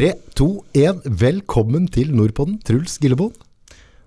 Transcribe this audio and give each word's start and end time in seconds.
3, 0.00 0.14
2, 0.32 0.44
1. 0.80 1.00
Velkommen 1.20 1.82
til 1.92 2.14
Nordpodden, 2.16 2.54
Truls 2.64 2.94
Gillebond. 3.02 3.34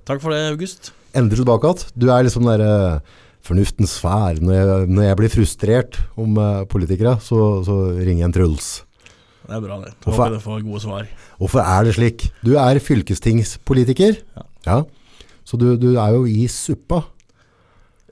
Takk 0.10 0.24
for 0.24 0.34
det, 0.34 0.40
August. 0.50 0.88
Endelig 1.14 1.38
tilbake 1.38 1.70
igjen. 1.70 1.92
Du 2.02 2.08
er 2.10 2.24
liksom 2.26 2.48
den 2.48 2.64
derre 2.64 3.02
fornuftens 3.46 3.94
sfære. 4.00 4.42
Når 4.42 4.56
jeg, 4.58 4.88
når 4.90 5.06
jeg 5.06 5.20
blir 5.20 5.32
frustrert 5.36 6.00
om 6.18 6.40
uh, 6.42 6.64
politikere, 6.72 7.20
så, 7.22 7.38
så 7.68 7.76
ringer 8.00 8.24
jeg 8.24 8.30
en 8.32 8.34
Truls. 8.40 8.70
Det 9.44 9.54
er 9.54 9.62
bra, 9.68 9.78
det. 9.84 9.92
Jeg 9.92 10.00
Hvorfor- 10.08 10.24
Håper 10.24 10.34
dere 10.34 10.46
får 10.48 10.66
gode 10.72 10.82
svar. 10.88 11.14
Hvorfor 11.44 11.62
er 11.62 11.86
det 11.86 11.94
slik? 12.00 12.26
Du 12.42 12.56
er 12.58 12.82
fylkestingspolitiker. 12.82 14.18
Ja. 14.66 14.80
Så 15.46 15.62
du, 15.62 15.76
du 15.78 15.92
er 15.94 16.18
jo 16.18 16.26
i 16.26 16.48
suppa. 16.50 17.04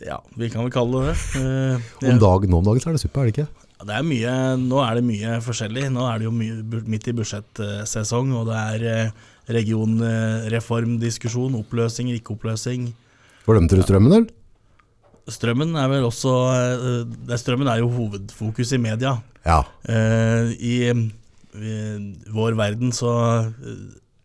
Ja, 0.05 0.21
vi 0.37 0.53
kan 0.53 0.67
vel 0.67 0.75
kalle 0.77 1.01
det 1.01 1.15
det. 1.15 1.41
Uh, 1.41 2.13
Om 2.13 2.21
dagen, 2.27 2.53
nå 2.53 2.61
om 2.61 2.69
dagen 2.69 2.85
så 2.85 2.93
er 2.93 2.99
det 2.99 3.07
suppa, 3.07 3.25
er 3.25 3.31
det 3.31 3.39
ikke? 3.39 3.49
Det 3.87 3.95
er 3.97 4.05
mye, 4.05 4.33
nå 4.61 4.81
er 4.83 4.99
det 4.99 5.05
mye 5.07 5.37
forskjellig. 5.45 5.87
Nå 5.93 6.03
er 6.09 6.21
det 6.21 6.27
jo 6.27 6.33
mye, 6.35 6.81
midt 6.91 7.07
i 7.09 7.15
budsjettsesong, 7.17 8.33
og 8.37 8.49
det 8.49 8.59
er 8.59 8.85
eh, 8.91 9.31
regionreformdiskusjon, 9.51 11.57
Oppløsning, 11.61 12.11
ikke 12.15 12.35
oppløsning. 12.35 12.91
Glemte 13.47 13.79
du 13.79 13.83
strømmen, 13.85 14.13
eller? 14.19 14.37
Strømmen 15.31 15.75
er 15.77 15.89
vel 15.91 16.07
også 16.07 16.31
eh, 16.51 17.01
det, 17.29 17.39
Strømmen 17.41 17.69
er 17.71 17.81
jo 17.81 17.91
hovedfokus 17.93 18.73
i 18.75 18.81
media. 18.81 19.15
Ja. 19.45 19.61
Eh, 19.89 20.53
I 20.57 20.75
eh, 20.91 21.01
vår 22.33 22.57
verden 22.59 22.93
så 22.95 23.11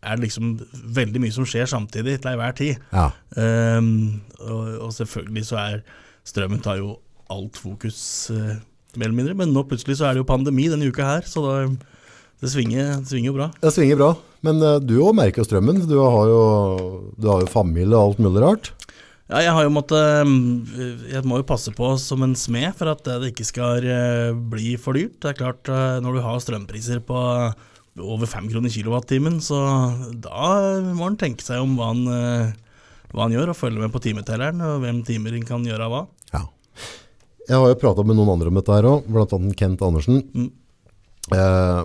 er 0.06 0.16
det 0.16 0.26
liksom 0.26 0.54
veldig 0.96 1.22
mye 1.22 1.34
som 1.34 1.46
skjer 1.48 1.68
samtidig 1.70 2.18
til 2.20 2.32
enhver 2.32 2.54
tid. 2.56 2.82
ja. 2.92 3.08
Ehm, 3.40 4.20
og, 4.38 4.62
og 4.86 4.92
selvfølgelig 4.94 5.44
så 5.48 5.56
er 5.58 5.80
strømmen 6.26 6.62
tar 6.62 6.78
jo 6.78 6.98
alt 7.32 7.56
fokus, 7.58 8.30
mer 9.00 9.10
eller 9.10 9.20
mindre. 9.20 9.36
Men 9.38 9.52
nå 9.54 9.64
plutselig 9.68 9.98
så 9.98 10.08
er 10.08 10.16
det 10.16 10.24
jo 10.24 10.28
pandemi 10.28 10.68
denne 10.72 10.88
uka 10.88 11.06
her, 11.06 11.28
så 11.28 11.44
da, 11.44 11.54
det 12.42 12.52
svinger, 12.52 12.96
det 13.00 13.10
svinger 13.10 13.32
jo 13.32 13.36
bra. 13.38 13.50
Det 13.62 13.72
svinger 13.74 14.00
bra. 14.00 14.10
Men 14.46 14.60
uh, 14.62 14.76
du 14.82 14.98
òg 15.00 15.16
merker 15.18 15.46
strømmen. 15.46 15.84
Du 15.88 15.96
har 16.00 16.32
jo, 16.32 16.42
du 17.16 17.30
har 17.32 17.44
jo 17.44 17.52
familie 17.52 17.96
og 17.96 18.12
alt 18.12 18.24
mulig 18.26 18.44
rart. 18.44 18.72
Ja, 19.26 19.40
jeg 19.42 19.54
har 19.56 19.64
jo 19.66 19.72
måttet 19.74 19.98
ehm, 19.98 20.68
Jeg 21.10 21.26
må 21.26 21.40
jo 21.40 21.46
passe 21.48 21.72
på 21.74 21.88
som 21.98 22.20
en 22.22 22.36
smed 22.38 22.76
for 22.78 22.92
at 22.92 23.00
det 23.02 23.32
ikke 23.32 23.46
skal 23.48 23.82
eh, 23.82 24.36
bli 24.52 24.76
for 24.78 24.94
dyrt. 24.94 25.16
Det 25.18 25.32
er 25.32 25.40
klart, 25.40 25.66
eh, 25.66 25.96
når 26.04 26.14
du 26.14 26.20
har 26.22 26.44
strømpriser 26.44 27.00
på 27.02 27.22
over 27.96 28.28
fem 28.28 28.46
kroner 28.46 28.70
kilowattimen, 28.70 29.40
så 29.42 29.58
da 30.22 30.52
må 30.94 31.08
en 31.08 31.18
tenke 31.18 31.42
seg 31.42 31.64
om 31.64 31.74
hva 31.80 31.90
eh, 32.12 32.54
hva 33.16 33.26
han 33.26 33.34
gjør, 33.34 33.52
og 33.52 33.58
følge 33.58 33.80
med 33.80 33.92
på 33.94 34.02
timetelleren, 34.04 34.60
og 34.60 34.82
hvem 34.84 35.02
timer 35.06 35.36
en 35.36 35.48
kan 35.48 35.64
gjøre 35.64 35.86
av 35.86 35.94
hva. 35.94 36.02
Ja. 36.34 36.42
Jeg 37.46 37.60
har 37.62 37.70
jo 37.70 37.78
prata 37.78 38.02
med 38.02 38.18
noen 38.18 38.32
andre 38.34 38.50
om 38.50 38.56
dette 38.58 38.74
her 38.74 38.88
òg, 38.90 39.06
bl.a. 39.06 39.38
Kent 39.58 39.82
Andersen. 39.86 40.22
Mm. 40.34 40.48
Eh, 41.36 41.82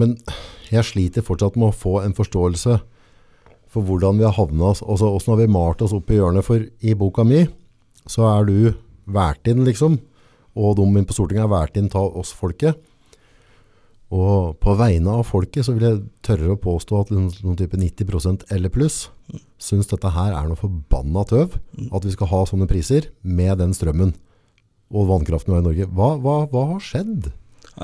men 0.00 0.16
jeg 0.72 0.88
sliter 0.88 1.24
fortsatt 1.24 1.56
med 1.56 1.70
å 1.70 1.76
få 1.76 2.00
en 2.02 2.16
forståelse 2.16 2.78
for 3.74 3.86
hvordan 3.86 4.20
vi 4.20 4.26
har 4.26 4.36
havna 4.36 4.70
oss, 4.70 4.82
altså 4.84 5.08
hvordan 5.10 5.32
har 5.32 5.40
vi 5.40 5.52
malt 5.56 5.84
oss 5.84 5.94
opp 5.96 6.10
i 6.12 6.18
hjørnet. 6.18 6.46
For 6.46 6.62
i 6.62 6.96
boka 6.98 7.24
mi 7.26 7.44
så 8.06 8.26
er 8.28 8.48
du 8.48 8.58
valgt 9.10 9.48
inn, 9.50 9.64
liksom, 9.66 9.96
og 10.54 10.76
de 10.78 11.04
på 11.06 11.16
Stortinget 11.16 11.46
er 11.46 11.54
valgt 11.54 11.80
inn 11.80 11.88
av 11.96 12.18
oss 12.20 12.34
folket. 12.36 12.76
Og 14.14 14.54
på 14.62 14.74
vegne 14.78 15.16
av 15.16 15.24
folket 15.26 15.66
så 15.66 15.72
vil 15.74 15.88
jeg 15.88 16.02
tørre 16.22 16.54
å 16.54 16.60
påstå 16.60 17.00
at 17.00 17.10
noen, 17.10 17.32
noen 17.42 17.56
type 17.58 17.78
90% 17.80 18.44
eller 18.54 18.70
pluss 18.70 19.08
syns 19.58 19.88
dette 19.90 20.12
her 20.12 20.34
er 20.36 20.46
noe 20.46 20.60
forbanna 20.60 21.24
tøv. 21.26 21.56
At 21.88 22.04
vi 22.06 22.12
skal 22.14 22.30
ha 22.30 22.44
sånne 22.46 22.68
priser 22.70 23.08
med 23.24 23.58
den 23.62 23.74
strømmen 23.74 24.12
og 24.92 25.08
vannkraften 25.08 25.54
har 25.54 25.62
i 25.62 25.66
Norge. 25.68 25.86
Hva, 25.94 26.10
hva, 26.20 26.36
hva 26.50 26.64
har 26.74 26.82
skjedd? 26.84 27.30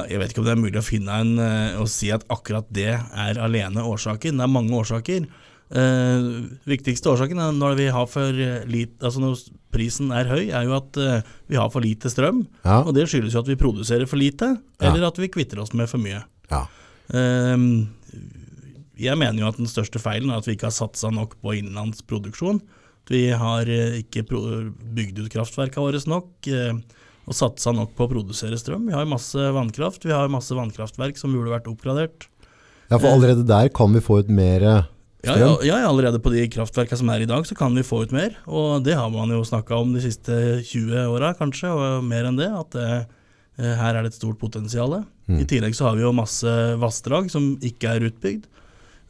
Jeg 0.07 0.21
vet 0.21 0.31
ikke 0.31 0.43
om 0.43 0.47
det 0.47 0.53
er 0.55 0.61
mulig 0.61 0.79
å 0.79 0.87
finne 0.87 1.15
en 1.25 1.31
eh, 1.43 1.79
å 1.81 1.87
si 1.91 2.11
at 2.15 2.23
akkurat 2.31 2.69
det 2.71 2.93
er 2.95 3.41
alene 3.43 3.83
årsaken. 3.83 4.39
Det 4.39 4.45
er 4.47 4.53
mange 4.53 4.77
årsaker. 4.79 5.25
Eh, 5.71 6.29
viktigste 6.71 7.11
årsaken 7.13 7.41
er 7.43 7.53
når 7.55 7.77
vi 7.79 7.85
har 7.95 8.07
for 8.11 8.35
lite 8.67 9.07
Altså 9.07 9.21
når 9.23 9.37
prisen 9.71 10.09
er 10.15 10.27
høy, 10.31 10.49
er 10.51 10.65
jo 10.67 10.73
at 10.79 10.99
eh, 10.99 11.27
vi 11.51 11.59
har 11.59 11.71
for 11.75 11.83
lite 11.83 12.11
strøm. 12.11 12.45
Ja. 12.65 12.81
Og 12.85 12.95
det 12.95 13.09
skyldes 13.11 13.35
jo 13.35 13.43
at 13.43 13.51
vi 13.51 13.59
produserer 13.59 14.07
for 14.11 14.19
lite, 14.21 14.53
Ja. 14.81 14.91
eller 14.93 15.09
at 15.11 15.19
vi 15.19 15.31
kvitter 15.31 15.63
oss 15.63 15.75
med 15.75 15.91
for 15.91 16.03
mye. 16.03 16.23
Ja. 16.51 16.65
Eh, 17.11 17.57
jeg 19.01 19.17
mener 19.19 19.41
jo 19.43 19.49
at 19.51 19.59
den 19.59 19.71
største 19.71 19.99
feilen 20.03 20.31
er 20.31 20.39
at 20.43 20.47
vi 20.47 20.55
ikke 20.59 20.69
har 20.69 20.77
satsa 20.77 21.11
nok 21.15 21.39
på 21.43 21.55
innenlandsproduksjon. 21.59 22.61
Vi 23.11 23.25
har 23.35 23.67
eh, 23.69 24.01
ikke 24.05 24.23
bygd 24.29 25.19
ut 25.25 25.31
kraftverkene 25.33 25.83
våre 25.89 26.01
nok. 26.11 26.31
eh, 26.47 26.73
og 27.31 27.37
satsa 27.37 27.71
nok 27.77 27.93
på 27.95 28.07
å 28.07 28.11
produsere 28.11 28.57
strøm. 28.59 28.89
Vi 28.89 28.95
har 28.97 29.07
masse 29.07 29.39
vannkraft, 29.55 30.03
vi 30.09 30.11
har 30.11 30.31
masse 30.33 30.51
vannkraftverk 30.57 31.19
som 31.21 31.31
burde 31.37 31.53
vært 31.53 31.69
oppgradert. 31.71 32.27
ja, 32.91 32.97
for 32.99 33.07
allerede 33.13 33.45
der 33.47 33.69
kan 33.69 33.93
vi 33.95 34.01
få 34.03 34.21
ut 34.25 34.29
mer 34.35 34.61
Ja, 34.65 34.81
ja, 35.23 35.35
strøm. 35.37 35.67
ja, 35.69 35.77
allerede 35.87 36.19
på 36.19 36.33
de 36.33 36.49
kraftverkene 36.49 36.99
som 36.99 37.11
er 37.13 37.21
i 37.23 37.29
dag, 37.31 37.45
så 37.47 37.55
kan 37.55 37.75
vi 37.77 37.83
få 37.87 38.03
ut 38.03 38.11
mer. 38.11 38.35
Og 38.49 38.83
det 38.83 38.97
har 38.99 39.11
man 39.11 39.31
jo 39.31 39.45
snakka 39.47 39.79
om 39.79 39.93
de 39.95 40.01
siste 40.01 40.33
20 40.65 41.07
åra, 41.13 41.35
kanskje, 41.39 41.71
og 41.71 42.03
mer 42.09 42.25
enn 42.25 42.41
det. 42.41 42.49
At 42.51 42.71
det, 42.75 43.07
eh, 43.61 43.77
her 43.77 43.95
er 43.95 44.03
det 44.03 44.15
et 44.15 44.19
stort 44.19 44.41
potensial. 44.41 45.05
I 45.29 45.45
tillegg 45.45 45.77
så 45.77 45.85
har 45.91 45.95
vi 45.95 46.03
jo 46.03 46.11
masse 46.17 46.51
vassdrag 46.81 47.31
som 47.31 47.53
ikke 47.63 47.95
er 47.95 48.09
utbygd. 48.11 48.49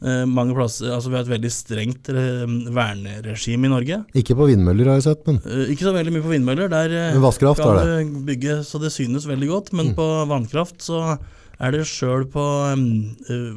Eh, 0.01 0.23
mange 0.25 0.55
plasser, 0.57 0.89
altså 0.95 1.11
Vi 1.11 1.17
har 1.19 1.21
et 1.27 1.29
veldig 1.29 1.51
strengt 1.53 2.07
eh, 2.09 2.45
verneregime 2.73 3.67
i 3.67 3.69
Norge. 3.69 3.99
Ikke 4.17 4.33
på 4.39 4.47
vindmøller 4.49 4.87
har 4.89 4.97
jeg 4.97 5.05
sett, 5.11 5.27
men 5.29 5.37
Eh, 5.45 5.67
ikke 5.75 5.85
så 5.85 5.93
veldig 5.93 6.13
mye 6.15 6.23
på 6.25 6.31
vindmøller. 6.33 6.71
Der 6.73 6.89
Men 7.13 7.21
vannkraft 7.21 7.61
kan 7.61 7.77
er 7.83 8.03
du 8.09 8.17
bygge 8.25 8.55
så 8.65 8.81
det 8.81 8.89
synes 8.95 9.27
veldig 9.29 9.47
godt. 9.51 9.69
Mm. 9.71 9.77
Men 9.77 9.93
på 9.99 10.07
vannkraft 10.31 10.81
så 10.81 11.17
er 11.61 11.71
det 11.75 11.83
sjøl 11.85 12.25
på 12.33 12.41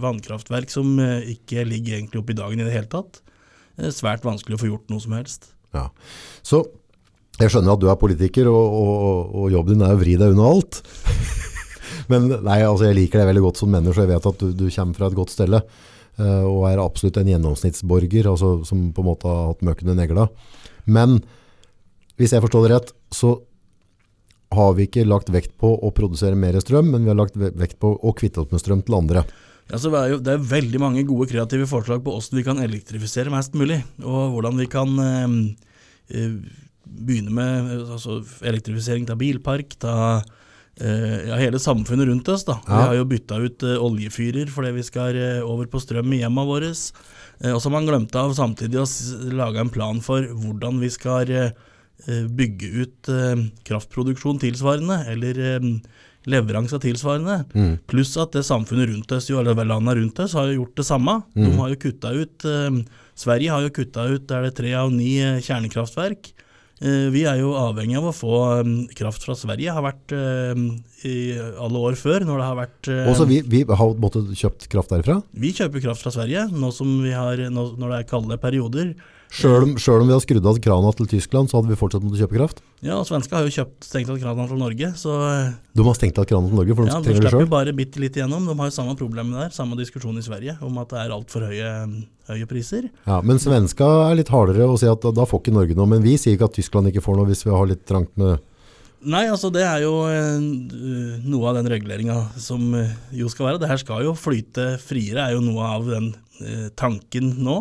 vannkraftverk 0.03 0.69
som 0.73 0.99
ikke 1.01 1.65
ligger 1.65 1.97
egentlig 1.99 2.21
oppe 2.21 2.35
i 2.35 2.39
dagen 2.39 2.61
i 2.61 2.67
det 2.67 2.75
hele 2.75 2.91
tatt, 2.93 3.21
svært 3.95 4.27
vanskelig 4.27 4.59
å 4.59 4.61
få 4.61 4.69
gjort 4.69 4.91
noe 4.93 5.01
som 5.01 5.17
helst. 5.17 5.49
ja. 5.75 5.89
Så 6.45 6.61
jeg 7.41 7.51
skjønner 7.51 7.73
at 7.75 7.81
du 7.83 7.89
er 7.91 7.97
politiker, 7.99 8.47
og, 8.47 8.77
og, 8.79 8.93
og- 9.09 9.35
og 9.41 9.51
jobben 9.51 9.75
din 9.79 9.83
er 9.89 9.97
å 9.97 9.99
vri 9.99 10.15
deg 10.21 10.37
unna 10.37 10.45
alt. 10.53 10.83
Men 12.13 12.29
nei, 12.45 12.61
altså 12.63 12.85
jeg 12.91 12.95
liker 13.01 13.19
deg 13.25 13.31
veldig 13.33 13.43
godt 13.49 13.57
som 13.59 13.73
menneske, 13.73 13.97
og 13.99 14.05
jeg 14.05 14.13
vet 14.13 14.29
at 14.31 14.39
du, 14.45 14.53
du 14.53 14.69
kommer 14.71 14.95
fra 15.01 15.09
et 15.09 15.17
godt 15.19 15.33
stelle. 15.35 15.63
Eh, 16.19 16.45
og 16.45 16.69
er 16.71 16.83
absolutt 16.83 17.19
en 17.21 17.31
gjennomsnittsborger, 17.33 18.29
altså, 18.31 18.57
som 18.69 18.91
på 18.95 19.05
en 19.05 19.11
måte 19.11 19.31
har 19.31 19.51
hatt 19.53 19.65
møkken 19.67 19.93
i 19.93 19.99
negla. 19.99 20.29
Men 20.85 21.21
hvis 22.21 22.35
jeg 22.35 22.45
forstår 22.45 22.67
det 22.67 22.75
rett, 22.75 22.95
så 23.15 23.37
har 24.55 24.77
vi 24.79 24.87
ikke 24.87 25.07
lagt 25.09 25.33
vekt 25.35 25.57
på 25.59 25.73
å 25.75 25.91
produsere 25.95 26.39
mer 26.39 26.57
strøm, 26.63 26.93
men 26.93 27.07
vi 27.07 27.11
har 27.11 27.19
lagt 27.19 27.37
vekt 27.37 27.81
på 27.83 27.95
å 27.97 28.15
kvitte 28.17 28.45
oss 28.45 28.53
med 28.53 28.63
strøm 28.63 28.85
til 28.87 28.99
andre. 29.01 29.25
Ja, 29.73 29.79
det, 29.81 29.91
er 29.97 30.11
jo, 30.13 30.21
det 30.21 30.35
er 30.35 30.49
veldig 30.51 30.81
mange 30.83 31.03
gode 31.09 31.27
kreative 31.31 31.67
forslag 31.67 32.03
på 32.05 32.13
hvordan 32.13 32.39
vi 32.39 32.45
kan 32.47 32.61
elektrifisere 32.61 33.33
mest 33.33 33.57
mulig, 33.57 33.81
og 34.05 34.37
hvordan 34.37 34.61
vi 34.61 34.69
kan 34.71 34.93
eh, 35.01 36.37
begynne 36.85 37.33
med 37.35 37.71
altså, 37.97 38.21
elektrifisering 38.45 39.09
av 39.11 39.21
bilpark, 39.23 39.79
av 39.89 40.27
ja, 41.29 41.37
hele 41.39 41.59
samfunnet 41.63 42.09
rundt 42.09 42.29
oss. 42.29 42.45
Da. 42.45 42.59
Vi 42.67 42.73
har 42.73 42.95
jo 42.99 43.05
bytta 43.07 43.39
ut 43.43 43.63
eh, 43.63 43.77
oljefyrer 43.79 44.51
fordi 44.51 44.73
vi 44.79 44.87
skal 44.87 45.19
eh, 45.19 45.43
over 45.47 45.69
på 45.71 45.83
strøm 45.83 46.13
i 46.17 46.23
hjemmene 46.23 46.49
våre. 46.49 46.73
Eh, 46.73 47.53
og 47.53 47.61
så 47.61 47.69
har 47.69 47.77
man 47.77 47.87
glemt 47.87 48.17
av 48.19 48.35
samtidig 48.35 48.81
å 48.83 48.89
lage 49.39 49.63
en 49.63 49.71
plan 49.75 50.03
for 50.03 50.27
hvordan 50.27 50.81
vi 50.83 50.91
skal 50.91 51.31
eh, 51.31 51.53
eh, 52.09 52.25
bygge 52.27 52.73
ut 52.83 53.13
eh, 53.13 53.47
kraftproduksjon 53.71 54.43
tilsvarende, 54.43 55.05
eller 55.15 55.41
eh, 55.47 55.71
leveranse 56.27 56.79
tilsvarende. 56.81 57.43
Mm. 57.55 57.73
Pluss 57.91 58.17
at 58.19 58.35
det 58.35 58.47
samfunnet 58.49 58.91
rundt 58.91 59.13
oss, 59.13 59.29
jo, 59.31 59.39
eller 59.43 59.59
landene 59.61 59.99
rundt 60.01 60.23
oss, 60.25 60.35
har 60.35 60.49
jo 60.51 60.63
gjort 60.63 60.79
det 60.81 60.89
samme. 60.89 61.21
De 61.37 61.51
har 61.59 61.71
jo 61.71 61.83
kutta 61.87 62.15
ut 62.17 62.47
eh, 62.51 62.85
Sverige 63.15 63.53
har 63.53 63.63
jo 63.63 63.71
kutta 63.71 64.09
ut 64.11 64.33
er 64.35 64.49
det 64.49 64.57
tre 64.59 64.73
av 64.75 64.91
ni 64.91 65.21
eh, 65.23 65.39
kjernekraftverk. 65.39 66.33
Eh, 66.85 67.09
vi 67.15 67.23
er 67.25 67.41
jo 67.41 67.55
avhengig 67.57 67.97
av 67.97 68.11
å 68.11 68.17
få 68.17 68.35
eh, 68.59 68.73
kraft 68.99 69.25
fra 69.25 69.37
Sverige. 69.39 69.73
Har 69.73 69.87
vært 69.87 70.13
eh, 70.13 70.53
i 71.05 71.17
alle 71.61 71.83
år 71.91 71.99
før, 72.01 72.25
når 72.27 72.41
det 72.41 72.47
har 72.49 72.59
vært 72.59 72.93
eh, 72.93 73.09
Også 73.13 73.27
vi, 73.29 73.41
vi 73.45 73.65
har 73.69 73.97
måttet 74.01 74.31
kjøpt 74.41 74.69
kraft 74.73 74.95
derfra. 74.95 75.19
Vi 75.37 75.53
kjøper 75.57 75.85
kraft 75.85 76.05
fra 76.05 76.15
Sverige 76.15 76.47
nå 76.53 76.71
som 76.75 76.97
vi 77.05 77.13
har, 77.15 77.41
nå, 77.53 77.67
når 77.81 77.93
det 77.93 77.99
er 78.01 78.09
kalde 78.09 78.41
perioder. 78.41 78.95
Selv 79.35 79.65
om, 79.67 79.73
om 79.75 80.07
vi 80.07 80.15
har 80.15 80.23
skrudd 80.23 80.47
av 80.47 80.59
krana 80.63 80.91
til 80.95 81.09
Tyskland, 81.11 81.51
så 81.51 81.59
hadde 81.59 81.73
vi 81.73 81.79
fortsatt 81.79 82.05
måttet 82.05 82.23
kjøpe 82.23 82.37
kraft. 82.39 82.61
Ja, 82.85 83.01
og 83.01 83.09
Svenska 83.09 83.41
har 83.41 83.49
jo 83.49 83.55
kjøpt 83.57 83.87
stengt 83.89 84.13
av 84.13 84.19
kranene 84.21 84.47
til 84.47 84.61
Norge, 84.61 84.91
så 85.01 85.15
eh, 85.27 85.57
De 85.75 85.87
har 85.89 85.97
stengt 85.99 86.21
av 86.23 86.29
krana 86.31 86.51
til 86.51 86.61
Norge, 86.61 86.77
for 86.77 86.87
de 86.87 86.93
ja, 86.93 87.01
trenger 87.01 87.09
det 87.09 87.17
slipper 87.17 87.27
De 87.27 87.43
slipper 87.43 87.51
bare 87.57 87.75
bitte 87.75 88.03
litt 88.03 88.19
igjennom. 88.19 88.47
De 88.47 88.55
har 88.61 88.71
jo 88.71 88.77
samme 88.77 88.95
problemet 89.01 89.41
der, 89.41 89.51
samme 89.57 89.79
diskusjon 89.81 90.21
i 90.21 90.25
Sverige 90.25 90.55
om 90.63 90.79
at 90.83 90.95
det 90.95 91.01
er 91.03 91.17
altfor 91.17 91.49
høye, 91.49 91.73
høye 92.31 92.51
priser. 92.51 92.89
Ja, 93.09 93.19
men 93.27 93.43
svenska 93.43 93.91
er 94.07 94.21
litt 94.21 94.31
hardere 94.31 94.71
å 94.71 94.79
si 94.79 94.91
at 94.91 95.09
da 95.19 95.27
får 95.27 95.43
ikke 95.43 95.57
Norge 95.59 95.79
noe. 95.79 95.91
Men 95.97 96.05
vi 96.07 96.15
sier 96.21 96.39
ikke 96.39 96.53
at 96.53 96.59
Tyskland 96.61 96.93
ikke 96.93 97.03
får 97.05 97.19
noe 97.19 97.31
hvis 97.33 97.43
vi 97.49 97.57
har 97.57 97.71
litt 97.73 97.83
trangt 97.91 98.15
med 98.21 98.39
Nei, 99.05 99.27
altså 99.29 99.51
det 99.53 99.65
er 99.67 99.83
jo 99.85 99.93
eh, 100.09 100.41
noe 101.25 101.51
av 101.51 101.59
den 101.59 101.69
reguleringa 101.71 102.17
som 102.41 102.73
eh, 102.79 102.95
jo 103.13 103.29
skal 103.33 103.51
være. 103.51 103.61
Det 103.63 103.71
her 103.71 103.81
skal 103.83 104.05
jo 104.07 104.15
flyte 104.17 104.75
friere, 104.83 105.27
er 105.27 105.37
jo 105.37 105.45
noe 105.45 105.69
av 105.77 105.91
den 105.91 106.11
eh, 106.41 106.71
tanken 106.79 107.35
nå. 107.45 107.61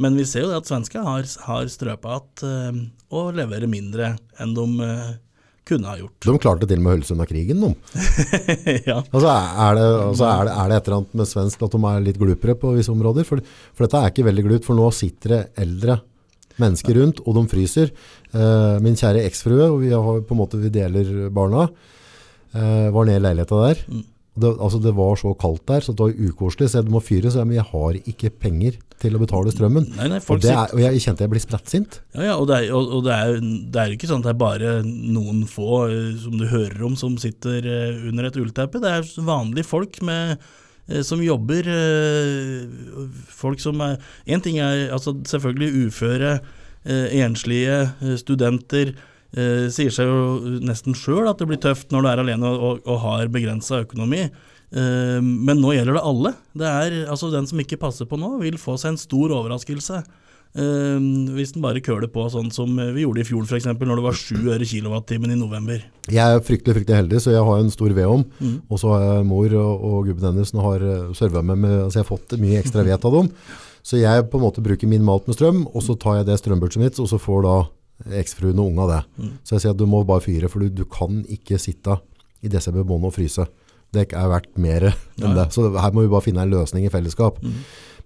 Men 0.00 0.18
vi 0.18 0.26
ser 0.26 0.46
jo 0.46 0.52
det 0.52 0.62
at 0.62 0.70
svenska 0.70 1.02
har, 1.06 1.26
har 1.48 1.68
strøpa 1.70 2.20
eh, 2.46 2.80
og 3.14 3.34
leverer 3.38 3.70
mindre 3.70 4.14
enn 4.42 4.54
de, 4.56 4.68
kunne 5.64 5.88
ha 5.88 5.98
gjort. 5.98 6.18
De 6.26 6.38
klarte 6.40 6.68
til 6.68 6.80
og 6.80 6.84
med 6.84 6.90
å 6.90 6.94
holde 6.94 7.08
seg 7.08 7.16
unna 7.16 7.26
krigen, 7.28 7.62
de. 7.64 7.70
ja. 8.90 8.98
Altså, 9.00 9.28
er, 9.30 9.78
det, 9.78 9.86
altså 10.10 10.26
er, 10.28 10.48
det, 10.48 10.56
er 10.56 10.70
det 10.70 10.76
et 10.76 10.88
eller 10.88 10.98
annet 11.00 11.14
med 11.20 11.30
svensk 11.30 11.62
at 11.64 11.76
de 11.76 11.84
er 11.90 12.02
litt 12.04 12.20
glupere 12.20 12.56
på 12.60 12.74
visse 12.76 12.92
områder? 12.92 13.26
For, 13.28 13.54
for 13.72 13.86
dette 13.86 14.02
er 14.02 14.12
ikke 14.12 14.26
veldig 14.28 14.44
glupt, 14.48 14.68
for 14.68 14.78
nå 14.78 14.90
sitter 14.94 15.38
det 15.38 15.40
eldre 15.64 15.98
mennesker 16.62 17.00
rundt, 17.00 17.22
og 17.24 17.38
de 17.38 17.44
fryser. 17.50 17.92
Uh, 18.34 18.80
min 18.84 18.98
kjære 18.98 19.24
eksfrue, 19.28 19.68
og 19.68 19.78
vi, 19.82 19.92
har, 19.94 20.24
på 20.24 20.34
en 20.34 20.42
måte, 20.42 20.60
vi 20.62 20.72
deler 20.74 21.28
barna, 21.34 21.68
uh, 22.54 22.88
var 22.94 23.08
nede 23.08 23.22
i 23.22 23.24
leiligheta 23.28 23.62
der. 23.68 23.86
Mm. 23.88 24.10
Det, 24.34 24.48
altså 24.58 24.80
det 24.82 24.90
var 24.96 25.14
så 25.14 25.30
kaldt 25.38 25.62
der, 25.70 25.84
så 25.84 25.92
det 25.94 26.02
var 26.02 26.30
ukoselig. 26.30 26.66
Så 26.70 26.80
jeg 26.80 26.90
må 26.90 26.98
fyre, 27.04 27.30
så 27.30 27.40
jeg, 27.40 27.50
men 27.52 27.60
jeg 27.60 27.68
har 27.70 27.98
ikke 28.02 28.32
penger 28.42 28.80
til 29.02 29.14
å 29.14 29.20
betale 29.22 29.52
strømmen. 29.54 29.86
Nei, 29.94 30.08
nei, 30.10 30.18
Og, 30.18 30.40
det 30.42 30.50
er, 30.50 30.72
og 30.74 30.82
jeg 30.82 31.02
kjente 31.04 31.22
jeg 31.22 31.30
ble 31.30 31.42
sprettsint. 31.42 32.00
Ja, 32.16 32.24
ja, 32.32 32.34
og, 32.40 32.48
det 32.50 32.58
er, 32.58 32.72
og, 32.74 32.90
og 32.98 33.06
det, 33.06 33.14
er, 33.14 33.38
det 33.38 33.82
er 33.82 33.94
ikke 33.94 34.10
sånn 34.10 34.24
at 34.24 34.30
det 34.30 34.34
er 34.34 34.42
bare 34.42 34.74
noen 34.82 35.44
få 35.50 35.84
eh, 35.86 36.10
som 36.24 36.34
du 36.40 36.48
hører 36.50 36.82
om 36.88 36.98
som 36.98 37.14
sitter 37.22 37.68
under 38.10 38.26
et 38.26 38.40
ullteppe. 38.42 38.82
Det 38.82 38.90
er 38.90 39.06
vanlige 39.22 39.70
folk 39.70 40.02
med, 40.06 40.42
som 41.02 41.22
jobber. 41.24 41.64
eh, 41.68 42.66
Folk 43.32 43.60
som 43.60 43.80
er 43.80 43.98
En 44.26 44.40
ting 44.40 44.58
er 44.58 44.90
altså 44.92 45.14
selvfølgelig 45.24 45.88
uføre, 45.88 46.40
eh, 46.84 47.20
enslige, 47.24 47.92
eh, 48.02 48.16
studenter. 48.16 48.94
eh, 49.36 49.68
Sier 49.68 49.90
seg 49.90 50.06
jo 50.06 50.58
nesten 50.60 50.94
sjøl 50.94 51.28
at 51.28 51.38
det 51.38 51.48
blir 51.48 51.58
tøft 51.62 51.90
når 51.90 52.02
du 52.02 52.08
er 52.08 52.18
alene 52.22 52.44
og, 52.46 52.80
og, 52.86 52.98
har 53.00 53.28
begrensa 53.28 53.82
økonomi. 53.84 54.30
Eh, 54.74 55.20
Men 55.20 55.60
nå 55.60 55.72
gjelder 55.74 55.94
det 55.94 56.04
alle. 56.04 56.34
Det 56.54 56.66
er, 56.66 57.06
altså 57.08 57.30
Den 57.32 57.46
som 57.46 57.58
ikke 57.58 57.80
passer 57.80 58.04
på 58.06 58.18
nå, 58.18 58.38
vil 58.40 58.58
få 58.58 58.76
seg 58.78 58.92
en 58.94 58.98
stor 59.00 59.30
overraskelse. 59.30 60.04
Eh, 60.54 61.06
hvis 61.34 61.52
den 61.56 61.64
bare 61.64 61.82
køler 61.82 62.06
på 62.12 62.24
sånn 62.30 62.52
som 62.54 62.76
vi 62.94 63.02
gjorde 63.02 63.24
i 63.24 63.26
fjor 63.26 63.42
f.eks., 63.48 63.66
når 63.74 63.98
det 63.98 64.06
var 64.06 64.18
sju 64.18 64.38
øre 64.54 64.68
kilowattimen 64.70 65.34
i 65.34 65.38
november. 65.40 65.82
Jeg 66.12 66.22
er 66.22 66.44
fryktelig 66.46 66.78
fryktelig 66.78 67.00
heldig, 67.02 67.20
så 67.24 67.34
jeg 67.34 67.44
har 67.48 67.60
en 67.62 67.72
stor 67.74 67.94
vedom. 67.96 68.24
Mm. 68.38 68.56
Og 68.68 68.80
så 68.82 68.92
har 68.94 69.06
jeg 69.08 69.28
mor 69.30 69.56
og, 69.58 69.86
og 69.90 70.10
gubben 70.10 70.28
hennes 70.30 70.52
som 70.54 70.62
har 70.62 70.84
serva 71.18 71.42
med, 71.42 71.62
med 71.64 71.78
så 71.88 71.98
jeg 72.00 72.04
har 72.04 72.12
fått 72.12 72.36
mye 72.38 72.60
ekstra 72.62 72.86
ved 72.86 72.98
av 72.98 73.18
dem. 73.18 73.32
Så 73.84 73.98
jeg 74.00 74.28
på 74.32 74.38
en 74.40 74.46
måte 74.46 74.62
bruker 74.64 74.88
minimalt 74.88 75.26
med 75.28 75.36
strøm, 75.36 75.64
og 75.68 75.82
så 75.84 75.96
tar 76.00 76.22
jeg 76.22 76.30
det 76.30 76.38
strømbudsjettet 76.40 76.80
mitt, 76.84 77.00
og 77.02 77.10
så 77.10 77.18
får 77.20 77.42
da 77.44 77.56
eksfruen 78.20 78.60
og 78.62 78.70
unga 78.72 78.86
det. 78.90 79.02
Mm. 79.20 79.34
Så 79.44 79.56
jeg 79.56 79.64
sier 79.64 79.74
at 79.74 79.80
du 79.80 79.86
må 79.90 80.00
bare 80.08 80.24
fyre, 80.24 80.48
for 80.48 80.64
du, 80.64 80.70
du 80.72 80.86
kan 80.88 81.20
ikke 81.30 81.60
sitte 81.60 81.98
i 82.44 82.50
desember 82.52 82.86
måned 82.88 83.10
og 83.10 83.16
fryse. 83.16 83.44
Det 83.94 84.08
er 84.10 84.30
verdt 84.30 84.56
mer 84.58 84.88
enn 84.90 84.94
Ja, 85.20 85.28
ja. 85.28 85.34
det. 85.42 85.48
Så 85.54 85.68
her 85.70 85.92
må 85.94 86.02
vi 86.04 86.10
bare 86.12 86.24
finne 86.24 86.42
en 86.42 86.54
løsning 86.54 86.86
i 86.88 86.92
fellesskap. 86.92 87.38
Mm. 87.44 87.60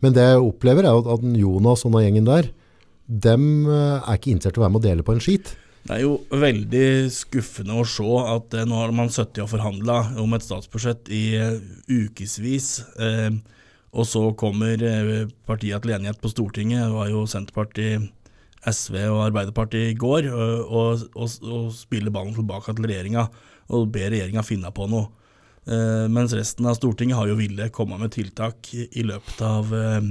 Men 0.05 0.15
det 0.15 0.27
jeg 0.29 0.43
opplever 0.45 0.87
er 0.87 0.99
at, 0.99 1.09
at 1.19 1.25
Jonas 1.39 1.85
og 1.85 1.95
den 1.95 2.06
gjengen 2.06 2.29
der, 2.29 2.50
dem 3.09 3.67
eh, 3.67 4.05
er 4.05 4.19
ikke 4.19 4.35
interessert 4.35 4.59
i 4.59 4.62
å 4.62 4.67
være 4.67 4.75
med 4.77 4.83
å 4.83 4.89
dele 4.89 5.06
på 5.06 5.17
en 5.17 5.25
skit. 5.25 5.55
Det 5.89 5.95
er 5.97 6.03
jo 6.03 6.19
veldig 6.29 7.09
skuffende 7.09 7.79
å 7.81 7.85
se 7.89 8.05
at 8.29 8.53
eh, 8.59 8.67
nå 8.69 8.77
har 8.77 8.91
man 8.93 9.09
sittet 9.09 9.41
og 9.41 9.49
forhandla 9.55 9.97
om 10.21 10.35
et 10.37 10.45
statsbudsjett 10.45 11.09
i 11.17 11.23
eh, 11.41 11.55
ukevis, 11.89 12.69
eh, 13.00 13.31
og 13.97 14.05
så 14.05 14.27
kommer 14.37 14.83
partiet 15.49 15.81
til 15.81 15.95
enighet 15.95 16.21
på 16.21 16.29
Stortinget. 16.29 16.85
Det 16.85 16.93
var 16.93 17.09
jo 17.09 17.23
Senterpartiet, 17.31 18.11
SV 18.69 18.99
og 19.06 19.23
Arbeiderpartiet 19.31 19.95
i 19.95 19.97
går, 19.97 20.29
og, 20.29 20.75
og, 20.77 21.06
og, 21.17 21.39
og 21.49 21.71
spiller 21.73 22.12
ballen 22.12 22.37
tilbake 22.37 22.75
til 22.77 22.85
regjeringa 22.85 23.25
og 23.73 23.89
ber 23.95 24.12
regjeringa 24.12 24.45
finne 24.45 24.69
på 24.77 24.91
noe. 24.93 25.09
Eh, 25.69 26.06
mens 26.09 26.32
resten 26.32 26.67
av 26.67 26.79
Stortinget 26.79 27.19
har 27.19 27.29
jo 27.29 27.37
villet 27.37 27.73
komme 27.75 27.99
med 28.00 28.15
tiltak 28.15 28.70
i, 28.73 29.03
løpet 29.05 29.41
av 29.44 29.69
eh, 29.76 30.06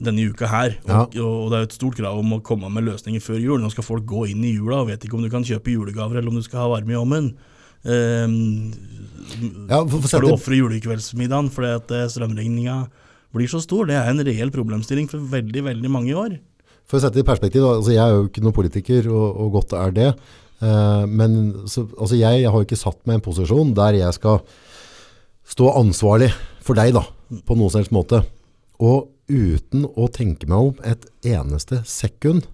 denne 0.00 0.24
uka 0.30 0.48
her. 0.48 0.78
Og, 0.86 0.88
Ja. 0.88 1.02
og, 1.26 1.50
det 1.50 1.58
er 1.58 1.64
jo 1.66 1.68
et 1.68 1.76
stort 1.76 1.98
krav 1.98 2.20
om 2.22 2.38
å 2.38 2.40
komme 2.40 2.70
med 2.72 2.86
løsninger 2.88 3.20
før 3.20 3.42
jul. 3.42 3.60
Nå 3.60 3.70
skal 3.74 3.84
folk 3.84 4.06
gå 4.08 4.30
inn 4.30 4.44
i 4.46 4.54
jula 4.54 4.80
og 4.80 4.88
vet 4.88 5.04
ikke 5.04 5.18
om 5.18 5.26
du 5.26 5.28
kan 5.32 5.44
kjøpe 5.44 5.74
julegaver 5.74 6.16
eller 6.16 6.32
om 6.32 6.40
du 6.40 6.46
skal 6.46 6.64
ha 6.64 6.70
varme 6.72 6.96
i 6.96 7.00
ovnen. 7.00 7.34
Um, 7.84 8.72
Ja, 9.70 9.78
for, 9.86 10.00
for 10.00 10.08
skal 10.08 10.24
du 10.26 10.34
ofre 10.34 10.56
julekveldsmiddagen 10.56 11.48
fordi 11.54 11.68
at 11.76 11.92
strømregninga 12.12 12.76
blir 13.36 13.48
så 13.48 13.60
stor? 13.62 13.86
Det 13.86 13.94
er 13.96 14.08
en 14.10 14.24
reell 14.26 14.50
problemstilling 14.52 15.08
for 15.08 15.20
veldig, 15.20 15.62
veldig 15.68 15.90
mange 15.92 16.10
i 16.10 16.16
år. 16.18 16.38
for 16.84 16.98
å 16.98 17.02
sette 17.04 17.20
det 17.20 17.24
i 17.24 17.28
perspektiv, 17.28 17.62
altså 17.62 17.92
jeg 17.94 18.02
er 18.02 18.16
jo 18.16 18.26
ikke 18.26 18.42
noen 18.42 18.56
politiker, 18.56 19.06
og, 19.12 19.28
og 19.44 19.52
godt 19.60 19.76
er 19.78 19.92
det. 19.94 20.08
Men 21.06 21.36
så, 21.70 21.86
altså 21.94 22.18
jeg, 22.18 22.48
har 22.50 22.58
jo 22.58 22.66
ikke 22.66 22.80
satt 22.80 22.98
meg 23.06 23.14
i 23.14 23.20
en 23.20 23.24
posisjon 23.28 23.70
der 23.76 24.00
jeg 24.00 24.16
skal 24.18 24.42
stå 25.50 25.70
ansvarlig 25.80 26.30
for 26.64 26.78
deg 26.78 26.94
da, 26.96 27.02
på 27.46 27.56
noen 27.58 27.72
som 27.72 27.80
helst 27.82 27.94
måte. 27.94 28.22
Og 28.80 29.10
uten 29.30 29.84
å 29.98 30.08
tenke 30.12 30.48
meg 30.50 30.70
om 30.70 30.78
et 30.86 31.04
eneste 31.26 31.82
sekund, 31.88 32.46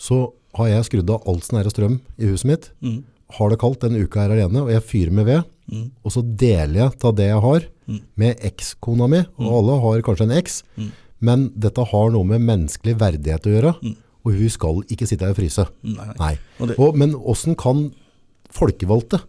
så 0.00 0.30
har 0.58 0.68
jeg 0.72 0.86
skrudd 0.88 1.10
av 1.14 1.26
alt 1.30 1.46
som 1.46 1.58
er 1.60 1.68
av 1.68 1.74
strøm 1.74 2.00
i 2.18 2.28
huset 2.30 2.48
mitt. 2.50 2.70
Mm. 2.82 3.02
Har 3.36 3.52
det 3.52 3.60
kaldt 3.62 3.84
denne 3.84 4.00
uka 4.02 4.24
her 4.24 4.32
alene, 4.34 4.64
og 4.64 4.72
jeg 4.72 4.82
fyrer 4.88 5.14
med 5.14 5.28
ved. 5.28 5.44
Mm. 5.70 5.84
Og 6.02 6.10
så 6.14 6.22
deler 6.24 6.80
jeg 6.80 6.98
av 7.06 7.14
det 7.14 7.28
jeg 7.30 7.44
har 7.46 7.68
Mm. 7.90 8.00
med 8.16 8.38
ekskona 8.46 9.08
mi, 9.10 9.18
og 9.38 9.52
alle 9.58 9.80
har 9.82 10.02
kanskje 10.02 10.22
en 10.22 10.36
eks, 10.38 10.62
Mm. 10.78 10.92
men 11.20 11.48
dette 11.58 11.84
har 11.84 12.10
noe 12.10 12.24
med 12.24 12.40
menneskelig 12.40 12.94
verdighet 12.98 13.42
å 13.46 13.50
gjøre, 13.54 13.82
Mm. 13.82 13.96
og 14.24 14.32
hun 14.32 14.48
skal 14.48 14.82
ikke 14.86 15.06
sitte 15.08 15.22
her 15.22 15.30
og 15.30 15.36
fryse. 15.36 15.66
Nei, 15.82 16.14
nei. 16.18 16.38
Og 16.60 16.68
det- 16.68 16.78
Og, 16.78 16.96
men 16.96 17.12
hvordan 17.12 17.56
kan 17.56 17.92
folkevalgte 18.52 19.20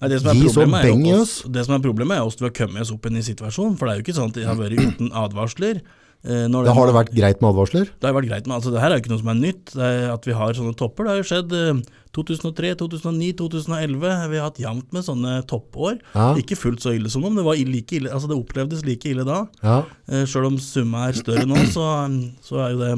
Nei, 0.00 0.08
det, 0.08 0.20
som 0.22 0.30
er 0.32 0.38
problemet 0.40 0.84
er 0.86 0.92
jo 0.94 1.16
oss, 1.20 1.32
det 1.44 1.64
som 1.66 1.76
er 1.76 1.82
problemet 1.84 2.16
er 2.16 2.28
oss 2.28 2.38
til 2.40 2.48
å 2.48 2.54
komme 2.56 2.80
oss 2.80 2.92
opp 2.94 3.04
i 3.04 3.10
en 3.10 3.18
ny 3.18 3.24
situasjon. 3.26 3.74
For 3.76 3.86
det 3.86 3.92
er 3.92 3.98
jo 4.00 4.06
ikke 4.06 4.16
sånn 4.16 4.30
at 4.32 4.38
det 4.38 4.46
har 4.48 4.56
vært 4.56 4.80
uten 4.80 5.10
advarsler. 5.12 5.82
Eh, 6.20 6.44
når 6.52 6.66
Da 6.68 6.74
har 6.76 6.90
det 6.90 6.94
vært 6.96 7.12
greit 7.16 7.38
med 7.40 7.48
advarsler? 7.48 7.88
Det 7.96 8.08
har 8.08 8.12
vært 8.12 8.28
greit 8.28 8.48
med, 8.48 8.54
altså 8.58 8.72
det 8.74 8.80
her 8.82 8.92
er 8.92 8.98
jo 8.98 9.02
ikke 9.04 9.12
noe 9.14 9.22
som 9.22 9.30
er 9.32 9.38
nytt. 9.38 9.72
Det 9.72 9.86
er 9.86 10.10
at 10.12 10.26
vi 10.28 10.36
har 10.36 10.56
sånne 10.56 10.76
topper. 10.76 11.06
Det 11.06 11.12
har 11.12 11.20
jo 11.20 11.28
skjedd 11.30 11.54
eh, 11.56 11.80
2003, 12.16 12.72
2009, 12.82 13.30
2011. 13.40 14.04
Vi 14.32 14.40
har 14.40 14.48
hatt 14.50 14.60
jevnt 14.60 14.96
med 14.96 15.06
sånne 15.06 15.36
toppår. 15.48 15.96
Ja. 16.12 16.26
Ikke 16.40 16.58
fullt 16.60 16.84
så 16.84 16.92
ille 16.96 17.12
som 17.12 17.24
dem, 17.24 17.38
det 17.40 17.46
var 17.46 17.60
like 17.60 17.96
ille, 17.96 18.12
altså 18.12 18.28
det 18.28 18.36
opplevdes 18.36 18.84
like 18.84 19.08
ille 19.08 19.24
da. 19.28 19.42
Ja. 19.64 19.78
Eh, 20.10 20.26
Sjøl 20.28 20.50
om 20.50 20.60
summa 20.60 21.08
er 21.08 21.20
større 21.20 21.46
nå, 21.48 21.60
så, 21.72 21.86
så 22.44 22.68
det, 22.80 22.94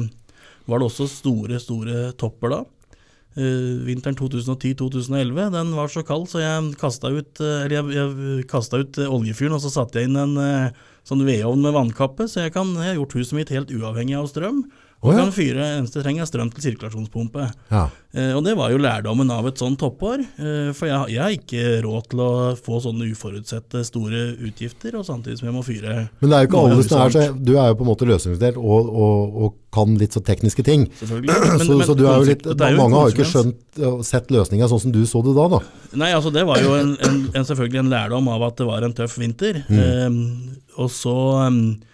var 0.67 0.79
det 0.83 0.89
også 0.89 1.07
store, 1.11 1.59
store 1.63 2.09
topper 2.19 2.57
da. 2.57 2.63
Eh, 3.33 3.81
vinteren 3.87 4.15
2010-2011, 4.15 5.49
den 5.55 5.71
var 5.73 5.89
så 5.89 6.03
kald, 6.05 6.27
så 6.29 6.37
jeg 6.43 6.75
kasta 6.77 7.09
ut, 7.09 7.39
eh, 7.41 7.65
ut 7.65 8.99
eh, 9.01 9.09
oljefyren, 9.09 9.55
og 9.57 9.63
så 9.63 9.71
satte 9.73 9.97
jeg 9.97 10.11
inn 10.11 10.19
en 10.21 10.35
sånn 11.03 11.25
vedovn 11.25 11.65
med 11.65 11.73
vannkappe, 11.73 12.27
så 12.29 12.45
jeg, 12.45 12.53
kan, 12.53 12.69
jeg 12.77 12.93
har 12.93 12.99
gjort 12.99 13.17
huset 13.17 13.37
mitt 13.39 13.53
helt 13.53 13.73
uavhengig 13.73 14.19
av 14.19 14.29
strøm. 14.29 14.61
Og 15.03 15.09
oh, 15.11 15.15
ja. 15.17 15.23
kan 15.25 15.33
fyre, 15.35 15.65
eneste 15.81 15.99
jeg 15.99 16.05
trenger 16.05 16.23
er 16.23 16.29
strøm 16.29 16.49
til 16.53 16.63
sirkulasjonspumpe. 16.69 17.49
ja. 17.73 17.89
Eh, 18.13 18.29
og 18.37 18.43
det 18.45 18.51
var 18.53 18.69
jo 18.69 18.77
lærdommen 18.77 19.31
av 19.33 19.47
et 19.49 19.57
sånt 19.57 19.79
toppår. 19.81 20.21
Eh, 20.37 20.67
for 20.77 20.85
jeg, 20.85 21.15
jeg 21.15 21.21
har 21.23 21.33
ikke 21.33 21.61
råd 21.81 22.09
til 22.11 22.19
å 22.21 22.31
få 22.61 22.77
sånne 22.83 23.07
uforutsette 23.09 23.81
store 23.87 24.19
utgifter, 24.45 24.93
og 24.99 25.07
samtidig 25.07 25.39
som 25.39 25.47
jeg 25.49 25.55
må 25.55 25.63
fyre 25.65 25.95
Men 26.21 26.29
det 26.29 26.37
er 26.37 26.43
jo 26.45 26.49
ikke 26.51 26.61
alle 26.61 26.85
som 26.85 27.01
er 27.01 27.15
så. 27.15 27.23
Du 27.33 27.55
er 27.55 27.71
jo 27.71 27.77
på 27.79 27.87
en 27.87 27.89
måte 27.89 28.05
løsningsdelt 28.05 28.59
og, 28.61 28.91
og, 28.93 29.39
og 29.47 29.55
kan 29.73 29.95
litt 29.97 30.13
så 30.13 30.21
tekniske 30.21 30.65
ting. 30.67 30.85
Selvfølgelig. 30.99 31.39
Men- 31.57 31.65
så, 31.65 31.77
men 31.79 31.89
så 31.89 31.95
du 31.97 32.05
litt, 32.29 32.45
mange 32.61 32.99
har 32.99 33.09
jo 33.09 33.15
ikke 33.15 33.29
skjønt 33.31 33.81
og 33.89 34.03
sett 34.05 34.29
løsninga 34.33 34.69
sånn 34.69 34.83
som 34.85 34.93
du 34.93 35.01
så 35.09 35.23
det 35.25 35.33
da. 35.33 35.47
da. 35.55 35.61
Nei, 36.03 36.11
altså 36.13 36.29
det 36.33 36.45
var 36.45 36.61
jo 36.61 36.75
en, 36.77 36.93
en, 37.01 37.17
en, 37.33 37.47
selvfølgelig 37.49 37.81
en 37.81 37.91
lærdom 37.95 38.29
av 38.29 38.45
at 38.51 38.61
det 38.61 38.69
var 38.69 38.85
en 38.85 38.93
tøff 38.93 39.17
vinter. 39.17 39.63
Eh, 39.73 40.21
og 40.77 40.93
så 40.93 41.17
eh, 41.47 41.49
eh, 41.49 41.92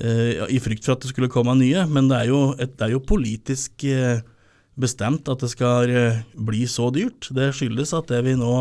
i 0.00 0.60
frykt 0.62 0.86
for 0.86 0.96
at 0.96 1.04
det 1.04 1.12
skulle 1.12 1.30
komme 1.32 1.56
nye, 1.58 1.84
men 1.90 2.08
det 2.10 2.22
er 2.22 2.30
jo, 2.30 2.42
et, 2.56 2.76
det 2.78 2.86
er 2.86 2.94
jo 2.94 3.02
politisk 3.04 3.84
eh, 3.88 4.22
bestemt 4.80 5.28
at 5.30 5.42
det 5.44 5.50
skal 5.52 5.90
eh, 5.92 6.20
bli 6.34 6.66
så 6.70 6.90
dyrt. 6.94 7.30
Det 7.36 7.50
skyldes 7.56 7.94
at 7.96 8.10
det 8.12 8.22
vi 8.26 8.36
nå 8.38 8.54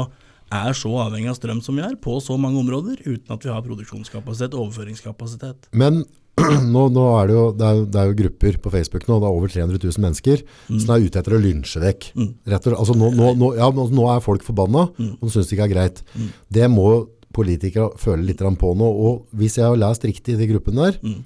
er 0.49 0.73
så 0.73 0.91
avhengig 1.03 1.29
av 1.31 1.37
strøm 1.37 1.59
som 1.61 1.77
vi 1.77 1.85
er, 1.85 1.93
på 2.01 2.15
så 2.23 2.37
mange 2.41 2.59
områder, 2.63 3.03
uten 3.05 3.35
at 3.35 3.43
vi 3.45 3.51
har 3.53 3.65
produksjonskapasitet, 3.65 4.57
overføringskapasitet. 4.57 5.69
Men 5.77 6.01
nå, 6.73 6.87
nå 6.95 7.05
er 7.19 7.29
det, 7.29 7.35
jo, 7.35 7.45
det, 7.53 7.67
er 7.67 7.85
det 7.85 8.01
er 8.01 8.09
jo 8.09 8.17
grupper 8.23 8.57
på 8.63 8.71
Facebook 8.73 9.05
nå, 9.09 9.19
det 9.19 9.27
er 9.27 9.37
over 9.41 9.51
300 9.51 9.81
000 9.83 10.03
mennesker 10.05 10.43
som 10.71 10.93
er 10.95 11.05
ute 11.05 11.21
etter 11.21 11.35
å 11.35 11.41
lynsje 11.43 11.83
vekk. 11.83 12.09
Mm. 12.15 12.29
Rett 12.53 12.69
og, 12.69 12.77
altså 12.79 12.95
nå, 12.97 13.11
nå, 13.17 13.31
nå, 13.37 13.53
ja, 13.59 13.69
nå 13.69 14.09
er 14.13 14.25
folk 14.25 14.45
forbanna, 14.47 14.87
og 14.89 15.25
de 15.27 15.33
syns 15.33 15.51
det 15.51 15.57
ikke 15.57 15.69
er 15.69 15.75
greit. 15.75 16.03
Mm. 16.15 16.29
Det 16.59 16.69
må 16.71 16.89
politikere 17.33 17.91
føler 17.97 18.23
litt 18.25 18.39
på 18.59 18.71
nå. 18.77 18.89
Og 18.89 19.25
hvis 19.35 19.57
jeg 19.57 19.65
har 19.65 19.77
lest 19.79 20.03
riktig 20.07 20.35
i 20.35 20.39
de 20.41 20.47
gruppene 20.53 20.89
der, 20.91 20.99
Mm. 21.03 21.23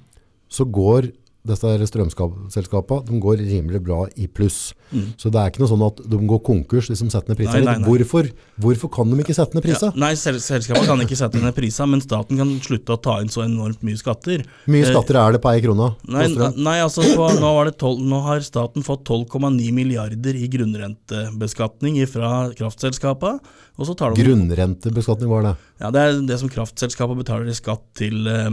så 0.48 0.64
går 0.70 1.12
disse 1.44 1.86
strømselskapene 1.90 3.04
de 3.08 3.18
går 3.20 3.36
rimelig 3.44 3.80
bra 3.84 4.04
i 4.16 4.26
pluss. 4.32 4.72
Mm. 4.94 5.10
Så 5.20 5.28
det 5.32 5.40
er 5.42 5.50
ikke 5.50 5.60
noe 5.60 5.68
sånn 5.68 5.82
at 5.84 5.98
de 6.08 6.18
går 6.30 6.40
konkurs 6.46 6.88
hvis 6.88 7.02
de 7.02 7.08
setter 7.12 7.32
ned 7.34 7.38
prisene. 7.40 7.74
Hvorfor, 7.84 8.28
hvorfor 8.64 8.90
kan 8.94 9.10
de 9.12 9.18
ikke 9.20 9.34
sette 9.36 9.52
ned 9.58 9.64
Ja, 9.64 9.66
prisene? 9.74 9.92
nei, 10.00 10.12
sel 10.16 10.38
selskapene 10.40 10.86
kan 10.88 11.02
ikke 11.04 11.18
sette 11.20 11.42
ned 11.42 11.54
priser, 11.56 11.88
men 11.90 12.00
staten 12.04 12.40
kan 12.40 12.54
slutte 12.64 12.96
å 12.96 13.00
ta 13.04 13.18
inn 13.20 13.28
så 13.32 13.44
enormt 13.44 13.82
mye 13.84 13.98
skatter. 14.00 14.44
Mye 14.70 14.84
Eh, 14.86 14.92
skatter 14.94 15.18
er 15.20 15.32
det 15.36 15.42
på 15.44 15.52
ei 15.52 15.60
krone? 15.64 15.90
Nei, 16.08 16.28
nei 16.56 16.78
altså 16.80 17.02
på, 17.14 17.28
nå, 17.40 17.50
var 17.58 17.64
det 17.68 17.76
tolv- 17.80 18.00
nå 18.00 18.22
har 18.24 18.40
staten 18.40 18.82
fått 18.86 19.04
12,9 19.04 19.72
milliarder 19.72 20.34
i 20.34 20.48
grunnrentebeskatning 20.48 22.00
fra 22.08 22.50
kraftselskapene. 22.56 23.40
Og 23.76 23.88
så 23.88 23.96
tar 23.98 24.14
de 24.14 24.22
Grunnrentebeskatning 24.22 25.28
var 25.28 25.42
det. 25.42 25.54
ja, 25.80 25.90
Det 25.90 26.00
er 26.00 26.20
det 26.26 26.38
som 26.40 26.48
kraftselskapene 26.48 27.18
betaler 27.24 27.48
i 27.50 27.56
skatt 27.58 27.82
til 27.98 28.26
eh, 28.30 28.50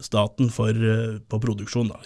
staten 0.00 0.50
for, 0.52 0.70
eh, 0.70 1.18
på 1.28 1.40
produksjon. 1.42 1.88
Da. 1.92 2.00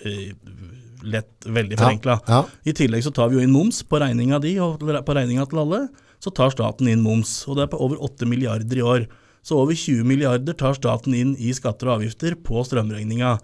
Lett, 1.04 1.28
veldig 1.44 1.76
forenkla. 1.78 2.18
Ja, 2.28 2.44
I 2.64 2.72
tillegg 2.72 3.02
så 3.04 3.12
tar 3.12 3.28
vi 3.28 3.36
jo 3.36 3.42
inn 3.44 3.52
moms 3.52 3.82
på 3.84 3.98
regninga 4.00 4.38
di 4.40 4.54
og 4.64 4.80
på 4.80 5.14
regninga 5.16 5.44
til 5.50 5.58
alle. 5.64 5.88
så 6.24 6.30
tar 6.32 6.48
staten 6.54 6.88
inn 6.88 7.02
moms. 7.04 7.44
Og 7.46 7.56
det 7.58 7.66
er 7.66 7.72
på 7.74 7.80
over 7.84 7.98
8 8.00 8.24
milliarder 8.24 8.78
i 8.78 8.80
år. 8.80 9.02
Så 9.44 9.58
over 9.60 9.74
20 9.76 10.06
milliarder 10.08 10.54
tar 10.56 10.72
staten 10.72 11.12
inn 11.14 11.34
i 11.36 11.50
skatter 11.52 11.90
og 11.90 11.98
avgifter 12.00 12.34
på 12.34 12.62
strømregninga. 12.64 13.34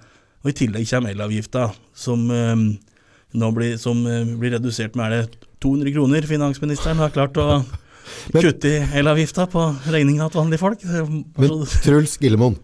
Og 0.40 0.49
i 0.49 0.52
tillegg 0.57 0.88
kommer 0.88 1.12
elavgifta, 1.12 1.66
som, 1.92 2.23
eh, 2.30 2.57
nå 3.37 3.50
blir, 3.52 3.76
som 3.78 4.00
eh, 4.07 4.25
blir 4.25 4.57
redusert 4.57 4.97
med 4.97 5.12
er 5.12 5.26
det 5.26 5.37
200 5.61 5.92
kroner. 5.92 6.23
Finansministeren 6.25 6.97
har 6.97 7.11
klart 7.11 7.35
å 7.37 7.62
Men- 8.33 8.42
kutte 8.42 8.64
i 8.64 8.80
elavgifta 8.99 9.45
på 9.47 9.61
regninga 9.92 10.30
til 10.33 10.40
vanlige 10.40 10.59
folk. 10.59 10.83
Men 11.37 11.66
Truls 11.85 12.16
Gillemoen, 12.16 12.57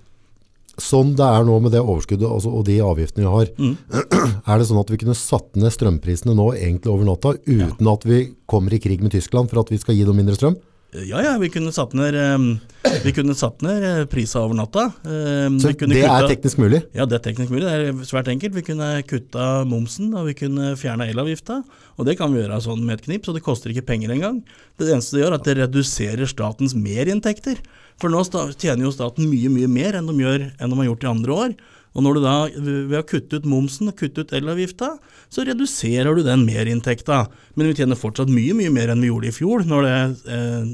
sånn 0.83 1.15
det 1.17 1.25
er 1.25 1.45
nå 1.49 1.57
med 1.65 1.73
det 1.73 1.81
overskuddet 1.81 2.29
altså, 2.29 2.53
og 2.53 2.65
de 2.69 2.79
avgiftene 2.85 3.25
vi 3.25 3.33
har, 3.33 3.51
Mm. 3.57 3.77
er 4.51 4.59
det 4.61 4.69
sånn 4.69 4.81
at 4.83 4.91
vi 4.93 4.99
kunne 5.01 5.17
satt 5.17 5.57
ned 5.57 5.73
strømprisene 5.73 6.35
nå 6.37 6.51
egentlig 6.55 6.93
over 6.93 7.05
natta, 7.09 7.35
uten 7.47 7.93
at 7.93 8.05
vi 8.05 8.23
kommer 8.47 8.75
i 8.77 8.79
krig 8.83 9.01
med 9.03 9.13
Tyskland 9.17 9.49
for 9.51 9.61
at 9.65 9.71
vi 9.73 9.79
skal 9.81 9.95
gi 9.97 10.05
dem 10.05 10.17
mindre 10.17 10.37
strøm? 10.37 10.57
Ja, 10.97 11.19
ja, 11.21 11.33
vi 11.37 11.51
kunne 11.53 11.73
satt 11.75 11.93
ned, 11.99 12.15
eh, 12.15 12.93
vi 13.05 13.13
kunne 13.13 13.35
satt 13.37 13.61
ned 13.61 13.83
eh, 13.85 14.05
prisa 14.09 14.39
over 14.41 14.55
natta. 14.57 14.85
Eh, 15.05 15.51
Så 15.61 15.73
det 15.73 15.79
kutta, 15.83 15.99
er 15.99 16.29
teknisk 16.31 16.57
mulig. 16.63 16.79
Ja, 16.95 17.05
det 17.05 17.19
er 17.19 17.25
teknisk 17.27 17.51
mulig. 17.53 17.67
Det 17.67 17.89
er 17.91 18.07
svært 18.07 18.31
enkelt. 18.33 18.55
Vi 18.55 18.63
kunne 18.65 19.03
kutta 19.05 19.67
momsen, 19.69 20.15
og 20.17 20.29
vi 20.31 20.37
kunne 20.39 20.71
fjerna 20.79 21.05
elavgifta. 21.11 21.59
Og 21.99 22.07
det 22.07 22.17
kan 22.17 22.33
vi 22.33 22.41
gjøre 22.41 22.63
sånn 22.65 22.87
med 22.87 23.01
et 23.01 23.05
knips, 23.11 23.29
og 23.29 23.37
det 23.37 23.43
koster 23.45 23.75
ikke 23.75 23.85
penger 23.91 24.15
engang. 24.15 24.39
Det 24.79 24.89
eneste 24.89 25.19
det 25.19 25.25
gjør, 25.27 25.35
er 25.35 25.41
at 25.43 25.45
det 25.51 25.57
reduserer 25.59 26.31
statens 26.33 26.73
merinntekter. 26.79 27.61
For 28.03 28.13
nå 28.13 28.23
tjener 28.59 28.85
jo 28.85 28.93
staten 28.95 29.29
mye, 29.31 29.51
mye 29.53 29.71
mer 29.73 29.97
enn 29.99 30.09
de, 30.11 30.17
gjør, 30.21 30.51
enn 30.61 30.73
de 30.73 30.79
har 30.81 30.89
gjort 30.91 31.07
i 31.07 31.11
andre 31.13 31.41
år. 31.47 31.57
Og 31.97 32.05
når 32.05 32.19
du 32.19 32.25
da, 32.27 32.35
ved 32.61 32.99
å 32.99 33.07
kutte 33.09 33.39
ut 33.41 33.47
momsen 33.49 33.89
og 33.89 33.97
kutte 33.97 34.27
ut 34.27 34.35
elavgifta, 34.37 34.91
så 35.33 35.47
reduserer 35.49 36.19
du 36.19 36.21
den 36.27 36.45
merinntekta. 36.45 37.23
Men 37.57 37.71
vi 37.71 37.79
tjener 37.79 37.97
fortsatt 37.97 38.29
mye, 38.29 38.53
mye 38.59 38.73
mer 38.75 38.93
enn 38.93 39.01
vi 39.01 39.09
gjorde 39.09 39.31
i 39.31 39.37
fjor, 39.37 39.65
når 39.65 39.87
det, 39.87 39.97
eh, 40.37 40.69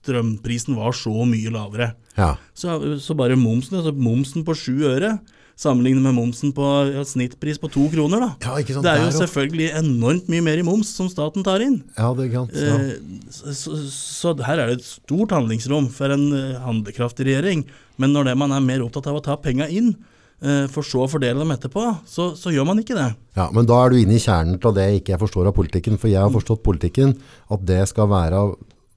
strømprisen 0.00 0.78
var 0.78 0.94
så 0.96 1.26
mye 1.28 1.50
lavere. 1.52 1.90
Ja. 2.14 2.36
Så, 2.54 2.78
så 3.02 3.16
bare 3.18 3.38
momsen, 3.38 3.80
altså 3.80 3.92
momsen 3.96 4.46
på 4.46 4.54
sju 4.56 4.86
øre, 4.92 5.16
sammenlignet 5.60 6.00
med 6.06 6.14
momsen 6.16 6.54
på 6.56 6.64
ja, 6.94 7.02
snittpris 7.04 7.58
på 7.60 7.68
to 7.72 7.84
kroner, 7.92 8.22
da. 8.24 8.28
Ja, 8.46 8.54
ikke 8.62 8.76
sant, 8.78 8.86
det 8.86 8.94
er 8.94 9.02
jo 9.04 9.10
selvfølgelig 9.18 9.66
enormt 9.82 10.30
mye 10.32 10.44
mer 10.46 10.60
i 10.62 10.64
moms 10.64 10.92
som 10.96 11.10
staten 11.12 11.44
tar 11.44 11.60
inn. 11.64 11.82
Ja, 11.98 12.10
det 12.16 12.30
er 12.30 12.36
sant. 12.38 12.54
Ja. 12.56 12.76
Eh, 12.78 13.26
Så, 13.30 13.52
så, 13.58 13.76
så 13.92 14.32
her 14.46 14.58
er 14.64 14.70
det 14.72 14.78
et 14.80 14.86
stort 14.88 15.34
handlingsrom 15.36 15.90
for 15.94 16.12
en 16.16 16.24
eh, 16.32 16.56
handlekraftig 16.64 17.28
regjering. 17.28 17.66
Men 18.00 18.16
når 18.16 18.30
det 18.30 18.38
man 18.40 18.56
er 18.56 18.64
mer 18.64 18.86
opptatt 18.86 19.10
av 19.12 19.20
å 19.20 19.22
ta 19.24 19.36
penga 19.36 19.68
inn, 19.68 19.92
eh, 20.40 20.64
for 20.72 20.86
så 20.86 21.04
å 21.04 21.10
fordele 21.12 21.38
dem 21.44 21.52
etterpå, 21.52 21.84
så, 22.08 22.30
så 22.40 22.52
gjør 22.54 22.66
man 22.72 22.80
ikke 22.80 22.96
det. 22.96 23.10
Ja, 23.36 23.50
men 23.52 23.68
da 23.68 23.82
er 23.84 23.92
du 23.92 24.00
inne 24.00 24.16
i 24.16 24.22
kjernen 24.24 24.56
til 24.64 24.74
det 24.80 24.88
jeg 24.88 25.02
ikke 25.04 25.20
forstår 25.26 25.52
av 25.52 25.56
politikken. 25.60 26.00
For 26.00 26.08
jeg 26.08 26.24
har 26.24 26.32
forstått 26.32 26.64
politikken 26.64 27.14
at 27.52 27.68
det 27.68 27.84
skal 27.92 28.08
være 28.10 28.46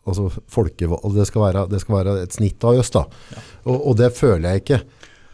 altså 0.04 0.26
folkevalg, 0.52 1.14
det, 1.16 1.28
skal 1.30 1.46
være, 1.46 1.68
det 1.72 1.80
skal 1.84 1.96
være 2.02 2.14
et 2.26 2.34
snitt 2.36 2.64
av 2.68 2.80
oss. 2.82 2.90
da. 2.92 3.06
Og, 3.68 3.78
og 3.78 3.94
det 4.00 4.10
føler 4.18 4.50
jeg 4.56 4.64
ikke. 4.66 4.80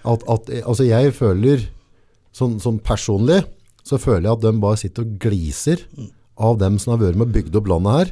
At, 0.10 0.25
at, 0.32 0.50
altså 0.63 0.88
jeg 0.88 1.13
føler, 1.18 1.68
sånn, 2.36 2.58
sånn 2.63 2.80
personlig, 2.86 3.44
så 3.86 4.00
føler 4.01 4.28
jeg 4.28 4.38
at 4.38 4.46
de 4.46 4.54
bare 4.62 4.80
sitter 4.82 5.06
og 5.06 5.16
gliser 5.22 5.86
av 6.39 6.60
dem 6.62 6.78
som 6.82 6.94
har 6.94 7.01
vært 7.04 7.20
med 7.20 7.30
og 7.30 7.38
bygd 7.38 7.58
opp 7.60 7.70
landet 7.72 7.98
her. 7.98 8.12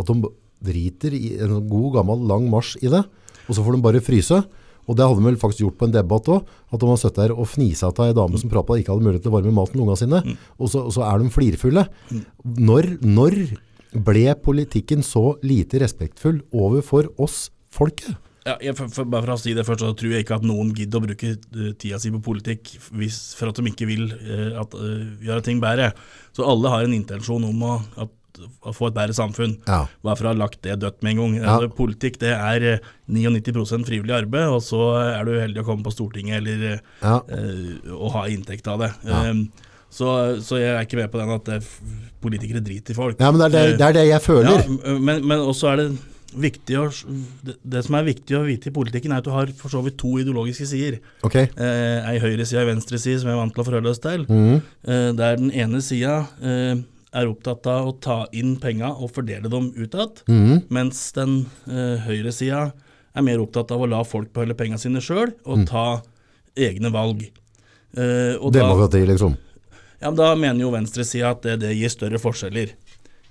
At 0.00 0.10
de 0.10 0.32
driter 0.68 1.14
i 1.14 1.36
en 1.38 1.56
sånn 1.56 1.68
god, 1.70 1.90
gammel, 1.98 2.24
lang 2.30 2.48
marsj 2.52 2.78
i 2.82 2.92
det. 2.92 3.04
Og 3.46 3.56
så 3.56 3.64
får 3.64 3.76
de 3.76 3.84
bare 3.84 4.04
fryse. 4.04 4.40
Og 4.88 4.96
det 4.96 5.04
hadde 5.04 5.20
de 5.20 5.26
vel 5.28 5.40
faktisk 5.40 5.66
gjort 5.66 5.78
på 5.80 5.88
en 5.88 5.94
debatt 5.94 6.30
òg. 6.32 6.52
At 6.72 6.80
de 6.80 6.88
har 6.88 7.00
sittet 7.00 7.20
der 7.20 7.34
og 7.36 7.48
fnisa 7.50 7.90
av 7.90 8.04
ei 8.06 8.16
dame 8.16 8.40
som 8.40 8.52
pratet 8.52 8.82
ikke 8.82 8.94
hadde 8.94 9.04
mulighet 9.04 9.26
til 9.26 9.32
å 9.32 9.36
varme 9.36 9.54
maten 9.56 9.76
til 9.76 9.84
ungene 9.84 10.00
sine. 10.00 10.22
Og, 10.56 10.70
så, 10.72 10.84
og 10.88 10.94
så 10.96 11.04
er 11.08 11.20
de 11.20 11.32
flirfulle. 11.34 11.84
Når, 12.68 12.94
når 13.04 13.36
ble 14.08 14.24
politikken 14.44 15.04
så 15.04 15.34
lite 15.44 15.82
respektfull 15.84 16.40
overfor 16.56 17.12
oss 17.20 17.48
folket? 17.74 18.16
Ja, 18.48 18.54
jeg, 18.62 18.74
for, 18.78 18.90
for, 18.92 19.08
bare 19.10 19.26
for 19.26 19.34
å 19.34 19.40
si 19.40 19.54
det 19.56 19.64
først, 19.68 19.82
så 19.84 19.94
tror 19.98 20.14
jeg 20.14 20.24
ikke 20.24 20.38
at 20.38 20.46
noen 20.46 20.70
gidder 20.76 21.00
å 21.00 21.04
bruke 21.04 21.32
eh, 21.34 21.72
tida 21.80 21.98
si 22.00 22.12
på 22.14 22.20
politikk 22.24 22.70
hvis, 22.96 23.18
for 23.36 23.50
at 23.50 23.58
de 23.58 23.72
ikke 23.72 23.88
vil 23.90 24.06
uh, 24.14 24.62
at, 24.62 24.76
uh, 24.78 25.02
gjøre 25.26 25.44
ting 25.44 25.60
bedre. 25.62 25.90
Så 26.36 26.46
alle 26.48 26.72
har 26.72 26.86
en 26.86 26.96
intensjon 26.96 27.44
om 27.44 27.66
å, 27.66 27.74
at, 28.04 28.42
å 28.64 28.72
få 28.72 28.88
et 28.88 28.96
bedre 28.96 29.16
samfunn. 29.16 29.58
Ja. 29.68 29.82
Bare 30.06 30.16
for 30.20 30.28
å 30.28 30.32
ha 30.32 30.38
lagt 30.38 30.62
det 30.64 30.78
dødt 30.80 31.02
med 31.04 31.16
en 31.16 31.22
gang. 31.22 31.38
Ja. 31.42 31.54
Altså, 31.56 31.72
politikk 31.76 32.20
det 32.22 32.32
er 32.36 32.68
eh, 32.72 32.90
99% 33.12 33.88
frivillig 33.88 34.16
arbeid, 34.22 34.48
og 34.54 34.62
så 34.64 34.82
er 35.02 35.28
du 35.28 35.34
heldig 35.36 35.64
å 35.64 35.68
komme 35.68 35.84
på 35.84 35.96
Stortinget 35.96 36.40
eller 36.40 36.78
Ja. 37.02 37.18
å 37.18 38.12
ha 38.16 38.28
inntekt 38.32 38.68
av 38.70 38.84
det. 38.84 38.92
Um, 39.08 39.48
så, 39.92 40.38
så 40.44 40.60
jeg 40.60 40.72
er 40.74 40.84
ikke 40.84 40.98
med 41.00 41.10
på 41.12 41.20
den 41.20 41.32
at 41.32 41.68
politikere 42.20 42.60
driter 42.64 42.92
i 42.92 42.96
folk. 42.96 43.20
ja, 43.20 43.30
men 43.32 43.40
det 43.40 43.48
er 43.48 43.54
det, 43.56 43.78
det 43.80 43.86
er 43.86 43.96
det 43.96 44.06
jeg 44.10 44.24
føler. 44.24 44.68
Men, 45.00 45.24
men 45.24 45.40
også 45.40 45.72
er 45.72 45.80
det 45.80 45.88
å, 46.28 46.84
det, 47.62 47.80
som 47.86 47.96
er 47.96 48.06
viktig 48.06 48.36
å 48.36 48.44
vite 48.44 48.68
i 48.68 48.74
politikken, 48.74 49.12
er 49.12 49.22
at 49.22 49.26
du 49.26 49.32
har 49.32 49.50
for 49.56 49.72
så 49.72 49.80
vidt 49.84 49.96
to 50.00 50.18
ideologiske 50.20 50.66
sider. 50.68 50.98
Okay. 51.24 51.48
Eh, 51.56 52.10
ei 52.10 52.20
høyreside 52.20 52.60
og 52.60 52.66
ei 52.66 52.72
venstreside 52.74 53.22
som 53.22 53.30
jeg 53.30 53.36
er 53.36 53.40
vant 53.40 53.54
til 53.56 53.64
å 53.64 53.66
forholde 53.68 53.94
oss 53.94 54.02
til. 54.04 54.26
Mm. 54.28 54.60
Eh, 54.84 55.08
der 55.16 55.40
den 55.40 55.50
ene 55.56 55.80
sida 55.84 56.20
eh, 56.42 56.76
er 57.16 57.30
opptatt 57.30 57.66
av 57.70 57.88
å 57.88 57.96
ta 57.96 58.18
inn 58.36 58.56
penga 58.60 58.92
og 58.92 59.14
fordele 59.16 59.48
dem 59.48 59.70
utad, 59.78 60.22
mm. 60.28 60.68
mens 60.74 61.00
den 61.16 61.40
eh, 61.70 61.96
høyresida 62.04 62.68
er 63.16 63.24
mer 63.24 63.42
opptatt 63.42 63.72
av 63.74 63.82
å 63.82 63.88
la 63.90 64.04
folk 64.06 64.30
beholde 64.34 64.56
penga 64.58 64.78
sine 64.80 65.02
sjøl 65.02 65.32
og 65.48 65.64
ta 65.70 65.86
egne 66.58 66.92
valg. 66.94 67.24
Eh, 67.96 68.36
Demokrati, 68.52 69.00
liksom. 69.08 69.38
ja, 69.98 70.10
men 70.10 70.18
da 70.20 70.34
mener 70.36 70.66
jo 70.66 70.74
venstresida 70.74 71.32
at 71.32 71.46
det, 71.46 71.58
det 71.64 71.72
gir 71.78 71.92
større 71.92 72.20
forskjeller. 72.22 72.76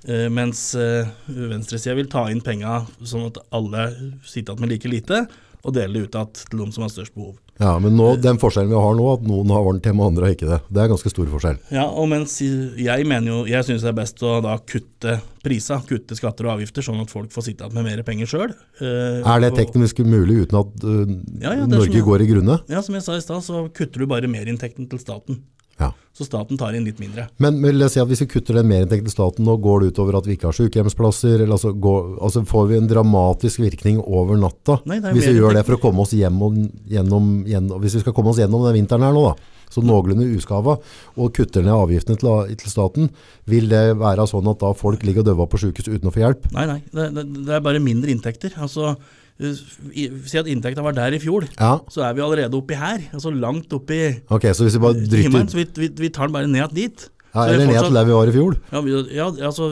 Eh, 0.05 0.29
mens 0.29 0.75
uh, 0.77 1.07
venstresida 1.27 1.95
vil 1.97 2.09
ta 2.11 2.27
inn 2.31 2.43
penga 2.45 2.83
sånn 3.01 3.31
at 3.31 3.41
alle 3.55 3.89
sitter 4.23 4.53
igjen 4.53 4.63
med 4.63 4.71
like 4.75 4.91
lite, 4.91 5.25
og 5.65 5.73
dele 5.75 5.97
det 5.97 6.07
ut 6.07 6.15
igjen 6.15 6.33
til 6.37 6.61
de 6.61 6.67
som 6.75 6.85
har 6.85 6.93
størst 6.93 7.15
behov. 7.17 7.35
Ja, 7.57 7.71
men 7.81 7.95
nå, 7.97 8.11
den 8.21 8.37
forskjellen 8.37 8.69
vi 8.69 8.77
har 8.77 8.93
nå, 8.93 9.05
at 9.15 9.23
noen 9.25 9.49
har 9.49 9.63
varmt 9.65 9.87
hjemme 9.89 10.03
og 10.05 10.11
andre 10.11 10.27
har 10.27 10.35
ikke 10.35 10.49
det, 10.51 10.59
det 10.69 10.83
er 10.83 10.91
ganske 10.91 11.09
stor 11.09 11.31
forskjell. 11.31 11.57
Ja, 11.73 11.87
og 11.89 12.05
mens 12.11 12.35
jeg 12.37 13.07
mener 13.09 13.31
jo 13.31 13.39
Jeg 13.49 13.65
syns 13.65 13.81
det 13.81 13.89
er 13.89 13.97
best 13.97 14.21
å 14.21 14.35
da 14.45 14.59
kutte 14.61 15.17
prisa, 15.41 15.79
kutte 15.89 16.15
skatter 16.19 16.45
og 16.45 16.53
avgifter, 16.59 16.85
sånn 16.85 17.01
at 17.01 17.11
folk 17.11 17.33
får 17.33 17.47
sitte 17.49 17.65
igjen 17.65 17.79
med 17.79 17.89
mer 17.89 18.05
penger 18.05 18.29
sjøl. 18.29 18.53
Er 18.77 19.41
det 19.41 19.55
teknisk 19.57 20.03
mulig 20.05 20.43
uten 20.45 20.61
at 20.61 20.85
uh, 20.85 21.03
Ja, 21.41 21.57
ja, 21.57 21.65
Norge 21.65 21.89
som, 21.89 22.07
går 22.11 22.27
i 22.27 22.29
grunne? 22.29 22.61
Ja, 22.69 22.85
som 22.85 22.99
jeg 22.99 23.07
sa 23.07 23.17
i 23.17 23.25
stad, 23.25 23.41
så 23.47 23.65
kutter 23.73 24.05
du 24.05 24.11
bare 24.13 24.29
merinntekten 24.29 24.85
til 24.91 25.01
staten. 25.01 25.41
Ja. 25.77 25.91
Så 26.17 26.25
staten 26.25 26.57
tar 26.57 26.74
inn 26.74 26.88
litt 26.88 26.98
mindre. 26.98 27.27
Men 27.43 27.60
vil 27.62 27.84
jeg 27.84 27.93
si 27.93 28.00
at 28.01 28.10
hvis 28.10 28.24
vi 28.24 28.29
kutter 28.31 28.57
den 28.57 28.69
merinntekten 28.69 29.05
til 29.05 29.13
staten, 29.13 29.46
nå 29.46 29.57
går 29.62 29.84
det 29.84 29.91
utover 29.93 30.17
at 30.17 30.25
vi 30.25 30.34
ikke 30.38 30.50
har 30.50 30.57
sykehjemsplasser, 30.57 31.43
eller 31.43 31.53
altså, 31.53 31.75
går, 31.77 32.15
altså 32.25 32.41
får 32.50 32.72
vi 32.72 32.79
en 32.79 32.89
dramatisk 32.89 33.62
virkning 33.62 34.00
over 34.01 34.39
natta, 34.41 34.79
Nei, 34.89 34.98
hvis 35.12 35.29
vi 35.29 35.36
gjør 35.38 35.60
det 35.60 35.65
for 35.67 35.77
å 35.77 35.84
komme 35.84 36.01
oss 36.07 36.15
hjem 36.17 36.41
og, 36.48 36.57
gjennom, 36.89 37.29
gjennom, 37.46 37.84
hvis 37.84 38.00
vi 38.00 38.01
skal 38.05 38.17
komme 38.17 38.34
oss 38.34 38.41
gjennom 38.41 38.65
den 38.65 38.79
vinteren 38.79 39.05
her 39.05 39.13
nå 39.13 39.27
da, 39.27 39.36
så 39.69 39.84
noenlunde 39.84 40.25
uskava, 40.34 40.77
og 41.19 41.31
kutter 41.38 41.65
ned 41.65 41.75
avgiftene 41.75 42.17
til, 42.17 42.57
til 42.63 42.74
staten, 42.74 43.12
vil 43.51 43.69
det 43.69 43.84
være 44.00 44.25
sånn 44.31 44.50
at 44.50 44.63
da 44.63 44.74
folk 44.79 45.05
ligger 45.05 45.25
og 45.25 45.29
døver 45.29 45.51
på 45.51 45.62
sykehus 45.62 45.91
uten 45.91 46.10
å 46.10 46.15
få 46.15 46.24
hjelp? 46.24 46.50
Nei, 46.55 46.65
nei, 46.72 46.81
det, 46.89 47.10
det, 47.13 47.27
det 47.46 47.57
er 47.60 47.65
bare 47.65 47.84
mindre 47.84 48.13
inntekter. 48.13 48.55
Altså, 48.63 48.96
Si 49.38 50.39
at 50.39 50.48
inntekta 50.50 50.82
var 50.82 50.96
der 50.98 51.13
i 51.13 51.20
fjor, 51.22 51.46
Ja, 51.60 51.75
så 51.94 52.01
er 52.08 52.15
vi 52.17 52.24
allerede 52.25 52.58
oppi 52.58 52.74
her. 52.74 53.03
Altså 53.13 53.29
langt 53.29 53.70
oppi 53.74 54.00
okay, 54.34 54.53
så 54.58 54.65
hvis 54.65 54.74
vi 54.79 54.82
bare 54.82 54.98
himmelen. 55.22 55.50
Så 55.51 55.60
vi, 55.60 55.67
vi, 55.77 55.89
vi 55.94 56.10
tar 56.10 56.25
den 56.25 56.34
bare 56.34 56.50
ned 56.50 56.74
dit. 56.74 57.10
ja, 57.36 57.46
eller 57.46 57.67
ned 57.70 57.77
til 57.86 57.94
der 58.00 58.08
vi 58.10 58.15
var 58.17 58.32
i 58.32 58.34
fjor. 58.34 58.58
Ja, 58.72 58.82
vi, 58.82 58.96
ja 59.13 59.27
altså 59.46 59.70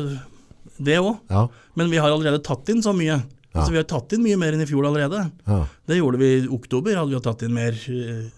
det 0.77 0.99
òg. 1.01 1.17
Ja, 1.31 1.47
Men 1.75 1.89
vi 1.89 1.97
har 1.97 2.13
allerede 2.13 2.43
tatt 2.45 2.69
inn 2.69 2.83
så 2.85 2.93
mye. 2.93 3.23
Altså 3.55 3.71
Vi 3.71 3.79
har 3.79 3.87
tatt 3.89 4.13
inn 4.13 4.21
mye 4.21 4.37
mer 4.37 4.53
enn 4.53 4.61
i 4.61 4.69
fjor 4.69 4.85
allerede. 4.85 5.31
ja, 5.47 5.59
Det 5.87 5.97
gjorde 5.97 6.19
vi 6.21 6.31
i 6.43 6.47
oktober. 6.47 6.95
hadde 6.99 7.15
vi 7.15 7.23
tatt 7.25 7.41
inn 7.47 7.53
mer 7.55 7.73
eh, 7.73 8.29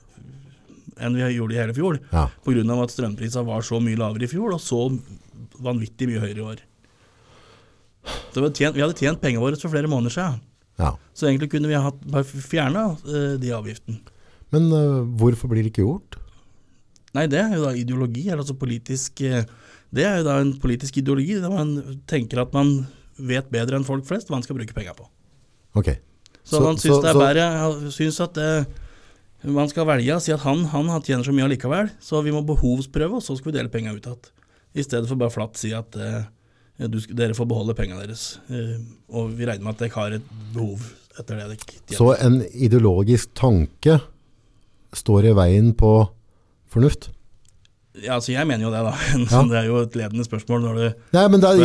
enn 1.04 1.18
vi 1.18 1.28
gjorde 1.36 1.56
i 1.56 1.60
hele 1.60 1.74
fjor. 1.76 2.00
ja. 2.14 2.28
Pga. 2.46 2.84
at 2.84 2.94
strømprisene 2.96 3.46
var 3.46 3.62
så 3.62 3.82
mye 3.82 3.98
lavere 3.98 4.24
i 4.24 4.32
fjor, 4.32 4.54
og 4.54 4.62
så 4.62 4.88
vanvittig 5.60 6.08
mye 6.08 6.22
høyere 6.24 6.38
i 6.38 6.48
år. 6.56 6.60
Så 8.32 8.40
vi 8.40 8.46
hadde 8.46 8.56
tjent, 8.56 8.76
vi 8.78 8.82
hadde 8.86 8.96
tjent 8.98 9.20
pengene 9.20 9.42
våre 9.44 9.60
for 9.60 9.74
flere 9.74 9.90
måneder 9.90 10.14
siden. 10.14 10.40
Ja. 10.80 10.92
Så 11.18 11.28
egentlig 11.28 11.50
kunne 11.52 11.68
vi 11.72 11.74
hatt- 11.82 12.04
bare 12.12 12.24
fjerna 12.24 12.84
uh, 12.94 13.36
de 13.42 13.50
avgiftene. 13.56 14.00
Men 14.54 14.68
uh, 14.72 15.02
hvorfor 15.20 15.50
blir 15.52 15.64
det 15.66 15.72
ikke 15.74 15.86
gjort? 15.88 16.18
Nei, 17.18 17.26
det 17.32 17.40
er 17.42 17.56
jo 17.58 17.64
da 17.66 17.72
ideologi. 17.74 18.28
eller 18.30 18.44
Altså 18.44 18.54
politisk 18.60 19.22
eh, 19.26 19.46
Det 19.90 20.04
er 20.06 20.20
jo 20.20 20.26
da 20.28 20.36
en 20.44 20.52
politisk 20.62 20.98
ideologi 21.02 21.40
der 21.42 21.50
man 21.50 22.00
tenker 22.06 22.44
at 22.44 22.54
man 22.54 22.86
vet 23.18 23.48
bedre 23.50 23.80
enn 23.80 23.86
folk 23.88 24.06
flest 24.06 24.28
hva 24.30 24.36
man 24.38 24.44
skal 24.46 24.60
bruke 24.60 24.76
penger 24.76 24.94
på. 24.94 25.08
Ok. 25.80 25.90
Så, 26.44 26.58
Så- 26.60 26.62
man 26.64 26.78
syns 26.78 27.02
det 27.02 27.10
er 27.10 27.18
bedre 27.18 27.92
syns 27.96 28.20
at 28.22 28.34
det, 28.38 28.68
man 29.44 29.68
skal 29.72 29.88
velge 29.90 30.14
og 30.16 30.22
si 30.22 30.32
at 30.36 30.44
han, 30.46 30.66
han 30.70 30.90
tjener 31.02 31.24
så 31.26 31.34
mye 31.34 31.48
allikevel, 31.48 31.90
så 32.00 32.22
vi 32.24 32.32
må 32.36 32.44
behovsprøve, 32.46 33.18
og 33.18 33.24
så 33.26 33.36
skal 33.38 33.52
vi 33.52 33.58
dele 33.58 33.70
penga 33.74 33.96
ut 33.96 34.06
igjen. 34.06 34.30
I 34.78 34.84
stedet 34.86 35.08
for 35.10 35.18
bare 35.18 35.34
flatt 35.34 35.58
si 35.58 35.72
at 35.74 35.96
eh, 35.98 36.24
du, 36.78 37.00
dere 37.18 37.34
får 37.38 37.48
beholde 37.50 37.74
pengene 37.78 38.04
deres. 38.06 38.38
Eh, 38.54 38.78
og 39.10 39.32
vi 39.38 39.48
regner 39.50 39.66
med 39.66 39.74
at 39.76 39.82
dere 39.82 39.98
har 39.98 40.18
et 40.20 40.32
behov 40.54 40.84
etter 41.18 41.40
det. 41.50 41.58
Så 41.98 42.12
en 42.22 42.42
ideologisk 42.54 43.32
tanke 43.38 43.98
står 44.96 45.32
i 45.32 45.36
veien 45.38 45.72
på 45.78 45.92
fornuft? 46.72 47.10
Ja, 47.98 48.14
altså 48.20 48.32
Jeg 48.36 48.46
mener 48.46 48.68
jo 48.68 48.72
det, 48.74 48.84
da. 48.86 48.94
Ja. 49.34 49.42
Det 49.50 49.58
er 49.58 49.68
jo 49.72 49.80
et 49.82 49.96
ledende 49.98 50.26
spørsmål 50.28 50.62
når 50.68 50.76
du 50.78 50.84
Nei, 51.18 51.24
men 51.34 51.42
det 51.42 51.50
er, 51.50 51.56
det, 51.58 51.64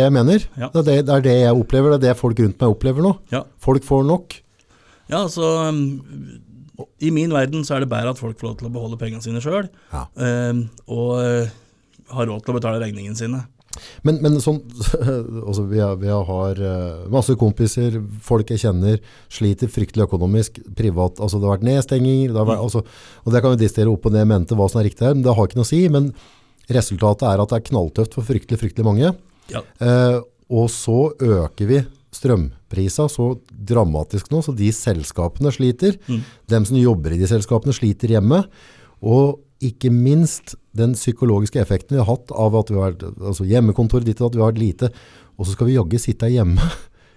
jeg 0.00 0.12
mener, 0.16 0.38
er. 0.40 0.46
Ja. 0.56 0.70
Det, 0.72 0.80
er 0.80 0.86
det, 0.88 0.94
det 1.04 1.16
er 1.18 1.26
det 1.26 1.34
jeg 1.42 1.58
opplever, 1.58 1.92
det 1.92 1.98
er 2.00 2.14
det 2.14 2.20
folk 2.20 2.40
rundt 2.40 2.62
meg 2.62 2.76
opplever 2.78 3.04
nå. 3.04 3.12
Ja, 3.34 3.42
Folk 3.60 3.84
får 3.84 4.06
nok. 4.08 4.38
ja 5.12 5.20
så 5.28 5.50
um, 5.68 5.82
I 6.96 7.10
min 7.12 7.34
verden 7.36 7.66
så 7.68 7.76
er 7.76 7.84
det 7.84 7.90
bedre 7.92 8.14
at 8.14 8.22
folk 8.22 8.40
får 8.40 8.48
lov 8.48 8.56
til 8.62 8.70
å 8.70 8.72
beholde 8.72 8.96
pengene 9.00 9.20
sine 9.24 9.42
sjøl, 9.44 9.68
Ja. 9.92 10.06
og 10.88 11.12
har 12.10 12.30
råd 12.30 12.44
til 12.44 12.52
å 12.52 12.58
betale 12.58 12.82
regningene 12.82 13.18
sine. 13.18 13.42
Men, 14.06 14.18
men 14.24 14.40
sånn, 14.42 14.58
altså 15.48 15.64
vi, 15.70 15.78
har, 15.82 15.94
vi 16.00 16.10
har 16.10 16.62
eh, 16.70 17.04
masse 17.12 17.36
kompiser, 17.38 18.00
folk 18.26 18.50
jeg 18.50 18.64
kjenner, 18.64 18.98
sliter 19.32 19.70
fryktelig 19.70 20.08
økonomisk, 20.08 20.58
privat. 20.76 21.22
Altså 21.22 21.38
det 21.38 21.48
har 21.48 21.58
vært 21.58 21.68
nedstenginger, 21.68 22.34
det 22.34 22.40
har 22.40 22.50
vært, 22.50 22.64
altså, 22.66 22.82
og 23.24 23.34
det 23.34 23.44
kan 23.44 23.54
vi 23.54 23.62
distere 23.62 23.92
opp 23.92 24.10
og 24.10 24.16
ned 24.16 24.28
mente 24.30 24.58
hva 24.58 24.66
som 24.70 24.82
er 24.82 24.90
riktig 24.90 25.06
her, 25.06 25.16
men 25.16 25.24
det 25.26 25.36
har 25.36 25.48
ikke 25.48 25.60
noe 25.60 25.68
å 25.68 25.70
si. 25.70 25.84
Men 25.92 26.10
resultatet 26.70 27.28
er 27.30 27.42
at 27.42 27.52
det 27.52 27.60
er 27.60 27.68
knalltøft 27.70 28.18
for 28.18 28.26
fryktelig, 28.26 28.60
fryktelig 28.64 28.90
mange. 28.90 29.14
Ja, 29.50 29.64
Eh, 29.82 30.18
og 30.50 30.66
så 30.70 31.12
øker 31.22 31.68
vi 31.68 31.78
strømprisa 32.14 33.06
så 33.10 33.28
dramatisk 33.50 34.32
nå, 34.32 34.40
så 34.42 34.54
de 34.56 34.70
selskapene 34.74 35.52
sliter. 35.54 35.94
Mm. 36.10 36.24
Dem 36.50 36.66
som 36.66 36.78
jobber 36.80 37.14
i 37.14 37.20
de 37.20 37.28
selskapene 37.30 37.74
sliter 37.74 38.16
hjemme. 38.16 38.42
Og 39.00 39.38
ikke 39.60 39.90
minst 39.92 40.54
den 40.76 40.94
psykologiske 40.96 41.60
effekten 41.60 41.96
vi 41.96 42.00
har 42.00 42.08
hatt 42.08 42.32
av 42.32 42.54
at 42.56 42.70
vi 42.72 42.78
har 42.80 42.94
altså 43.02 43.44
hjemmekontor 43.48 44.04
ditt 44.06 44.20
og 44.22 44.30
at 44.30 44.38
vi 44.38 44.42
har 44.42 44.52
vært 44.52 44.62
lite, 44.62 44.90
og 45.36 45.46
så 45.46 45.54
skal 45.56 45.68
vi 45.68 45.76
jaggu 45.76 45.98
sitte 46.00 46.30
hjemme. 46.32 46.64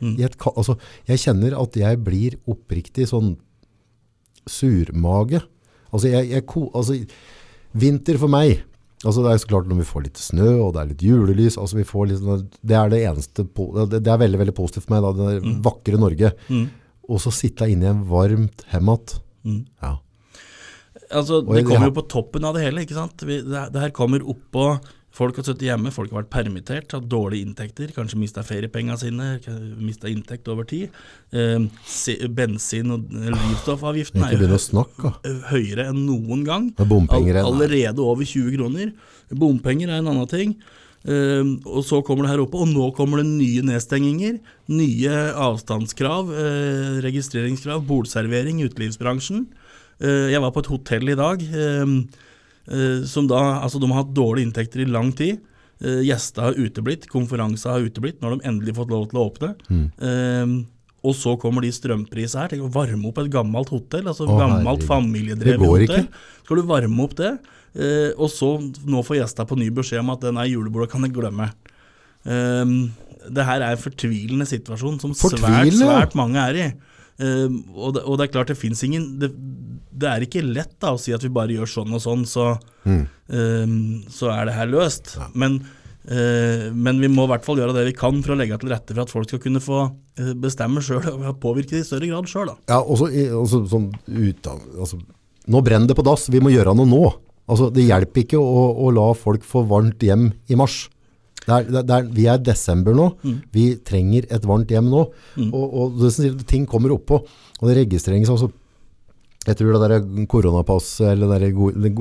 Mm. 0.04 0.18
I 0.20 0.26
et, 0.28 0.36
altså, 0.52 0.76
jeg 1.08 1.22
kjenner 1.22 1.56
at 1.56 1.78
jeg 1.80 2.00
blir 2.04 2.36
oppriktig 2.50 3.06
sånn 3.08 3.38
surmage. 4.50 5.40
Altså, 5.94 6.10
jeg, 6.12 6.30
jeg, 6.34 6.44
altså, 6.74 6.98
vinter 7.78 8.20
for 8.20 8.32
meg, 8.32 8.64
altså 9.04 9.24
det 9.24 9.32
er 9.34 9.42
så 9.44 9.52
klart 9.52 9.70
når 9.70 9.82
vi 9.82 9.88
får 9.88 10.06
litt 10.08 10.20
snø 10.22 10.50
og 10.58 10.74
det 10.76 10.82
er 10.82 10.90
litt 10.92 11.06
julelys, 11.06 11.58
altså 11.60 11.80
vi 11.80 11.88
får 11.88 12.10
litt, 12.10 12.24
sånn- 12.24 12.48
det 12.60 12.78
er 12.80 12.92
det 12.92 13.02
eneste, 13.08 13.46
det, 13.48 14.02
er 14.04 14.24
veldig, 14.26 14.42
veldig 14.44 14.56
positivt 14.58 14.88
for 14.88 14.96
meg, 14.96 15.06
da, 15.06 15.14
det 15.18 15.30
der 15.40 15.62
vakre 15.70 16.02
Norge. 16.02 16.34
Mm. 16.50 16.66
Og 17.12 17.20
så 17.24 17.34
sitte 17.36 17.68
inne 17.72 17.88
i 17.88 17.92
en 17.92 18.04
varmt 18.08 18.64
hemmat. 18.72 19.18
Mm. 19.44 19.64
Ja. 19.84 19.98
Altså, 21.14 21.42
det 21.46 21.64
kommer 21.68 21.90
jo 21.92 21.96
på 22.02 22.08
toppen 22.12 22.46
av 22.48 22.58
det 22.58 22.66
hele. 22.66 22.84
ikke 22.84 22.98
sant? 22.98 23.24
Vi, 23.28 23.40
det, 23.46 23.70
det 23.74 23.88
her 23.88 23.96
kommer 23.96 24.26
oppå 24.26 24.74
Folk 25.14 25.38
har 25.38 25.46
sittet 25.46 25.68
hjemme, 25.68 25.92
folk 25.94 26.10
har 26.10 26.24
vært 26.24 26.32
permittert, 26.34 26.94
hatt 26.96 27.06
dårlige 27.06 27.46
inntekter, 27.46 27.92
kanskje 27.94 28.18
mista 28.18 28.42
feriepengene 28.42 28.96
sine, 28.98 29.28
mista 29.78 30.10
inntekt 30.10 30.48
over 30.50 30.66
tid. 30.66 30.90
Eh, 31.30 31.68
se, 31.86 32.16
bensin- 32.34 32.90
og 32.96 33.04
drivstoffavgiften 33.12 34.26
er 34.26 34.34
jo 34.34 34.58
snakke. 34.58 35.12
høyere 35.52 35.86
enn 35.92 36.02
noen 36.08 36.42
gang. 36.48 36.72
All, 37.46 37.52
allerede 37.54 38.02
over 38.02 38.26
20 38.26 38.58
kroner. 38.58 38.90
Bompenger 39.30 39.94
er 39.94 40.02
en 40.02 40.10
annen 40.16 40.32
ting. 40.34 40.58
Eh, 41.06 41.46
og 41.70 41.86
så 41.86 42.02
kommer 42.02 42.26
det 42.26 42.34
her 42.34 42.42
oppe, 42.48 42.58
og 42.66 42.74
nå 42.74 42.90
kommer 42.98 43.22
det 43.22 43.30
nye 43.30 43.62
nedstenginger. 43.70 44.42
Nye 44.74 45.14
avstandskrav, 45.46 46.34
eh, 46.42 47.02
registreringskrav, 47.06 47.86
bordservering 47.86 48.64
i 48.64 48.66
utelivsbransjen. 48.66 49.46
Eh, 50.02 50.30
jeg 50.34 50.42
var 50.44 50.54
på 50.56 50.64
et 50.64 50.72
hotell 50.74 51.14
i 51.14 51.18
dag 51.20 51.42
eh, 51.44 51.96
eh, 52.68 53.02
som 53.10 53.28
da 53.30 53.42
Altså, 53.62 53.82
de 53.82 53.90
har 53.92 54.04
hatt 54.04 54.14
dårlige 54.16 54.50
inntekter 54.50 54.86
i 54.86 54.90
lang 54.90 55.12
tid. 55.16 55.42
Gjester 55.84 56.46
har 56.46 56.56
uteblitt, 56.56 57.10
konferanser 57.12 57.74
har 57.74 57.84
uteblitt. 57.84 58.22
Nå 58.22 58.30
har 58.30 58.38
de 58.38 58.48
endelig 58.48 58.78
fått 58.78 58.94
lov 58.94 59.10
til 59.12 59.20
å 59.20 59.26
åpne. 59.28 59.50
Mm. 59.68 60.62
Og 61.04 61.16
så 61.20 61.34
kommer 61.40 61.66
de 61.66 61.72
strømprisene 61.76 62.46
her. 62.46 62.54
Tenk 62.54 62.64
å 62.64 62.72
varme 62.72 63.10
opp 63.10 63.20
et 63.20 63.32
gammelt 63.34 63.74
hotell. 63.74 64.08
altså 64.08 64.24
Å, 64.24 64.38
Gammelt 64.40 64.86
familiedrevet 64.88 65.66
hotell. 65.68 65.84
ikke. 65.90 66.22
Skal 66.46 66.62
du 66.62 66.70
varme 66.70 67.04
opp 67.04 67.18
det, 67.20 67.34
eh, 67.76 68.14
og 68.16 68.32
så 68.32 68.54
nå 68.62 69.04
får 69.04 69.20
gjestene 69.20 69.50
på 69.50 69.60
ny 69.60 69.68
beskjed 69.76 70.00
om 70.00 70.14
at 70.16 70.24
den 70.24 70.40
er 70.40 70.48
julebordet 70.54 70.94
kan 70.94 71.04
jeg 71.04 71.16
glemme. 71.18 71.50
Um, 72.24 72.94
det 73.28 73.44
her 73.44 73.60
er 73.60 73.76
en 73.76 73.82
fortvilende 73.84 74.48
situasjon 74.48 75.02
som 75.02 75.12
svært, 75.16 75.76
svært 75.76 76.16
mange 76.16 76.40
er 76.40 76.60
i. 76.60 76.68
Um, 77.22 77.60
og, 77.76 77.94
det, 77.94 78.02
og 78.10 78.18
det 78.18 78.26
er 78.26 78.32
klart 78.34 78.50
det 78.50 78.58
fins 78.58 78.80
ingen 78.88 79.04
det, 79.22 79.30
det 79.94 80.08
er 80.10 80.24
ikke 80.26 80.42
lett 80.42 80.72
da 80.82 80.96
å 80.96 81.00
si 81.00 81.14
at 81.14 81.22
vi 81.22 81.30
bare 81.30 81.54
gjør 81.54 81.70
sånn 81.70 81.94
og 81.94 82.02
sånn, 82.02 82.24
så, 82.26 82.56
Mm. 82.84 83.04
um, 83.30 83.76
så 84.12 84.32
er 84.34 84.50
det 84.50 84.56
her 84.58 84.68
løst. 84.68 85.14
Men, 85.38 85.60
eh, 86.10 86.72
men 86.74 87.00
vi 87.00 87.08
må 87.08 87.24
i 87.24 87.32
hvert 87.32 87.46
fall 87.46 87.62
gjøre 87.62 87.76
det 87.78 87.86
vi 87.88 87.94
kan 87.96 88.18
for 88.26 88.34
å 88.34 88.38
legge 88.40 88.58
til 88.60 88.74
rette 88.74 88.92
for 88.96 89.06
at 89.06 89.14
folk 89.14 89.30
skal 89.30 89.40
kunne 89.40 89.62
få 89.64 89.84
eh, 90.20 90.34
bestemme 90.34 90.82
sjøl 90.84 91.06
og 91.30 91.38
påvirke 91.40 91.78
det 91.78 91.84
i 91.86 91.88
større 91.88 92.10
grad 92.10 92.28
sjøl. 92.28 92.52
Ja, 92.68 92.82
også, 92.82 93.08
også 93.40 93.62
sånn 93.72 93.92
altså, 94.10 95.00
nå 95.48 95.62
brenner 95.64 95.88
det 95.88 95.96
på 95.96 96.04
dass, 96.04 96.28
vi 96.34 96.42
må 96.44 96.52
gjøre 96.52 96.76
noe 96.76 96.90
nå. 96.90 97.04
Altså, 97.48 97.70
det 97.76 97.86
hjelper 97.88 98.24
ikke 98.24 98.40
å, 98.42 98.66
å 98.84 98.92
la 98.96 99.10
folk 99.20 99.44
få 99.48 99.66
varmt 99.70 100.04
hjem 100.04 100.32
i 100.50 100.56
mars. 100.60 100.90
Det 101.44 101.54
er, 101.54 101.84
det 101.84 101.92
er, 101.92 102.10
vi 102.16 102.26
er 102.32 102.38
desember 102.40 102.96
nå, 102.96 103.10
vi 103.52 103.76
trenger 103.84 104.28
et 104.32 104.46
varmt 104.48 104.70
hjem 104.72 104.88
nå. 104.92 105.06
Og, 105.52 105.64
og 105.84 105.98
det 106.04 106.46
ting 106.48 106.66
kommer 106.70 106.94
oppå, 106.96 107.20
og 107.60 107.68
det 107.68 107.82
registreres 107.84 108.30
altså, 108.32 108.48
jeg 109.44 109.58
tror 109.60 109.76
det 109.76 109.88
der 109.92 110.26
koronapass, 110.32 111.02
eller 111.04 111.28
der, 111.34 111.50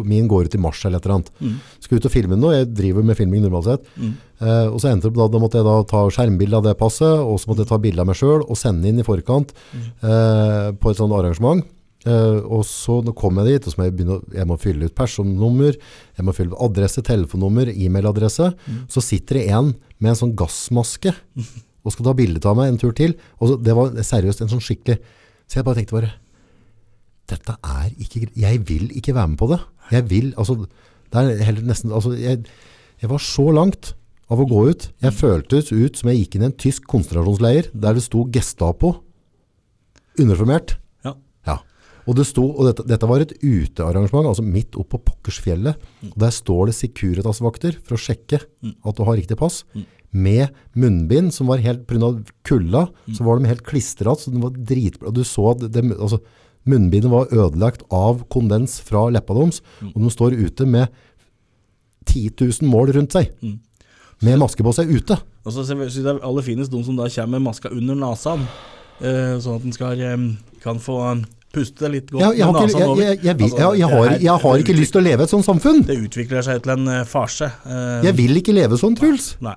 min 0.06 0.28
går 0.30 0.46
ut 0.46 0.54
i 0.54 0.60
mars 0.62 0.84
eller 0.86 1.00
et 1.00 1.06
eller 1.08 1.16
annet. 1.16 1.30
Skal 1.82 1.98
ut 1.98 2.06
og 2.06 2.12
filme 2.14 2.36
nå, 2.38 2.52
jeg 2.54 2.68
driver 2.70 3.02
med 3.02 3.18
filming 3.18 3.42
normalt 3.42 3.66
sett. 3.66 3.88
Eh, 3.98 4.68
og 4.70 4.78
så 4.78 4.92
endte 4.92 5.10
det 5.10 5.18
da, 5.18 5.26
da 5.26 5.40
måtte 5.42 5.58
jeg 5.58 5.66
da 5.66 5.74
ta 5.90 6.04
skjermbilde 6.14 6.60
av 6.60 6.68
det 6.68 6.76
passet, 6.78 7.18
og 7.18 7.40
så 7.42 7.50
måtte 7.50 7.64
jeg 7.64 7.72
ta 7.72 7.80
bilde 7.82 7.98
av 8.04 8.06
meg 8.12 8.18
selv, 8.20 8.46
og 8.46 8.60
sende 8.60 8.86
inn 8.92 9.02
i 9.02 9.06
forkant 9.06 9.50
eh, 9.74 10.68
på 10.78 10.92
et 10.94 11.00
sånt 11.02 11.18
arrangement. 11.18 11.66
Eh, 12.02 12.38
og 12.42 12.64
så 12.66 12.98
kom 13.14 13.38
jeg 13.40 13.52
dit, 13.52 13.66
og 13.66 13.74
så 13.74 13.78
må 13.78 13.86
jeg 13.86 13.94
begynne 13.94 14.16
å, 14.16 14.22
jeg 14.34 14.48
må 14.50 14.56
fylle 14.58 14.88
ut 14.88 14.96
personnummer, 14.98 15.76
jeg 16.18 16.26
må 16.26 16.34
fylle 16.34 16.54
ut 16.54 16.64
adresse, 16.66 17.04
telefonnummer, 17.06 17.70
e-mailadresse. 17.70 18.48
Så 18.90 19.04
sitter 19.04 19.38
det 19.38 19.44
en 19.54 19.70
med 20.02 20.12
en 20.12 20.18
sånn 20.24 20.34
gassmaske, 20.38 21.14
og 21.82 21.94
skal 21.94 22.08
ta 22.08 22.16
bilde 22.18 22.42
av 22.46 22.58
meg 22.58 22.72
en 22.72 22.80
tur 22.82 22.94
til. 22.98 23.14
Og 23.38 23.52
så, 23.52 23.60
det 23.62 23.76
var 23.78 23.94
seriøst 23.94 24.42
en 24.42 24.50
sånn 24.50 24.64
skikkelig, 24.64 24.98
så 25.46 25.60
jeg 25.60 25.68
bare 25.68 25.80
tenkte 25.80 25.98
bare, 25.98 26.12
dette 27.30 27.54
er 27.54 27.90
ikke 28.02 28.24
greit 28.24 28.38
Jeg 28.42 28.60
vil 28.68 28.88
ikke 28.98 29.14
være 29.14 29.30
med 29.30 29.38
på 29.40 29.48
det. 29.52 29.58
Jeg 29.94 30.08
vil, 30.10 30.32
altså, 30.40 30.56
det 31.12 31.22
er 31.22 31.44
heller 31.46 31.68
nesten, 31.68 31.94
altså, 31.94 32.16
jeg, 32.18 32.42
jeg 33.00 33.10
var 33.12 33.22
så 33.22 33.46
langt 33.54 33.94
av 34.32 34.42
å 34.42 34.48
gå 34.48 34.66
ut. 34.72 34.88
Jeg 35.04 35.14
føltes 35.14 35.70
ut 35.70 35.98
som 35.98 36.10
jeg 36.10 36.24
gikk 36.24 36.36
inn 36.36 36.46
i 36.46 36.50
en 36.50 36.60
tysk 36.64 36.86
konsentrasjonsleir, 36.90 37.70
der 37.72 37.98
det 37.98 38.04
sto 38.04 38.24
Gestapo, 38.32 38.96
uniformert. 40.18 40.76
Og 42.08 42.18
det 42.18 42.26
sto, 42.26 42.44
og 42.50 42.68
dette, 42.68 42.84
dette 42.88 43.08
var 43.08 43.22
et 43.22 43.34
utearrangement, 43.42 44.26
altså 44.26 44.44
midt 44.44 44.76
oppå 44.78 44.98
på 44.98 45.12
Pokkersfjellet. 45.12 45.78
Mm. 46.02 46.12
der 46.18 46.32
står 46.34 46.68
det 46.68 46.76
Securitas-vakter 46.78 47.78
for 47.80 47.96
å 47.96 48.02
sjekke 48.02 48.40
at 48.42 48.96
du 48.98 49.02
har 49.06 49.18
riktig 49.18 49.38
pass. 49.38 49.62
Med 50.12 50.50
munnbind, 50.76 51.32
som 51.32 51.48
var 51.48 51.62
helt, 51.64 51.86
av 51.88 52.18
kulda, 52.44 52.88
så 53.14 53.24
var 53.24 53.38
de 53.38 53.48
helt 53.48 53.64
klistret, 53.64 54.20
så 54.20 54.32
den 54.32 54.42
var 54.42 54.56
dritbra. 54.56 55.14
Du 55.14 55.22
så 55.24 55.52
at 55.54 55.62
det, 55.72 55.84
altså, 55.94 56.20
munnbindet 56.68 57.10
var 57.12 57.32
ødelagt 57.32 57.86
av 57.90 58.26
kondens 58.32 58.80
fra 58.84 59.06
leppa 59.14 59.36
deres, 59.38 59.62
og 59.92 59.98
de 60.02 60.12
står 60.12 60.38
ute 60.42 60.66
med 60.68 60.90
10 62.10 62.34
000 62.40 62.70
mål 62.70 62.92
rundt 62.96 63.14
seg. 63.14 63.30
Med 64.22 64.38
maske 64.38 64.62
på 64.62 64.74
seg 64.74 64.90
ute. 64.90 65.16
Og 65.42 65.54
så 65.54 65.64
synes 65.66 65.96
jeg 65.96 66.04
det 66.04 66.12
er 66.12 66.26
aller 66.26 66.44
finest 66.46 66.70
de 66.70 66.82
som 66.86 66.98
da 66.98 67.08
kommer 67.10 67.38
med 67.38 67.46
maska 67.48 67.70
under 67.74 67.96
nasen, 67.98 68.44
eh, 69.00 69.38
sånn 69.42 69.58
at 69.58 69.64
en 69.66 69.74
skal, 69.74 70.00
eh, 70.00 70.26
kan 70.62 70.78
få 70.78 70.98
puste 71.52 71.88
litt 71.92 72.08
godt 72.10 72.22
Jeg, 72.22 72.38
jeg, 72.38 72.46
har, 72.48 72.68
ikke, 72.68 72.86
jeg, 73.02 73.18
jeg, 73.26 73.36
vil, 73.40 73.52
har, 73.60 74.14
jeg 74.22 74.36
har 74.44 74.62
ikke 74.62 74.76
lyst 74.76 74.94
til 74.96 75.02
å 75.02 75.04
leve 75.04 75.26
et 75.26 75.32
sånt 75.32 75.46
samfunn. 75.46 75.82
Det 75.88 75.98
utvikler 76.06 76.44
seg 76.46 76.62
til 76.64 76.72
en 76.74 76.88
eh, 76.88 77.02
farse. 77.08 77.48
Eh, 77.66 77.98
Jeg 78.08 78.16
vil 78.18 78.40
ikke 78.40 78.54
leve 78.56 78.78
sånn, 78.80 78.96
Truls. 78.98 79.34
Nei. 79.44 79.54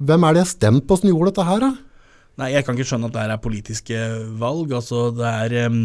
Hvem 0.00 0.24
er 0.26 0.34
det 0.36 0.42
jeg 0.42 0.48
har 0.48 0.52
stemt 0.54 0.86
på 0.88 0.96
som 1.00 1.10
gjorde 1.10 1.30
dette 1.32 1.46
her, 1.46 1.64
da? 1.66 1.70
Nei, 2.40 2.48
jeg 2.54 2.64
kan 2.64 2.78
ikke 2.78 2.88
skjønne 2.88 3.10
at 3.10 3.16
det 3.16 3.24
her 3.24 3.34
er 3.34 3.42
politiske 3.44 4.02
valg. 4.40 4.72
Altså, 4.78 5.10
det 5.12 5.32
er 5.44 5.68
um, 5.68 5.80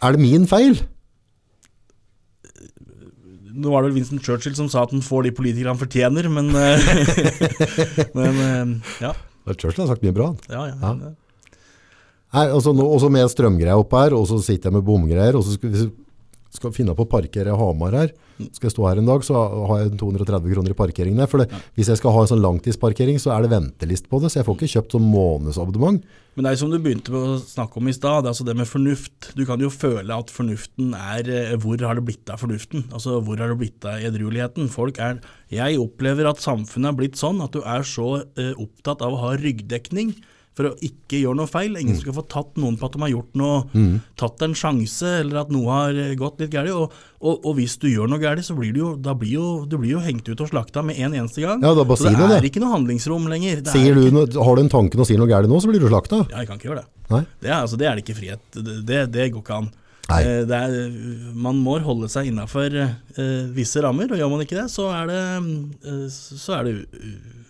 Er 0.00 0.16
det 0.16 0.22
min 0.22 0.46
feil? 0.48 0.78
Nå 3.56 3.72
var 3.72 3.84
det 3.84 3.90
vel 3.90 3.98
Vincent 4.00 4.24
Churchill 4.24 4.56
som 4.56 4.68
sa 4.72 4.82
at 4.84 4.92
han 4.92 5.04
får 5.04 5.28
de 5.28 5.34
politikerne 5.36 5.72
han 5.72 5.80
fortjener, 5.80 6.26
men 6.32 6.50
Men 8.16 8.74
ja. 9.00 9.12
Churchill 9.54 9.84
har 9.84 9.92
sagt 9.94 10.04
mye 10.04 10.16
bra. 10.16 10.32
Ja, 10.52 10.66
ja. 10.72 10.76
Ja. 10.80 11.12
Nei, 12.34 12.48
altså 12.50 12.74
nå, 12.74 12.84
også 12.96 13.10
med 13.12 13.30
strømgreier 13.32 13.78
oppe 13.78 14.00
her, 14.02 14.16
og 14.16 14.26
så 14.28 14.40
sitter 14.42 14.70
jeg 14.70 14.78
med 14.78 14.86
bomgreier, 14.86 15.38
og 15.38 15.46
så 15.46 15.54
skal 15.54 15.72
vi 15.72 15.86
skal 16.56 16.72
finne 16.74 16.94
på 16.96 17.04
å 17.04 17.10
parkere 17.10 17.56
Hamar 17.56 17.96
her. 17.96 18.12
Skal 18.36 18.68
jeg 18.68 18.74
stå 18.74 18.84
her 18.88 19.00
en 19.00 19.08
dag, 19.08 19.22
så 19.24 19.36
har 19.38 19.80
jeg 19.80 19.94
230 20.00 20.52
kroner 20.52 20.72
i 20.72 20.76
parkeringen 20.76 21.22
der. 21.22 21.30
For 21.30 21.42
det, 21.42 21.60
hvis 21.78 21.90
jeg 21.92 22.00
skal 22.00 22.12
ha 22.12 22.22
en 22.22 22.30
sånn 22.30 22.42
langtidsparkering, 22.44 23.18
så 23.22 23.32
er 23.34 23.44
det 23.44 23.52
ventelist 23.54 24.08
på 24.12 24.20
det, 24.20 24.30
så 24.32 24.40
jeg 24.40 24.48
får 24.48 24.58
ikke 24.58 24.72
kjøpt 24.74 24.96
sånn 24.96 25.08
månedsabonnement. 25.08 26.04
Men 26.36 26.44
det 26.44 26.52
er 26.52 26.60
som 26.60 26.72
du 26.72 26.76
begynte 26.82 27.14
å 27.16 27.38
snakke 27.40 27.80
om 27.80 27.88
i 27.88 27.96
stad, 27.96 28.26
det 28.26 28.32
altså 28.34 28.44
det 28.44 28.56
med 28.58 28.68
fornuft. 28.68 29.30
Du 29.38 29.46
kan 29.48 29.62
jo 29.62 29.72
føle 29.72 30.20
at 30.20 30.32
fornuften 30.32 30.92
er 30.98 31.30
eh, 31.32 31.54
Hvor 31.62 31.80
har 31.80 31.96
det 31.96 32.04
blitt 32.10 32.32
av 32.32 32.42
fornuften? 32.44 32.84
Altså 32.92 33.22
hvor 33.24 33.40
har 33.40 33.54
det 33.54 33.60
blitt 33.62 33.88
av 33.88 34.04
edrueligheten? 34.04 34.68
Folk 34.72 35.00
er 35.00 35.22
Jeg 35.52 35.80
opplever 35.80 36.28
at 36.28 36.44
samfunnet 36.44 36.92
er 36.92 36.98
blitt 36.98 37.20
sånn 37.20 37.40
at 37.40 37.56
du 37.56 37.62
er 37.64 37.88
så 37.88 38.18
eh, 38.36 38.52
opptatt 38.52 39.04
av 39.06 39.16
å 39.16 39.22
ha 39.24 39.32
ryggdekning 39.40 40.12
for 40.56 40.70
å 40.70 40.76
ikke 40.80 41.18
gjøre 41.20 41.36
noe 41.36 41.50
feil. 41.52 41.74
Ingen 41.76 41.98
skal 42.00 42.14
få 42.16 42.22
tatt 42.32 42.54
noen 42.56 42.78
på 42.80 42.88
at 42.88 42.94
de 42.96 43.02
har 43.04 43.10
gjort 43.12 43.34
noe, 43.36 43.58
Mm. 43.76 43.98
tatt 44.16 44.40
en 44.46 44.54
sjanse, 44.56 45.04
eller 45.20 45.42
at 45.42 45.50
noe 45.52 45.68
har 45.68 45.98
eh, 46.00 46.14
gått 46.16 46.40
litt 46.40 46.50
galt. 46.54 46.70
Og, 46.72 46.94
og, 47.20 47.44
og 47.44 47.56
hvis 47.58 47.76
du 47.82 47.88
gjør 47.92 48.08
noe 48.08 48.18
galt, 48.22 48.40
så 48.46 48.56
blir 48.56 48.72
du 48.72 48.80
jo, 48.80 48.90
da 48.96 49.12
blir 49.14 49.34
jo, 49.36 49.46
du 49.68 49.76
blir 49.76 49.92
jo 49.98 50.00
hengt 50.00 50.26
ut 50.32 50.40
og 50.40 50.48
slakta 50.48 50.82
med 50.82 50.96
en 50.96 51.12
eneste 51.20 51.44
gang. 51.44 51.60
Ja, 51.60 51.74
da 51.76 51.84
bare 51.84 52.00
så 52.00 52.08
det 52.08 52.16
det, 52.16 52.30
er 52.30 52.40
det. 52.40 52.50
ikke 52.50 52.64
noe 52.64 52.72
handlingsrom 52.72 53.28
lenger. 53.28 53.60
Det 53.68 53.76
er 53.76 53.94
du, 54.00 54.06
noe- 54.16 54.44
har 54.48 54.56
du 54.56 54.62
en 54.64 54.72
tanke 54.72 54.96
og 54.98 55.06
sier 55.06 55.20
noe 55.20 55.28
galt 55.28 55.46
nå, 55.52 55.60
så 55.60 55.68
blir 55.68 55.84
du 55.84 55.90
slakta. 55.92 56.24
Ja, 56.32 56.40
jeg 56.40 56.48
kan 56.48 56.56
ikke 56.56 56.72
gjøre 56.72 56.84
det. 56.86 57.24
Det 57.44 57.50
er, 57.52 57.58
altså, 57.60 57.76
det 57.76 57.86
er 57.86 57.94
det 58.00 58.06
ikke 58.08 58.16
frihet. 58.22 58.40
Det, 58.56 58.80
det, 58.88 59.02
det 59.12 59.28
går 59.36 59.44
ikke 59.44 59.60
an. 59.60 59.68
Eh, 60.06 60.44
Det 60.46 60.54
er, 60.56 60.90
man 61.34 61.56
må 61.60 61.76
holde 61.82 62.08
seg 62.08 62.28
innafor 62.30 62.70
uh, 62.78 63.46
visse 63.52 63.82
rammer, 63.82 64.08
og 64.14 64.16
gjør 64.20 64.30
man 64.32 64.44
ikke 64.46 64.56
det, 64.60 64.68
så 64.72 64.88
er 64.94 65.10
det, 65.10 65.22
uh, 65.84 66.06
så 66.08 66.60
er 66.60 66.64
det 66.68 66.74
u- 66.78 67.02
u- 67.10 67.42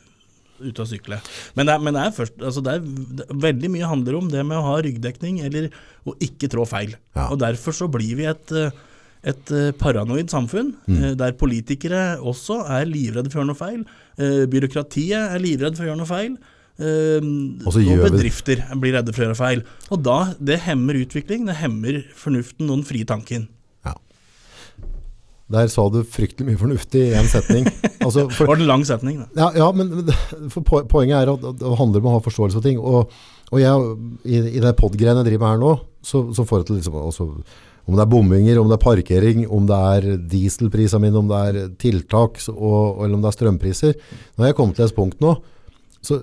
ute 0.60 0.82
å 0.82 0.86
sykle. 0.88 1.18
Men, 1.56 1.66
det 1.66 1.74
er, 1.74 1.78
men 1.84 1.94
det, 1.94 2.02
er 2.06 2.16
først, 2.16 2.36
altså 2.40 2.62
det, 2.64 2.72
er, 2.78 2.80
det 3.20 3.26
er 3.28 3.40
veldig 3.46 3.70
mye 3.74 3.90
handler 3.90 4.16
om 4.18 4.28
det 4.32 4.44
med 4.46 4.56
å 4.58 4.64
ha 4.70 4.76
ryggdekning 4.82 5.40
eller 5.46 5.70
å 6.06 6.14
ikke 6.22 6.48
trå 6.52 6.66
feil. 6.66 6.96
Ja. 7.16 7.28
Og 7.30 7.38
Derfor 7.42 7.72
så 7.76 7.88
blir 7.90 8.16
vi 8.16 8.24
et, 8.30 8.52
eh, 8.52 8.70
et 9.26 9.50
eh, 9.52 9.70
paranoid 9.72 10.30
samfunn, 10.30 10.74
Mm. 10.86 10.98
eh, 11.04 11.14
der 11.18 11.32
politikere 11.32 12.18
også 12.20 12.62
er 12.70 12.86
livredde 12.86 13.30
for 13.32 13.40
å 13.40 13.44
gjøre 13.44 13.52
noe 13.52 13.62
feil. 13.62 13.86
Byråkratiet 14.50 15.34
er 15.34 15.42
livredd 15.42 15.76
for 15.76 15.84
å 15.84 15.90
gjøre 15.90 16.00
noe 16.02 16.10
feil. 16.10 16.36
eh, 16.78 17.20
Og 17.66 17.72
vi- 17.74 17.96
bedrifter 17.96 18.60
blir 18.78 18.92
redde 18.92 19.14
for 19.14 19.24
å 19.24 19.28
gjøre 19.28 19.36
feil. 19.36 19.62
Og 19.90 20.02
da, 20.02 20.34
Det 20.38 20.60
hemmer 20.60 20.94
utvikling, 20.94 21.46
det 21.46 21.56
hemmer 21.56 22.04
fornuften 22.14 22.68
og 22.70 22.76
den 22.78 22.84
frie 22.84 23.04
tanken. 23.04 23.48
Der 25.52 25.68
sa 25.70 25.84
du 25.92 26.00
fryktelig 26.02 26.48
mye 26.48 26.58
fornuftig 26.58 27.04
i 27.06 27.14
én 27.14 27.28
setning. 27.30 27.68
Altså, 28.02 28.24
Det 28.26 28.34
for, 28.38 28.50
var 28.50 28.58
en 28.58 28.66
lang 28.66 28.82
setning. 28.86 29.20
Da. 29.22 29.28
ja, 29.44 29.62
ja, 29.62 29.68
men 29.70 30.10
poenget 30.90 31.20
er 31.20 31.30
at 31.30 31.44
det 31.60 31.76
handler 31.78 32.02
om 32.02 32.08
å 32.10 32.16
ha 32.16 32.24
forståelse 32.24 32.58
for 32.58 32.66
ting. 32.66 32.80
Og, 32.82 33.12
og 33.52 33.62
jeg, 33.62 33.92
i, 34.26 34.40
i 34.58 34.62
det 34.64 34.74
pod-greiene 34.80 35.22
jeg 35.22 35.30
driver 35.30 35.44
med 35.44 35.54
her 35.54 35.62
nå, 35.62 35.72
så, 36.02 36.24
så 36.34 36.46
får 36.46 36.62
jeg 36.62 36.68
til 36.70 36.80
liksom 36.80 36.98
altså, 36.98 37.28
Om 37.86 37.94
det 37.94 38.02
er 38.02 38.10
bombinger, 38.10 38.58
om 38.58 38.66
det 38.70 38.74
er 38.74 38.82
parkering, 38.82 39.44
om 39.46 39.68
det 39.70 39.78
er 39.92 40.08
dieselprisene 40.34 41.04
mine, 41.04 41.22
om 41.22 41.30
det 41.30 41.42
er 41.50 41.70
tiltak, 41.78 42.42
og, 42.50 43.04
eller 43.04 43.14
om 43.14 43.22
det 43.22 43.30
er 43.30 43.38
strømpriser. 43.38 43.94
Når 44.34 44.50
jeg 44.50 44.58
kommer 44.58 44.74
til 44.74 44.88
et 44.88 44.98
punkt 44.98 45.22
nå, 45.22 45.36
så, 46.02 46.18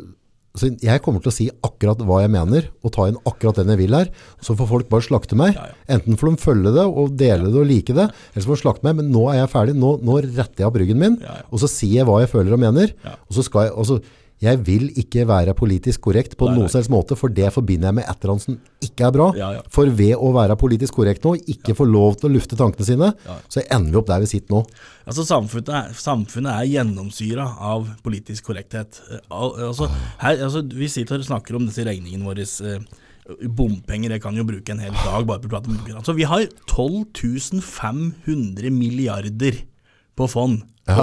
så 0.53 0.69
jeg 0.85 1.01
kommer 1.01 1.23
til 1.23 1.31
å 1.31 1.33
si 1.33 1.45
akkurat 1.65 2.01
hva 2.05 2.19
jeg 2.21 2.29
mener, 2.35 2.67
og 2.85 2.91
ta 2.93 3.07
inn 3.09 3.17
akkurat 3.25 3.57
den 3.57 3.71
jeg 3.73 3.79
vil 3.79 3.95
her. 3.97 4.11
Så 4.37 4.53
får 4.57 4.67
folk 4.69 4.89
bare 4.91 5.05
slakte 5.05 5.37
meg. 5.39 5.55
Ja, 5.57 5.71
ja. 5.71 5.77
Enten 5.95 6.19
får 6.19 6.29
de 6.29 6.43
følge 6.43 6.73
det 6.75 6.83
og 6.85 7.15
dele 7.17 7.49
det 7.49 7.57
og 7.57 7.65
like 7.71 7.95
det, 7.97 8.05
eller 8.13 8.45
så 8.45 8.51
får 8.51 8.59
de 8.59 8.61
slakte 8.61 8.85
meg. 8.85 8.99
Men 8.99 9.09
nå 9.15 9.23
er 9.31 9.39
jeg 9.39 9.49
ferdig. 9.49 9.73
Nå, 9.81 9.95
nå 10.05 10.19
retter 10.21 10.61
jeg 10.61 10.69
opp 10.69 10.77
ryggen 10.77 11.01
min, 11.01 11.17
og 11.49 11.63
så 11.63 11.71
sier 11.73 12.03
jeg 12.03 12.09
hva 12.09 12.19
jeg 12.21 12.29
føler 12.35 12.53
og 12.53 12.61
mener. 12.61 12.93
Og 13.25 13.39
så 13.39 13.47
skal 13.47 13.65
jeg, 13.65 13.73
altså, 13.81 13.97
jeg 14.43 14.59
vil 14.67 14.89
ikke 14.99 15.23
være 15.29 15.53
politisk 15.55 16.01
korrekt 16.03 16.33
på 16.39 16.49
noen 16.51 16.67
selvs 16.71 16.89
måte, 16.91 17.15
for 17.15 17.31
det 17.31 17.47
forbinder 17.55 17.87
jeg 17.89 17.95
med 18.01 18.03
et 18.09 18.17
eller 18.25 18.33
annet 18.33 18.43
som 18.43 18.57
ikke 18.83 19.05
er 19.07 19.13
bra. 19.15 19.27
Ja, 19.39 19.51
ja. 19.55 19.61
For 19.71 19.87
ved 19.87 20.13
å 20.19 20.31
være 20.35 20.57
politisk 20.59 20.97
korrekt 20.99 21.23
nå, 21.23 21.35
ikke 21.53 21.75
få 21.79 21.87
lov 21.87 22.17
til 22.19 22.27
å 22.29 22.33
lufte 22.35 22.57
tankene 22.59 22.85
sine, 22.87 23.09
så 23.47 23.63
ender 23.71 23.93
vi 23.95 24.01
opp 24.01 24.09
der 24.11 24.19
vi 24.25 24.29
sitter 24.33 24.57
nå. 24.57 24.63
Altså 25.07 25.23
Samfunnet 25.27 25.71
er, 25.79 25.93
samfunnet 25.95 26.51
er 26.53 26.67
gjennomsyra 26.73 27.47
av 27.71 27.87
politisk 28.03 28.51
korrekthet. 28.51 28.99
Eh, 29.11 29.23
al- 29.31 29.55
Altså, 29.69 29.87
her, 30.19 30.37
altså, 30.43 30.61
vi 30.75 30.87
sitter 30.91 31.19
og 31.23 31.25
snakker 31.31 31.55
om 31.55 31.65
disse 31.67 31.83
regningene 31.87 32.27
våre. 32.27 32.43
Eh, 32.43 32.83
bompenger, 33.47 34.11
jeg 34.17 34.21
kan 34.23 34.35
jo 34.35 34.43
bruke 34.43 34.73
en 34.73 34.81
hel 34.83 34.91
dag 34.91 35.23
bare 35.27 35.39
på 35.39 35.47
å 35.47 35.51
prate 35.53 35.69
om 35.71 35.77
bompenger. 35.77 36.01
Altså, 36.01 36.15
vi 36.17 36.25
har 36.27 36.43
12 36.67 37.61
500 37.63 38.69
milliarder 38.75 39.61
på 40.19 40.27
fond. 40.31 40.57
Ja. 40.83 40.97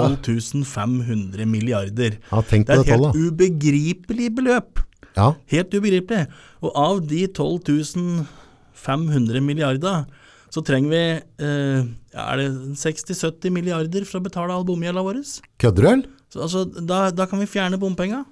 milliarder. 1.49 2.11
Ja, 2.29 2.37
Det 2.45 2.69
er 2.69 2.77
et 2.83 2.91
helt 2.93 3.17
ubegripelig 3.17 4.29
beløp. 4.37 4.77
Ja, 5.17 5.33
Helt 5.51 5.73
ubegripelig. 5.73 6.27
Og 6.61 6.69
av 6.77 7.01
de 7.07 7.27
12.500 7.27 9.41
milliarder, 9.41 10.05
så 10.51 10.61
trenger 10.67 10.89
vi 10.91 11.01
eh, 11.47 11.81
er 12.11 12.35
det 12.37 12.75
60-70 12.79 13.49
milliarder 13.55 14.05
for 14.07 14.19
å 14.19 14.23
betale 14.25 14.53
all 14.53 14.65
bomgjelda 14.67 15.01
vår. 15.05 15.15
kødder 15.59 15.83
du? 15.87 15.91
Altså, 16.37 16.65
da, 16.65 17.11
da 17.11 17.25
kan 17.27 17.39
vi 17.41 17.47
fjerne 17.49 17.79
bompenga. 17.79 18.25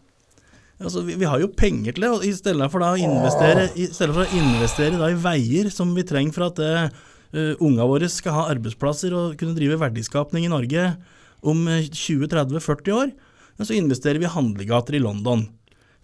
Altså, 0.79 1.01
vi, 1.03 1.15
vi 1.19 1.25
har 1.27 1.39
jo 1.41 1.47
penger 1.51 1.91
til 1.95 2.03
det, 2.05 2.11
og 2.13 2.23
i 2.23 2.31
stedet 2.35 2.71
for, 2.71 2.79
å 2.85 2.95
investere, 2.95 3.65
i 3.75 3.87
for 3.91 4.07
å 4.23 4.27
investere 4.37 4.99
da 4.99 5.09
i 5.11 5.17
veier 5.19 5.69
som 5.73 5.95
vi 5.95 6.03
trenger 6.07 6.33
for 6.35 6.43
at 6.47 6.57
uh, 7.35 7.53
unga 7.59 7.85
våre 7.89 8.09
skal 8.09 8.33
ha 8.35 8.47
arbeidsplasser 8.53 9.13
og 9.15 9.37
kunne 9.39 9.55
drive 9.57 9.77
verdiskapning 9.81 10.45
i 10.47 10.51
Norge 10.51 10.89
om 11.43 11.61
eh, 11.71 11.85
20-30-40 11.87 12.91
år, 12.95 13.11
ja, 13.59 13.65
så 13.65 13.75
investerer 13.77 14.19
vi 14.19 14.27
i 14.27 14.33
handlegater 14.33 14.95
i 14.97 14.99
London. 15.03 15.45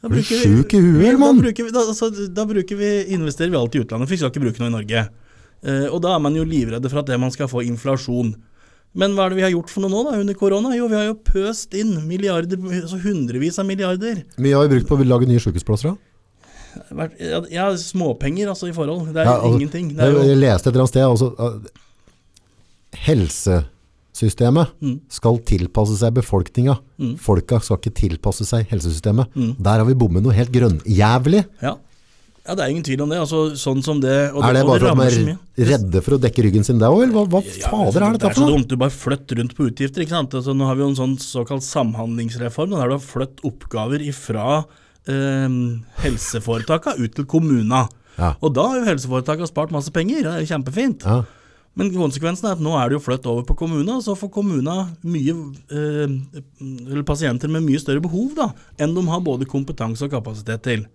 Da 0.02 0.08
Er 0.08 0.14
bruker 0.14 0.38
vi- 0.38 0.48
sjuk 0.48 0.74
i 0.78 0.82
huet, 0.84 1.20
mann? 1.20 1.38
Da, 1.40 1.48
bruker 1.48 1.64
vi, 1.68 1.72
da, 1.76 1.84
altså, 1.92 2.10
da 2.34 2.46
bruker 2.48 2.78
vi, 2.80 2.90
investerer 3.16 3.52
vi 3.52 3.58
alt 3.60 3.76
i 3.76 3.82
utlandet, 3.84 4.08
for 4.08 4.16
vi 4.16 4.20
skal 4.22 4.32
ikke 4.32 4.44
bruke 4.46 4.60
noe 4.64 4.72
i 4.72 4.76
Norge. 4.78 5.06
Uh, 5.66 5.88
og 5.96 6.02
da 6.04 6.14
er 6.16 6.20
man 6.22 6.36
jo 6.38 6.44
livredde 6.46 6.90
for 6.92 7.02
at 7.02 7.08
det 7.10 7.20
man 7.20 7.32
skal 7.34 7.50
få 7.52 7.64
inflasjon. 7.66 8.36
Men 8.96 9.12
hva 9.18 9.26
er 9.26 9.34
det 9.34 9.40
vi 9.42 9.44
har 9.44 9.52
gjort 9.52 9.72
for 9.74 9.84
noe 9.84 9.92
nå 9.92 10.04
da, 10.08 10.18
under 10.22 10.36
korona? 10.40 10.70
Jo, 10.78 10.86
vi 10.88 10.96
har 10.96 11.08
jo 11.10 11.16
pøst 11.20 11.74
inn 11.76 11.98
milliarder, 12.08 12.56
altså 12.80 13.00
hundrevis 13.04 13.58
av 13.60 13.66
milliarder. 13.68 14.22
Mye 14.40 14.56
har 14.56 14.68
vi 14.70 14.78
brukt 14.78 14.88
på 14.88 14.96
å 14.96 15.08
lage 15.08 15.28
nye 15.28 15.42
sykehusplasser 15.44 15.90
da? 15.92 15.98
Ja, 17.52 17.70
småpenger 17.78 18.50
altså 18.54 18.68
i 18.70 18.74
forhold. 18.76 19.08
Det 19.14 19.22
er 19.22 19.26
Ja, 19.26 19.36
altså, 19.40 19.54
ingenting. 19.60 19.90
Det 19.96 20.04
er 20.04 20.12
jo, 20.12 20.24
jeg 20.28 20.38
leste 20.42 20.70
et 20.70 20.74
eller 20.74 20.84
annet 20.86 20.94
sted, 20.94 21.04
altså, 21.04 21.30
helsesystemet 23.06 24.68
Mm. 24.82 25.00
skal 25.12 25.40
tilpasse 25.46 25.98
seg 26.00 26.14
befolkninga. 26.16 26.78
Mm. 27.00 27.16
Folka 27.20 27.60
skal 27.62 27.78
ikke 27.78 27.94
tilpasse 27.94 28.46
seg 28.48 28.68
helsesystemet. 28.72 29.28
Mm. 29.36 29.56
Der 29.60 29.78
har 29.82 29.86
vi 29.86 29.94
bommet 29.94 30.24
noe 30.24 30.34
helt 30.34 30.52
grønnjævlig. 30.52 31.46
ja. 31.62 31.76
ja, 32.48 32.54
det 32.56 32.62
er 32.64 32.70
ingen 32.70 32.84
tvil 32.84 33.02
om 33.02 33.10
det. 33.10 33.18
Altså, 33.20 33.56
sånn 33.58 33.84
som 33.84 34.00
det 34.00 34.32
og 34.32 34.44
Er 34.44 34.54
det 34.54 34.66
bare 34.66 34.80
for 34.80 35.02
at 35.02 35.12
de 35.16 35.64
er 35.64 35.66
redde 35.72 36.02
for 36.06 36.16
å 36.16 36.20
dekke 36.22 36.44
ryggen 36.46 36.64
sin 36.64 36.78
der 36.80 36.88
òg, 36.94 37.04
eller 37.04 37.14
hva, 37.26 37.26
hva 37.28 37.42
Ja, 37.44 37.70
fader 37.70 38.04
er 38.06 38.12
det 38.14 38.22
dette 38.22 38.30
er 38.32 38.36
så 38.38 38.46
for 38.46 38.52
dumt. 38.56 38.68
Du 38.70 38.76
bare 38.78 38.94
flytter 38.94 39.36
rundt 39.42 39.56
på 39.58 39.66
utgifter. 39.70 40.02
ikke 40.06 40.10
sant? 40.16 40.32
Altså, 40.38 40.54
nå 40.56 40.66
har 40.66 40.76
vi 40.76 40.82
jo 40.86 40.90
en 40.94 40.96
sånn 40.96 41.18
såkalt 41.20 41.64
samhandlingsreform, 41.66 42.70
der 42.78 42.88
du 42.88 42.98
har 43.00 43.00
flytt 43.04 43.42
oppgaver 43.44 44.00
ifra 44.06 44.66
eh, 45.12 45.48
helseforetaka 46.04 46.98
ut 47.00 47.16
til 47.16 47.28
kommuna. 47.30 47.86
Ja. 48.16 48.36
Og 48.40 48.54
da 48.56 48.70
har 48.70 48.80
jo 48.80 48.90
helseforetaka 48.90 49.48
spart 49.50 49.74
masse 49.76 49.92
penger. 49.96 50.24
Det 50.24 50.32
er 50.32 50.46
jo 50.46 50.52
kjempefint. 50.54 51.04
Ja. 51.08 51.24
Men 51.76 51.92
konsekvensen 51.92 52.48
er 52.48 52.56
at 52.56 52.64
nå 52.64 52.72
er 52.80 52.88
det 52.88 52.96
jo 52.96 53.04
flytt 53.04 53.26
over 53.28 53.44
på 53.48 53.58
kommuna, 53.60 53.98
så 54.04 54.16
får 54.16 54.32
kommuna 54.32 54.78
mye 55.04 55.34
eh, 55.76 56.14
eller 56.64 57.04
pasienter 57.08 57.52
med 57.52 57.66
mye 57.66 57.82
større 57.84 58.04
behov 58.04 58.32
da, 58.38 58.54
enn 58.80 58.96
de 58.96 59.04
har 59.10 59.24
både 59.24 59.48
kompetanse 59.50 60.08
og 60.08 60.14
kapasitet 60.16 60.64
til. 60.64 60.86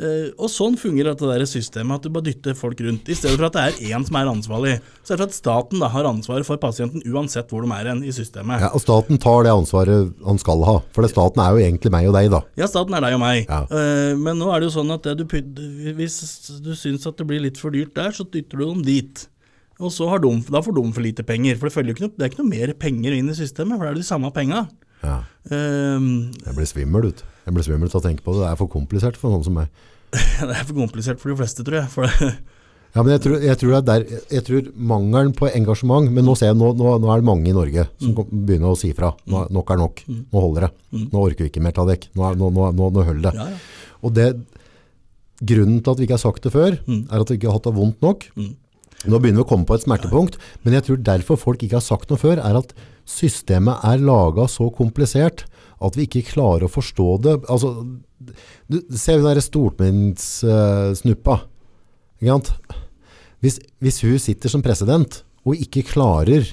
Eh, 0.00 0.30
og 0.40 0.48
sånn 0.50 0.78
fungerer 0.80 1.12
dette 1.12 1.28
der 1.28 1.44
systemet, 1.46 2.00
at 2.00 2.06
du 2.06 2.12
bare 2.14 2.26
dytter 2.30 2.56
folk 2.58 2.80
rundt. 2.82 3.10
I 3.12 3.16
stedet 3.18 3.36
for 3.36 3.48
at 3.48 3.56
det 3.56 3.64
er 3.64 3.92
én 3.92 4.06
som 4.06 4.18
er 4.18 4.30
ansvarlig, 4.30 4.76
så 5.02 5.12
er 5.12 5.20
det 5.20 5.26
for 5.26 5.28
at 5.28 5.36
staten 5.36 5.82
da 5.82 5.90
har 5.92 6.08
ansvaret 6.08 6.48
for 6.48 6.60
pasienten 6.62 7.04
uansett 7.06 7.52
hvor 7.52 7.66
de 7.66 7.76
er 7.76 7.90
i 8.00 8.14
systemet. 8.14 8.64
Ja, 8.64 8.72
og 8.72 8.82
staten 8.82 9.20
tar 9.22 9.44
det 9.46 9.52
ansvaret 9.54 10.14
han 10.26 10.40
skal 10.42 10.64
ha. 10.68 10.78
For 10.96 11.06
staten 11.10 11.44
er 11.44 11.52
jo 11.52 11.64
egentlig 11.66 11.92
meg 11.94 12.08
og 12.10 12.16
deg, 12.16 12.30
da. 12.32 12.42
Ja, 12.58 12.70
staten 12.70 12.96
er 12.96 13.04
deg 13.04 13.18
og 13.18 13.22
meg. 13.22 13.44
Ja. 13.44 13.64
Eh, 13.68 14.14
men 14.18 14.40
nå 14.40 14.48
er 14.52 14.62
det 14.62 14.70
jo 14.70 14.76
sånn 14.80 14.94
at 14.96 15.06
det 15.06 15.18
du, 15.20 15.26
hvis 15.98 16.18
du 16.64 16.72
syns 16.78 17.06
at 17.08 17.20
det 17.20 17.28
blir 17.28 17.44
litt 17.44 17.60
for 17.60 17.74
dyrt 17.74 17.94
der, 17.98 18.16
så 18.16 18.26
dytter 18.26 18.58
du 18.62 18.66
dem 18.68 18.86
dit. 18.86 19.26
Og 19.82 19.90
så 19.92 20.06
har 20.10 20.22
de, 20.22 20.30
da 20.52 20.62
får 20.62 20.76
de 20.76 20.86
for 20.94 21.04
lite 21.04 21.24
penger. 21.26 21.58
For 21.58 21.68
det, 21.68 21.74
følger 21.74 21.96
ikke 21.96 22.06
noe, 22.06 22.14
det 22.16 22.24
er 22.24 22.32
ikke 22.32 22.42
noe 22.42 22.52
mer 22.52 22.72
penger 22.78 23.16
inn 23.16 23.30
i 23.30 23.36
systemet, 23.36 23.76
for 23.76 23.86
det 23.86 23.94
er 23.94 24.00
de 24.00 24.08
samme 24.08 24.30
penga. 24.34 24.66
Ja. 25.02 25.18
Um, 25.50 26.30
Jeg 26.46 26.54
blir 26.56 26.68
svimmel 26.70 27.10
ut. 27.10 27.22
Jeg 27.46 27.54
blir 27.56 27.66
svimmel 27.66 27.90
til 27.90 27.98
å 28.00 28.04
tenke 28.04 28.22
på 28.24 28.34
det. 28.36 28.44
Det 28.44 28.50
er 28.52 28.58
for 28.60 28.70
komplisert 28.70 29.18
for 29.18 29.34
noen 29.34 29.44
som 29.46 29.56
meg. 29.58 29.70
det 30.12 30.52
er 30.54 30.66
for 30.68 30.76
komplisert 30.76 31.22
for 31.22 31.32
de 31.32 31.38
fleste, 31.40 31.64
tror 31.66 31.80
jeg. 31.82 32.32
Ja, 32.92 33.00
men 33.00 33.14
jeg 33.14 33.22
tror, 33.24 33.38
jeg 33.40 33.56
tror, 33.56 33.74
er 33.78 33.84
der, 33.88 34.02
jeg 34.28 34.44
tror 34.44 34.66
mangelen 34.76 35.30
på 35.32 35.46
engasjement 35.48 36.10
Men 36.12 36.26
nå 36.28 36.34
ser 36.36 36.50
jeg, 36.50 36.58
nå, 36.60 36.74
nå, 36.76 36.90
nå 37.00 37.08
er 37.08 37.22
det 37.22 37.24
mange 37.24 37.48
i 37.48 37.54
Norge 37.56 37.86
som 37.96 38.12
mm. 38.12 38.34
begynner 38.44 38.74
å 38.74 38.76
si 38.76 38.90
fra. 38.92 39.14
Nå, 39.32 39.46
nok 39.56 39.72
er 39.72 39.80
nok. 39.80 40.02
Nå 40.12 40.42
holder 40.44 40.66
det. 40.68 40.72
Nå 41.08 41.22
orker 41.22 41.46
vi 41.46 41.52
ikke 41.54 41.62
mer 41.64 41.72
ta 41.78 41.86
dekk. 41.88 42.10
Nå, 42.20 42.34
nå, 42.36 42.50
nå 42.76 42.90
holder 42.98 43.30
det. 43.30 43.32
ja, 43.40 43.48
ja. 43.54 43.88
Og 44.02 44.12
det, 44.18 44.26
grunnen 45.42 45.80
til 45.80 45.94
at 45.94 46.00
vi 46.00 46.06
ikke 46.08 46.18
har 46.18 46.24
sagt 46.26 46.44
det 46.44 46.52
før, 46.54 46.76
Mm. 46.86 47.06
er 47.10 47.20
at 47.22 47.30
vi 47.30 47.36
ikke 47.38 47.48
har 47.48 47.56
hatt 47.58 47.68
det 47.70 47.74
vondt 47.76 48.02
nok. 48.02 48.28
Mm. 48.36 48.52
Nå 49.08 49.18
begynner 49.18 49.40
vi 49.40 49.46
å 49.46 49.50
komme 49.50 49.66
på 49.66 49.74
et 49.74 49.82
smertepunkt, 49.86 50.36
men 50.62 50.74
jeg 50.76 50.84
tror 50.86 50.98
derfor 51.02 51.38
folk 51.40 51.62
ikke 51.62 51.78
har 51.80 51.86
sagt 51.86 52.10
noe 52.10 52.20
før, 52.20 52.38
er 52.38 52.58
at 52.60 52.74
systemet 53.08 53.82
er 53.88 54.02
laget 54.02 54.52
så 54.52 54.68
komplisert 54.74 55.44
at 55.82 55.98
vi 55.98 56.06
ikke 56.06 56.28
klarer 56.30 56.68
å 56.68 56.72
forstå 56.72 57.08
det. 57.24 57.36
Altså, 57.50 57.74
du 58.70 58.78
ser 58.94 59.18
den 59.18 59.26
der 59.26 59.42
stortingssnuppa. 59.42 61.38
Uh. 62.22 62.50
Hvis, 63.42 63.58
hvis 63.82 64.02
hun 64.06 64.18
sitter 64.22 64.52
som 64.52 64.62
president 64.62 65.22
og 65.42 65.58
ikke 65.58 65.82
klarer 65.88 66.46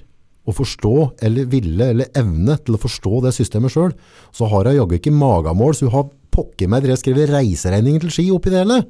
å 0.49 0.55
forstå, 0.55 0.93
eller 1.27 1.49
ville, 1.51 1.91
eller 1.93 2.09
evne 2.17 2.55
til 2.65 2.73
å 2.73 2.81
forstå 2.81 3.19
det 3.27 3.35
systemet 3.37 3.73
selv, 3.73 3.99
så 4.33 4.49
har 4.49 4.65
hun 4.65 4.79
jaggu 4.79 4.97
ikke 4.97 5.13
magamål, 5.13 5.75
så 5.77 5.85
hun 5.85 5.97
har 5.99 6.09
pokker 6.33 6.69
meg 6.71 6.87
skrevet 6.97 7.29
reiseregninger 7.31 8.05
til 8.05 8.13
ski 8.13 8.25
oppi 8.33 8.53
det 8.53 8.63
hele. 8.63 8.83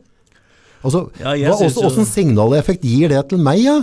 Altså, 0.80 1.10
Ja, 1.20 1.34
hva, 1.36 1.58
også, 1.58 1.84
hvordan 1.84 2.08
signaleffekt 2.08 2.86
gir 2.88 3.12
det 3.12 3.26
til 3.32 3.42
meg, 3.44 3.64
ja? 3.66 3.82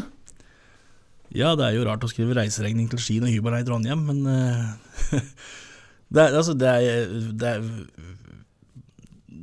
Ja, 1.34 1.54
det 1.58 1.66
er 1.66 1.76
jo 1.76 1.86
rart 1.88 2.04
å 2.06 2.10
skrive 2.10 2.36
reiseregning 2.38 2.90
til 2.92 3.02
Skien 3.02 3.26
og 3.26 3.32
hybel 3.32 3.58
i 3.58 3.64
Trondheim, 3.66 4.04
men 4.06 4.22
uh, 4.28 4.76
det, 6.14 6.20
er, 6.22 6.36
altså, 6.36 6.54
det, 6.58 6.70
er, 6.70 7.16
det 7.34 7.54
er 7.56 7.64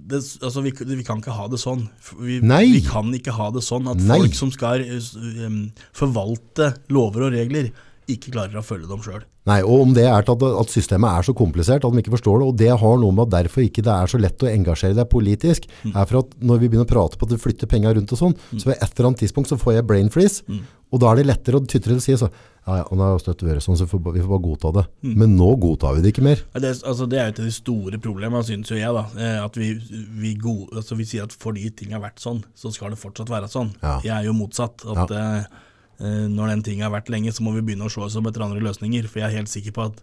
det, 0.04 0.19
altså 0.43 0.63
vi, 0.63 0.74
vi 0.74 1.06
kan 1.06 1.22
ikke 1.22 1.36
ha 1.36 1.48
det 1.52 1.60
sånn. 1.62 1.86
Vi, 2.19 2.39
vi 2.43 2.82
kan 2.86 3.12
ikke 3.15 3.36
ha 3.38 3.50
det 3.56 3.63
sånn 3.65 3.88
at 3.91 4.02
Nei. 4.04 4.19
folk 4.24 4.38
som 4.38 4.52
skal 4.54 4.84
um, 4.84 5.60
forvalte 5.96 6.74
lover 6.93 7.28
og 7.28 7.38
regler, 7.38 7.72
ikke 8.12 8.34
klarer 8.36 8.60
å 8.60 8.65
følge 8.65 8.89
dem 8.91 9.04
sjøl. 9.06 9.24
Nei, 9.50 9.58
og 9.64 9.82
om 9.88 9.96
det 9.96 10.06
er 10.08 10.22
at, 10.24 10.46
at 10.48 10.72
systemet 10.72 11.10
er 11.10 11.26
så 11.28 11.34
komplisert 11.36 11.84
at 11.84 11.92
de 11.96 12.04
ikke 12.04 12.16
forstår 12.16 12.40
det, 12.40 12.48
og 12.48 12.60
det 12.62 12.70
har 12.84 13.02
noe 13.02 13.16
med 13.16 13.26
at 13.28 13.36
derfor 13.42 13.66
ikke 13.66 13.84
det 13.84 13.92
er 13.92 14.14
så 14.14 14.22
lett 14.22 14.46
å 14.46 14.52
engasjere 14.52 14.96
deg 14.96 15.10
politisk, 15.12 15.68
er 15.92 16.08
for 16.08 16.22
at 16.22 16.38
når 16.40 16.62
vi 16.62 16.70
begynner 16.70 16.88
å 16.88 16.94
prate 16.94 17.20
på 17.20 17.28
at 17.28 17.36
du 17.36 17.42
flytter 17.42 17.68
penger 17.72 17.98
rundt 17.98 18.16
og 18.16 18.22
sånn, 18.22 18.38
så 18.56 18.72
ved 18.72 18.78
et 18.78 18.88
eller 18.88 19.12
annet 19.12 19.26
tidspunkt 19.26 19.52
så 19.52 19.60
får 19.60 19.78
jeg 19.80 19.90
brain 19.90 20.12
freeze, 20.14 20.48
og 20.94 21.02
da 21.02 21.12
er 21.12 21.20
det 21.20 21.30
lettere 21.32 21.60
å 21.60 21.66
tytre 21.66 21.98
og 21.98 22.04
si 22.06 22.16
så, 22.20 22.30
ja, 22.64 22.78
ja, 22.80 22.84
nå 22.96 23.04
har 23.04 23.20
støtt 23.20 23.42
vært 23.44 23.66
sånn, 23.66 23.76
så 23.76 23.88
vi 23.88 23.92
får, 23.92 24.02
bare 24.06 24.40
godta 24.44 24.70
det. 24.78 24.84
Men 25.04 25.34
nå 25.36 25.50
godtar 25.60 25.98
vi 25.98 26.04
det 26.06 26.14
ikke 26.14 26.24
mer. 26.24 26.44
Det, 26.54 26.70
altså 26.86 27.08
det 27.12 27.20
er 27.20 27.26
jo 27.26 27.34
et 27.34 27.42
av 27.42 27.50
de 27.50 27.56
store 27.58 28.00
problemene, 28.04 28.44
synes 28.48 28.72
jo 28.72 28.78
jeg. 28.78 28.94
da, 28.96 29.04
eh, 29.18 29.40
At 29.44 29.58
vi, 29.60 29.74
vi, 30.22 30.32
gode, 30.40 30.70
altså 30.80 30.96
vi 30.96 31.08
sier 31.10 31.28
at 31.28 31.36
fordi 31.36 31.74
ting 31.76 31.92
har 31.98 32.04
vært 32.06 32.24
sånn, 32.24 32.40
så 32.56 32.72
skal 32.72 32.94
det 32.94 33.02
fortsatt 33.02 33.34
være 33.34 33.50
sånn. 33.52 33.74
Ja. 33.82 33.98
Jeg 34.06 34.14
er 34.16 34.30
jo 34.30 34.38
motsatt. 34.38 34.86
At 34.94 35.12
eh, 35.12 35.42
eh, 35.42 35.62
når 36.02 36.56
den 36.56 36.64
ting 36.66 36.82
har 36.84 36.92
vært 36.92 37.12
lenge, 37.14 37.32
så 37.32 37.46
må 37.46 37.54
vi 37.56 37.62
begynne 37.64 37.88
å 37.88 37.92
se 37.94 38.02
oss 38.04 38.18
om 38.20 38.26
etter 38.28 38.44
andre 38.44 38.64
løsninger. 38.66 39.06
For 39.08 39.22
jeg 39.22 39.30
er 39.30 39.38
helt 39.42 39.52
sikker 39.52 39.76
på 39.76 39.86
at 39.92 40.02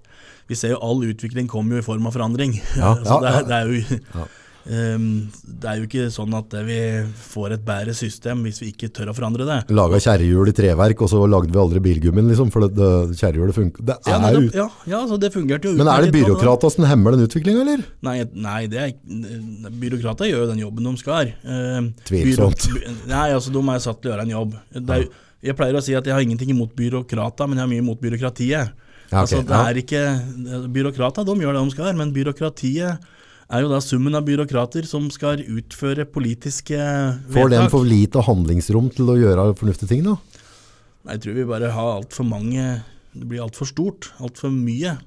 vi 0.51 0.59
ser 0.59 0.75
jo 0.75 0.83
all 0.83 1.03
utvikling 1.07 1.49
kommer 1.51 1.79
jo 1.79 1.85
i 1.85 1.87
form 1.87 2.11
av 2.11 2.19
forandring. 2.19 2.59
Ja, 2.81 2.95
så 3.07 3.19
ja, 3.21 3.21
det, 3.23 3.33
er, 3.33 3.49
det, 3.49 3.57
er 3.57 3.69
jo, 3.69 4.25
ehm, 4.75 5.09
det 5.61 5.69
er 5.69 5.79
jo 5.79 5.87
ikke 5.87 6.07
sånn 6.15 6.35
at 6.39 6.55
vi 6.67 6.79
får 7.31 7.55
et 7.57 7.65
bedre 7.67 7.95
system 7.97 8.43
hvis 8.47 8.61
vi 8.63 8.71
ikke 8.73 8.91
tør 8.95 9.13
å 9.13 9.15
forandre 9.17 9.47
det. 9.47 9.59
Laget 9.77 10.07
kjerrehjul 10.07 10.51
i 10.51 10.55
treverk, 10.57 11.05
og 11.05 11.13
så 11.13 11.23
lagde 11.31 11.53
vi 11.53 11.61
aldri 11.63 11.83
bilgummien, 11.85 12.31
liksom, 12.33 12.51
for 12.55 12.67
det, 12.67 12.91
kjerrehjulet 13.21 13.59
funker. 13.59 13.87
Det 13.91 13.99
Ja, 14.09 14.19
nei, 14.23 14.33
det, 14.39 14.51
ja, 14.59 14.69
ja, 14.91 15.05
så 15.11 15.21
det 15.21 15.33
fungerte 15.37 15.71
jo 15.71 15.79
Men 15.79 15.93
er 15.93 16.07
det 16.07 16.25
utmerket 16.25 16.69
som 16.77 16.89
hemmer 16.89 17.17
den 17.17 17.29
utviklingen, 17.29 17.63
eller? 17.67 17.87
Nei, 18.07 18.19
nei 18.35 18.61
er, 18.71 18.95
byråkrater 19.85 20.31
gjør 20.33 20.47
jo 20.47 20.53
den 20.55 20.65
jobben 20.65 20.91
de 20.91 20.97
skal. 21.03 21.35
Uh, 21.47 21.91
Tvilsomt. 22.11 22.71
nei, 23.13 23.27
altså 23.37 23.55
de 23.55 23.67
er 23.67 23.83
satt 23.87 24.01
til 24.03 24.11
å 24.11 24.17
gjøre 24.17 24.31
en 24.31 24.39
jobb. 24.39 24.63
Det 24.79 24.87
er, 24.97 25.07
jo- 25.07 25.27
jeg 25.43 25.57
pleier 25.57 25.79
å 25.79 25.83
si 25.85 25.95
at 25.97 26.07
jeg 26.07 26.15
har 26.15 26.25
ingenting 26.25 26.53
imot 26.53 26.75
byråkrater, 26.77 27.49
men 27.49 27.59
jeg 27.59 27.65
har 27.65 27.71
mye 27.71 27.85
imot 27.85 28.01
byråkratiet. 28.03 28.75
Ja, 29.11 29.23
ok, 29.23 29.23
altså, 29.25 29.41
det 29.47 29.61
er 29.61 29.81
ikke, 29.81 30.03
byråkrater 30.71 31.27
de 31.27 31.35
gjør 31.43 31.57
det 31.57 31.63
de 31.65 31.75
skal, 31.75 31.97
men 31.99 32.13
byråkratiet 32.15 33.09
er 33.51 33.65
jo 33.65 33.71
da 33.73 33.81
summen 33.83 34.15
av 34.15 34.27
byråkrater 34.29 34.87
som 34.87 35.09
skal 35.11 35.43
utføre 35.43 36.07
politiske 36.07 36.77
vedtak. 36.79 37.35
Får 37.35 37.51
den 37.51 37.71
for 37.73 37.89
lite 37.89 38.23
handlingsrom 38.23 38.91
til 38.95 39.11
å 39.11 39.19
gjøre 39.19 39.49
fornuftige 39.59 39.91
ting 39.91 40.05
da? 40.07 40.15
Nei, 41.03 41.17
Jeg 41.17 41.25
tror 41.25 41.39
vi 41.41 41.49
bare 41.49 41.73
har 41.73 41.95
altfor 41.97 42.27
mange 42.29 42.83
Det 43.11 43.27
blir 43.27 43.43
altfor 43.43 43.67
stort, 43.67 44.13
altfor 44.21 44.53
mye. 44.55 44.99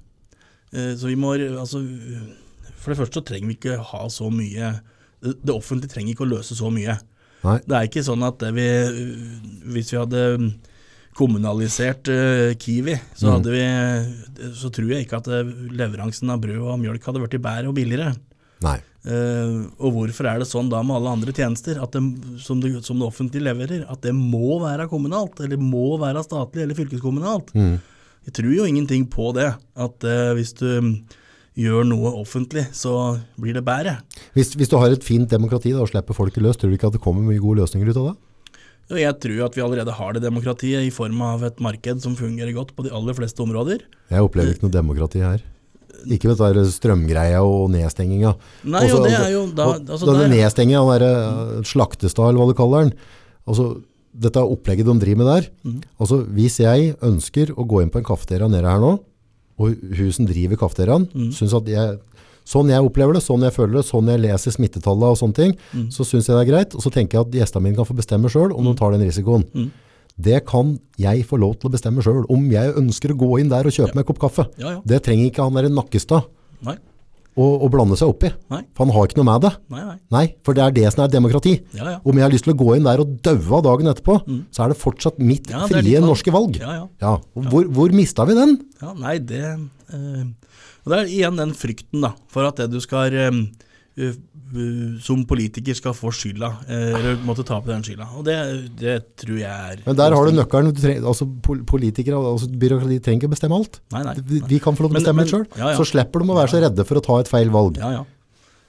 Eh, 0.73 0.95
Så 0.97 1.07
vi 1.07 1.15
må 1.15 1.37
altså 1.37 1.79
For 2.81 2.91
det 2.91 2.99
første 2.99 3.21
så 3.21 3.23
trenger 3.23 3.47
vi 3.47 3.55
ikke 3.55 3.77
ha 3.79 4.09
så 4.09 4.27
mye 4.33 4.73
Det 5.21 5.37
det 5.45 5.53
offentlige 5.55 5.93
trenger 5.93 6.11
ikke 6.11 6.25
å 6.25 6.33
løse 6.33 6.57
så 6.57 6.67
mye. 6.73 6.97
Nei. 7.43 7.57
Det 7.67 7.75
er 7.75 7.87
ikke 7.89 8.05
sånn 8.07 8.23
at 8.23 8.43
vi 8.55 8.67
Hvis 9.73 9.91
vi 9.91 9.99
hadde 9.99 10.21
kommunalisert 11.13 12.07
uh, 12.09 12.53
Kiwi, 12.57 12.95
så, 13.13 13.27
Mm. 13.27 13.33
hadde 13.35 13.51
vi, 13.53 14.53
så 14.57 14.71
tror 14.73 14.89
jeg 14.89 15.05
ikke 15.05 15.19
at 15.21 15.27
eh, 15.29 15.51
leveransen 15.77 16.31
av 16.33 16.39
brød 16.41 16.57
og 16.63 16.79
mjølk 16.81 17.05
hadde 17.05 17.21
blitt 17.21 17.43
bedre 17.43 17.69
og 17.69 17.75
billigere. 17.77 18.15
Nei. 18.65 18.79
Uh, 19.05 19.67
og 19.83 19.91
hvorfor 19.93 20.25
er 20.31 20.39
det 20.41 20.47
sånn 20.49 20.71
da 20.71 20.79
med 20.81 20.95
alle 20.95 21.11
andre 21.13 21.33
tjenester 21.35 21.77
at 21.83 21.91
det, 21.93 22.01
som, 22.41 22.61
det, 22.63 22.71
som 22.87 22.97
det 22.97 23.05
offentlige 23.09 23.45
leverer, 23.45 23.83
at 23.91 24.01
det 24.01 24.13
må 24.15 24.57
være 24.63 24.87
kommunalt, 24.89 25.37
eller 25.43 25.59
må 25.61 25.97
være 26.01 26.23
statlig 26.25 26.63
eller 26.63 26.79
fylkeskommunalt? 26.79 27.51
Mm. 27.53 27.75
Jeg 28.25 28.33
tror 28.39 28.53
jo 28.55 28.65
ingenting 28.65 29.05
på 29.11 29.33
det, 29.37 29.51
at 29.75 30.07
uh, 30.07 30.31
hvis 30.33 30.55
du 30.57 30.69
gjør 31.59 31.85
noe 31.85 32.11
offentlig, 32.17 32.65
så 32.73 33.19
blir 33.39 33.53
det 33.53 33.63
bedre. 33.65 33.97
Hvis, 34.33 34.55
hvis 34.57 34.69
du 34.71 34.77
har 34.81 34.89
et 34.93 35.03
fint 35.05 35.29
demokrati 35.29 35.71
da, 35.73 35.83
og 35.83 35.89
slipper 35.91 36.17
folket 36.17 36.41
løs, 36.43 36.57
tror 36.57 36.71
du 36.71 36.77
ikke 36.77 36.89
at 36.89 36.97
det 36.97 37.01
kommer 37.03 37.21
mye 37.27 37.41
gode 37.43 37.61
løsninger 37.61 37.89
ut 37.93 37.99
av 38.01 38.07
det? 38.11 38.19
Jeg 38.99 39.15
tror 39.23 39.45
at 39.45 39.55
vi 39.55 39.61
allerede 39.63 39.93
har 39.95 40.13
det 40.13 40.21
demokratiet 40.25 40.83
i 40.85 40.91
form 40.93 41.21
av 41.23 41.43
et 41.47 41.61
marked 41.63 42.01
som 42.03 42.17
fungerer 42.19 42.51
godt 42.53 42.73
på 42.75 42.83
de 42.85 42.91
aller 42.93 43.15
fleste 43.15 43.39
områder. 43.45 43.85
Jeg 44.11 44.25
opplever 44.25 44.53
ikke 44.53 44.65
noe 44.67 44.75
demokrati 44.75 45.21
her. 45.23 45.41
Ikke 46.03 46.27
med 46.27 46.41
den 46.57 46.67
strømgreia 46.67 47.39
og 47.47 47.69
nedstenginga. 47.71 48.33
Nei, 48.65 48.81
Også- 48.83 48.97
jo, 48.97 49.03
det 49.05 49.13
altså- 49.13 49.23
er 49.23 49.31
jo 49.31 49.45
da 49.55 49.65
altså 49.79 50.05
Denne 50.09 50.27
der- 50.27 50.35
nedstenginga, 50.35 50.99
den 50.99 51.57
eh, 51.59 51.63
slaktestad, 51.63 52.29
eller 52.29 52.39
hva 52.43 52.47
du 52.51 52.53
kaller 52.59 52.83
den. 52.83 52.93
Altså, 53.47 53.81
dette 54.13 54.35
opplegget 54.43 54.85
de 54.85 54.99
driver 54.99 55.17
med 55.17 55.27
der. 55.31 55.49
Mhm. 55.63 55.81
Altså, 55.99 56.25
hvis 56.27 56.57
jeg 56.59 56.97
ønsker 56.99 57.53
å 57.55 57.65
gå 57.65 57.81
inn 57.81 57.89
på 57.89 57.97
en 57.99 58.03
kafeteria 58.03 58.49
nede 58.49 58.67
her 58.67 58.79
nå, 58.79 58.99
og 59.63 59.93
hun 59.97 60.11
som 60.15 60.27
driver 60.29 60.59
kafeteriaen, 60.59 61.07
mm. 61.13 61.29
syns 61.37 61.55
at 61.57 61.69
jeg, 61.71 61.95
sånn 62.49 62.71
jeg 62.73 62.83
opplever 62.83 63.17
det, 63.17 63.23
sånn 63.23 63.45
jeg 63.47 63.55
føler 63.55 63.79
det, 63.79 63.85
sånn 63.87 64.11
jeg 64.11 64.23
leser 64.25 64.55
smittetallene 64.55 65.13
og 65.15 65.19
sånne 65.21 65.39
ting, 65.39 65.55
mm. 65.71 65.87
så 65.95 66.05
synes 66.07 66.27
jeg 66.27 66.35
det 66.35 66.43
er 66.43 66.51
greit. 66.51 66.75
Og 66.77 66.85
så 66.85 66.91
tenker 66.93 67.19
jeg 67.19 67.27
at 67.27 67.39
gjestene 67.41 67.67
mine 67.67 67.79
kan 67.79 67.87
få 67.87 67.97
bestemme 67.97 68.31
selv 68.33 68.57
om 68.57 68.69
de 68.69 68.75
tar 68.79 68.95
den 68.95 69.05
risikoen. 69.07 69.47
Mm. 69.55 69.71
Det 70.23 70.43
kan 70.45 70.75
jeg 71.01 71.25
få 71.25 71.39
lov 71.41 71.55
til 71.57 71.71
å 71.71 71.73
bestemme 71.73 72.03
selv, 72.05 72.27
om 72.31 72.43
jeg 72.51 72.75
ønsker 72.77 73.13
å 73.13 73.19
gå 73.23 73.31
inn 73.41 73.49
der 73.49 73.65
og 73.65 73.73
kjøpe 73.73 73.97
meg 73.97 74.03
en 74.03 74.09
kopp 74.11 74.21
kaffe. 74.27 74.45
Ja, 74.61 74.75
ja. 74.75 74.81
Det 74.85 75.01
trenger 75.07 75.31
ikke 75.31 75.47
han 75.47 75.57
der 75.57 75.71
Nakkestad 75.73 76.29
Nei, 76.63 76.77
å, 77.33 77.47
å 77.65 77.69
blande 77.73 77.97
seg 77.99 78.11
opp 78.13 78.25
i. 78.27 78.31
nei, 78.53 78.61
For 78.75 78.85
han 78.85 78.93
har 78.95 79.07
ikke 79.09 79.19
noe 79.21 79.27
med 79.31 79.45
det. 79.45 79.51
nei. 79.73 79.83
nei. 79.87 79.97
Nei, 80.13 80.23
for 80.45 80.57
det 80.57 80.63
er 80.65 80.75
det 80.75 80.85
som 80.93 81.03
er 81.05 81.13
demokrati. 81.13 81.55
Ja, 81.77 81.87
ja. 81.95 81.97
Om 82.05 82.19
jeg 82.19 82.25
har 82.27 82.33
lyst 82.33 82.45
til 82.47 82.53
å 82.53 82.59
gå 82.59 82.75
inn 82.77 82.85
der 82.87 83.01
og 83.03 83.15
daue 83.25 83.57
av 83.57 83.65
dagen 83.65 83.89
etterpå, 83.89 84.19
så 84.53 84.65
er 84.65 84.73
det 84.73 84.79
fortsatt 84.81 85.17
mitt 85.23 85.49
Ja, 85.53 85.65
frie 85.71 86.01
norske 86.03 86.33
valg. 86.33 86.59
Ja, 86.61 86.83
ja. 87.01 87.15
Hvor, 87.33 87.67
hvor 87.73 87.95
mista 87.95 88.27
vi 88.29 88.37
den? 88.37 88.57
Ja, 88.83 88.93
nei, 88.97 89.17
det 89.23 89.43
eh, 89.49 90.23
det 90.83 90.97
er 90.99 91.07
igjen 91.07 91.37
den 91.39 91.53
frykten, 91.55 92.01
da, 92.03 92.11
for 92.27 92.43
at 92.49 92.57
det 92.59 92.69
du 92.73 92.81
skal 92.83 93.13
eh, 93.15 93.37
Som 95.01 95.23
politiker 95.25 95.73
skal 95.77 95.93
få 95.97 96.11
skylda, 96.13 96.49
eh, 96.67 96.93
eller 96.93 97.15
måtte 97.25 97.43
ta 97.47 97.59
på 97.59 97.71
den 97.71 97.81
skylda. 97.85 98.05
Og 98.17 98.23
det, 98.27 98.37
det 98.79 98.97
tror 99.17 99.37
jeg 99.39 99.49
er 99.49 99.81
Men 99.85 99.95
der 99.97 100.13
har 100.13 100.25
du 100.29 100.31
nøkkelen. 100.37 100.73
Du 100.73 100.81
trenger, 100.81 101.07
altså, 101.09 101.25
pol- 101.41 101.63
politikere 101.65 102.19
altså, 102.19 102.47
byråkrati 102.49 102.99
trenger 103.01 103.23
ikke 103.23 103.33
bestemme 103.33 103.57
alt. 103.57 103.79
Nei, 103.95 104.03
nei. 104.03 104.15
Vi, 104.21 104.41
vi 104.47 104.59
kan 104.59 104.75
få 104.77 104.85
lov 104.85 104.93
til 104.93 104.93
å 104.93 104.93
Men- 104.93 105.01
bestemme 105.01 105.15
men- 105.23 105.25
det 105.25 105.33
sjøl. 105.33 105.47
ja, 105.57 105.71
ja. 105.71 105.77
Så 105.77 105.87
slipper 105.89 106.19
de 106.21 106.29
å 106.29 106.37
være 106.37 106.53
så 106.53 106.61
redde 106.61 106.85
for 106.85 106.95
å 107.01 107.03
ta 107.03 107.19
et 107.23 107.27
feil 107.33 107.49
valg. 107.49 107.77
Ja, 107.81 107.91
ja. 107.91 108.03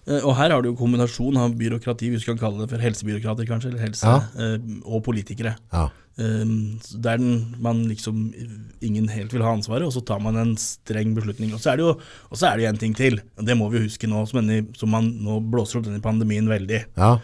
Eh, 0.06 0.20
Og 0.24 0.34
her 0.36 0.50
har 0.52 0.62
du 0.62 0.68
jo 0.70 0.76
kombinasjon 0.76 1.36
av 1.40 1.54
byråkrati, 1.56 2.10
vi 2.12 2.18
skal 2.20 2.36
kalle 2.40 2.60
det 2.60 2.70
for 2.70 2.78
helsebyråkrater 2.82 3.46
kanskje, 3.48 3.70
eller 3.72 3.86
helse, 3.86 4.04
Ja. 4.04 4.22
eh, 4.36 4.58
og 4.84 5.02
politikere. 5.04 5.56
Ja. 5.72 5.90
Um, 6.16 6.78
der 7.02 7.18
man 7.58 7.88
liksom 7.88 8.32
ingen 8.80 9.08
helt 9.08 9.32
vil 9.32 9.42
ha 9.42 9.50
ansvaret, 9.50 9.82
og 9.82 9.90
så 9.92 10.04
tar 10.06 10.20
man 10.22 10.36
en 10.36 10.54
streng 10.54 11.12
beslutning. 11.16 11.52
Og 11.52 11.58
så 11.58 11.72
er 11.72 11.76
det 11.76 11.82
jo 11.88 11.94
og 12.30 12.36
så 12.38 12.52
er 12.52 12.56
det 12.58 12.68
en 12.68 12.76
ting 12.78 12.94
til, 12.94 13.18
og 13.36 13.44
det 13.44 13.56
må 13.58 13.68
vi 13.72 13.80
huske 13.82 14.06
nå, 14.06 14.22
som, 14.28 14.38
denne, 14.46 14.68
som 14.76 14.90
man 14.90 15.08
nå 15.24 15.40
blåser 15.50 15.78
opp 15.80 15.84
denne 15.88 16.00
pandemien 16.04 16.46
veldig. 16.46 16.84
ja. 16.96 17.18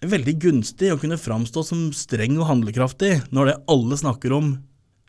Veldig 0.00 0.38
gunstig 0.38 0.92
å 0.94 0.98
kunne 0.98 1.16
framstå 1.18 1.64
som 1.66 1.92
streng 1.92 2.36
og 2.38 2.46
handlekraftig 2.46 3.30
når 3.34 3.46
det 3.46 3.54
alle 3.68 3.96
snakker 3.98 4.32
om 4.36 4.52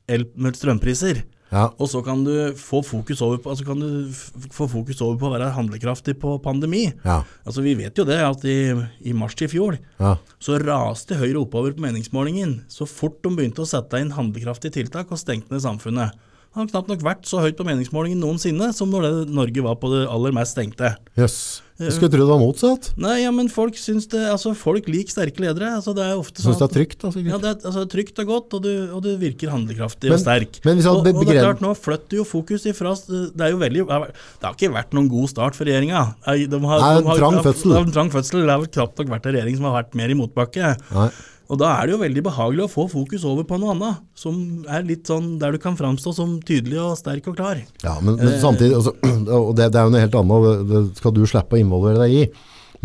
el 0.08 0.26
med 0.36 0.54
strømpriser. 0.58 1.24
Ja. 1.50 1.66
Og 1.82 1.90
så 1.90 2.02
kan 2.06 2.22
du 2.26 2.54
få 2.58 2.82
fokus 2.86 3.24
over 3.26 3.40
på, 3.42 3.50
altså 3.52 3.66
kan 3.66 3.82
du 3.82 4.10
få 4.54 4.68
fokus 4.70 5.02
over 5.02 5.18
på 5.18 5.30
å 5.30 5.34
være 5.34 5.50
handlekraftig 5.56 6.16
på 6.22 6.36
pandemi. 6.46 6.86
Ja. 7.04 7.24
Altså 7.44 7.66
Vi 7.66 7.74
vet 7.80 7.98
jo 7.98 8.06
det 8.08 8.20
at 8.22 8.46
i, 8.46 8.60
i 9.02 9.16
mars 9.18 9.38
i 9.42 9.50
fjor 9.50 9.80
ja. 9.98 10.16
så 10.42 10.60
raste 10.62 11.18
Høyre 11.18 11.42
oppover 11.42 11.74
på 11.74 11.86
meningsmålingen 11.86 12.60
så 12.70 12.86
fort 12.90 13.18
de 13.26 13.34
begynte 13.34 13.66
å 13.66 13.70
sette 13.70 14.02
inn 14.02 14.14
handlekraftige 14.16 14.78
tiltak 14.78 15.10
og 15.10 15.22
stengte 15.22 15.54
ned 15.54 15.66
samfunnet. 15.66 16.29
Det 16.50 16.58
har 16.58 16.70
knapt 16.72 16.88
nok 16.90 17.04
vært 17.06 17.28
så 17.30 17.44
høyt 17.44 17.58
på 17.60 17.66
meningsmålingen 17.68 18.18
noensinne 18.24 18.72
som 18.74 18.90
når 18.90 19.06
det 19.06 19.34
Norge 19.38 19.62
var 19.62 19.76
på 19.78 19.92
det 19.94 20.06
aller 20.10 20.34
mest 20.34 20.56
stengte. 20.58 20.96
Jøss. 21.20 21.36
Jeg 21.80 21.94
skulle 21.96 22.12
tro 22.12 22.26
det 22.26 22.28
var 22.34 22.42
motsatt. 22.42 22.90
Nei, 23.00 23.22
ja, 23.22 23.30
men 23.32 23.48
folk 23.54 23.78
syns 23.80 24.10
det 24.12 24.20
Altså, 24.28 24.52
folk 24.58 24.90
liker 24.92 25.14
sterke 25.14 25.40
ledere. 25.46 25.70
Altså, 25.78 25.94
det 25.96 26.04
er 26.04 26.18
ofte 26.20 26.42
Syns 26.42 26.58
sånn 26.58 26.66
det 26.66 26.68
er 26.68 26.74
trygt. 26.76 27.06
Altså, 27.08 27.24
ja, 27.24 27.38
det 27.40 27.52
er 27.54 27.70
altså, 27.70 27.84
trygt 27.94 28.20
og 28.20 28.32
godt, 28.34 28.58
og 28.58 28.66
du, 28.66 28.72
og 28.98 29.00
du 29.06 29.12
virker 29.22 29.54
handlekraftig 29.54 30.10
Men- 30.10 30.18
og 30.18 30.24
sterk. 30.26 30.60
men 30.66 30.76
hvis 30.82 30.90
og, 30.90 31.00
og 31.06 31.24
det 31.24 31.38
er 31.38 31.46
klart, 31.46 31.64
nå 31.64 31.72
flytter 31.78 32.20
jo 32.20 32.26
fokus 32.28 32.66
ifra 32.68 32.92
Det 33.08 33.46
er 33.46 33.54
jo 33.54 33.62
veldig 33.62 33.86
Det 33.88 34.44
har 34.44 34.58
ikke 34.58 34.74
vært 34.74 34.92
noen 34.98 35.08
god 35.08 35.30
start 35.32 35.56
for 35.56 35.70
regjeringa. 35.70 36.04
De 36.26 36.34
en 36.34 36.50
de 36.50 36.60
har- 36.66 37.18
trang 37.22 37.40
fødsel. 37.46 37.72
Det 37.72 37.78
er 37.80 37.86
en 37.88 37.96
trang 37.96 38.12
fødsel. 38.12 38.42
Det 38.42 38.50
har 38.50 38.60
vel 38.66 38.74
knapt 38.76 38.98
nok 39.00 39.08
vært 39.16 39.26
en 39.30 39.36
regjering 39.38 39.56
som 39.56 39.66
har 39.70 39.84
vært 39.84 39.96
mer 39.96 40.10
i 40.10 40.18
motbakke. 40.20 40.76
Nei. 40.92 41.12
Og 41.50 41.58
da 41.58 41.72
er 41.80 41.88
det 41.90 41.96
jo 41.96 42.02
veldig 42.04 42.22
behagelig 42.28 42.66
å 42.68 42.70
få 42.70 42.84
fokus 42.92 43.24
over 43.26 43.46
på 43.50 43.58
noe 43.58 43.74
annet, 43.74 44.04
som 44.18 44.36
er 44.70 44.84
litt 44.86 45.10
sånn 45.10 45.32
der 45.42 45.56
du 45.56 45.62
kan 45.62 45.78
framstå 45.80 46.14
som 46.14 46.36
tydelig 46.46 46.78
og 46.84 46.98
sterk 47.00 47.26
og 47.32 47.40
klar. 47.40 47.64
Ja, 47.82 47.96
men, 48.04 48.20
men 48.20 48.36
Eh. 48.36 48.42
samtidig, 48.44 48.76
altså, 48.78 48.94
og 49.40 49.56
det, 49.58 49.72
det 49.74 49.82
er 49.82 49.88
jo 49.88 49.94
noe 49.96 50.04
helt 50.04 50.20
annet, 50.20 50.70
det, 50.70 50.84
skal 51.02 51.16
du 51.16 51.24
slippe 51.26 51.58
å 51.58 51.62
involvere 51.64 52.04
deg 52.06 52.14
i. 52.20 52.24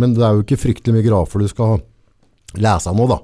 Men 0.00 0.16
det 0.16 0.24
er 0.24 0.32
jo 0.38 0.46
ikke 0.46 0.58
fryktelig 0.62 0.96
mye 0.96 1.06
grafer 1.06 1.44
du 1.44 1.50
skal 1.52 1.76
lese 2.56 2.94
nå, 2.96 3.06
da. 3.12 3.20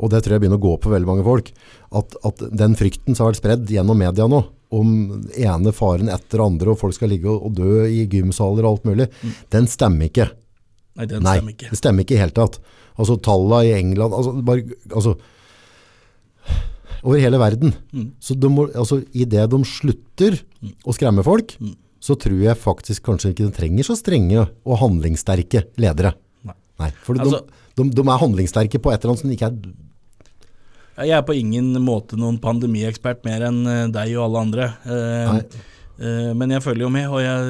Og 0.00 0.08
det 0.12 0.22
tror 0.22 0.36
jeg 0.36 0.44
begynner 0.44 0.60
å 0.60 0.64
gå 0.64 0.76
på 0.80 0.92
veldig 0.94 1.08
mange 1.10 1.26
folk. 1.26 1.50
At, 1.98 2.14
at 2.24 2.46
den 2.62 2.76
frykten 2.78 3.16
som 3.16 3.26
har 3.26 3.34
vært 3.34 3.42
spredd 3.42 3.72
gjennom 3.74 3.98
media 4.00 4.28
nå, 4.30 4.44
om 4.70 4.92
ene 5.34 5.72
faren 5.74 6.08
etter 6.14 6.44
andre, 6.44 6.70
og 6.72 6.78
folk 6.78 6.94
skal 6.94 7.10
ligge 7.10 7.26
og, 7.28 7.42
og 7.50 7.58
dø 7.58 7.82
i 7.90 8.04
gymsaler 8.06 8.62
og 8.62 8.70
alt 8.70 8.86
mulig, 8.86 9.08
den 9.50 9.66
stemmer 9.68 10.06
ikke. 10.06 10.28
Nei, 11.00 11.06
den 11.08 11.24
Nei, 11.24 11.36
stemmer 11.38 11.54
ikke. 11.56 11.70
det 11.72 11.78
stemmer 11.80 12.04
ikke 12.06 12.16
i 12.18 12.20
hele 12.20 12.36
tatt. 12.36 12.60
Altså 13.00 13.16
tallene 13.24 13.62
i 13.70 13.74
England, 13.78 14.12
altså, 14.12 14.34
bare, 14.44 14.78
altså 14.92 15.14
over 17.00 17.16
hele 17.22 17.38
verden. 17.40 17.72
Mm. 17.96 18.08
Så 18.20 18.36
de 18.36 18.48
må, 18.52 18.66
altså, 18.76 19.00
i 19.16 19.24
det 19.24 19.46
de 19.52 19.60
slutter 19.64 20.36
å 20.84 20.92
skremme 20.92 21.24
folk, 21.24 21.54
så 22.00 22.16
tror 22.20 22.40
jeg 22.44 22.56
faktisk 22.60 23.04
kanskje 23.08 23.32
ikke 23.32 23.46
de 23.46 23.54
trenger 23.56 23.86
så 23.88 23.96
strenge 23.96 24.42
og 24.44 24.78
handlingssterke 24.82 25.64
ledere. 25.80 26.12
Nei. 26.44 26.56
Nei 26.82 26.90
for 27.04 27.16
Altså- 27.20 27.44
de, 27.76 27.84
de, 27.84 27.90
de 27.96 28.04
er 28.04 28.20
handlingssterke 28.20 28.80
på 28.82 28.92
et 28.92 29.00
eller 29.00 29.14
annet 29.14 29.24
som 29.24 29.32
ikke 29.32 29.48
er 29.48 31.06
Jeg 31.06 31.16
er 31.16 31.22
på 31.24 31.32
ingen 31.38 31.72
måte 31.80 32.18
noen 32.20 32.36
pandemiekspert 32.42 33.24
mer 33.24 33.46
enn 33.48 33.62
eh, 33.66 33.86
deg 33.88 34.10
og 34.18 34.26
alle 34.26 34.40
andre. 34.44 34.66
Eh, 34.84 35.30
Nei. 35.32 35.38
eh, 35.40 35.68
men 36.32 36.54
jeg 36.54 36.62
følger 36.64 36.86
jo 36.86 36.90
med, 36.92 37.08
og 37.12 37.20
jeg, 37.20 37.48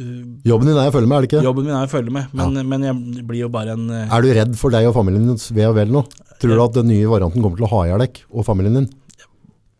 eh, 0.00 0.20
Jobben 0.48 0.70
din 0.70 0.78
er 0.80 0.88
å 0.88 0.94
følge 0.94 1.10
med, 1.10 1.16
er 1.18 1.26
det 1.26 1.28
ikke? 1.30 1.42
jobben 1.44 1.66
min 1.68 1.74
er 1.76 1.84
å 1.84 1.92
følge 1.92 2.14
med. 2.16 2.30
Men, 2.32 2.62
men 2.70 2.86
jeg 2.88 3.26
blir 3.28 3.42
jo 3.42 3.50
bare 3.52 3.74
en 3.76 3.90
eh, 3.92 4.06
Er 4.16 4.24
du 4.24 4.30
redd 4.38 4.56
for 4.56 4.72
deg 4.72 4.88
og 4.88 4.96
familien 4.96 5.26
din 5.28 5.42
ved 5.58 5.68
og 5.68 5.76
vel 5.76 5.92
nå? 5.92 6.04
Tror 6.40 6.56
du 6.56 6.62
at 6.64 6.78
den 6.78 6.88
nye 6.88 7.10
varianten 7.10 7.44
kommer 7.44 7.60
til 7.60 7.68
å 7.68 7.72
ha 7.74 7.82
i 7.84 7.90
hjel 7.92 8.04
deg 8.06 8.22
og 8.32 8.46
familien 8.48 8.78
din? 8.80 8.88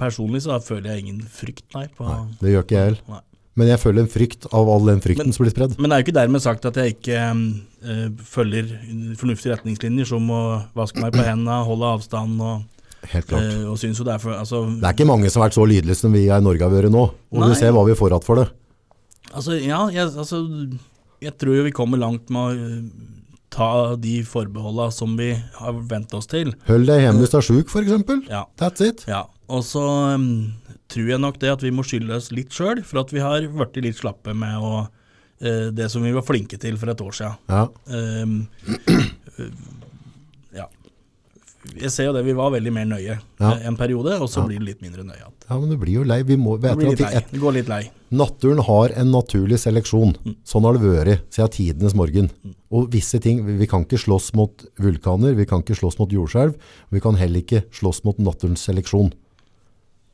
Personlig 0.01 0.43
så 0.45 0.61
føler 0.65 0.93
jeg 0.95 1.07
ingen 1.07 1.23
frykt, 1.33 1.65
nei. 1.77 1.87
På, 1.97 2.09
Det 2.41 2.53
gjør 2.53 2.65
ikke 2.67 2.77
jeg 2.77 2.91
heller. 2.91 3.21
Men 3.61 3.69
jeg 3.73 3.81
føler 3.83 4.05
en 4.05 4.13
frykt 4.13 4.47
av 4.57 4.69
all 4.73 4.87
den 4.89 5.01
frykten 5.05 5.27
Men- 5.29 5.35
som 5.37 5.45
blir 5.45 5.53
spredd. 5.53 5.79
Men 5.81 5.91
det 5.91 5.97
er 5.97 6.03
jo 6.03 6.07
ikke 6.09 6.19
dermed 6.21 6.45
sagt 6.45 6.69
at 6.69 6.77
jeg 6.81 6.95
ikke 6.97 7.17
øh, 7.25 8.05
følger 8.25 8.69
fornuftige 9.21 9.57
retningslinjer 9.57 10.09
som 10.13 10.29
å 10.33 10.43
vaske 10.77 11.01
meg 11.03 11.13
på 11.17 11.25
hendene, 11.27 11.59
holde 11.67 11.91
avstand 11.97 12.41
og, 12.41 12.63
Helt 13.09 13.27
klart. 13.31 13.43
eh, 13.49 13.65
og 13.71 13.79
synes 13.81 13.99
jo 13.99 14.05
det 14.05 14.13
er 14.15 14.33
altså, 14.37 14.65
Det 14.69 14.85
er 14.85 14.97
ikke 14.97 15.09
mange 15.09 15.31
som 15.31 15.41
har 15.41 15.49
vært 15.49 15.57
så 15.57 15.67
lydløse 15.69 16.05
som 16.05 16.13
vi 16.13 16.27
er 16.29 16.43
i 16.43 16.45
Norge 16.45 16.67
har 16.67 16.73
vært 16.73 16.93
nå. 16.93 17.07
Og 17.33 17.41
Nei. 17.41 17.49
du 17.49 17.59
ser 17.59 17.73
hva 17.73 17.85
vi 17.89 17.97
får 17.97 18.13
igjen 18.13 18.27
for 18.27 18.43
det. 18.43 18.49
altså, 19.33 19.57
ja, 19.57 19.81
jeg, 19.95 20.13
altså, 20.21 20.43
jeg 21.25 21.37
tror 21.41 21.57
jo 21.57 21.65
vi 21.65 21.75
kommer 21.77 22.01
langt 22.01 22.31
med 22.33 22.41
å 22.41 22.69
eh, 22.69 23.17
ta 23.51 23.97
de 23.99 24.21
forbeholda 24.23 24.91
som 24.95 25.17
vi 25.19 25.33
har 25.35 25.83
vent 25.91 26.15
oss 26.15 26.31
til. 26.31 26.53
Hold 26.69 26.87
deg 26.87 27.03
hjemme 27.03 27.25
hvis 27.25 27.33
du 27.33 27.39
er 27.41 27.47
sjuk, 27.49 27.73
f.eks. 27.73 28.31
Ja. 28.31 28.45
That's 28.61 28.85
it. 28.85 29.03
Ja, 29.11 29.25
og 29.51 29.65
så 29.67 29.83
um, 30.15 30.53
tror 30.93 31.11
jeg 31.11 31.23
nok 31.23 31.41
det 31.43 31.51
at 31.57 31.65
vi 31.67 31.73
må 31.75 31.83
skylde 31.87 32.15
oss 32.15 32.31
litt 32.35 32.55
sjøl 32.55 32.85
for 32.87 33.03
at 33.03 33.11
vi 33.15 33.25
har 33.25 33.49
blitt 33.51 33.81
litt 33.83 33.99
slappe 33.99 34.37
med 34.39 34.55
å, 34.63 34.85
uh, 34.87 35.67
det 35.75 35.91
som 35.91 36.07
vi 36.07 36.15
var 36.15 36.27
flinke 36.27 36.61
til 36.63 36.79
for 36.79 36.95
et 36.95 37.03
år 37.03 37.19
siden. 37.19 37.43
Ja. 37.51 37.67
Um, 37.91 38.47
ja. 38.71 39.51
Jeg 41.77 41.91
ser 41.93 42.07
jo 42.09 42.13
det, 42.17 42.23
vi 42.25 42.33
var 42.33 42.53
veldig 42.55 42.71
mer 42.73 42.87
nøye 42.89 43.19
Ja. 43.19 43.51
eh, 43.51 43.67
en 43.69 43.77
periode, 43.77 44.15
og 44.17 44.31
så 44.33 44.47
blir 44.47 44.59
det 44.63 44.67
litt 44.67 44.81
mindre 44.81 45.05
nøye 45.05 45.27
ja, 45.51 45.59
men 45.59 45.69
du 45.69 45.77
blir 45.77 45.99
jo 45.99 46.05
lei. 46.07 46.23
Vi 46.23 46.37
må, 46.39 46.55
vet 46.63 46.77
blir 46.79 46.93
litt 46.95 47.01
lei. 47.03 47.11
et, 47.19 47.31
Det 47.33 47.41
går 47.43 47.53
litt 47.59 47.69
lei. 47.69 47.91
naturen 48.15 48.63
har 48.63 48.93
en 48.95 49.11
naturlig 49.11 49.59
seleksjon. 49.59 50.15
Sånn 50.47 50.63
har 50.65 50.79
det 50.79 50.83
vært 50.85 51.25
siden 51.35 51.51
tidenes 51.51 51.95
morgen. 51.99 52.31
Og 52.71 52.89
visse 52.93 53.19
ting, 53.21 53.43
vi 53.45 53.57
vi 53.59 53.67
kan 53.67 53.83
ikke 53.85 53.99
slåss 53.99 54.33
mot 54.39 54.65
vulkaner, 54.79 55.35
vi 55.35 55.45
kan 55.51 55.61
ikke 55.65 55.75
slåss 55.75 55.99
mot 55.99 56.09
jordskjelv, 56.09 56.55
vi 56.91 57.01
kan 57.01 57.19
heller 57.19 57.43
ikke 57.43 57.65
slåss 57.75 58.05
mot 58.05 58.17
naturens 58.19 58.63
seleksjon. 58.63 59.11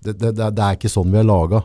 Det, 0.02 0.18
det, 0.18 0.34
det, 0.36 0.58
er 0.58 0.74
ikke 0.78 0.88
sånn 0.88 1.12
vi 1.12 1.20
er 1.20 1.28
laga. 1.28 1.62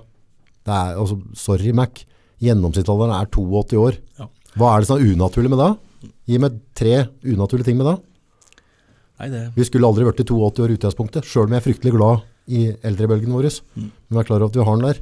Det 0.65 0.73
er, 0.75 0.99
altså, 0.99 1.17
sorry, 1.33 1.71
Mac. 1.71 2.03
Gjennomsnittsalderen 2.41 3.15
er 3.15 3.31
82 3.31 3.77
år. 3.79 3.97
Ja. 4.19 4.27
Hva 4.57 4.75
er 4.75 4.81
det 4.83 4.87
som 4.91 4.99
er 4.99 5.13
unaturlig 5.15 5.49
med 5.53 5.61
det? 5.63 5.71
Gi 6.27 6.39
meg 6.41 6.59
tre 6.75 7.07
unaturlige 7.23 7.69
ting 7.69 7.77
med 7.79 7.87
det. 7.87 7.97
Nei, 9.21 9.29
det 9.29 9.41
Vi 9.55 9.65
skulle 9.67 9.85
aldri 9.87 10.07
vært 10.07 10.23
i 10.23 10.25
82 10.25 10.63
år 10.65 10.73
utgangspunktet, 10.75 11.27
sjøl 11.29 11.45
om 11.45 11.53
jeg 11.53 11.61
er 11.61 11.65
fryktelig 11.67 11.93
glad 11.93 12.23
i 12.49 12.61
eldrebølgen 12.89 13.35
vår. 13.35 13.47
Men 13.77 13.91
jeg 14.17 14.23
er 14.23 14.29
klar 14.31 14.41
over 14.41 14.49
at 14.49 14.57
vi 14.57 14.65
har 14.65 14.79
den 14.79 14.87
der. 14.89 15.01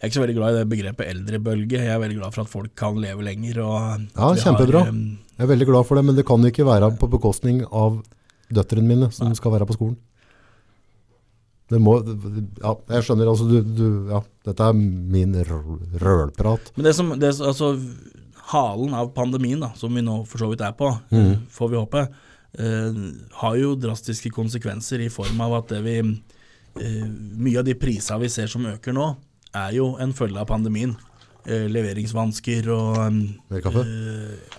Jeg 0.00 0.06
er 0.06 0.08
ikke 0.08 0.16
så 0.16 0.22
veldig 0.22 0.36
glad 0.38 0.54
i 0.54 0.58
det 0.60 0.68
begrepet 0.70 1.08
eldrebølge. 1.10 1.80
Jeg 1.82 1.92
er 1.92 1.98
veldig 2.00 2.20
glad 2.22 2.32
for 2.36 2.46
at 2.46 2.52
folk 2.52 2.70
kan 2.78 2.96
leve 3.02 3.24
lenger. 3.26 3.58
Og 3.66 4.06
Ja, 4.16 4.30
kjempebra. 4.44 4.84
Har, 4.86 4.94
um, 4.94 5.18
Jeg 5.36 5.44
er 5.44 5.50
veldig 5.50 5.66
glad 5.68 5.86
for 5.88 5.98
det, 5.98 6.04
men 6.06 6.16
det 6.16 6.24
kan 6.28 6.46
ikke 6.48 6.64
være 6.64 6.88
på 6.96 7.10
bekostning 7.10 7.64
av 7.72 7.98
døtrene 8.50 8.86
mine 8.94 9.10
som 9.12 9.34
skal 9.36 9.52
være 9.58 9.66
på 9.68 9.76
skolen. 9.76 9.98
Det 11.70 11.78
må, 11.78 11.98
ja, 12.02 12.72
jeg 12.96 13.04
skjønner, 13.06 13.28
altså 13.30 13.44
du, 13.46 13.60
du, 13.62 13.84
ja, 14.10 14.18
dette 14.48 14.70
er 14.70 14.72
min 14.74 15.36
røl- 15.46 16.00
rølprat. 16.02 16.72
Men 16.76 16.88
det 16.88 16.94
som, 16.96 17.12
det, 17.20 17.30
altså, 17.46 17.68
halen 18.50 18.96
av 18.98 19.12
pandemien, 19.14 19.60
da, 19.62 19.68
som 19.78 19.94
vi 19.94 20.02
nå 20.02 20.16
for 20.26 20.42
så 20.42 20.48
vidt 20.50 20.64
er 20.66 20.72
på, 20.74 20.88
Mm. 21.14 21.44
får 21.50 21.70
vi 21.70 21.78
håpe, 21.78 22.02
har 22.58 23.56
jo 23.60 23.74
drastiske 23.78 24.30
konsekvenser 24.34 25.00
i 25.04 25.08
form 25.12 25.38
av 25.40 25.52
at 25.60 25.68
det 25.68 25.82
vi 25.84 25.98
eh, 26.00 27.04
Mye 27.38 27.60
av 27.60 27.64
de 27.68 27.76
prisene 27.78 28.18
vi 28.24 28.28
ser 28.32 28.50
som 28.50 28.66
øker 28.66 28.92
nå, 28.96 29.06
er 29.54 29.72
jo 29.76 29.92
en 30.02 30.12
følge 30.14 30.38
av 30.42 30.48
pandemien. 30.50 30.96
Eh, 31.46 31.68
leveringsvansker 31.70 32.66
og 32.74 32.98
Mer 33.50 33.62
kaffe? 33.64 33.84
eh, 33.86 34.58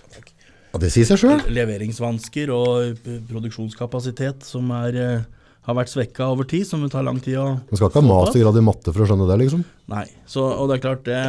Ja, 0.72 0.80
det 0.80 0.90
sier 0.94 1.04
seg 1.10 1.20
sjøl. 1.20 1.42
Leveringsvansker 1.52 2.50
og 2.56 3.04
eh, 3.06 3.20
produksjonskapasitet 3.28 4.44
som 4.48 4.72
er, 4.72 4.96
eh, 4.96 5.26
har 5.68 5.76
vært 5.78 5.92
svekka 5.92 6.30
over 6.32 6.48
tid, 6.48 6.64
som 6.66 6.82
vil 6.82 6.90
ta 6.90 7.04
lang 7.04 7.20
tid 7.22 7.36
å 7.38 7.46
Man 7.60 7.76
skal 7.78 7.90
ikke 7.92 8.02
ha 8.02 8.08
mastergrad 8.08 8.58
i 8.58 8.64
matte 8.66 8.94
for 8.96 9.04
å 9.04 9.10
skjønne 9.12 9.28
det, 9.30 9.38
liksom. 9.44 9.66
Nei, 9.92 10.06
så, 10.26 10.48
og 10.48 10.72
det 10.72 10.80
er 10.80 10.86
klart 10.88 11.04
det 11.06 11.20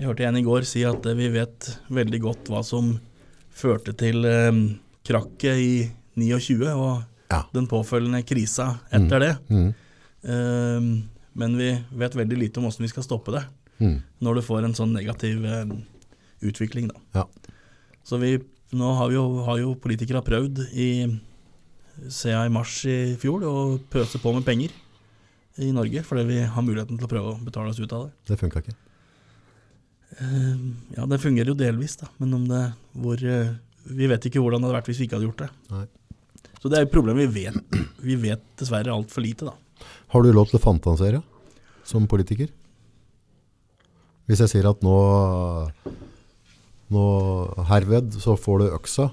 Jeg 0.00 0.08
hørte 0.08 0.26
en 0.26 0.36
i 0.40 0.44
går 0.46 0.66
si 0.68 0.82
at 0.88 1.06
eh, 1.06 1.14
vi 1.16 1.30
vet 1.38 1.70
veldig 1.88 2.20
godt 2.26 2.50
hva 2.50 2.62
som 2.66 2.96
førte 3.54 3.94
til 4.00 4.24
eh, 4.26 4.52
krakket 5.04 5.56
i 5.58 5.90
29 6.16 6.68
og 6.74 7.02
Ja. 7.30 7.44
den 7.54 7.66
påfølgende 7.70 8.24
krisa 8.26 8.80
etter 8.90 9.20
det. 9.20 9.38
Mm. 9.48 9.68
Eh, 10.24 10.80
men 11.34 11.56
vi 11.56 11.70
vet 11.94 12.12
veldig 12.18 12.38
lite 12.38 12.58
om 12.58 12.64
hvordan 12.66 12.82
vi 12.84 12.88
skal 12.88 13.02
stoppe 13.06 13.32
det 13.32 13.44
Mm. 13.80 14.02
når 14.20 14.34
du 14.34 14.40
får 14.42 14.64
en 14.64 14.74
sånn 14.74 14.92
negativ 14.92 15.44
eh, 15.44 15.64
utvikling. 16.42 16.88
da. 16.88 16.94
Ja. 17.14 17.24
Så 18.04 18.18
vi, 18.20 18.38
nå 18.72 18.94
har, 18.96 19.08
vi 19.08 19.14
jo, 19.14 19.44
har 19.44 19.58
jo 19.58 19.74
politikere 19.74 20.20
prøvd 20.22 20.58
i 20.74 21.18
CA 22.10 22.44
i 22.46 22.48
mars 22.52 22.84
i 22.84 23.16
fjor 23.16 23.40
å 23.44 23.78
pøse 23.90 24.18
på 24.20 24.34
med 24.34 24.44
penger 24.44 24.70
i 25.58 25.70
Norge, 25.72 26.02
fordi 26.02 26.24
vi 26.26 26.38
har 26.44 26.62
muligheten 26.62 26.98
til 26.98 27.06
å 27.06 27.10
prøve 27.10 27.32
å 27.34 27.44
betale 27.44 27.68
oss 27.70 27.80
ut 27.80 27.92
av 27.92 28.06
det. 28.06 28.12
Det 28.26 28.38
funka 28.40 28.60
ikke. 28.62 28.74
Uh, 30.20 30.74
Ja, 30.96 31.06
det 31.06 31.20
fungerer 31.22 31.52
jo 31.52 31.54
delvis, 31.54 31.96
da, 32.00 32.08
men 32.18 32.34
om 32.34 32.46
det 32.48 32.62
hvor 32.98 33.20
eh, 33.22 33.52
Vi 33.88 34.08
vet 34.10 34.26
ikke 34.28 34.42
hvordan 34.42 34.62
det 34.62 34.68
hadde 34.68 34.78
vært 34.78 34.90
hvis 34.90 35.00
vi 35.00 35.08
ikke 35.08 35.18
hadde 35.18 35.28
gjort 35.30 35.44
det. 35.44 35.50
Nei. 35.72 35.86
Så 36.60 36.68
det 36.68 36.78
er 36.78 36.86
et 36.86 36.92
problem 36.92 37.20
vi 37.20 37.28
vet. 37.32 37.76
Vi 38.04 38.16
vet 38.20 38.42
dessverre 38.60 38.92
altfor 38.92 39.24
lite, 39.24 39.48
da. 39.48 39.86
Har 40.12 40.24
du 40.24 40.32
lov 40.34 40.50
til 40.50 40.58
å 40.58 40.62
fantasere 40.62 41.22
som 41.88 42.08
politiker? 42.10 42.50
Hvis 44.28 44.42
jeg 44.44 44.52
sier 44.52 44.68
at 44.70 44.84
nå, 44.84 44.96
nå 46.92 47.06
herved 47.70 48.18
så 48.22 48.36
får 48.38 48.60
du 48.60 48.74
øksa. 48.76 49.08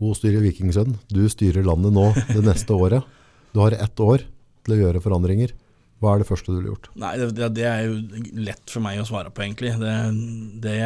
Hun 0.00 0.16
styrer 0.16 0.44
Vikingsønn. 0.44 0.94
Du 1.12 1.24
styrer 1.32 1.66
landet 1.66 1.96
nå 1.96 2.10
det 2.28 2.44
neste 2.44 2.76
året. 2.76 3.08
Du 3.54 3.60
har 3.64 3.74
ett 3.74 4.04
år 4.04 4.22
til 4.66 4.76
å 4.76 4.80
gjøre 4.84 5.02
forandringer. 5.02 5.56
Hva 6.00 6.14
er 6.14 6.22
det 6.22 6.28
første 6.30 6.52
du 6.52 6.56
ville 6.60 6.70
gjort? 6.72 6.88
Nei, 7.00 7.12
det, 7.20 7.26
det, 7.36 7.48
det 7.58 7.66
er 7.68 7.82
jo 7.88 7.98
lett 8.40 8.72
for 8.72 8.84
meg 8.84 9.02
å 9.02 9.08
svare 9.08 9.32
på, 9.34 9.42
egentlig. 9.44 9.74
Det, 9.80 9.96
det, 10.64 10.76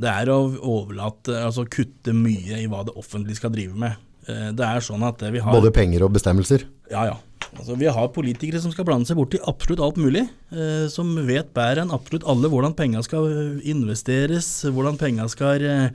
det 0.00 0.08
er 0.10 0.30
å 0.32 0.38
overlate 0.56 1.34
Altså 1.44 1.66
kutte 1.68 2.14
mye 2.16 2.60
i 2.62 2.68
hva 2.70 2.84
det 2.86 2.94
offentlige 2.96 3.36
skal 3.40 3.52
drive 3.52 3.76
med. 3.76 3.98
Eh, 4.28 4.50
Det 4.56 4.64
er 4.66 4.80
sånn 4.84 5.02
at 5.06 5.20
vi 5.32 5.42
har 5.42 5.52
Både 5.52 5.72
penger 5.76 6.06
og 6.06 6.14
bestemmelser. 6.16 6.64
Ja, 6.90 7.04
ja. 7.10 7.18
Altså, 7.50 7.74
vi 7.74 7.88
har 7.90 8.08
politikere 8.14 8.60
som 8.62 8.70
skal 8.70 8.86
blande 8.86 9.08
seg 9.08 9.18
borti 9.18 9.40
absolutt 9.50 9.80
alt 9.82 9.96
mulig. 9.98 10.22
Eh, 10.54 10.86
som 10.92 11.10
vet 11.26 11.50
bedre 11.56 11.82
enn 11.84 11.92
absolutt 11.94 12.24
alle 12.30 12.48
hvordan 12.52 12.76
penga 12.78 13.02
skal 13.02 13.26
eh, 13.26 13.60
investeres, 13.72 14.48
hvordan 14.70 14.98
penga 15.00 15.26
skal 15.32 15.64
eh, 15.66 15.90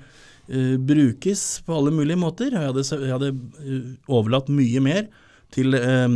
eh, 0.49 0.75
brukes 0.77 1.45
på 1.65 1.77
alle 1.77 1.93
mulige 1.95 2.19
måter. 2.19 2.51
Jeg 2.51 2.69
hadde, 2.73 2.83
jeg 2.83 3.13
hadde 3.13 3.31
eh, 3.63 3.87
overlatt 4.11 4.51
mye 4.51 4.83
mer 4.83 5.07
til 5.55 5.73
eh, 5.79 6.07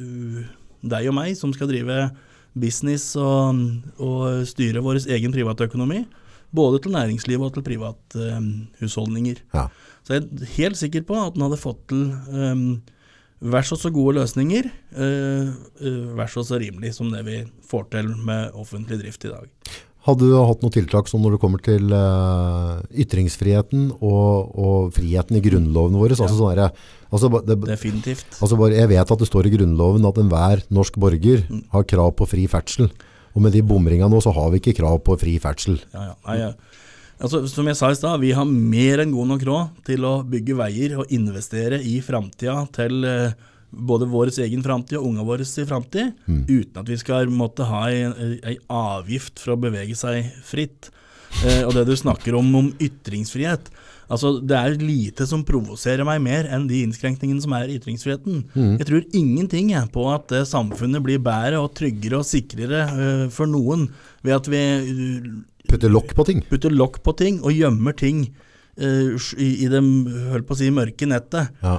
deg 0.00 1.10
og 1.10 1.16
meg, 1.18 1.34
som 1.36 1.52
skal 1.52 1.68
drive 1.72 2.10
business 2.54 3.12
og, 3.18 3.58
og 4.00 4.46
styre 4.48 4.82
vår 4.84 5.02
egen 5.16 5.34
privatøkonomi. 5.34 6.04
Både 6.52 6.80
til 6.82 6.94
næringsliv 6.96 7.42
og 7.46 7.52
til 7.54 7.62
privathusholdninger. 7.66 9.42
Ja. 9.54 9.68
Så 10.06 10.16
jeg 10.16 10.24
er 10.24 10.54
helt 10.56 10.80
sikker 10.80 11.04
på 11.06 11.18
at 11.20 11.36
den 11.36 11.44
hadde 11.46 11.60
fått 11.60 11.84
til 11.92 12.08
um, 12.32 12.64
vær 13.40 13.64
så 13.64 13.76
så 13.80 13.92
gode 13.94 14.18
løsninger, 14.18 14.66
uh, 14.96 15.52
uh, 15.80 16.16
vær 16.18 16.32
så 16.32 16.42
så 16.44 16.58
rimelig 16.60 16.94
som 16.96 17.12
det 17.12 17.22
vi 17.28 17.38
får 17.70 17.86
til 17.94 18.10
med 18.26 18.50
offentlig 18.58 18.98
drift 19.02 19.24
i 19.28 19.32
dag. 19.32 19.46
Hadde 20.00 20.24
du 20.24 20.32
hatt 20.32 20.62
noen 20.64 20.72
tiltak 20.72 21.10
som 21.10 21.20
når 21.20 21.34
det 21.36 21.40
kommer 21.42 21.60
til 21.60 21.92
uh, 21.92 22.80
ytringsfriheten 22.96 23.90
og, 24.00 24.54
og 24.56 24.94
friheten 24.96 25.36
i 25.36 25.42
grunnloven 25.44 25.98
vår? 26.00 26.14
Altså, 26.16 26.30
sånn 26.38 26.56
der, 26.56 26.72
altså, 27.12 27.28
det, 27.44 27.58
Definitivt. 27.68 28.24
altså 28.40 28.56
bare, 28.56 28.78
jeg 28.80 28.88
vet 28.94 29.12
at 29.12 29.20
det 29.20 29.28
står 29.28 29.50
i 29.50 29.52
grunnloven 29.58 30.08
at 30.08 30.20
enhver 30.24 30.64
norsk 30.72 30.96
borger 31.00 31.44
Mm. 31.50 31.62
har 31.72 31.84
krav 31.84 32.14
på 32.16 32.26
fri 32.28 32.46
ferdsel. 32.48 32.88
Og 33.34 33.44
med 33.44 33.54
de 33.54 33.62
bomringene 33.66 34.10
nå 34.10 34.20
så 34.24 34.32
har 34.34 34.50
vi 34.52 34.60
ikke 34.62 34.76
krav 34.80 35.00
på 35.06 35.16
fri 35.20 35.36
ferdsel. 35.42 35.78
Ja, 35.94 36.10
ja. 36.10 36.16
Nei, 36.26 36.38
ja. 36.40 36.52
Altså, 37.20 37.42
som 37.52 37.68
jeg 37.68 37.76
sa 37.76 37.90
i 37.92 37.98
stad, 37.98 38.22
vi 38.22 38.32
har 38.32 38.48
mer 38.48 39.02
enn 39.02 39.12
god 39.12 39.28
nok 39.34 39.42
råd 39.44 39.80
til 39.84 40.06
å 40.08 40.14
bygge 40.26 40.56
veier 40.56 40.96
og 41.02 41.10
investere 41.12 41.76
i 41.84 41.98
framtida 42.04 42.62
til 42.72 43.04
eh, 43.04 43.34
både 43.70 44.08
vår 44.10 44.32
egen 44.46 44.64
framtid 44.64 44.98
og 44.98 45.10
ungene 45.10 45.26
våre 45.28 45.44
sin 45.46 45.68
framtid, 45.68 46.14
uten 46.48 46.80
at 46.80 46.88
vi 46.88 46.96
skal 46.98 47.28
måtte 47.30 47.68
ha 47.68 47.84
ei 47.92 48.56
avgift 48.66 49.38
for 49.42 49.54
å 49.54 49.60
bevege 49.60 49.94
seg 49.98 50.32
fritt. 50.46 50.88
Eh, 51.44 51.62
og 51.66 51.76
det 51.76 51.84
du 51.86 51.94
snakker 51.94 52.34
om 52.40 52.48
om 52.58 52.72
ytringsfrihet 52.82 53.68
Altså, 54.10 54.32
Det 54.42 54.56
er 54.58 54.74
lite 54.82 55.26
som 55.28 55.44
provoserer 55.46 56.04
meg 56.06 56.20
mer 56.24 56.48
enn 56.50 56.66
de 56.70 56.82
innskrenkningene 56.84 57.42
som 57.44 57.54
er 57.54 57.70
i 57.70 57.78
ytringsfriheten. 57.78 58.42
Jeg 58.80 58.88
tror 58.88 59.06
ingenting 59.16 59.70
jeg, 59.70 59.90
på 59.94 60.06
at 60.12 60.32
eh, 60.34 60.46
samfunnet 60.48 61.02
blir 61.06 61.22
bedre 61.22 61.60
og 61.62 61.72
tryggere 61.78 62.18
og 62.18 62.26
sikrere 62.26 62.82
uh, 62.90 63.24
for 63.30 63.46
noen 63.50 63.86
ved 64.26 64.34
at 64.34 64.50
vi 64.50 64.62
uh, 64.90 65.30
Putter 65.70 65.92
lokk 65.92 66.16
på 66.18 66.26
ting. 66.26 66.42
putter 66.50 66.72
lokk 66.74 66.98
på 67.06 67.14
ting 67.14 67.38
og 67.44 67.54
gjemmer 67.54 67.94
ting 67.94 68.24
i, 68.80 69.48
i 69.60 69.68
det 69.68 69.80
si, 70.56 70.70
mørke 70.72 71.06
nettet 71.06 71.50
Ja. 71.60 71.74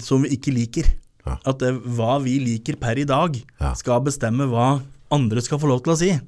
som 0.00 0.22
vi 0.22 0.36
ikke 0.36 0.52
liker. 0.54 0.86
Ja. 1.26 1.34
At 1.50 1.58
det, 1.60 1.72
hva 1.96 2.16
vi 2.22 2.38
liker 2.40 2.78
per 2.80 3.00
i 3.02 3.04
dag, 3.04 3.36
Ja. 3.60 3.72
skal 3.74 4.00
bestemme 4.06 4.46
hva 4.48 4.80
andre 5.12 5.42
skal 5.44 5.60
få 5.60 5.68
lov 5.68 5.82
til 5.84 5.92
å 5.92 5.98
si. 5.98 6.08
Ja? 6.08 6.20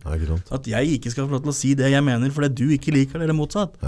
At 0.52 0.66
jeg 0.68 0.98
ikke 0.98 1.12
skal 1.14 1.28
få 1.28 1.36
lov 1.38 1.44
til 1.46 1.54
å 1.54 1.56
si 1.56 1.72
det 1.78 1.90
jeg 1.94 2.04
mener 2.04 2.34
fordi 2.34 2.52
du 2.52 2.66
ikke 2.74 2.92
liker 2.92 3.18
det, 3.18 3.28
eller 3.28 3.38
motsatt. 3.38 3.78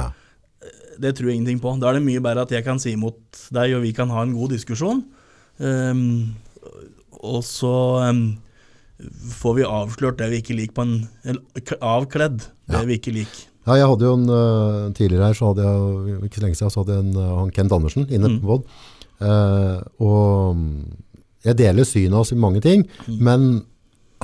Det 1.01 1.14
tror 1.16 1.28
jeg 1.30 1.36
ingenting 1.40 1.61
på. 1.61 1.74
Da 1.80 1.90
er 1.90 1.99
det 1.99 2.07
mye 2.07 2.20
bedre 2.24 2.42
at 2.47 2.51
jeg 2.55 2.64
kan 2.64 2.78
si 2.82 2.92
imot 2.97 3.18
deg, 3.53 3.74
og 3.76 3.82
vi 3.82 3.92
kan 3.97 4.09
ha 4.14 4.22
en 4.24 4.34
god 4.36 4.51
diskusjon. 4.55 5.05
Um, 5.59 6.34
og 7.24 7.42
så 7.44 7.72
um, 8.11 8.36
får 9.40 9.55
vi 9.59 9.64
avslørt 9.68 10.18
det 10.20 10.28
vi 10.32 10.40
ikke 10.42 10.57
liker 10.57 10.74
på 10.76 10.84
en 10.84 11.09
Eller 11.24 11.78
avkledd 11.80 12.38
det 12.44 12.74
Ja. 12.76 12.82
vi 12.84 12.99
ikke 12.99 13.12
liker. 13.14 13.47
Ja, 13.66 13.74
jeg 13.80 13.86
hadde 13.88 14.05
jo 14.07 14.12
en 14.14 14.28
uh, 14.30 14.92
Tidligere 14.94 15.26
her 15.30 15.34
så 15.34 15.49
hadde 15.51 15.64
jeg 15.64 16.20
ikke 16.28 16.38
så 16.38 16.44
lenge 16.44 16.57
siden 16.61 16.70
så 16.74 16.82
hadde 16.84 16.94
jeg 16.99 17.05
en, 17.07 17.16
uh, 17.16 17.38
han 17.40 17.51
Kent 17.57 17.72
Andersen 17.72 18.07
inne 18.09 18.28
Mm. 18.28 18.40
på 18.40 18.47
pod. 18.47 18.66
Eh, 19.16 19.80
og 20.05 20.57
mm, 20.57 20.84
jeg 21.47 21.57
deler 21.57 21.84
synet 21.88 22.12
hans 22.12 22.32
i 22.32 22.36
mange 22.36 22.61
ting, 22.61 22.82
men 23.09 23.62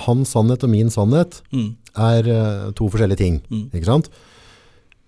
hans 0.05 0.29
sannhet 0.35 0.63
og 0.65 0.71
min 0.71 0.91
sannhet 0.93 1.41
Mm. 1.53 1.71
er 1.97 2.73
to 2.77 2.89
forskjellige 2.93 3.17
ting. 3.17 3.41
Mm. 3.51 3.71
Ikke 3.73 3.89
sant? 3.89 4.11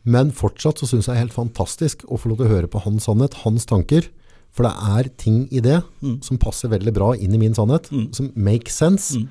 Men 0.04 0.30
fortsatt 0.32 0.76
så 0.82 0.86
syns 0.88 1.06
jeg 1.08 1.14
det 1.14 1.16
er 1.16 1.24
helt 1.26 1.36
fantastisk 1.36 2.04
å 2.12 2.18
få 2.20 2.28
lov 2.32 2.38
til 2.42 2.46
å 2.46 2.52
høre 2.54 2.68
på 2.68 2.82
hans 2.84 3.06
sannhet, 3.08 3.34
hans 3.44 3.64
tanker. 3.66 4.08
For 4.54 4.62
det 4.68 4.74
er 4.76 5.08
ting 5.18 5.48
i 5.50 5.60
det 5.60 5.82
Mm. 6.02 6.22
som 6.22 6.38
passer 6.38 6.68
veldig 6.68 6.92
bra 6.94 7.12
inn 7.16 7.34
i 7.34 7.38
min 7.38 7.54
sannhet, 7.54 7.88
Mm. 7.90 8.14
som 8.14 8.30
make 8.36 8.68
sense. 8.70 9.16
Mm. 9.16 9.28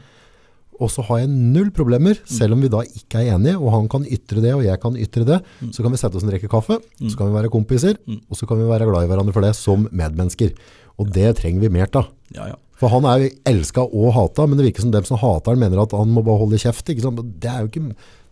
Og 0.82 0.89
så 0.89 1.03
har 1.05 1.19
jeg 1.19 1.30
null 1.30 1.69
problemer, 1.71 2.17
selv 2.26 2.53
om 2.53 2.61
vi 2.61 2.67
da 2.67 2.82
ikke 2.82 3.21
er 3.21 3.36
enige, 3.38 3.55
og 3.61 3.71
han 3.71 3.88
kan 3.88 4.03
ytre 4.03 4.41
det, 4.41 4.53
og 4.55 4.63
jeg 4.63 4.82
kan 4.82 4.93
ytre 4.97 5.24
det. 5.24 5.41
Så 5.71 5.84
kan 5.84 5.91
vi 5.91 5.97
sette 5.97 6.15
oss 6.17 6.24
en 6.24 6.32
rekke 6.32 6.49
kaffe, 6.49 6.82
så 7.07 7.15
kan 7.15 7.28
vi 7.32 7.39
være 7.39 7.51
kompiser, 7.51 7.95
Mm. 8.07 8.21
og 8.30 8.36
så 8.36 8.47
kan 8.47 8.57
vi 8.57 8.63
være 8.65 8.89
glad 8.89 9.03
i 9.03 9.07
hverandre 9.07 9.32
for 9.34 9.41
det 9.41 9.55
som 9.55 9.88
medmennesker. 9.93 10.51
Og 10.99 11.11
det 11.13 11.38
trenger 11.38 11.61
vi 11.61 11.69
mer 11.69 11.88
av. 11.93 12.07
Ja, 12.34 12.47
ja. 12.47 12.55
For 12.84 12.91
han 12.91 13.05
er 13.07 13.21
jo 13.21 13.29
elska 13.47 13.86
og 13.86 14.09
hata, 14.11 14.43
men 14.43 14.59
det 14.59 14.65
virker 14.65 14.84
som 14.84 14.91
dem 14.91 15.05
som 15.07 15.15
hater 15.21 15.55
han 15.55 15.61
mener 15.61 15.79
at 15.86 15.93
han 15.95 16.09
må 16.11 16.19
bare 16.25 16.41
holde 16.41 16.59
kjeft. 16.59 16.89
Det 16.91 17.47
er 17.47 17.61
jo 17.63 17.69
ikke, 17.69 17.84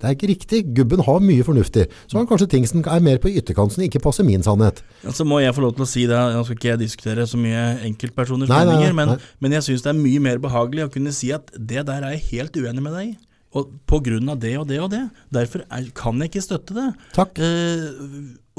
det 0.01 0.09
er 0.09 0.15
ikke 0.17 0.29
riktig. 0.33 0.59
Gubben 0.75 1.03
har 1.07 1.21
mye 1.23 1.45
fornuftig. 1.47 1.85
Så 2.03 2.17
har 2.17 2.25
han 2.25 2.27
kanskje 2.27 2.49
ting 2.51 2.67
som 2.67 2.83
er 2.83 3.05
mer 3.05 3.21
på 3.23 3.31
ytterkanten 3.31 3.77
som 3.77 3.85
ikke 3.85 4.01
passer 4.03 4.27
min 4.27 4.43
sannhet. 4.43 4.81
Ja, 5.05 5.13
Så 5.15 5.23
må 5.23 5.39
jeg 5.39 5.55
få 5.55 5.63
lov 5.63 5.77
til 5.77 5.85
å 5.85 5.89
si 5.89 6.03
det, 6.09 6.19
nå 6.35 6.41
skal 6.43 6.59
ikke 6.59 6.71
jeg 6.73 6.81
diskutere 6.81 7.27
så 7.31 7.39
mye 7.39 7.61
enkeltpersoners 7.87 8.51
meninger, 8.51 8.97
men, 8.97 9.13
men 9.39 9.55
jeg 9.55 9.69
syns 9.69 9.87
det 9.87 9.93
er 9.93 10.01
mye 10.01 10.25
mer 10.27 10.43
behagelig 10.43 10.89
å 10.89 10.91
kunne 10.97 11.15
si 11.15 11.31
at 11.31 11.47
det 11.55 11.85
der 11.87 12.03
er 12.03 12.17
jeg 12.17 12.27
helt 12.33 12.59
uenig 12.59 12.83
med 12.83 12.97
deg 12.97 13.13
i. 13.13 13.15
Og 13.55 13.71
på 13.87 14.01
grunn 14.03 14.31
av 14.31 14.43
det 14.43 14.53
og 14.59 14.67
det 14.67 14.81
og 14.83 14.91
det. 14.91 15.05
Derfor 15.31 15.63
er, 15.67 15.87
kan 15.95 16.19
jeg 16.19 16.31
ikke 16.31 16.43
støtte 16.43 16.75
det. 16.75 16.89
Takk. 17.15 17.39
Eh, 17.39 17.87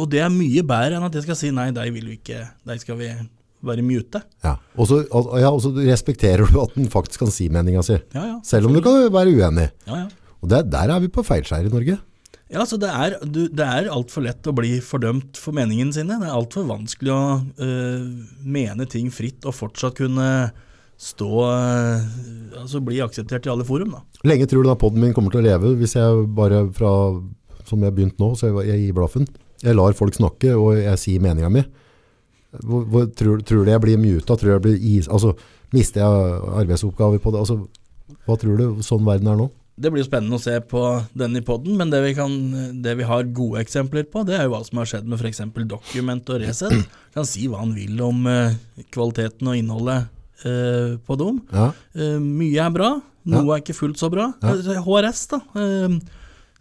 og 0.00 0.08
det 0.12 0.24
er 0.24 0.32
mye 0.32 0.64
bedre 0.64 0.96
enn 0.96 1.06
at 1.06 1.20
jeg 1.20 1.28
skal 1.28 1.38
si 1.44 1.52
nei, 1.52 1.68
deg 1.76 1.92
vil 1.92 2.10
vi 2.12 2.18
ikke, 2.20 2.44
deg 2.68 2.80
skal 2.80 3.00
vi 3.00 3.12
bare 3.66 3.84
mute. 3.86 4.22
Ja. 4.44 4.56
Og 4.76 4.88
så 4.90 5.02
ja, 5.40 5.50
så 5.62 5.72
respekterer 5.78 6.48
du 6.48 6.60
at 6.62 6.74
den 6.76 6.88
faktisk 6.92 7.24
kan 7.24 7.32
si 7.34 7.48
meninga 7.52 7.84
si. 7.86 7.98
Ja, 8.14 8.24
ja. 8.34 8.38
Selv 8.46 8.68
om 8.68 8.76
du 8.76 8.82
kan 8.84 8.98
være 9.12 9.34
uenig. 9.34 9.68
Ja, 9.88 10.04
ja. 10.04 10.08
Og 10.42 10.50
det, 10.50 10.64
der 10.72 10.90
er 10.90 11.02
vi 11.02 11.10
på 11.12 11.22
feilskjær 11.26 11.68
i 11.68 11.72
Norge. 11.72 12.00
Ja, 12.52 12.60
altså 12.60 12.76
det 12.76 12.90
er, 12.92 13.14
du, 13.24 13.46
det 13.48 13.64
er 13.64 13.88
altfor 13.88 14.26
lett 14.26 14.44
å 14.44 14.52
bli 14.52 14.74
fordømt 14.84 15.38
for 15.40 15.56
meningene 15.56 15.94
sine. 15.96 16.18
Det 16.20 16.28
er 16.28 16.34
altfor 16.36 16.66
vanskelig 16.68 17.12
å 17.14 17.22
øh, 17.40 18.02
mene 18.44 18.86
ting 18.92 19.08
fritt 19.14 19.46
og 19.48 19.56
fortsatt 19.56 19.96
kunne 20.02 20.28
stå 21.02 21.30
øh, 21.48 22.02
Altså 22.60 22.82
bli 22.84 23.00
akseptert 23.02 23.48
i 23.48 23.50
alle 23.50 23.64
forum, 23.66 23.96
da. 23.96 24.02
Lenge 24.28 24.46
tror 24.50 24.62
du 24.62 24.68
da 24.68 24.76
podden 24.78 25.00
min 25.02 25.14
kommer 25.16 25.32
til 25.32 25.40
å 25.40 25.46
leve 25.46 25.72
hvis 25.80 25.96
jeg 25.96 26.26
bare 26.36 26.66
fra, 26.76 26.92
som 27.66 27.80
jeg 27.80 27.88
har 27.88 27.96
begynt 27.96 28.20
nå, 28.20 28.34
så 28.36 28.50
jeg, 28.50 28.66
jeg 28.68 28.84
gir 28.84 28.98
blaffen. 29.00 29.26
Jeg 29.62 29.78
lar 29.78 29.96
folk 29.96 30.14
snakke, 30.14 30.52
og 30.58 30.76
jeg 30.76 31.00
sier 31.00 31.24
meninga 31.24 31.48
mi. 31.54 31.64
Hvor, 32.60 32.84
hvor, 32.84 33.08
tror, 33.16 33.40
tror 33.46 33.64
du 33.64 33.72
jeg 33.72 33.80
blir 33.80 34.00
muta? 34.00 34.36
Tror 34.36 34.50
du 34.50 34.54
jeg 34.56 34.64
blir 34.66 34.86
is... 34.98 35.08
Altså, 35.08 35.32
mister 35.72 36.02
jeg 36.04 36.40
arbeidsoppgaver 36.62 37.22
på 37.22 37.32
det? 37.32 37.40
Altså, 37.40 37.62
hva 38.26 38.36
tror 38.40 38.60
du 38.60 38.82
sånn 38.84 39.06
verden 39.06 39.30
er 39.32 39.38
nå? 39.40 39.48
Det 39.82 39.88
blir 39.88 40.02
jo 40.02 40.06
spennende 40.06 40.36
å 40.36 40.42
se 40.42 40.52
på 40.68 40.80
denne 41.16 41.40
i 41.40 41.44
podden, 41.46 41.78
men 41.80 41.90
det 41.90 42.02
vi, 42.04 42.12
kan, 42.14 42.32
det 42.84 42.92
vi 42.98 43.06
har 43.08 43.30
gode 43.34 43.62
eksempler 43.64 44.04
på, 44.12 44.20
det 44.28 44.36
er 44.36 44.44
jo 44.44 44.52
hva 44.52 44.60
som 44.66 44.82
har 44.82 44.90
skjedd 44.90 45.08
med 45.08 45.16
f.eks. 45.16 45.40
Document 45.70 46.28
og 46.34 46.42
Resett. 46.42 46.90
Kan 47.16 47.28
si 47.28 47.46
hva 47.48 47.62
han 47.62 47.72
vil 47.74 48.02
om 48.04 48.20
uh, 48.28 48.52
kvaliteten 48.92 49.48
og 49.48 49.56
innholdet 49.58 50.10
uh, 50.44 50.98
på 51.06 51.18
dem. 51.20 51.40
Ja, 51.54 51.70
Uh, 51.92 52.16
mye 52.20 52.56
er 52.56 52.72
bra, 52.72 52.94
noe 53.28 53.42
Ja. 53.44 53.56
er 53.56 53.64
ikke 53.64 53.76
fullt 53.76 54.00
så 54.00 54.08
bra. 54.12 54.30
Ja. 54.40 54.80
HRS, 54.84 55.26
da, 55.28 55.40
eh, 55.60 55.96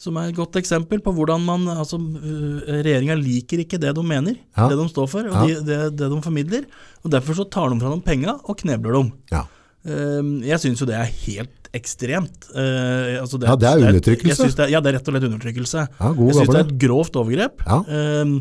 som 0.01 0.17
er 0.17 0.31
et 0.31 0.37
godt 0.37 0.57
eksempel 0.57 0.97
på 1.05 1.11
hvordan 1.13 1.43
man 1.45 1.67
altså, 1.75 1.99
uh, 2.01 2.61
Regjeringa 2.81 3.13
liker 3.21 3.61
ikke 3.61 3.77
det 3.81 3.91
de 3.93 4.03
mener, 4.03 4.39
Ja. 4.57 4.67
det 4.71 4.79
de 4.79 4.87
står 4.89 5.09
for, 5.11 5.27
og 5.29 5.35
Ja. 5.35 5.43
de, 5.45 5.59
det, 5.67 5.79
det 5.99 6.09
de 6.09 6.21
formidler. 6.25 6.65
og 7.05 7.11
Derfor 7.13 7.37
så 7.37 7.45
tar 7.53 7.69
de 7.69 7.77
fra 7.83 7.91
dem 7.93 8.01
penga 8.01 8.33
og 8.43 8.57
knebler 8.57 8.97
dem. 8.97 9.11
ja. 9.31 9.43
Eh, 9.81 10.21
jeg 10.45 10.59
syns 10.61 10.77
jo 10.81 10.85
det 10.85 10.93
er 10.93 11.07
helt 11.25 11.69
ekstremt. 11.73 12.43
Altså 12.53 13.39
det, 13.41 13.47
Ja, 13.49 13.55
det 13.57 13.67
er 13.69 13.79
undertrykkelse. 13.89 14.45
Det, 14.53 14.59
er- 14.67 14.69
ja, 14.75 14.79
det 14.79 14.91
er 14.91 14.97
rett 14.99 15.07
og 15.09 15.15
slett 15.15 15.25
undertrykkelse. 15.25 15.85
ja 15.99 16.09
god 16.13 16.27
Jeg 16.27 16.35
syns 16.35 16.51
det 16.53 16.59
er 16.59 16.67
et 16.67 16.77
grovt 16.83 17.15
overgrep. 17.17 17.63
Ehm, 17.89 18.35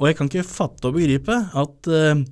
og 0.00 0.08
jeg 0.08 0.16
kan 0.18 0.26
ikke 0.28 0.42
fatte 0.48 0.88
og 0.90 0.94
begripe 0.96 1.36
at 1.54 1.86
eh, 1.86 2.24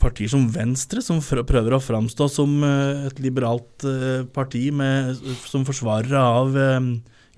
partier 0.00 0.28
som 0.32 0.48
Venstre, 0.52 1.02
som 1.04 1.20
prøver 1.20 1.76
å 1.76 1.80
framstå 1.84 2.30
som 2.32 2.62
eh, 2.64 3.06
et 3.10 3.20
liberalt 3.20 3.84
eh, 3.84 4.24
parti 4.32 4.70
med, 4.72 5.16
som 5.44 5.64
forsvarere 5.68 6.16
av 6.16 6.56
eh, 6.56 6.80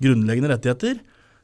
grunnleggende 0.03 0.51
rettigheter, 0.53 0.99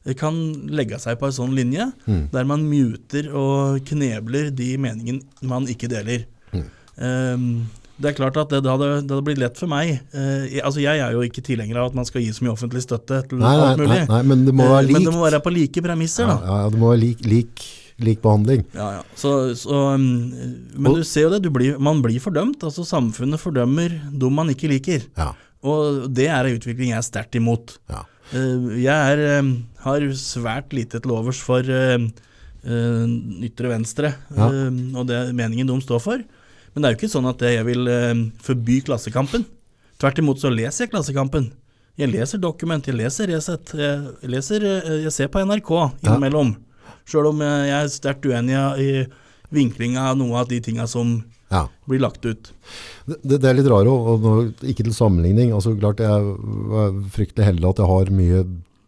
eh, 0.06 0.14
kan 0.20 0.36
legge 0.70 1.00
seg 1.02 1.18
på 1.20 1.28
en 1.32 1.36
sånn 1.40 1.56
linje 1.58 1.90
Mm. 2.08 2.30
der 2.32 2.44
man 2.46 2.68
muter 2.70 3.32
og 3.34 3.82
knebler 3.90 4.52
de 4.56 4.76
meningene 4.78 5.22
man 5.42 5.66
ikke 5.68 5.90
deler. 5.92 6.26
Mm. 6.54 6.66
Um, 7.00 7.70
det 8.00 8.14
er 8.14 8.16
klart 8.16 8.38
at 8.40 8.48
det, 8.54 8.62
det, 8.64 8.72
hadde, 8.72 8.88
det 9.04 9.12
hadde 9.12 9.26
blitt 9.28 9.40
lett 9.42 9.58
for 9.60 9.68
meg. 9.68 9.98
Uh, 10.16 10.46
jeg, 10.48 10.62
altså 10.64 10.80
jeg 10.84 11.02
er 11.04 11.12
jo 11.16 11.24
ikke 11.28 11.44
tilhenger 11.44 11.80
av 11.82 11.90
at 11.92 11.98
man 12.00 12.06
skal 12.08 12.22
gi 12.24 12.32
så 12.32 12.46
mye 12.46 12.54
offentlig 12.56 12.84
støtte 12.86 13.18
til 13.28 13.42
Nei, 13.42 13.52
alt 13.60 13.80
mulig. 13.82 13.90
nei, 13.92 14.06
nei, 14.08 14.22
men 14.32 14.46
det 14.48 14.54
må 14.56 14.68
være 14.72 14.94
Men 14.96 15.04
det 15.04 15.14
må 15.16 15.26
være 15.26 15.42
på 15.44 15.52
like 15.52 15.84
premisser, 15.84 16.28
Ja, 16.32 16.38
ja, 16.64 16.70
det 16.72 16.80
må 16.80 16.94
være 16.94 17.02
lik, 17.04 17.26
lik, 17.28 17.66
lik 18.00 18.22
behandling. 18.24 18.64
Ja, 18.74 18.88
ja. 19.00 19.04
Så, 19.20 19.34
så, 19.60 19.82
um, 19.96 20.06
men 20.80 20.88
Og- 20.94 21.02
du 21.02 21.04
ser 21.04 21.28
jo 21.28 21.34
det, 21.36 21.42
du 21.44 21.50
blir, 21.52 21.76
man 21.78 22.00
blir 22.02 22.20
fordømt. 22.24 22.64
altså 22.64 22.88
Samfunnet 22.88 23.40
fordømmer 23.44 23.92
dem 24.18 24.32
man 24.34 24.48
ikke 24.56 24.72
liker. 24.72 25.04
Ja, 25.20 25.34
Og 25.64 26.08
det 26.16 26.30
er 26.32 26.46
en 26.48 26.56
utvikling 26.56 26.94
jeg 26.96 27.02
er 27.04 27.08
sterkt 27.08 27.36
imot. 27.36 27.78
ja. 27.92 28.06
Eh, 28.34 28.82
jeg 28.84 29.14
er, 29.16 29.40
um, 29.40 29.54
har 29.86 30.04
svært 30.14 30.74
lite 30.76 31.00
til 31.02 31.12
overs 31.16 31.40
for 31.42 31.66
eh, 31.66 31.98
ytre 33.48 33.72
venstre 33.72 34.12
Ja. 34.36 34.50
og 35.00 35.08
det 35.08 35.34
meningen 35.34 35.68
de 35.68 35.80
står 35.82 36.02
for. 36.04 36.18
Men 36.74 36.84
det 36.84 36.86
er 36.90 36.94
jo 36.94 37.00
ikke 37.00 37.14
sånn 37.16 37.30
at 37.30 37.40
jeg 37.42 37.66
vil 37.66 37.88
forby 38.46 38.82
Klassekampen. 38.86 39.46
Tvert 40.00 40.20
imot 40.22 40.40
så 40.40 40.52
leser 40.54 40.86
jeg 40.86 40.92
Klassekampen. 40.92 41.52
Jeg 42.00 42.12
leser 42.14 42.40
Dokument, 42.40 42.86
jeg 42.86 42.96
leser 42.96 43.28
Resett, 43.28 43.74
jeg, 43.76 44.14
leser, 44.32 44.64
eh, 44.64 45.02
jeg 45.04 45.12
ser 45.12 45.28
på 45.28 45.42
NRK 45.44 45.72
Ja. 46.04 46.14
innimellom. 46.14 46.56
Sjøl 47.10 47.28
om 47.32 47.40
jeg 47.42 47.70
er 47.74 47.88
sterkt 47.90 48.26
uenig 48.30 48.56
i 48.80 49.08
vinklinga 49.52 50.12
av 50.12 50.18
noe 50.18 50.38
av 50.40 50.48
de 50.48 50.60
tinga 50.62 50.86
som 50.88 51.24
ja. 51.50 51.66
blir 51.90 52.02
lagt 52.04 52.26
ut. 52.26 52.52
Det, 53.06 53.38
det 53.38 53.46
er 53.50 53.58
litt 53.58 53.70
rart, 53.70 53.90
og 53.90 54.26
og 54.30 54.66
ikke 54.66 54.86
til 54.86 54.96
sammenligning. 54.96 55.54
Altså, 55.56 55.76
klart 55.80 56.02
Jeg 56.04 56.10
er 56.10 57.00
fryktelig 57.16 57.48
heldig 57.48 57.72
at 57.72 57.82
jeg 57.82 57.92
har 57.94 58.12
mye 58.14 58.44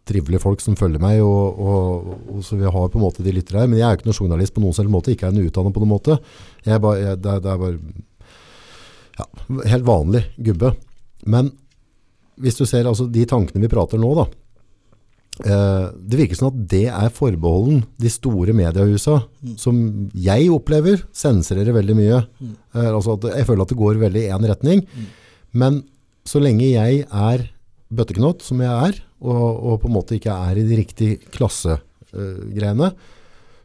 trivelige 0.08 0.42
folk 0.42 0.62
som 0.62 0.76
følger 0.78 1.02
meg, 1.02 1.20
og, 1.22 1.58
og, 1.62 2.14
og 2.34 2.44
så 2.46 2.58
vi 2.58 2.66
har 2.66 2.88
på 2.90 2.98
en 2.98 3.04
måte 3.04 3.24
de 3.24 3.34
lytter 3.34 3.60
her. 3.60 3.68
Men 3.70 3.78
jeg 3.78 3.86
er 3.86 3.94
jo 3.94 4.00
ikke 4.00 4.10
noen 4.10 4.20
journalist 4.20 4.54
på 4.54 4.62
noen 4.64 4.76
selv 4.76 4.92
måte, 4.94 5.14
ikke 5.14 5.28
er 5.28 5.34
en 5.34 5.46
utdannet 5.46 5.74
på 5.74 5.82
noen 5.82 5.94
måte. 5.94 6.18
Jeg 6.66 6.82
bare, 6.82 7.02
jeg, 7.02 7.20
det, 7.22 7.36
det 7.44 7.52
er 7.52 7.60
bare 7.62 7.78
ja, 9.18 9.28
helt 9.74 9.86
vanlig 9.86 10.24
gubbe. 10.42 10.72
Men 11.30 11.52
hvis 12.42 12.58
du 12.58 12.64
ser 12.66 12.88
altså, 12.88 13.06
de 13.06 13.26
tankene 13.28 13.62
vi 13.62 13.70
prater 13.70 14.00
nå, 14.00 14.10
da. 14.18 14.26
Eh, 15.40 15.84
det 15.96 16.18
virker 16.20 16.36
som 16.36 16.50
at 16.50 16.58
det 16.68 16.84
er 16.92 17.14
forbeholden 17.14 17.80
de 18.00 18.10
store 18.12 18.52
mediehusa, 18.56 19.22
som 19.56 19.78
jeg 20.12 20.50
opplever 20.52 21.00
sensurerer 21.16 21.72
veldig 21.72 21.96
mye. 21.96 22.20
Eh, 22.76 22.90
altså 22.90 23.16
at 23.16 23.30
jeg 23.32 23.48
føler 23.48 23.64
at 23.64 23.72
det 23.72 23.80
går 23.80 24.02
veldig 24.02 24.26
i 24.26 24.34
én 24.34 24.48
retning. 24.50 24.84
Men 25.56 25.82
så 26.28 26.42
lenge 26.42 26.68
jeg 26.68 27.06
er 27.08 27.48
bøtteknott, 27.92 28.44
som 28.44 28.60
jeg 28.62 28.72
er, 28.90 29.00
og, 29.22 29.40
og 29.40 29.80
på 29.82 29.88
en 29.88 29.96
måte 29.96 30.16
ikke 30.18 30.34
er 30.50 30.60
i 30.60 30.66
de 30.68 30.78
riktige 30.80 31.32
klassegreiene, 31.34 32.92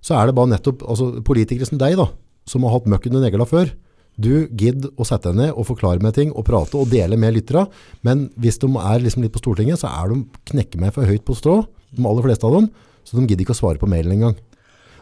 så 0.04 0.16
er 0.16 0.30
det 0.30 0.38
bare 0.38 0.54
nettopp 0.54 0.86
altså, 0.88 1.12
politikere 1.26 1.68
som 1.68 1.80
deg, 1.82 1.98
da, 2.00 2.08
som 2.48 2.64
har 2.64 2.78
hatt 2.78 2.90
møkken 2.90 3.16
under 3.16 3.28
negla 3.28 3.48
før. 3.50 3.72
Du 4.18 4.48
gidd 4.58 4.88
å 4.98 5.06
sette 5.06 5.30
deg 5.30 5.38
ned 5.38 5.52
og 5.54 5.68
forklare 5.70 6.02
meg 6.02 6.16
ting, 6.18 6.34
og 6.34 6.48
prate 6.48 6.80
og 6.80 6.90
dele 6.90 7.20
med 7.22 7.36
lytterne. 7.38 7.68
Men 8.06 8.28
hvis 8.42 8.58
de 8.64 8.70
er 8.82 9.04
liksom 9.04 9.26
litt 9.26 9.36
på 9.36 9.44
Stortinget, 9.44 9.84
så 9.84 9.92
er 9.92 10.10
de 10.10 10.24
knekker 10.52 10.82
meg 10.82 10.96
for 10.96 11.06
høyt 11.06 11.26
på 11.28 11.38
strå, 11.38 11.62
de 11.94 12.06
aller 12.06 12.26
fleste 12.26 12.50
av 12.50 12.58
dem. 12.58 12.72
Så 13.06 13.18
de 13.18 13.28
gidder 13.28 13.46
ikke 13.46 13.56
å 13.56 13.62
svare 13.62 13.82
på 13.82 13.90
mailen 13.90 14.18
engang. 14.18 14.36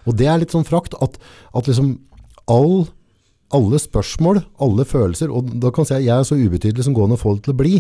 Og 0.05 0.19
det 0.19 0.27
er 0.29 0.41
litt 0.41 0.53
sånn 0.53 0.67
frakt 0.67 0.93
at, 1.01 1.15
at 1.55 1.69
liksom 1.69 1.95
all, 2.51 2.85
alle 3.55 3.79
spørsmål, 3.81 4.41
alle 4.61 4.85
følelser, 4.85 5.31
og 5.33 5.47
da 5.63 5.71
kan 5.73 5.85
jeg 5.85 5.89
si 5.89 5.95
at 5.97 6.05
jeg 6.05 6.17
er 6.19 6.27
så 6.27 6.37
ubetydelig 6.37 6.85
som 6.85 6.97
går 6.97 7.07
an 7.07 7.15
å 7.15 7.21
få 7.21 7.37
det 7.37 7.47
til 7.47 7.55
å 7.55 7.59
bli, 7.63 7.79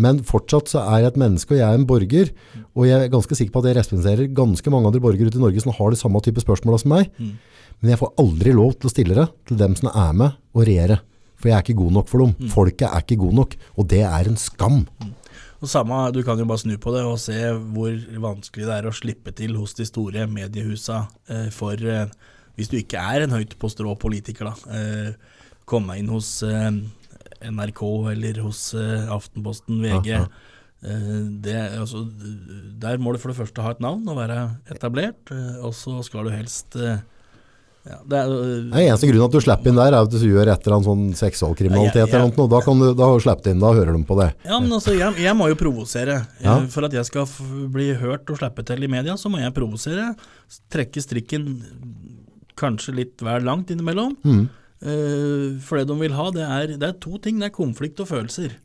men 0.00 0.22
fortsatt 0.28 0.70
så 0.72 0.84
er 0.84 1.02
jeg 1.02 1.12
et 1.12 1.20
menneske, 1.20 1.52
og 1.52 1.60
jeg 1.60 1.66
er 1.66 1.80
en 1.80 1.88
borger, 1.88 2.32
og 2.76 2.86
jeg 2.88 2.96
er 3.02 3.12
ganske 3.12 3.36
sikker 3.36 3.52
på 3.52 3.62
at 3.62 3.68
jeg 3.70 3.78
representerer 3.80 4.32
ganske 4.38 4.72
mange 4.72 4.92
andre 4.92 5.02
borgere 5.04 5.28
ute 5.32 5.40
i 5.40 5.44
Norge 5.44 5.64
som 5.64 5.74
har 5.76 5.92
det 5.92 6.00
samme 6.00 6.22
type 6.24 6.44
spørsmål 6.44 6.80
som 6.80 6.94
meg. 6.94 7.10
Men 7.82 7.92
jeg 7.92 8.00
får 8.00 8.14
aldri 8.22 8.54
lov 8.56 8.74
til 8.78 8.88
å 8.88 8.92
stille 8.94 9.16
det 9.18 9.26
til 9.48 9.60
dem 9.60 9.76
som 9.78 9.90
er 9.92 10.16
med 10.16 10.40
og 10.56 10.64
regjere. 10.68 11.00
For 11.36 11.50
jeg 11.50 11.56
er 11.58 11.64
ikke 11.66 11.78
god 11.82 11.94
nok 11.98 12.08
for 12.10 12.24
dem. 12.24 12.50
Folket 12.52 12.88
er 12.88 13.04
ikke 13.04 13.20
god 13.20 13.36
nok, 13.42 13.56
og 13.76 13.88
det 13.92 14.02
er 14.08 14.30
en 14.30 14.38
skam. 14.40 14.80
Og 15.56 15.68
samme, 15.68 15.98
Du 16.12 16.22
kan 16.24 16.38
jo 16.38 16.46
bare 16.48 16.62
snu 16.62 16.76
på 16.80 16.92
det 16.94 17.02
og 17.04 17.18
se 17.20 17.36
hvor 17.74 17.92
vanskelig 18.24 18.66
det 18.68 18.74
er 18.76 18.88
å 18.88 18.94
slippe 18.96 19.32
til 19.36 19.56
hos 19.56 19.74
de 19.76 19.86
store 19.88 20.26
mediehusa 20.28 21.06
eh, 21.32 21.48
for 21.54 21.80
eh, 21.80 22.08
hvis 22.56 22.72
du 22.72 22.78
ikke 22.80 23.00
er 23.00 23.24
en 23.24 23.34
høyt 23.36 23.56
på 23.60 23.68
strå 23.72 23.92
politiker, 24.00 24.48
da. 24.48 24.76
Eh, 24.76 25.40
komme 25.68 25.96
inn 26.00 26.08
hos 26.12 26.38
eh, 26.46 26.70
NRK 27.44 27.82
eller 28.12 28.40
hos 28.44 28.70
eh, 28.76 29.08
Aftenposten, 29.12 29.80
VG. 29.84 30.08
Ja, 30.12 30.22
ja. 30.24 30.28
Eh, 30.86 31.18
det, 31.44 31.56
altså, 31.80 32.04
der 32.80 33.00
må 33.00 33.12
du 33.12 33.20
for 33.20 33.32
det 33.32 33.40
første 33.40 33.64
ha 33.64 33.74
et 33.74 33.84
navn 33.84 34.08
og 34.08 34.20
være 34.20 34.40
etablert, 34.72 35.32
og 35.60 35.72
så 35.76 35.98
skal 36.06 36.28
du 36.28 36.32
helst 36.36 36.76
ja, 37.86 37.96
det 38.10 38.18
er, 38.18 38.32
er 38.74 38.80
eneste 38.82 39.08
grunnen 39.08 39.28
at 39.28 39.34
du 39.36 39.42
slipper 39.44 39.70
inn 39.70 39.78
der, 39.78 39.94
er 39.94 40.06
at 40.08 40.10
du 40.10 40.24
gjør 40.26 40.50
et 40.50 40.64
eller 40.66 40.76
annet 40.76 40.88
sånn 40.88 41.04
seksualkriminalitet 41.20 42.02
Ja, 42.02 42.08
eller 42.08 42.32
noe. 42.34 42.50
Da, 42.50 42.60
kan 42.66 42.82
du, 42.82 42.86
da 42.98 43.10
slipper 43.22 43.46
du 43.46 43.50
inn, 43.52 43.62
da 43.62 43.70
hører 43.76 43.94
de 43.94 44.02
på 44.08 44.18
det. 44.18 44.28
Ja, 44.48 44.58
men 44.58 44.74
altså, 44.74 44.94
jeg, 44.96 45.18
jeg 45.22 45.38
må 45.38 45.46
jo 45.52 45.58
provosere. 45.60 46.18
Ja. 46.42 46.56
Eh, 46.58 46.68
For 46.72 46.88
at 46.88 46.96
jeg 46.98 47.06
skal 47.06 47.30
bli 47.72 47.92
hørt 48.00 48.30
og 48.32 48.40
slippe 48.40 48.66
til 48.66 48.82
i 48.82 48.90
media, 48.90 49.14
så 49.20 49.30
må 49.30 49.38
jeg 49.42 49.54
provosere. 49.54 50.10
Trekke 50.74 51.04
strikken 51.04 51.48
kanskje 52.58 52.96
litt 52.96 53.22
vel 53.22 53.46
langt 53.46 53.70
innimellom. 53.70 54.16
Mm. 54.26 54.46
Uh, 54.76 55.56
for 55.64 55.78
det 55.80 55.86
de 55.88 55.94
vil 56.02 56.14
ha, 56.16 56.26
det 56.34 56.44
er, 56.44 56.74
det 56.76 56.88
er 56.90 56.98
to 57.00 57.20
ting. 57.22 57.38
Det 57.40 57.50
er 57.50 57.54
konflikt 57.54 58.02
og 58.02 58.10
følelser. 58.10 58.58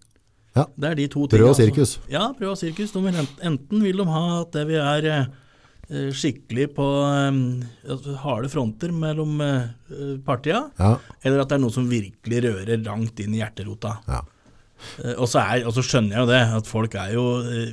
Ja. 0.57 0.65
Det 0.75 0.89
er 0.89 0.97
de 0.99 1.07
to 1.11 1.27
Prøv 1.31 1.53
og 1.53 1.55
sirkus. 1.55 1.95
Altså. 1.95 2.09
Ja, 2.11 2.25
prøv 2.35 2.55
og 2.55 2.59
sirkus. 2.59 2.91
De 2.91 3.03
vil 3.05 3.21
enten, 3.21 3.45
enten 3.47 3.85
vil 3.85 4.01
de 4.01 4.07
ha 4.09 4.25
at 4.41 4.51
det 4.57 4.65
vi 4.67 4.79
er 4.81 5.07
eh, 5.07 5.29
skikkelig 6.15 6.69
på 6.77 6.85
eh, 7.03 7.39
altså, 7.91 8.15
harde 8.23 8.49
fronter 8.53 8.93
mellom 8.95 9.41
uh, 9.43 10.17
partia, 10.25 10.63
Ja, 10.79 10.95
eller 11.23 11.43
at 11.43 11.51
det 11.51 11.57
er 11.57 11.63
noe 11.65 11.75
som 11.75 11.89
virkelig 11.91 12.43
rører 12.47 12.83
langt 12.85 13.19
inn 13.19 13.33
i 13.35 13.41
hjerterota. 13.43 13.97
ja. 14.07 14.21
Uh, 15.03 15.13
Og 15.21 15.27
så, 15.29 15.43
er, 15.43 15.65
og 15.69 15.75
så 15.75 15.83
skjønner 15.85 16.15
jeg 16.15 16.23
jo 16.23 16.29
det, 16.31 16.41
at 16.57 16.69
folk 16.69 16.95
er 16.97 17.11
jo 17.13 17.25
uh, 17.45 17.71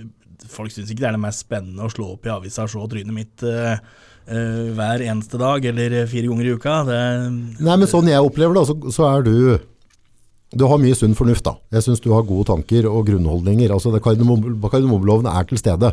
Folk 0.49 0.71
syns 0.71 0.91
ikke 0.93 1.03
det 1.03 1.09
er 1.09 1.17
det 1.17 1.21
mest 1.25 1.43
spennende 1.43 1.83
å 1.83 1.91
slå 1.91 2.13
opp 2.15 2.27
i 2.29 2.31
avisa 2.31 2.63
og 2.65 2.71
se 2.71 2.85
trynet 2.93 3.13
mitt 3.13 3.43
eh, 3.45 3.81
eh, 4.31 4.69
hver 4.77 5.03
eneste 5.03 5.37
dag 5.41 5.65
eller 5.67 5.97
eh, 5.99 6.07
fire 6.09 6.31
ganger 6.31 6.47
i 6.47 6.53
uka. 6.55 6.77
Det, 6.87 7.01
Nei, 7.67 7.75
men 7.75 7.91
sånn 7.91 8.07
jeg 8.09 8.23
opplever 8.23 8.55
det, 8.55 8.63
så, 8.71 8.77
så 8.95 9.09
er 9.11 9.27
du 9.27 9.35
Du 10.55 10.65
har 10.71 10.79
mye 10.81 10.95
sunn 10.97 11.19
fornuft, 11.19 11.43
da. 11.45 11.57
Jeg 11.75 11.85
syns 11.89 12.01
du 12.01 12.13
har 12.15 12.23
gode 12.25 12.47
tanker 12.53 12.87
og 12.89 13.03
grunnholdninger. 13.11 13.75
Altså, 13.75 13.91
det 13.93 14.01
Kardemommeloven 14.07 15.27
er 15.29 15.51
til 15.51 15.59
stede. 15.61 15.91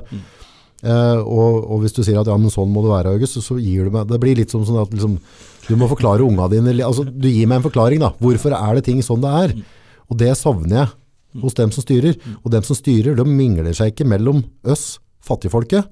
Eh, 0.83 1.19
og, 1.21 1.61
og 1.71 1.81
hvis 1.81 1.95
du 1.95 2.01
sier 2.03 2.19
at 2.19 2.27
ja, 2.29 2.35
men 2.37 2.51
sånn 2.53 2.71
må 2.71 2.83
det 2.83 2.91
være, 2.91 3.15
August, 3.15 3.39
så, 3.41 3.55
gir 3.61 3.87
du 3.87 3.93
meg 3.93 4.09
Det 4.09 4.19
blir 4.21 4.35
litt 4.37 4.51
som 4.51 4.65
sånn 4.67 4.81
at 4.81 4.91
liksom, 4.91 5.15
du 5.65 5.73
må 5.79 5.87
forklare 5.89 6.25
unga 6.25 6.49
dine 6.51 6.75
altså, 6.83 7.05
Du 7.07 7.29
gir 7.29 7.47
meg 7.47 7.61
en 7.61 7.65
forklaring, 7.65 8.03
da. 8.03 8.11
Hvorfor 8.19 8.53
er 8.57 8.77
det 8.77 8.85
ting 8.89 9.01
sånn 9.05 9.23
det 9.23 9.33
er? 9.39 9.55
Og 10.11 10.19
det 10.19 10.33
savner 10.37 10.81
jeg 10.81 11.41
hos 11.41 11.57
dem 11.57 11.71
som 11.73 11.83
styrer. 11.83 12.19
Og 12.43 12.51
dem 12.53 12.65
som 12.67 12.77
styrer, 12.77 13.15
de 13.17 13.25
mingler 13.27 13.75
seg 13.75 13.93
ikke 13.93 14.07
mellom 14.07 14.43
oss, 14.67 14.99
fattigfolket. 15.25 15.87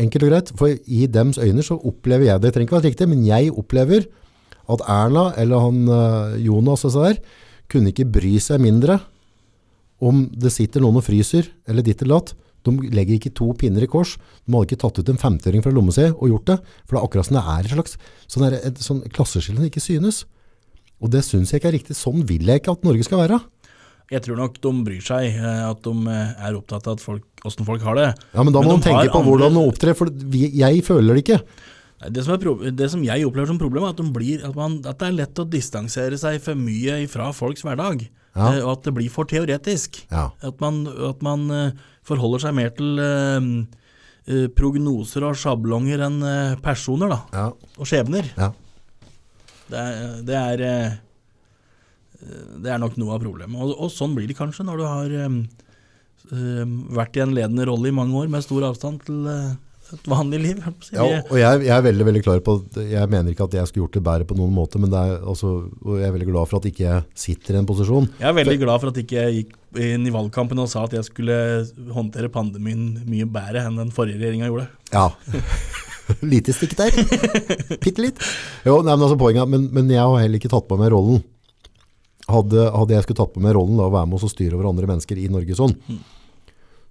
Enkelt 0.00 0.24
og 0.24 0.30
greit. 0.30 0.52
For 0.56 0.72
i 0.72 1.08
dems 1.10 1.40
øyne 1.40 1.64
så 1.66 1.76
opplever 1.76 2.28
jeg 2.28 2.40
det. 2.40 2.48
Det 2.48 2.54
trenger 2.54 2.68
ikke 2.70 2.78
være 2.78 2.88
riktig, 2.90 3.08
men 3.10 3.24
jeg 3.26 3.52
opplever 3.52 4.06
at 4.72 4.84
Erna 4.88 5.32
eller 5.40 5.64
han 5.66 5.80
eh, 5.90 6.36
Jonas 6.46 6.86
og 6.86 6.94
så 6.94 7.08
der, 7.08 7.18
kunne 7.72 7.90
ikke 7.92 8.08
bry 8.12 8.36
seg 8.42 8.62
mindre 8.62 9.00
om 10.02 10.24
det 10.34 10.50
sitter 10.52 10.82
noen 10.82 10.98
og 10.98 11.06
fryser, 11.06 11.46
eller 11.68 11.84
ditt 11.86 12.02
eller 12.02 12.20
datt. 12.20 12.32
De 12.62 12.74
legger 12.94 13.16
ikke 13.18 13.32
to 13.34 13.48
pinner 13.58 13.82
i 13.82 13.88
kors. 13.90 14.16
De 14.46 14.52
hadde 14.54 14.68
ikke 14.70 14.80
tatt 14.84 14.98
ut 15.02 15.08
en 15.12 15.18
50-øring 15.18 15.62
fra 15.64 15.72
lommet 15.74 15.96
si 15.96 16.04
og 16.12 16.28
gjort 16.30 16.46
det. 16.52 16.58
For 16.86 16.94
det 16.94 17.00
er 17.00 17.06
akkurat 17.08 17.26
som 17.28 17.38
det 17.38 17.42
er 17.42 17.66
et 17.66 17.72
slags 17.74 17.96
sånn 18.30 18.44
der, 18.46 18.58
et 18.70 18.78
sånn 18.84 19.02
klasseskille 19.10 19.58
som 19.58 19.66
ikke 19.66 19.82
synes. 19.82 20.22
Og 21.02 21.10
det 21.10 21.24
synes 21.26 21.50
jeg 21.50 21.58
ikke 21.62 21.72
er 21.72 21.76
riktig. 21.80 21.96
Sånn 21.98 22.22
vil 22.28 22.46
jeg 22.46 22.62
ikke 22.62 22.76
at 22.76 22.84
Norge 22.86 23.02
skal 23.08 23.24
være. 23.24 23.40
jeg 24.12 24.22
tror 24.26 24.36
nok 24.36 24.58
de 24.60 24.70
bryr 24.84 25.00
seg, 25.02 25.34
eh, 25.40 25.62
at 25.70 25.82
de 25.82 25.92
eh, 26.12 26.32
er 26.46 26.56
opptatt 26.58 26.86
av 26.92 26.98
folk, 27.00 27.22
hvordan 27.42 27.66
folk 27.66 27.82
har 27.86 27.94
det. 27.96 28.08
Ja, 28.34 28.42
men 28.44 28.52
da 28.52 28.60
Men 28.60 28.68
må 28.68 28.74
de 28.76 28.82
de 28.82 28.88
tenke 28.90 29.08
på 29.10 29.18
andre- 29.22 29.30
hvordan 29.30 29.54
de 29.56 29.62
opptrer, 29.72 29.94
for 29.96 30.10
vi, 30.12 30.50
jeg 30.60 30.82
føler 30.84 31.14
det 31.16 31.22
ikke. 31.24 31.38
Det 32.12 32.24
som, 32.26 32.36
det 32.76 32.88
som 32.90 33.02
jeg 33.06 33.24
opplever 33.24 33.46
som 33.46 33.58
problem, 33.62 33.84
er 33.86 33.94
at, 33.94 33.96
de 34.02 34.10
blir, 34.12 34.42
at, 34.44 34.54
man, 34.58 34.80
at 34.84 34.98
det 34.98 35.06
er 35.08 35.16
lett 35.20 35.38
å 35.38 35.46
distansere 35.48 36.18
seg 36.18 36.40
for 36.42 36.54
mye 36.58 37.06
fra 37.08 37.30
folks 37.32 37.62
hverdag. 37.64 38.04
Ja. 38.36 38.52
eh, 38.52 38.60
Og 38.64 38.72
at 38.78 38.84
det 38.88 38.94
blir 38.96 39.08
for 39.12 39.24
teoretisk. 39.24 40.02
Ja. 40.10 40.28
At 40.42 40.60
man, 40.60 40.82
at 41.08 41.22
man 41.22 41.48
forholder 42.06 42.42
seg 42.46 42.54
mer 42.58 42.72
til 42.74 42.98
eh, 43.02 43.48
eh, 44.26 44.48
prognoser 44.56 45.24
og 45.28 45.38
sjablonger 45.38 46.02
enn 46.08 46.18
eh, 46.26 46.56
personer 46.64 47.12
da, 47.12 47.20
Ja, 47.32 47.46
og 47.78 47.88
skjebner. 47.88 48.28
ja. 48.36 48.50
Det 49.72 49.82
det 50.28 50.36
er, 50.36 50.62
eh, 50.68 50.92
det 52.62 52.70
er 52.70 52.78
nok 52.82 52.96
noe 53.00 53.14
av 53.16 53.22
problemet. 53.24 53.56
Og, 53.58 53.72
og 53.86 53.90
sånn 53.90 54.14
blir 54.14 54.28
det 54.30 54.36
kanskje 54.38 54.66
når 54.68 54.82
du 54.82 54.84
har 54.86 55.14
eh, 55.24 56.64
vært 56.98 57.16
i 57.18 57.22
en 57.24 57.32
ledende 57.34 57.66
rolle 57.70 57.88
i 57.90 57.96
mange 57.96 58.14
år 58.20 58.28
med 58.30 58.44
stor 58.44 58.66
avstand 58.68 59.02
til 59.06 59.26
eh, 59.30 59.52
et 59.96 60.08
vanlig 60.10 60.40
liv. 60.42 60.60
si. 60.84 60.94
Ja, 60.96 61.20
og 61.22 61.38
jeg, 61.38 61.62
jeg 61.66 61.74
er 61.76 61.84
veldig 61.86 62.06
veldig 62.08 62.22
klar 62.24 62.42
på 62.44 62.56
at 62.60 62.78
jeg 62.82 63.10
mener 63.12 63.32
ikke 63.34 63.46
at 63.48 63.56
jeg 63.58 63.70
skulle 63.70 63.86
gjort 63.86 63.98
det 63.98 64.04
bedre 64.08 64.28
på 64.28 64.36
noen 64.38 64.54
måte, 64.56 64.80
men 64.82 64.92
det 64.92 65.00
er, 65.00 65.24
også, 65.32 65.52
og 65.84 65.98
jeg 66.00 66.08
er 66.08 66.14
veldig 66.16 66.30
glad 66.30 66.50
for 66.50 66.60
at 66.60 66.68
ikke 66.70 66.84
jeg 66.84 67.06
sitter 67.24 67.56
i 67.56 67.60
en 67.62 67.68
posisjon. 67.68 68.08
Jeg 68.20 68.28
er 68.30 68.38
veldig 68.40 68.58
glad 68.64 68.82
for 68.82 68.92
at 68.92 69.02
ikke 69.02 69.18
jeg 69.18 69.38
gikk 69.40 69.58
inn 69.82 70.06
i 70.08 70.12
valgkampen 70.12 70.60
og 70.60 70.68
sa 70.68 70.84
at 70.84 70.96
jeg 70.96 71.06
skulle 71.08 71.36
håndtere 71.94 72.32
pandemien 72.32 73.02
mye 73.08 73.28
bedre 73.28 73.64
enn 73.68 73.80
den 73.80 73.92
forrige 73.94 74.20
regjeringa 74.20 74.50
gjorde. 74.50 74.68
Ja. 74.92 75.08
Lite 76.32 76.52
stikk 76.56 76.74
der. 76.76 76.96
Bitte 77.80 78.02
litt. 78.02 78.22
Jo, 78.66 78.80
nei, 78.82 78.94
men 78.96 79.06
altså 79.06 79.18
poenget, 79.20 79.48
men, 79.48 79.68
men 79.72 79.92
jeg 79.92 80.02
har 80.02 80.18
heller 80.20 80.40
ikke 80.40 80.52
tatt 80.52 80.68
på 80.68 80.78
meg 80.80 80.92
rollen. 80.92 81.22
Hadde, 82.30 82.66
hadde 82.70 82.94
jeg 82.94 83.04
skulle 83.06 83.18
tatt 83.18 83.32
på 83.34 83.42
meg 83.42 83.54
rollen 83.56 83.78
da, 83.80 83.88
å 83.88 83.94
være 83.94 84.08
med 84.08 84.18
oss 84.18 84.26
og 84.28 84.32
styre 84.34 84.54
over 84.58 84.68
andre 84.70 84.88
mennesker 84.90 85.18
i 85.18 85.30
Norge 85.32 85.56
sånn, 85.58 85.74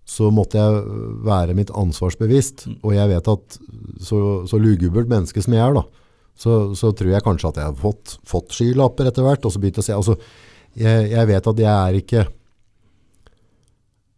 så 0.07 0.29
måtte 0.33 0.59
jeg 0.59 0.83
være 1.25 1.55
mitt 1.57 1.71
ansvarsbevisst. 1.77 2.65
Og 2.81 2.95
jeg 2.95 3.09
vet 3.11 3.31
at 3.31 3.57
så, 4.03 4.21
så 4.49 4.59
lugubert 4.59 5.09
menneske 5.11 5.43
som 5.43 5.55
jeg 5.55 5.63
er 5.63 5.77
da, 5.77 5.85
så, 6.41 6.59
så 6.77 6.91
tror 6.97 7.13
jeg 7.13 7.25
kanskje 7.25 7.51
at 7.51 7.59
jeg 7.61 7.69
har 7.69 7.79
fått, 7.79 8.15
fått 8.27 8.55
skylapper 8.55 9.09
etter 9.11 9.25
hvert, 9.25 9.45
og 9.45 9.53
så 9.53 9.61
begynt 9.61 9.81
å 9.81 9.85
se, 9.85 9.95
altså, 9.95 10.17
jeg, 10.79 11.11
jeg 11.11 11.29
vet 11.29 11.49
at 11.51 11.61
jeg 11.61 11.71
er 11.71 11.99
ikke, 11.99 12.23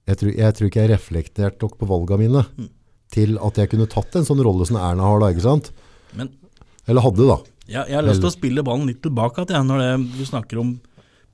jeg 0.04 0.20
tror, 0.20 0.32
jeg 0.36 0.56
tror 0.56 0.70
ikke 0.70 0.84
jeg 0.84 0.92
reflekterte 0.92 1.34
reflektert 1.54 1.64
nok 1.64 1.76
på 1.80 1.90
valgene 1.90 2.24
mine 2.24 2.70
til 3.14 3.38
at 3.46 3.60
jeg 3.60 3.72
kunne 3.72 3.90
tatt 3.92 4.18
en 4.18 4.28
sånn 4.28 4.42
rolle 4.44 4.66
som 4.68 4.80
Erna 4.80 5.08
har 5.08 5.22
da, 5.22 5.30
ikke 5.34 5.46
sant? 5.46 5.70
Men 6.18 6.32
Eller 6.90 7.06
hadde 7.06 7.28
da. 7.30 7.38
jeg, 7.68 7.84
jeg 7.92 7.96
har 7.96 8.06
lyst 8.06 8.24
til 8.24 8.30
å 8.32 8.34
spille 8.34 8.66
ballen 8.66 8.90
litt 8.90 9.02
tilbake 9.06 9.46
til 9.50 9.68
når 9.68 9.84
det, 9.84 9.92
du 10.18 10.24
snakker 10.28 10.62
om 10.64 10.74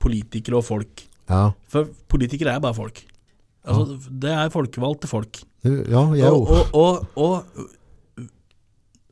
politikere 0.00 0.60
og 0.60 0.66
folk. 0.66 1.06
Ja, 1.30 1.50
For 1.70 1.90
politikere 2.10 2.56
er 2.56 2.62
bare 2.62 2.76
folk. 2.76 3.02
Altså, 3.68 3.98
Det 4.22 4.30
er 4.32 4.52
folkevalgte 4.54 5.10
folk. 5.10 5.42
ja 5.64 6.02
jeg 6.16 6.32
Og, 6.32 6.48
og, 6.48 6.70
og, 6.74 7.04
og 7.20 8.16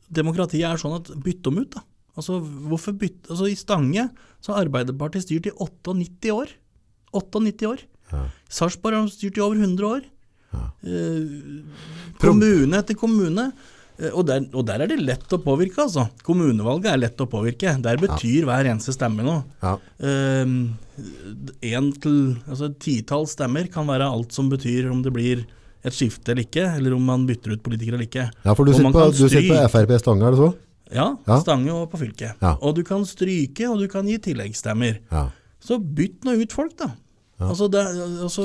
demokratiet 0.09 0.65
er 0.65 0.81
sånn 0.81 0.97
at 0.97 1.11
bytt 1.21 1.43
dem 1.45 1.61
ut, 1.61 1.75
da. 1.77 1.83
Altså, 2.17 2.39
hvorfor 2.41 2.95
bytte 2.99 3.29
Altså, 3.31 3.47
I 3.47 3.55
Stange 3.55 4.09
så 4.43 4.53
har 4.53 4.65
Arbeiderpartiet 4.65 5.27
styrt 5.27 5.49
i 5.51 5.53
98 5.55 6.33
år. 6.33 6.53
98 7.15 7.67
år. 7.69 7.83
Ja. 8.11 8.23
Sarpsborg 8.49 8.97
har 8.97 9.11
styrt 9.13 9.37
i 9.37 9.43
over 9.43 9.59
100 9.59 9.85
år. 9.87 10.07
Ja. 10.53 10.63
Eh, 10.81 11.63
kommune 12.21 12.79
etter 12.79 12.97
kommune. 12.97 13.51
Eh, 13.99 14.11
og, 14.13 14.23
der, 14.29 14.45
og 14.55 14.65
der 14.67 14.85
er 14.85 14.91
det 14.91 14.99
lett 15.03 15.35
å 15.35 15.39
påvirke, 15.43 15.83
altså. 15.83 16.07
Kommunevalget 16.25 16.93
er 16.93 17.01
lett 17.03 17.21
å 17.23 17.27
påvirke. 17.29 17.75
Der 17.83 17.99
betyr 17.99 18.47
hver 18.47 18.69
eneste 18.71 18.95
stemme 18.95 19.25
noe. 19.25 19.43
ja. 19.63 19.77
Um, 19.99 20.77
en 21.63 21.85
til, 22.03 22.15
altså 22.49 22.67
titall 22.75 23.23
stemmer 23.31 23.69
kan 23.71 23.87
være 23.87 24.07
alt 24.07 24.33
som 24.35 24.49
betyr 24.51 24.89
om 24.91 24.99
det 25.05 25.13
blir 25.15 25.45
et 25.87 25.95
skifte 25.95 26.33
eller 26.33 26.43
ikke, 26.43 26.65
eller 26.75 26.95
om 26.97 27.05
man 27.07 27.23
bytter 27.27 27.53
ut 27.55 27.61
politikere 27.63 27.95
eller 27.95 28.07
ikke. 28.09 28.25
ja, 28.43 28.55
for 28.57 28.67
du 28.67 28.73
sitter 28.75 28.91
på, 28.91 29.05
du 29.15 29.21
sitter 29.21 29.47
på 29.53 29.61
FRP 29.71 29.93
Stange, 30.01 30.25
er 30.27 30.35
det 30.35 30.41
så? 30.41 30.49
Ja, 30.91 31.05
Ja. 31.27 31.37
Stange 31.39 31.71
og 31.71 31.85
på 31.93 32.01
fylket. 32.01 32.35
Ja. 32.41 32.55
Og 32.65 32.75
du 32.75 32.83
kan 32.83 33.05
stryke, 33.07 33.69
og 33.69 33.79
du 33.79 33.87
kan 33.87 34.07
gi 34.09 34.17
tilleggsstemmer. 34.27 34.99
Ja. 35.11 35.29
Så 35.63 35.77
bytt 35.79 36.25
nå 36.27 36.35
ut 36.41 36.55
folk, 36.55 36.75
da. 36.79 36.89
Altså, 37.47 37.67
det, 37.71 37.79
altså 38.21 38.41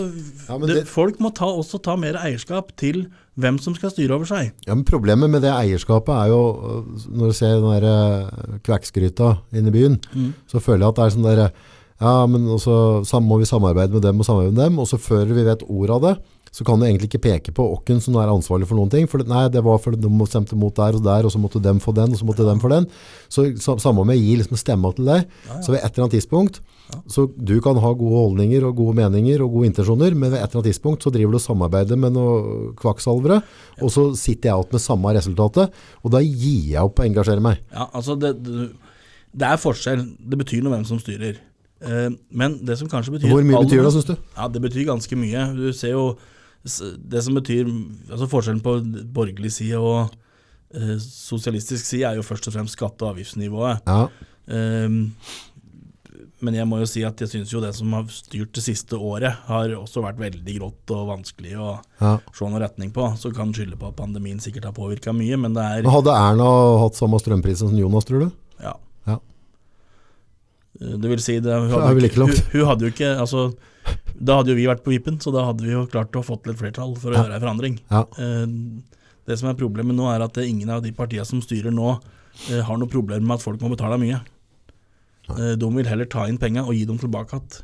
Ja, 0.49 0.59
det, 0.59 0.69
det- 0.77 0.87
Folk 0.89 1.19
må 1.21 1.31
ta, 1.35 1.45
også 1.51 1.81
ta 1.83 1.97
mer 1.97 2.15
eierskap 2.21 2.71
til 2.79 3.07
hvem 3.37 3.59
som 3.59 3.75
skal 3.75 3.91
styre 3.91 4.15
over 4.15 4.25
seg. 4.25 4.53
Ja, 4.69 4.75
men 4.75 4.85
Problemet 4.85 5.31
med 5.31 5.43
det 5.43 5.51
eierskapet 5.51 6.15
er 6.15 6.29
jo, 6.31 6.43
øh, 6.55 7.09
når 7.11 7.27
du 7.27 7.33
ser 7.33 7.57
den 7.59 7.83
der 7.83 7.87
øh, 8.23 8.59
kvekkskryta 8.63 9.33
inne 9.53 9.69
i 9.69 9.75
byen, 9.75 9.99
Mm. 10.15 10.33
så 10.47 10.61
føler 10.63 10.87
jeg 10.87 10.89
at 10.89 10.97
det 10.97 11.05
er 11.05 11.17
sånn 11.19 11.25
der, 11.37 11.51
Ja, 12.01 12.27
men 12.27 12.47
også 12.51 13.21
må 13.23 13.39
vi 13.39 13.45
samarbeide 13.47 13.93
med 13.93 14.03
dem 14.03 14.19
og 14.19 14.25
samarbeide 14.27 14.55
med 14.55 14.65
dem, 14.65 14.79
og 14.79 14.87
så 14.91 14.97
før 14.99 15.25
vi 15.25 15.45
vet 15.47 15.63
ordet 15.69 15.91
av 15.95 16.01
det, 16.03 16.15
så 16.55 16.63
kan 16.63 16.79
du 16.79 16.87
egentlig 16.87 17.09
ikke 17.11 17.25
peke 17.25 17.53
på 17.55 17.65
åkken 17.75 17.99
som 18.03 18.15
er 18.21 18.31
ansvarlig 18.31 18.69
for 18.71 18.79
noen 18.79 18.91
ting, 18.93 19.09
for 19.11 19.25
nei, 19.27 19.49
det 19.51 19.63
var 19.67 19.81
fordi 19.83 19.99
de 20.05 20.27
stemte 20.31 20.55
mot 20.59 20.75
der 20.77 20.95
og 20.95 21.03
der, 21.03 21.27
og 21.27 21.33
så 21.35 21.41
måtte 21.43 21.63
dem 21.63 21.81
få 21.83 21.91
den, 21.97 22.15
og 22.15 22.21
så 22.21 22.29
måtte 22.29 22.47
dem 22.47 22.61
få 22.63 22.71
den. 22.71 22.87
Så 23.27 23.49
så 23.59 23.75
samme 23.83 24.05
om 24.05 24.13
jeg 24.15 24.23
gir 24.23 24.39
liksom 24.39 24.61
stemma 24.61 24.93
til 24.95 25.09
deg, 25.11 25.25
så 25.51 25.75
ved 25.75 25.81
et 25.81 25.89
eller 25.89 26.05
annet 26.05 26.15
tidspunkt, 26.15 26.61
så 27.11 27.25
du 27.35 27.57
kan 27.65 27.81
ha 27.83 27.91
gode 27.99 28.21
holdninger 28.21 28.67
og 28.69 28.77
gode 28.79 28.95
meninger 29.01 29.43
og 29.43 29.57
gode 29.57 29.73
intensjoner, 29.73 30.15
men 30.15 30.31
ved 30.31 30.39
et 30.39 30.45
eller 30.45 30.61
annet 30.61 30.69
tidspunkt 30.71 31.03
så 31.03 31.11
driver 31.15 31.35
du 31.35 31.41
og 31.41 31.43
samarbeider 31.43 31.99
med 31.99 32.15
noen 32.15 32.69
kvakksalvere, 32.79 33.41
og 33.81 33.91
så 33.91 34.05
sitter 34.19 34.53
jeg 34.53 34.59
alt 34.61 34.77
med 34.77 34.85
samme 34.85 35.15
resultatet, 35.17 35.81
og 36.05 36.15
da 36.15 36.21
gir 36.23 36.77
jeg 36.77 36.85
opp 36.85 37.03
å 37.03 37.09
engasjere 37.09 37.43
meg. 37.43 37.65
Ja, 37.75 37.89
altså 37.91 38.15
det, 38.21 38.37
det, 38.45 39.49
er 39.49 39.59
forskjell. 39.59 40.07
Det 40.23 40.39
betyr 40.45 40.63
noe 40.63 40.77
hvem 40.77 40.87
som 40.87 41.03
styrer. 41.03 41.41
Eh, 41.83 42.15
men 42.31 42.61
det 42.63 42.79
som 42.79 42.89
kanskje 42.89 43.17
betyr 43.17 43.33
Hvor 43.33 43.43
mye 43.43 43.65
betyr 43.67 43.83
det, 43.83 43.93
syns 43.97 44.07
du? 44.13 44.15
Ja, 44.37 44.47
det 44.47 44.63
betyr 44.63 44.87
ganske 44.93 45.19
mye. 45.19 45.49
Du 45.59 45.67
ser 45.75 45.97
jo 45.97 46.07
det 46.65 47.21
som 47.21 47.37
betyr 47.37 47.69
Altså 48.09 48.29
forskjellen 48.31 48.63
på 48.65 48.79
borgerlig 49.13 49.51
side 49.53 49.77
og 49.77 50.15
eh, 50.73 50.95
sosialistisk 51.01 51.85
side 51.85 52.09
er 52.09 52.17
jo 52.17 52.25
først 52.25 52.49
og 52.49 52.55
fremst 52.57 52.79
skatte- 52.79 53.05
og 53.05 53.15
avgiftsnivået. 53.15 53.85
Ja, 53.85 54.07
Ehm, 54.53 55.15
men 56.45 56.57
jeg 56.59 56.69
må 56.69 56.79
jo 56.83 56.89
si 56.89 57.01
at 57.07 57.21
jeg 57.23 57.31
syns 57.31 57.53
jo 57.55 57.63
det 57.63 57.71
som 57.77 57.93
har 57.97 58.09
styrt 58.13 58.53
det 58.57 58.65
siste 58.67 58.99
året, 59.01 59.33
har 59.49 59.73
også 59.79 60.03
vært 60.05 60.21
veldig 60.21 60.57
grått 60.59 60.93
og 60.93 61.07
vanskelig 61.09 61.55
å 61.57 61.69
ja. 62.03 62.17
se 62.35 62.45
noen 62.45 62.61
retning 62.61 62.91
på. 62.95 63.07
Så 63.21 63.33
kan 63.35 63.55
skylde 63.57 63.79
på 63.81 63.89
at 63.89 63.97
pandemien 63.97 64.43
sikkert 64.43 64.69
har 64.69 64.77
påvirka 64.77 65.15
mye, 65.17 65.39
men 65.41 65.57
det 65.57 65.65
er 65.65 65.87
Men 65.87 65.95
hadde 65.95 66.17
Erna 66.19 66.51
hatt 66.83 66.99
samme 66.99 67.21
strømpriser 67.23 67.71
som 67.71 67.79
Jonas, 67.81 68.09
tror 68.09 68.27
du? 68.27 68.35
Ja. 68.61 68.75
Ja. 69.09 69.21
Eh, 70.83 70.99
Det 70.99 71.15
vil 71.15 71.25
si, 71.25 71.39
det, 71.41 71.55
hun, 71.55 71.73
hadde 71.73 72.13
hun, 72.19 72.37
hun 72.53 72.69
hadde 72.69 72.89
jo 72.91 72.93
ikke 72.93 73.15
altså, 73.25 73.49
Da 74.25 74.39
hadde 74.41 74.53
jo 74.55 74.57
vi 74.57 74.65
vært 74.71 74.83
på 74.87 74.93
vippen, 74.95 75.19
så 75.21 75.33
da 75.35 75.45
hadde 75.51 75.67
vi 75.67 75.73
jo 75.75 75.85
klart 75.91 76.15
å 76.17 76.23
fått 76.25 76.47
litt 76.49 76.57
flertall 76.61 76.95
for 76.97 77.13
å 77.13 77.15
Ja. 77.19 77.25
gjøre 77.25 77.35
en 77.37 77.41
forandring. 77.45 77.79
Ja. 77.91 78.05
Eh, 78.19 78.47
Det 79.27 79.39
som 79.39 79.49
er 79.49 79.55
problemet 79.55 79.95
nå, 79.97 80.05
er 80.15 80.21
at 80.23 80.37
ingen 80.37 80.69
av 80.69 80.83
de 80.83 80.91
partiene 80.93 81.25
som 81.25 81.41
styrer 81.41 81.73
nå, 81.73 81.99
eh, 82.51 82.61
har 82.61 82.77
noe 82.77 82.89
problem 82.89 83.23
med 83.27 83.35
at 83.37 83.43
folk 83.43 83.59
må 83.61 83.71
betale 83.75 83.97
mye. 83.99 84.21
Eh, 85.31 85.55
De 85.57 85.71
vil 85.71 85.87
heller 85.87 86.05
ta 86.05 86.27
inn 86.29 86.37
penga 86.39 86.65
og 86.67 86.75
gi 86.75 86.85
dem 86.85 86.99
tilbake 86.99 87.33
igjen. 87.39 87.63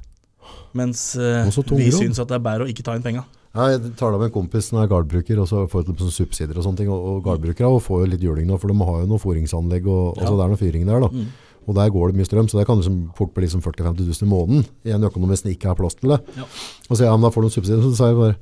Mens 0.74 1.16
så 1.16 1.62
vi 1.76 1.90
syns 1.90 2.18
at 2.18 2.28
det 2.28 2.36
er 2.36 2.44
bedre 2.44 2.64
å 2.66 2.70
ikke 2.70 2.82
ta 2.86 2.94
inn 2.96 3.02
penga. 3.02 3.24
Ja, 3.54 3.66
jeg 3.74 3.96
da 3.96 4.10
med 4.18 4.28
en 4.30 4.30
kompis 4.30 4.68
som 4.70 4.78
er 4.78 4.86
gardbruker, 4.86 5.38
og 5.42 5.48
så 5.50 5.64
får 5.68 5.84
de 5.86 5.92
sånn 5.98 6.14
subsidier 6.14 6.56
og 6.56 6.62
sånne 6.64 6.76
ting. 6.78 6.88
Og, 6.88 7.02
og 7.16 7.24
gardbrukere 7.24 7.66
får 7.82 8.04
jo 8.04 8.10
litt 8.12 8.20
juling 8.22 8.46
nå, 8.46 8.58
for 8.60 8.68
de 8.70 8.74
har 8.78 9.00
jo 9.02 9.06
noe 9.10 9.18
fôringsanlegg, 9.18 9.86
og 9.90 10.16
og 10.16 10.22
Ja. 10.22 10.30
det 10.30 10.44
er 10.44 10.52
noe 10.54 10.60
fyring 10.60 10.86
der. 10.86 11.00
da. 11.00 11.08
Mm. 11.08 11.26
Og 11.68 11.74
der 11.76 11.90
går 11.92 12.10
det 12.10 12.16
mye 12.20 12.26
strøm, 12.28 12.48
så 12.48 12.58
det 12.58 12.66
kan 12.66 12.78
liksom 12.80 13.00
fort 13.18 13.34
bli 13.36 13.44
liksom 13.46 13.60
40 13.62 13.84
000-50 13.92 14.22
000 14.22 14.26
i 14.26 14.30
måneden 14.30 14.64
i 14.88 14.94
en 14.96 15.04
økonomi 15.06 15.36
som 15.36 15.50
ikke 15.52 15.68
har 15.70 15.76
plass 15.78 15.94
til 16.00 16.10
det. 16.14 16.20
Ja. 16.36 16.46
Og 16.88 16.96
så, 16.96 17.04
ja, 17.04 17.12
men 17.16 17.26
da 17.26 17.30
får 17.34 17.46
de 17.46 17.50
subsidier. 17.54 17.82
Så 17.84 17.92
sa 17.98 18.08
jeg 18.10 18.16
bare 18.18 18.36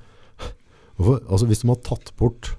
hvorfor, 0.99 1.21
altså 1.31 1.47
Hvis 1.51 1.61
de 1.63 1.69
har 1.73 1.83
tatt 1.87 2.13
bort 2.19 2.53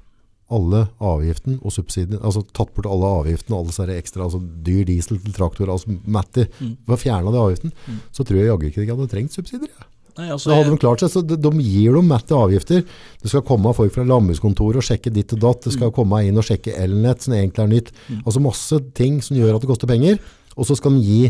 alle 0.50 0.88
avgiften 1.00 1.60
og 1.62 1.72
subsidien, 1.76 2.20
altså 2.26 2.42
tatt 2.58 2.72
bort 2.74 2.88
alle 2.90 3.06
avgiftene, 3.20 3.58
alle 3.60 3.70
disse 3.70 3.86
ekstra, 4.00 4.26
altså 4.26 4.40
dyr 4.66 4.84
diesel 4.88 5.20
til 5.22 5.34
traktor, 5.36 5.70
altså 5.70 5.94
Matti, 6.10 6.48
Mm. 6.60 6.76
fjerna 6.98 7.32
de 7.32 7.38
avgiften, 7.38 7.72
Mm. 7.88 8.00
så 8.12 8.24
tror 8.26 8.38
jeg 8.40 8.48
jaggu 8.50 8.66
ikke 8.72 8.86
de 8.86 8.90
hadde 8.96 9.08
trengt 9.12 9.32
subsidier. 9.34 9.70
Ja. 9.70 9.86
Nei, 10.18 10.30
altså, 10.34 10.50
da 10.50 10.56
hadde 10.58 10.72
de 10.72 10.78
klart 10.82 11.00
seg, 11.00 11.10
så 11.14 11.22
de, 11.26 11.38
de 11.38 11.50
gir 11.64 11.94
dem 11.94 12.08
mette 12.10 12.34
avgifter. 12.36 12.84
Det 13.22 13.30
skal 13.30 13.42
komme 13.46 13.72
folk 13.74 13.94
fra 13.94 14.04
landbrukskontoret 14.04 14.76
og 14.82 14.84
sjekke 14.84 15.14
ditt 15.14 15.32
og 15.34 15.40
datt. 15.40 15.62
Det 15.64 15.74
skal 15.78 15.92
komme 15.96 16.20
inn 16.28 16.36
og 16.38 16.44
sjekke 16.44 16.74
elnett, 16.76 17.22
som 17.22 17.34
egentlig 17.34 17.64
er 17.64 17.68
nytt. 17.72 17.92
Altså 18.26 18.42
masse 18.42 18.80
ting 18.98 19.22
som 19.22 19.38
gjør 19.38 19.56
at 19.56 19.62
det 19.62 19.70
koster 19.70 19.88
penger. 19.88 20.20
Og 20.60 20.68
så 20.68 20.76
skal 20.76 20.98
de 20.98 21.04
gi 21.06 21.22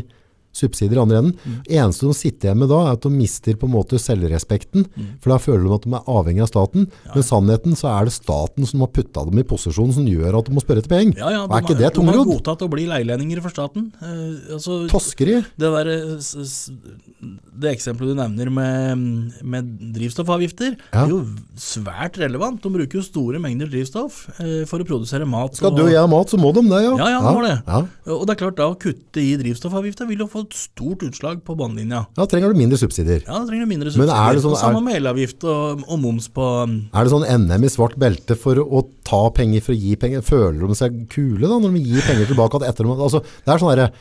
subsidier 0.56 0.97
i 0.97 1.02
andre 1.04 1.18
enden. 1.22 1.60
eneste 1.70 2.08
de 2.10 2.14
sitter 2.18 2.50
igjen 2.50 2.60
med 2.60 2.70
da, 2.72 2.80
er 2.89 2.97
at 2.97 3.04
de 3.06 3.12
mister 3.14 3.56
på 3.60 3.68
en 3.70 3.74
måte 3.76 4.00
selvrespekten. 4.02 4.86
For 5.22 5.32
da 5.34 5.38
føler 5.41 5.68
de 5.68 5.76
at 5.78 5.86
de 5.86 5.93
er 5.93 6.10
avhengig 6.10 6.41
av 6.45 6.50
staten. 6.52 6.88
Men 7.14 7.24
sannheten 7.24 7.78
så 7.80 7.89
er 7.93 8.10
det 8.10 8.16
staten 8.16 8.66
som 8.70 8.82
har 8.84 8.91
putta 8.95 9.26
dem 9.30 9.39
i 9.39 9.45
posisjon 9.47 9.93
som 9.95 10.08
gjør 10.10 10.39
at 10.39 10.50
de 10.50 10.56
må 10.58 10.64
spørre 10.64 10.84
etter 10.84 10.89
penger. 10.95 11.18
ja, 11.22 11.30
ja, 11.36 11.43
Og 11.45 11.54
er 11.56 11.64
ikke 11.64 11.78
det 11.80 11.93
de 12.00 12.06
har 12.10 12.26
godtatt 12.26 12.62
å 12.66 12.70
bli 12.72 12.88
leilendinger 12.89 13.41
for 13.45 13.54
staten. 13.54 13.91
Eh, 14.02 14.54
altså, 14.58 14.82
Toskeri. 14.89 15.39
Det, 15.60 15.70
der, 15.70 15.88
eh, 15.93 17.30
det 17.60 17.74
eksempelet 17.76 18.14
du 18.16 18.20
nevner 18.20 18.50
med, 18.54 19.34
med 19.43 19.70
drivstoffavgifter, 19.95 20.76
Ja. 20.93 21.04
er 21.06 21.10
jo 21.14 21.22
svært 21.60 22.18
relevant. 22.18 22.62
De 22.64 22.70
bruker 22.74 23.00
jo 23.00 23.06
store 23.06 23.39
mengder 23.39 23.70
drivstoff 23.70 24.28
eh, 24.39 24.66
for 24.70 24.80
å 24.80 24.88
produsere 24.88 25.28
mat. 25.30 25.56
Skal 25.60 25.76
du 25.76 25.84
og 25.84 25.91
jeg 25.91 26.00
ha 26.00 26.08
mat, 26.08 26.30
så 26.32 26.39
må 26.39 26.54
de 26.56 26.64
det, 26.70 26.82
ja. 26.84 26.95
Ja, 26.97 27.10
ja, 27.16 27.20
de 27.22 27.36
må 27.36 27.43
det. 27.45 27.56
Ja. 27.68 27.82
Og 28.16 28.26
det 28.28 28.36
er 28.36 28.41
klart, 28.45 28.58
da 28.60 28.70
å 28.72 28.78
kutte 28.80 29.22
i 29.22 29.36
drivstoffavgifta 29.39 30.08
vil 30.10 30.24
jo 30.26 30.30
få 30.32 30.39
et 30.46 30.56
stort 30.58 31.04
utslag 31.08 31.42
på 31.46 31.56
båndlinja. 31.60 32.06
Da 32.18 32.26
trenger 32.30 32.54
du 32.54 32.60
mindre 32.60 32.80
subsidier. 32.82 33.22
Ja, 33.26 33.40
da 33.40 33.46
trenger 33.50 33.66
du 33.68 33.72
mindre 33.72 33.92
Men 33.94 34.10
er 34.10 34.14
subsidier. 34.14 34.38
det 34.38 34.44
sånn- 34.44 34.56
og 34.56 34.62
samme 34.62 34.82
med 34.86 34.96
elavgift 35.00 35.44
og, 35.44 35.84
og 35.88 36.00
moms 36.00 36.30
på 36.30 36.46
Er 36.94 37.04
det 37.04 37.14
sånn 37.14 37.28
NM 37.48 37.64
i 37.64 37.72
svart 37.74 37.98
belte 38.00 38.38
for 38.40 38.56
å 38.64 38.84
ta 39.04 39.22
penger 39.36 39.62
for 39.66 39.74
å 39.74 39.80
gi 39.80 39.96
penger? 39.96 40.22
Føler 40.26 40.66
de 40.68 40.76
seg 40.80 40.98
kule 41.10 41.46
da, 41.48 41.60
når 41.60 41.78
de 41.78 41.84
gir 41.84 42.02
penger 42.08 42.32
tilbake? 42.32 42.64
Etter 42.70 42.90
altså, 42.90 43.22
det 43.22 43.54
er 43.54 43.62
sånn 43.62 43.74
derre 43.76 43.92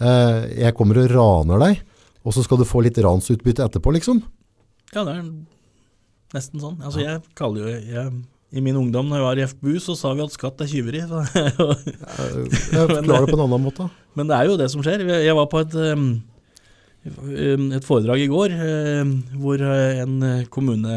uh, 0.00 0.40
Jeg 0.54 0.74
kommer 0.78 1.02
og 1.02 1.10
raner 1.12 1.58
deg, 1.66 1.84
og 2.24 2.34
så 2.34 2.42
skal 2.44 2.58
du 2.58 2.64
få 2.68 2.82
litt 2.84 2.98
ransutbytte 2.98 3.64
etterpå, 3.68 3.92
liksom? 3.98 4.22
Ja, 4.94 5.04
det 5.04 5.14
er 5.18 5.22
nesten 6.34 6.60
sånn. 6.60 6.80
Altså, 6.84 7.00
jeg 7.04 7.22
kaller 7.38 7.64
jo 7.64 7.76
jeg, 7.76 8.12
I 8.52 8.60
min 8.64 8.76
ungdom, 8.80 9.08
når 9.10 9.18
jeg 9.20 9.26
var 9.26 9.38
i 9.42 9.46
FBU, 9.50 9.74
så 9.84 9.94
sa 9.98 10.14
vi 10.16 10.22
at 10.24 10.32
skatt 10.32 10.60
er 10.64 10.70
tyveri. 10.70 11.02
så- 11.04 11.20
Jeg 11.28 12.88
forklarer 12.88 13.26
det 13.26 13.32
på 13.32 13.36
en 13.36 13.44
annen 13.44 13.64
måte. 13.66 13.90
Men 14.16 14.26
det 14.30 14.36
er 14.38 14.48
jo 14.48 14.56
det 14.56 14.70
som 14.72 14.80
skjer. 14.82 15.04
Jeg 15.20 15.34
var 15.36 15.46
på 15.52 15.60
et, 15.60 15.74
et 17.06 17.84
foredrag 17.86 18.22
i 18.24 18.28
går 18.30 18.54
hvor 19.38 19.60
uh, 19.62 20.00
en 20.02 20.46
kommune, 20.52 20.94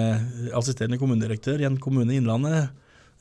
assisterende 0.57 0.97
kommunedirektør 1.01 1.61
i 1.61 1.67
en 1.67 1.77
kommune 1.81 2.11
i 2.15 2.17
Innlandet 2.21 2.69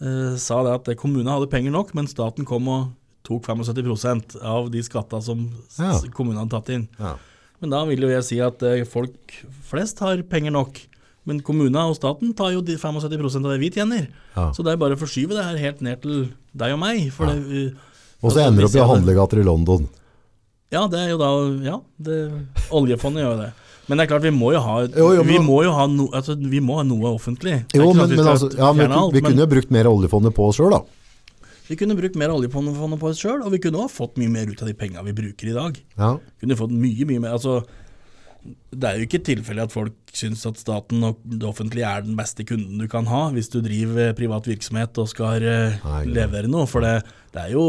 uh, 0.01 0.37
sa 0.41 0.63
det 0.67 0.77
at 0.79 0.93
kommunen 1.01 1.29
hadde 1.31 1.51
penger 1.53 1.75
nok, 1.75 1.93
men 1.99 2.09
staten 2.11 2.47
kom 2.49 2.69
og 2.73 2.89
tok 3.27 3.45
75% 3.51 4.39
av 4.43 4.71
de 4.73 4.81
skatta 4.87 5.21
som 5.23 5.43
Ja. 5.79 5.93
kommunen 6.15 6.41
hadde 6.41 6.55
tatt 6.55 6.71
inn. 6.75 6.87
Ja. 6.99 7.17
Men 7.61 7.75
da 7.75 7.83
vil 7.85 8.01
jo 8.01 8.09
jeg 8.09 8.25
si 8.25 8.39
at 8.41 8.63
eh, 8.65 8.87
folk 8.89 9.35
flest 9.69 9.99
har 10.01 10.23
penger 10.25 10.55
nok. 10.55 10.79
Men 11.29 11.43
kommunene 11.45 11.85
og 11.91 11.97
staten 11.99 12.33
tar 12.37 12.55
jo 12.55 12.63
de 12.65 12.79
75% 12.81 13.45
av 13.45 13.53
det 13.53 13.61
vi 13.61 13.71
tjener. 13.75 14.09
Ja. 14.35 14.49
Så 14.57 14.65
det 14.65 14.73
er 14.73 14.81
bare 14.81 14.97
å 14.97 15.01
forskyve 15.01 15.37
det 15.37 15.45
her 15.45 15.59
helt 15.61 15.83
ned 15.85 16.01
til 16.05 16.29
deg 16.57 16.75
og 16.75 16.81
meg. 16.81 17.11
Ja. 17.13 17.33
det, 17.35 17.65
uh, 17.75 17.89
Og 18.25 18.35
så 18.35 18.47
ender 18.47 18.65
det 18.65 18.71
opp 18.71 18.79
i 18.79 18.93
handlegater 18.95 19.43
i 19.43 19.47
London. 19.47 19.89
Ja, 20.71 20.87
det 20.87 21.01
er 21.03 21.09
jo 21.11 21.19
da 21.19 21.31
Ja, 21.67 21.81
det, 21.99 22.21
oljefondet 22.71 23.25
gjør 23.25 23.35
jo 23.35 23.43
det. 23.43 23.51
Men 23.91 23.99
det 23.99 24.05
er 24.05 24.11
klart, 24.13 24.23
vi 24.23 24.31
må 24.31 24.53
jo 24.55 24.61
ha, 24.63 24.75
Jo, 24.87 25.09
jo, 25.17 25.23
vi 25.27 25.41
må 25.43 25.57
jo 25.67 25.75
ha, 25.75 25.89
no, 25.91 26.07
altså, 26.15 26.37
vi 26.39 26.61
må 26.63 26.77
ha 26.79 26.85
noe 26.87 27.11
offentlig. 27.11 27.57
Jo, 27.75 27.89
sånn 27.91 27.99
men, 28.05 28.13
vi 28.13 28.23
altså, 28.23 28.51
ja, 28.55 28.71
men 28.77 28.95
alt, 28.95 29.17
vi 29.17 29.23
kunne 29.25 29.43
jo 29.43 29.51
brukt 29.51 29.73
mer 29.75 29.91
av 29.91 29.97
oljefondet 29.99 30.37
på 30.37 30.47
oss 30.47 30.61
sjøl, 30.61 30.77
da. 30.77 31.49
vi 31.67 31.79
kunne 31.81 31.97
brukt 31.99 32.19
mer 32.21 32.31
oljefondet 32.31 33.01
på 33.03 33.11
oss 33.11 33.19
sjøl, 33.19 33.41
og 33.43 33.51
vi 33.51 33.59
kunne 33.65 33.83
også 33.83 33.97
fått 33.97 34.21
mye 34.23 34.31
mer 34.31 34.47
ut 34.47 34.63
av 34.63 34.71
de 34.71 34.77
penga 34.79 35.03
vi 35.09 35.17
bruker 35.17 35.51
i 35.51 35.57
dag. 35.57 35.81
Ja. 35.99 36.13
Kunne 36.39 36.59
fått 36.61 36.77
mye, 36.85 37.09
mye 37.11 37.25
mer 37.25 37.35
altså, 37.35 37.65
Det 38.43 38.87
er 38.89 38.99
jo 38.99 39.07
ikke 39.07 39.23
tilfelle 39.27 39.65
at 39.67 39.75
folk 39.75 40.15
syns 40.17 40.47
at 40.49 40.61
staten 40.61 41.05
og 41.05 41.19
det 41.29 41.47
offentlige 41.49 41.89
er 41.89 42.05
den 42.07 42.17
beste 42.19 42.47
kunden 42.49 42.81
du 42.81 42.87
kan 42.91 43.09
ha, 43.11 43.27
hvis 43.35 43.51
du 43.53 43.61
driver 43.65 44.15
privat 44.17 44.49
virksomhet 44.49 45.01
og 45.01 45.11
skal 45.13 45.45
eh, 45.45 45.81
Nei, 45.85 46.05
levere 46.09 46.51
noe. 46.51 46.69
For 46.71 46.85
det, 46.85 47.03
det, 47.35 47.49
er 47.49 47.57
jo, 47.57 47.67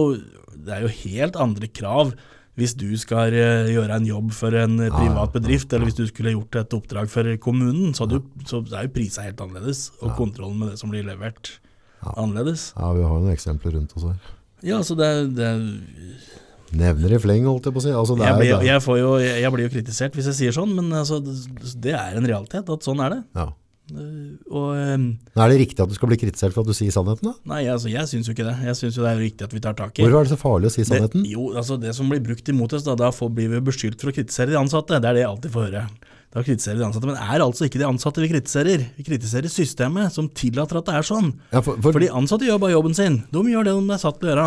det 0.55 0.77
er 0.77 0.85
jo 0.85 0.93
helt 1.01 1.39
andre 1.39 1.71
krav 1.71 2.15
hvis 2.59 2.73
du 2.75 2.89
skal 2.99 3.33
eh, 3.37 3.71
gjøre 3.71 3.95
en 3.97 4.07
jobb 4.07 4.33
for 4.35 4.55
en 4.59 4.77
eh, 4.83 4.91
privat 4.93 5.33
bedrift, 5.33 5.71
eller 5.71 5.87
hvis 5.87 5.97
du 5.97 6.05
skulle 6.09 6.33
gjort 6.35 6.59
et 6.59 6.75
oppdrag 6.77 7.11
for 7.11 7.29
kommunen, 7.43 7.95
så, 7.97 8.07
du, 8.09 8.19
så 8.47 8.59
er 8.69 8.87
jo 8.87 8.95
prisa 8.95 9.25
helt 9.25 9.39
annerledes, 9.41 9.87
og 10.01 10.17
kontrollen 10.19 10.59
med 10.59 10.73
det 10.73 10.81
som 10.81 10.91
blir 10.91 11.07
levert, 11.07 11.55
annerledes. 12.15 12.71
ja, 12.75 12.91
vi 12.97 13.03
har 13.05 13.15
jo 13.15 13.23
noen 13.23 13.35
eksempler 13.35 13.77
rundt 13.77 13.95
oss 13.95 14.09
her. 14.09 14.31
Ja, 14.65 14.81
så 14.85 14.97
det, 14.99 15.09
det 15.37 15.51
Nevner 16.71 17.15
i 17.17 17.19
fleng, 17.21 17.47
holdt 17.49 17.67
jeg 17.67 17.75
på 17.75 17.81
å 17.81 17.85
si. 17.85 17.93
Altså, 17.95 18.15
jeg, 18.19 18.35
blir, 18.39 18.53
jeg, 18.67 18.83
får 18.83 18.99
jo, 19.01 19.15
jeg, 19.19 19.53
blir 19.55 19.67
jo 19.67 19.73
kritisert 19.73 20.15
hvis 20.15 20.29
jeg 20.31 20.37
sier 20.37 20.55
sånn, 20.55 20.71
men 20.77 20.93
altså, 20.95 21.19
det, 21.21 21.95
er 21.97 22.19
en 22.19 22.27
realitet 22.27 22.69
at 22.71 22.87
sånn 22.87 23.03
er 23.03 23.17
det. 23.17 23.25
ja. 23.39 23.49
Eh, 23.91 24.37
Og 24.47 24.69
um, 24.77 25.07
Er 25.35 25.51
det 25.51 25.57
riktig 25.59 25.83
at 25.83 25.89
du 25.91 25.95
skal 25.97 26.07
bli 26.11 26.19
kritisert 26.21 26.53
for 26.55 26.63
at 26.63 26.69
du 26.69 26.77
sier 26.77 26.93
sannheten, 26.95 27.27
da? 27.27 27.33
Nei, 27.51 27.65
altså, 27.71 27.89
jeg 27.91 28.07
syns 28.07 28.29
jo 28.29 28.35
ikke 28.35 28.45
det. 28.47 28.55
Jeg 28.69 28.77
syns 28.79 28.99
det 28.99 29.09
er 29.09 29.19
riktig 29.19 29.47
at 29.47 29.55
vi 29.55 29.63
tar 29.63 29.75
tak 29.75 29.97
i 29.97 30.05
Hvorfor 30.05 30.21
er 30.21 30.29
det 30.29 30.31
så 30.31 30.39
farlig 30.39 30.71
å 30.71 30.75
si 30.75 30.85
sannheten? 30.87 31.25
Det, 31.25 31.33
jo, 31.33 31.49
altså 31.59 31.75
det 31.81 31.91
som 31.97 32.11
blir 32.11 32.23
brukt 32.23 32.53
imot 32.53 32.77
oss, 32.77 32.85
da, 32.87 32.95
da 32.99 33.11
får, 33.15 33.33
blir 33.35 33.51
vi 33.51 33.63
beskyldt 33.71 33.99
for 33.99 34.13
å 34.13 34.15
kritisere 34.15 34.53
de 34.53 34.59
ansatte. 34.61 35.01
Det 35.01 35.11
er 35.11 35.19
det 35.19 35.25
jeg 35.25 35.31
alltid 35.33 35.55
får 35.57 35.67
høre. 35.67 35.83
Da 36.31 36.39
kritiserer 36.45 36.77
vi 36.77 36.79
de 36.79 36.87
ansatte, 36.87 37.07
Men 37.09 37.17
det 37.17 37.23
er 37.27 37.43
altså 37.43 37.65
ikke 37.67 37.79
de 37.81 37.87
ansatte 37.89 38.21
vi 38.23 38.29
kritiserer. 38.31 38.85
Vi 38.95 39.03
kritiserer 39.03 39.51
systemet 39.51 40.13
som 40.15 40.29
tillater 40.31 40.79
at 40.79 40.87
det 40.87 40.93
er 40.95 41.07
sånn. 41.07 41.33
Ja, 41.51 41.59
for, 41.59 41.75
for, 41.75 41.91
For 41.91 41.99
de 41.99 42.07
ansatte 42.07 42.47
gjør 42.47 42.61
bare 42.63 42.75
jobben 42.77 42.95
sin. 42.95 43.17
De 43.33 43.41
gjør 43.51 43.67
det 43.67 43.73
de 43.75 43.95
er 43.97 43.99
satt 43.99 44.21
til 44.21 44.29
å 44.29 44.31
gjøre. 44.31 44.45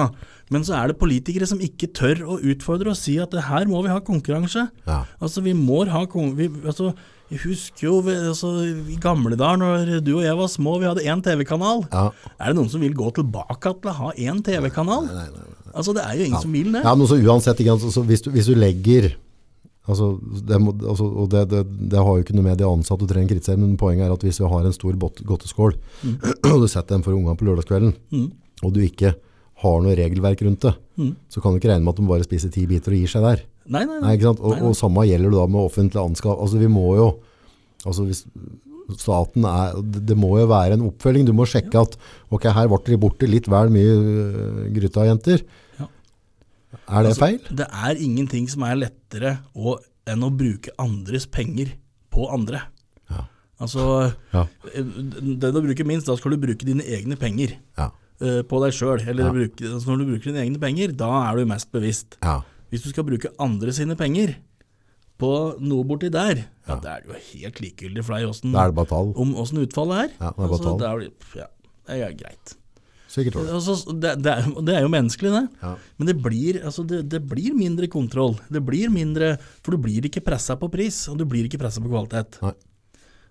Men 0.54 0.64
så 0.64 0.78
er 0.78 0.88
det 0.88 0.96
politikere 1.00 1.48
som 1.48 1.60
ikke 1.60 1.90
tør 1.96 2.22
å 2.24 2.38
utfordre 2.40 2.92
og 2.94 2.96
si 2.96 3.18
at 3.20 3.32
det 3.36 3.44
her 3.50 3.68
må 3.68 3.82
vi 3.84 3.92
ha 3.92 3.98
konkurranse. 4.04 4.68
ja. 4.88 5.02
Altså, 5.20 5.44
vi 5.44 5.52
må 5.56 5.82
ha 5.88 6.04
vi, 6.36 6.48
altså, 6.64 6.94
Jeg 7.30 7.40
husker 7.44 7.86
jo 7.88 7.98
altså, 8.04 8.54
i 8.64 8.96
gamle 9.00 9.36
dager, 9.36 9.60
når 9.60 10.00
du 10.04 10.14
og 10.16 10.24
jeg 10.24 10.36
var 10.40 10.48
små, 10.48 10.78
vi 10.80 10.88
hadde 10.88 11.04
én 11.04 11.20
TV-kanal. 11.24 11.84
Ja. 11.92 12.06
Er 12.38 12.52
det 12.52 12.56
noen 12.60 12.72
som 12.72 12.80
vil 12.80 12.96
gå 12.96 13.12
tilbake 13.16 13.74
til 13.80 13.92
å 13.92 13.98
ha 14.00 14.12
én 14.16 14.40
TV-kanal? 14.44 15.08
Altså, 15.74 15.92
det 15.92 16.04
er 16.04 16.16
jo 16.16 16.30
ingen 16.30 16.40
som 16.40 16.52
vil 16.52 16.72
det. 16.72 16.84
Ja, 16.84 16.94
men 16.96 17.08
så 17.08 17.20
uansett, 17.20 17.60
hvis, 17.60 18.24
du, 18.24 18.30
hvis 18.32 18.48
du 18.48 18.54
legger 18.56 19.12
Altså, 19.84 20.06
det, 20.48 20.56
må, 20.64 20.72
altså, 20.80 21.04
og 21.04 21.26
det, 21.28 21.42
det, 21.50 21.58
det 21.92 21.98
har 22.00 22.06
jo 22.16 22.22
ikke 22.24 22.34
noe 22.38 22.46
med 22.46 22.56
de 22.56 22.64
ansatte 22.64 23.04
å 23.04 23.08
trene 23.10 23.28
kritisere, 23.28 23.58
men 23.60 23.74
poenget 23.76 24.06
er 24.06 24.14
at 24.14 24.22
hvis 24.24 24.38
vi 24.40 24.48
har 24.48 24.64
en 24.64 24.72
stor 24.72 24.96
godteskål, 24.96 25.26
godteskål, 25.28 25.74
og 26.54 26.62
du 26.62 26.68
setter 26.72 26.94
den 26.94 27.04
for 27.04 27.12
ungene 27.12 27.36
på 27.36 27.44
lørdagskvelden, 27.50 27.92
Mm. 28.14 28.30
og 28.64 28.72
du 28.72 28.80
ikke 28.80 29.12
har 29.64 29.82
noe 29.84 29.96
regelverk 29.98 30.40
rundt 30.46 30.64
det, 30.64 30.72
Mm. 30.96 31.12
så 31.28 31.42
kan 31.42 31.52
du 31.52 31.58
ikke 31.60 31.68
regne 31.74 31.84
med 31.84 31.92
at 31.92 32.00
de 32.00 32.08
bare 32.08 32.24
spiser 32.24 32.48
ti 32.54 32.64
biter 32.70 32.92
og 32.96 32.98
gir 33.02 33.12
seg 33.12 33.22
der. 33.28 33.44
Nei, 33.68 33.84
nei, 33.84 34.00
Nei? 34.00 34.16
Og, 34.30 34.40
nei. 34.40 34.60
og 34.62 34.74
samme 34.76 35.04
gjelder 35.08 35.30
det 35.32 35.38
da 35.42 35.46
med 35.52 35.60
offentlig 35.68 36.00
anskaff. 36.00 36.38
Altså 36.40 36.58
vi 36.60 36.68
må 36.68 36.86
jo, 36.96 37.10
altså 37.84 38.04
hvis 38.08 38.24
staten 39.00 39.44
er, 39.48 39.76
det 39.84 40.16
må 40.20 40.34
jo 40.40 40.46
være 40.50 40.76
en 40.76 40.86
oppfølging. 40.88 41.24
Du 41.28 41.32
må 41.36 41.46
sjekke 41.48 41.80
at, 41.80 41.96
ok, 42.32 42.48
her 42.52 42.68
ble 42.68 42.80
de 42.88 42.98
borte 43.00 43.28
litt 43.28 43.48
vel 43.48 43.70
mye 43.72 43.94
uh, 43.96 44.64
gryta 44.74 45.06
jenter. 45.08 45.44
Er 46.88 47.02
det 47.06 47.12
Altså, 47.14 47.20
feil? 47.24 47.40
Det 47.62 47.66
er 47.70 48.00
ingenting 48.04 48.48
som 48.50 48.62
er 48.66 48.76
lettere 48.76 49.38
å, 49.54 49.76
enn 50.06 50.22
å 50.26 50.30
bruke 50.34 50.72
andres 50.78 51.26
penger 51.26 51.74
på 52.14 52.28
andre. 52.32 52.62
Ja. 53.10 53.24
Altså, 53.60 54.14
Ja. 54.32 54.46
eh, 54.74 54.82
det 54.82 55.52
du 55.54 55.60
bruker 55.62 55.84
minst, 55.86 56.06
da 56.06 56.16
skal 56.16 56.34
du 56.34 56.38
bruke 56.46 56.64
dine 56.66 56.82
egne 56.82 57.16
penger 57.18 57.56
Ja. 57.78 57.90
uh, 58.20 58.42
på 58.42 58.60
deg 58.64 58.72
sjøl. 58.72 59.00
Eller 59.06 59.30
bruke, 59.32 59.60
altså 59.60 59.86
når 59.92 59.98
du 59.98 60.04
bruker 60.12 60.32
dine 60.32 60.42
egne 60.46 60.60
penger, 60.60 60.92
da 60.96 61.30
er 61.30 61.36
du 61.36 61.46
mest 61.46 61.70
bevisst. 61.72 62.16
Ja. 62.22 62.40
Hvis 62.70 62.82
du 62.82 62.88
skal 62.90 63.04
bruke 63.04 63.30
andre 63.38 63.72
sine 63.72 63.94
penger 63.96 64.36
på 65.18 65.30
noe 65.62 65.84
borti 65.86 66.10
der, 66.10 66.36
ja, 66.66 66.74
Ja. 66.74 66.80
det 66.80 66.90
er 66.90 67.00
jo 67.06 67.12
helt 67.14 67.60
likegyldig 67.60 68.04
for 68.04 68.14
deg 68.18 68.28
åssen 68.28 69.62
utfallet 69.62 69.96
er. 70.04 70.10
Ja, 70.20 70.30
det 70.30 70.38
er 70.38 70.48
altså, 70.48 70.78
det, 70.78 70.88
er, 70.88 71.10
ja, 71.38 71.46
det 71.86 72.02
er 72.02 72.12
greit. 72.18 72.56
Sikkert. 73.14 73.36
Altså, 73.54 73.76
det, 73.94 74.16
det, 74.24 74.32
er, 74.32 74.46
det 74.66 74.74
er 74.74 74.82
jo 74.82 74.90
menneskelig, 74.90 75.30
det. 75.36 75.42
Ja. 75.62 75.72
Men 76.00 76.08
det 76.10 76.16
blir, 76.24 76.56
altså 76.66 76.82
det, 76.90 77.04
det 77.12 77.20
blir 77.30 77.54
mindre 77.54 77.86
kontroll. 77.92 78.34
Det 78.50 78.62
blir 78.66 78.90
mindre, 78.90 79.36
For 79.62 79.76
du 79.76 79.84
blir 79.84 80.08
ikke 80.08 80.22
pressa 80.26 80.56
på 80.58 80.66
pris, 80.72 81.04
og 81.12 81.20
du 81.20 81.24
blir 81.30 81.46
ikke 81.46 81.60
pressa 81.62 81.82
på 81.84 81.92
kvalitet. 81.92 82.40
Nei. 82.42 82.54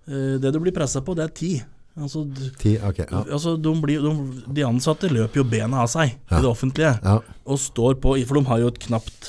Eh, 0.08 0.36
Det 0.44 0.54
du 0.56 0.60
blir 0.64 0.76
pressa 0.76 1.02
på, 1.04 1.16
det 1.20 1.26
er 1.28 1.34
tid. 1.36 1.66
Altså, 2.00 2.24
Ti, 2.58 2.72
okay, 2.82 3.06
ja. 3.06 3.20
altså 3.36 3.52
de, 3.62 3.72
blir, 3.84 4.02
de, 4.02 4.14
de 4.58 4.64
ansatte 4.66 5.12
løper 5.14 5.44
jo 5.44 5.44
bena 5.46 5.84
av 5.84 5.92
seg 5.92 6.16
Ja. 6.32 6.40
i 6.40 6.42
det 6.42 6.50
offentlige, 6.50 6.94
Ja, 7.04 7.20
og 7.46 7.60
står 7.62 8.00
på 8.02 8.16
For 8.26 8.40
de 8.40 8.46
har 8.50 8.64
jo 8.64 8.72
et 8.72 8.80
knapt 8.88 9.28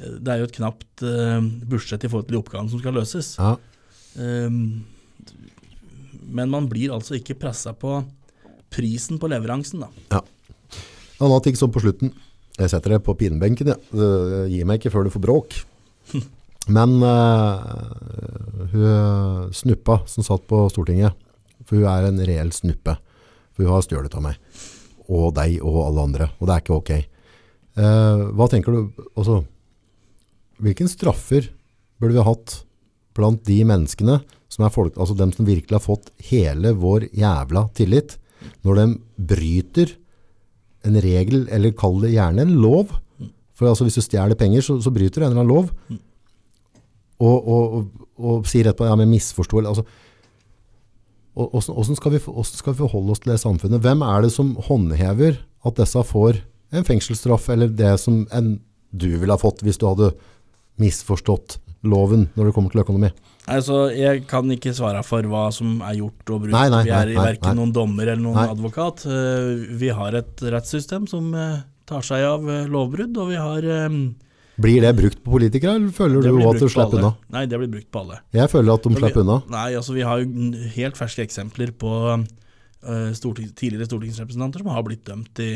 eh, 0.00 0.16
Det 0.18 0.32
er 0.32 0.40
jo 0.42 0.48
et 0.48 0.56
knapt 0.56 1.04
uh, 1.06 1.38
budsjett 1.70 2.02
i 2.02 2.10
forhold 2.10 2.26
til 2.26 2.34
de 2.34 2.40
oppgavene 2.42 2.72
som 2.72 2.82
skal 2.82 2.96
løses. 2.98 3.36
ja. 3.38 3.52
Um, 4.18 4.84
men 6.34 6.50
man 6.50 6.66
blir 6.70 6.90
altså 6.94 7.14
ikke 7.18 7.34
pressa 7.38 7.72
på 7.78 8.00
prisen 8.74 9.20
på 9.22 9.30
leveransen, 9.30 9.86
da. 9.86 9.90
ja. 10.18 10.22
En 11.20 11.28
annen 11.28 11.44
ting 11.44 11.56
som 11.56 11.70
på 11.72 11.82
slutten, 11.82 12.10
jeg 12.58 12.70
setter 12.70 12.96
det 12.96 13.04
på 13.06 13.14
pinebenken, 13.18 13.70
ja. 13.70 13.78
Gi 14.50 14.64
meg 14.66 14.80
ikke 14.80 14.92
før 14.94 15.06
du 15.06 15.14
får 15.14 15.22
bråk. 15.22 15.56
Men 16.74 16.96
uh, 17.02 18.68
hun 18.72 19.50
snuppa 19.54 20.00
som 20.10 20.26
satt 20.26 20.46
på 20.50 20.64
Stortinget, 20.72 21.14
for 21.64 21.80
hun 21.80 21.90
er 21.90 22.08
en 22.08 22.22
reell 22.24 22.52
snuppe. 22.56 22.96
For 23.54 23.64
hun 23.64 23.74
har 23.76 23.84
stjålet 23.86 24.14
av 24.18 24.24
meg, 24.24 24.38
og 25.06 25.34
deg 25.36 25.58
og 25.62 25.80
alle 25.84 26.06
andre, 26.08 26.30
og 26.38 26.48
det 26.48 26.54
er 26.54 26.64
ikke 26.64 26.78
ok. 26.78 26.94
Uh, 27.78 28.30
hva 28.34 28.48
tenker 28.50 28.74
du, 28.74 29.04
altså, 29.14 29.42
hvilken 30.62 30.90
straffer 30.90 31.50
burde 31.98 32.16
vi 32.16 32.22
ha 32.22 32.28
hatt 32.28 32.60
blant 33.14 33.44
de 33.46 33.60
menneskene 33.66 34.20
som 34.50 34.66
er 34.66 34.74
folk, 34.74 34.96
altså 34.98 35.16
dem 35.18 35.32
som 35.34 35.46
virkelig 35.46 35.78
har 35.78 35.84
fått 35.84 36.10
hele 36.30 36.74
vår 36.78 37.08
jævla 37.14 37.68
tillit, 37.76 38.16
når 38.66 38.80
de 38.80 38.86
bryter 39.32 39.94
en 40.84 40.98
regel, 41.00 41.46
eller 41.52 41.76
kall 41.76 42.00
det 42.02 42.14
gjerne 42.14 42.44
en 42.44 42.56
lov, 42.60 42.92
for 43.54 43.70
altså 43.70 43.86
hvis 43.86 43.98
du 44.00 44.04
stjeler 44.04 44.38
penger, 44.38 44.64
så, 44.66 44.76
så 44.82 44.92
bryter 44.92 45.22
du 45.22 45.26
en 45.26 45.32
eller 45.32 45.44
annen 45.44 45.54
lov, 45.54 45.70
og, 47.24 47.36
og, 47.38 47.76
og, 47.76 48.08
og 48.18 48.48
sier 48.50 48.66
etterpå, 48.66 48.88
ja, 48.90 48.96
men 48.98 49.12
misforståelse. 49.12 49.68
altså, 49.70 49.84
hvordan, 51.34 51.96
skal 51.96 52.20
skal 52.44 52.74
vi 52.74 52.82
forholde 52.82 53.14
oss 53.14 53.22
til 53.22 53.32
det 53.32 53.40
samfunnet? 53.42 53.82
Hvem 53.82 54.02
er 54.06 54.26
det 54.26 54.32
som 54.34 54.54
håndhever 54.68 55.38
at 55.64 55.78
disse 55.78 56.02
får 56.10 56.42
en 56.74 56.86
fengselsstraff, 56.86 57.48
eller 57.54 57.70
det 57.70 57.94
som 58.02 58.26
en, 58.34 58.58
du 58.90 59.08
ville 59.16 59.32
ha 59.32 59.40
fått 59.40 59.62
hvis 59.64 59.78
du 59.78 59.86
hadde 59.88 60.12
misforstått 60.82 61.58
loven 61.86 62.28
når 62.34 62.50
det 62.50 62.56
kommer 62.56 62.74
til 62.74 62.84
økonomi? 62.84 63.10
Altså, 63.46 63.90
Jeg 63.92 64.24
kan 64.30 64.48
ikke 64.54 64.72
svare 64.72 65.02
for 65.04 65.22
hva 65.28 65.50
som 65.52 65.80
er 65.84 65.98
gjort 66.00 66.30
og 66.32 66.42
brukt. 66.46 66.54
Nei, 66.54 66.68
nei, 66.72 66.82
vi 66.86 66.92
er 66.96 67.10
nei, 67.10 67.14
nei, 67.18 67.24
verken 67.26 67.58
noen 67.60 67.72
dommer 67.76 68.08
eller 68.08 68.22
noen 68.24 68.38
Nei. 68.40 68.48
advokat. 68.54 69.04
Eh, 69.04 69.66
Vi 69.80 69.90
har 69.92 70.16
et 70.16 70.40
rettssystem 70.54 71.04
som 71.10 71.28
eh, 71.36 71.58
tar 71.84 72.00
seg 72.06 72.24
av 72.24 72.48
eh, 72.48 72.62
lovbrudd, 72.72 73.16
og 73.20 73.28
vi 73.28 73.36
har 73.36 73.66
eh, 73.68 73.98
Blir 74.64 74.80
det 74.86 74.94
brukt 74.96 75.20
på 75.24 75.34
politikere, 75.34 75.74
eller 75.76 75.92
føler 75.92 76.22
du 76.24 76.40
at 76.48 76.60
du 76.62 76.68
slipper 76.70 77.00
unna? 77.02 77.12
Nei, 77.34 77.44
det 77.50 77.58
blir 77.58 77.72
brukt 77.74 77.90
på 77.92 78.00
alle. 78.04 78.20
Jeg 78.32 78.48
føler 78.52 78.72
at 78.78 78.84
de 78.86 78.94
slipper 78.96 79.24
unna. 79.26 79.40
Nei, 79.50 79.68
altså 79.74 79.92
vi 79.96 80.04
har 80.06 80.22
jo 80.22 80.50
helt 80.76 80.96
ferske 80.96 81.24
eksempler 81.26 81.72
på 81.74 81.90
uh, 82.14 83.10
storting, 83.18 83.50
tidligere 83.58 83.88
stortingsrepresentanter 83.90 84.62
som 84.62 84.70
har 84.70 84.84
blitt 84.86 85.02
dømt 85.10 85.42
i, 85.42 85.50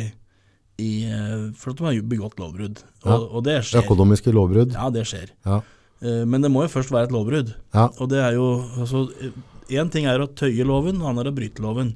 i, 0.83 0.91
uh, 1.15 1.47
for 1.55 1.71
at 1.71 1.79
de 1.79 1.87
har 1.87 2.01
begått 2.11 2.43
lovbrudd. 2.43 2.83
Og, 3.05 3.07
Ja. 3.07 3.19
og 3.39 3.45
det 3.47 3.57
skjer. 3.71 3.85
Økonomiske 3.87 4.35
lovbrudd. 4.35 4.75
Ja, 4.75 4.91
det 4.91 5.07
skjer. 5.07 5.31
Ja. 5.47 5.61
Eh, 6.03 6.25
Men 6.25 6.41
det 6.43 6.51
må 6.51 6.63
jo 6.63 6.69
først 6.69 6.91
være 6.95 7.09
et 7.09 7.15
lovbrudd. 7.15 7.55
Ja. 7.75 7.89
Og 7.99 8.09
det 8.09 8.19
er 8.23 8.33
jo 8.39 8.65
altså, 8.79 9.09
Én 9.69 9.91
ting 9.93 10.07
er 10.07 10.19
å 10.19 10.29
tøye 10.33 10.65
loven, 10.65 11.01
og 11.03 11.11
annen 11.11 11.27
er 11.27 11.31
å 11.31 11.35
bryte 11.37 11.61
loven. 11.61 11.91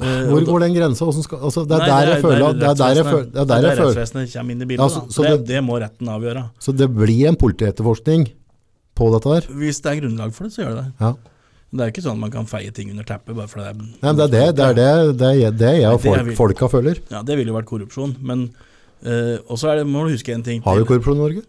Eh, 0.00 0.22
Hvor 0.30 0.40
går 0.46 0.60
den 0.64 0.74
grensa? 0.74 1.04
Altså, 1.06 1.66
det 1.68 1.76
er 1.76 1.82
Nei, 1.84 1.88
der 1.88 2.08
jeg 2.14 2.22
føler 2.22 2.54
det 2.58 2.68
er 2.70 2.74
der 2.74 2.94
jeg 2.94 3.04
føler- 3.04 3.26
det 3.30 3.40
er 3.42 3.44
der 3.50 3.66
er 3.68 3.76
rettsvesenet 3.78 4.32
kommer 4.32 4.50
inn 4.52 4.62
i 4.62 4.64
bildet. 4.64 4.80
Ja, 4.80 4.88
så- 4.88 5.06
så 5.12 5.22
det, 5.22 5.30
det- 5.38 5.46
det 5.46 5.60
må 5.62 5.78
retten 5.78 6.08
avgjøre. 6.08 6.50
Så 6.58 6.74
det 6.76 6.88
blir 6.94 7.28
en 7.28 7.36
politietterforskning 7.36 8.32
på 8.96 9.10
dette 9.12 9.28
der? 9.34 9.54
Hvis 9.54 9.80
det 9.82 9.92
er 9.92 10.00
grunnlag 10.00 10.32
for 10.32 10.44
det, 10.44 10.52
så 10.54 10.62
gjør 10.64 10.74
det 10.74 10.84
det. 10.84 10.92
Ja. 11.00 11.12
Det 11.74 11.80
er 11.80 11.90
ikke 11.90 12.02
sånn 12.06 12.12
at 12.12 12.18
man 12.18 12.30
kan 12.30 12.46
feie 12.46 12.72
ting 12.72 12.90
under 12.90 13.02
teppet 13.04 13.34
bare 13.34 13.46
fordi 13.48 13.64
det 13.64 13.70
er 13.70 13.78
Nei, 13.82 14.12
men 14.12 14.16
det 14.16 14.24
er 14.24 14.28
det, 14.30 14.56
det, 14.56 14.64
er 14.64 14.74
det, 14.74 15.18
det, 15.18 15.44
er 15.44 15.50
det 15.50 15.80
jeg 15.82 15.92
og 15.92 16.04
er 16.06 16.34
folk, 16.34 16.36
folka 16.58 16.68
føler. 16.70 16.98
Ja, 17.10 17.22
det 17.22 17.36
ville 17.36 17.50
jo 17.52 17.58
vært 17.60 17.66
korrupsjon, 17.66 18.16
men 18.22 18.54
eh, 19.04 19.38
også 19.50 19.70
er 19.72 19.76
det, 19.82 19.86
må 19.86 20.06
du 20.06 20.14
huske 20.14 20.32
en 20.32 20.42
ting 20.42 20.62
Har 20.62 20.76
vi 20.78 20.84
til. 20.84 20.88
korrupsjon 20.98 21.16
i 21.16 21.20
Norge? 21.20 21.42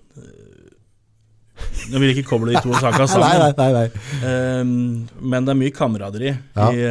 Nå 1.91 1.99
vil 2.01 2.09
jeg 2.09 2.17
ikke 2.17 2.29
koble 2.31 2.53
de 2.55 2.61
to 2.65 2.73
sakene 2.81 3.07
sammen. 3.13 3.39
nei, 3.39 3.53
nei. 3.57 3.71
nei. 3.75 4.59
um, 4.61 5.07
men 5.21 5.45
det 5.47 5.53
er 5.55 5.59
mye 5.59 5.73
kameraderi 5.75 6.31
Ja. 6.33 6.69
i 6.71 6.85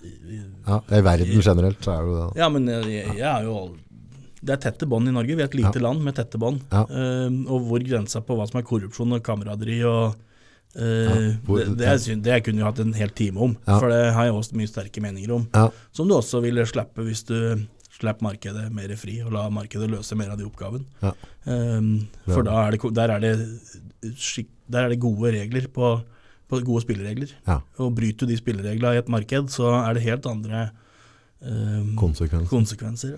i, 0.00 0.40
Ja, 0.66 0.80
I 0.96 1.00
verden 1.02 1.40
generelt 1.42 1.80
så 1.84 1.94
er 1.96 2.02
det 2.04 2.10
jo 2.10 2.16
det. 2.20 2.40
Ja, 2.40 2.48
men 2.52 2.66
jeg, 2.68 3.16
jeg 3.18 3.26
er 3.26 3.46
jo 3.48 3.54
Det 4.40 4.54
er 4.54 4.60
tette 4.62 4.86
bånd 4.88 5.08
i 5.08 5.12
Norge. 5.12 5.34
Vi 5.36 5.42
er 5.42 5.48
et 5.50 5.56
lite 5.58 5.80
land 5.82 6.00
med 6.04 6.14
tette 6.16 6.38
bånd. 6.40 6.60
Ja. 6.72 6.84
Eh, 6.88 7.28
og 7.50 7.64
hvor 7.68 7.82
grensa 7.84 8.22
på 8.24 8.36
hva 8.38 8.46
som 8.48 8.60
er 8.60 8.64
korrupsjon 8.68 9.12
og 9.18 9.22
kameraderi 9.26 9.80
og 9.84 10.14
uh, 10.14 10.80
Ja, 10.80 11.16
hvor- 11.44 11.64
det, 11.64 11.74
det, 11.80 11.88
er 11.90 12.22
det 12.24 12.38
kunne 12.46 12.62
vi 12.62 12.68
hatt 12.68 12.78
en 12.84 12.94
hel 12.96 13.10
time 13.10 13.40
om, 13.48 13.56
Ja. 13.66 13.78
for 13.80 13.88
det 13.92 14.00
har 14.16 14.24
jeg 14.30 14.36
også 14.38 14.56
mye 14.56 14.70
sterke 14.70 15.02
meninger 15.04 15.34
om. 15.34 15.44
Ja. 15.52 15.66
Som 15.92 16.08
du 16.08 16.14
også 16.16 16.40
ville 16.44 16.64
slippe 16.70 17.04
hvis 17.04 17.24
du 17.28 17.36
slipper 18.00 18.22
markedet 18.30 18.70
mer 18.72 18.94
fri, 18.96 19.18
og 19.26 19.32
la 19.34 19.48
markedet 19.52 19.90
løse 19.92 20.16
mer 20.16 20.30
av 20.32 20.38
de 20.40 20.46
oppgavene. 20.48 20.86
Ja. 21.02 21.12
Um, 21.44 22.06
for 22.30 22.46
da 22.46 22.62
er 22.68 22.76
det, 22.78 22.94
der, 22.96 23.12
er 23.16 23.20
det 23.20 23.34
der 24.00 24.86
er 24.86 24.92
det 24.92 25.00
gode 25.02 25.32
regler 25.34 25.66
på, 25.72 25.94
på 26.48 26.60
gode 26.66 26.84
spilleregler. 26.84 27.32
Ja. 27.46 27.60
Og 27.82 27.94
bryter 27.96 28.26
du 28.26 28.32
de 28.32 28.38
spillereglene 28.40 28.96
i 28.96 29.02
et 29.02 29.10
marked, 29.12 29.50
så 29.54 29.72
er 29.80 29.96
det 29.96 30.06
helt 30.06 30.28
andre 30.30 30.68
um, 31.40 31.96
konsekvenser. 32.00 32.50
konsekvenser. 32.50 33.16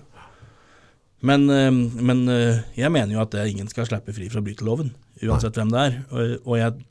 Men, 1.23 1.47
um, 1.49 1.83
men 2.03 2.25
uh, 2.27 2.63
jeg 2.75 2.91
mener 2.91 3.15
jo 3.15 3.21
at 3.23 3.31
det, 3.35 3.45
ingen 3.53 3.69
skal 3.71 3.87
slippe 3.87 4.15
fri 4.15 4.27
fra 4.31 4.41
å 4.43 4.45
bryte 4.45 4.65
loven, 4.67 4.91
uansett 5.23 5.55
hvem 5.59 5.71
det 5.71 5.85
er. 5.85 6.01
Og, 6.11 6.33
og 6.43 6.59
jeg, 6.59 6.83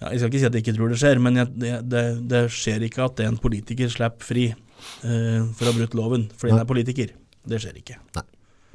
ja, 0.00 0.10
jeg 0.10 0.18
skal 0.18 0.32
ikke 0.32 0.42
si 0.42 0.50
at 0.50 0.58
jeg 0.58 0.66
ikke 0.66 0.76
tror 0.80 0.90
det 0.90 0.98
skjer, 1.02 1.22
men 1.22 1.38
jeg, 1.38 1.52
det, 1.62 1.76
det, 1.92 2.04
det 2.32 2.42
skjer 2.56 2.88
ikke 2.88 3.06
at 3.06 3.22
en 3.28 3.38
politiker 3.40 3.92
slipper 3.92 4.32
fri 4.32 4.50
uh, 4.50 5.46
for 5.54 5.68
å 5.68 5.70
ha 5.70 5.78
brutt 5.78 5.96
loven 5.98 6.28
fordi 6.34 6.56
han 6.56 6.64
er 6.64 6.70
politiker. 6.70 7.14
Det 7.50 7.62
skjer 7.62 7.80
ikke. 7.80 8.00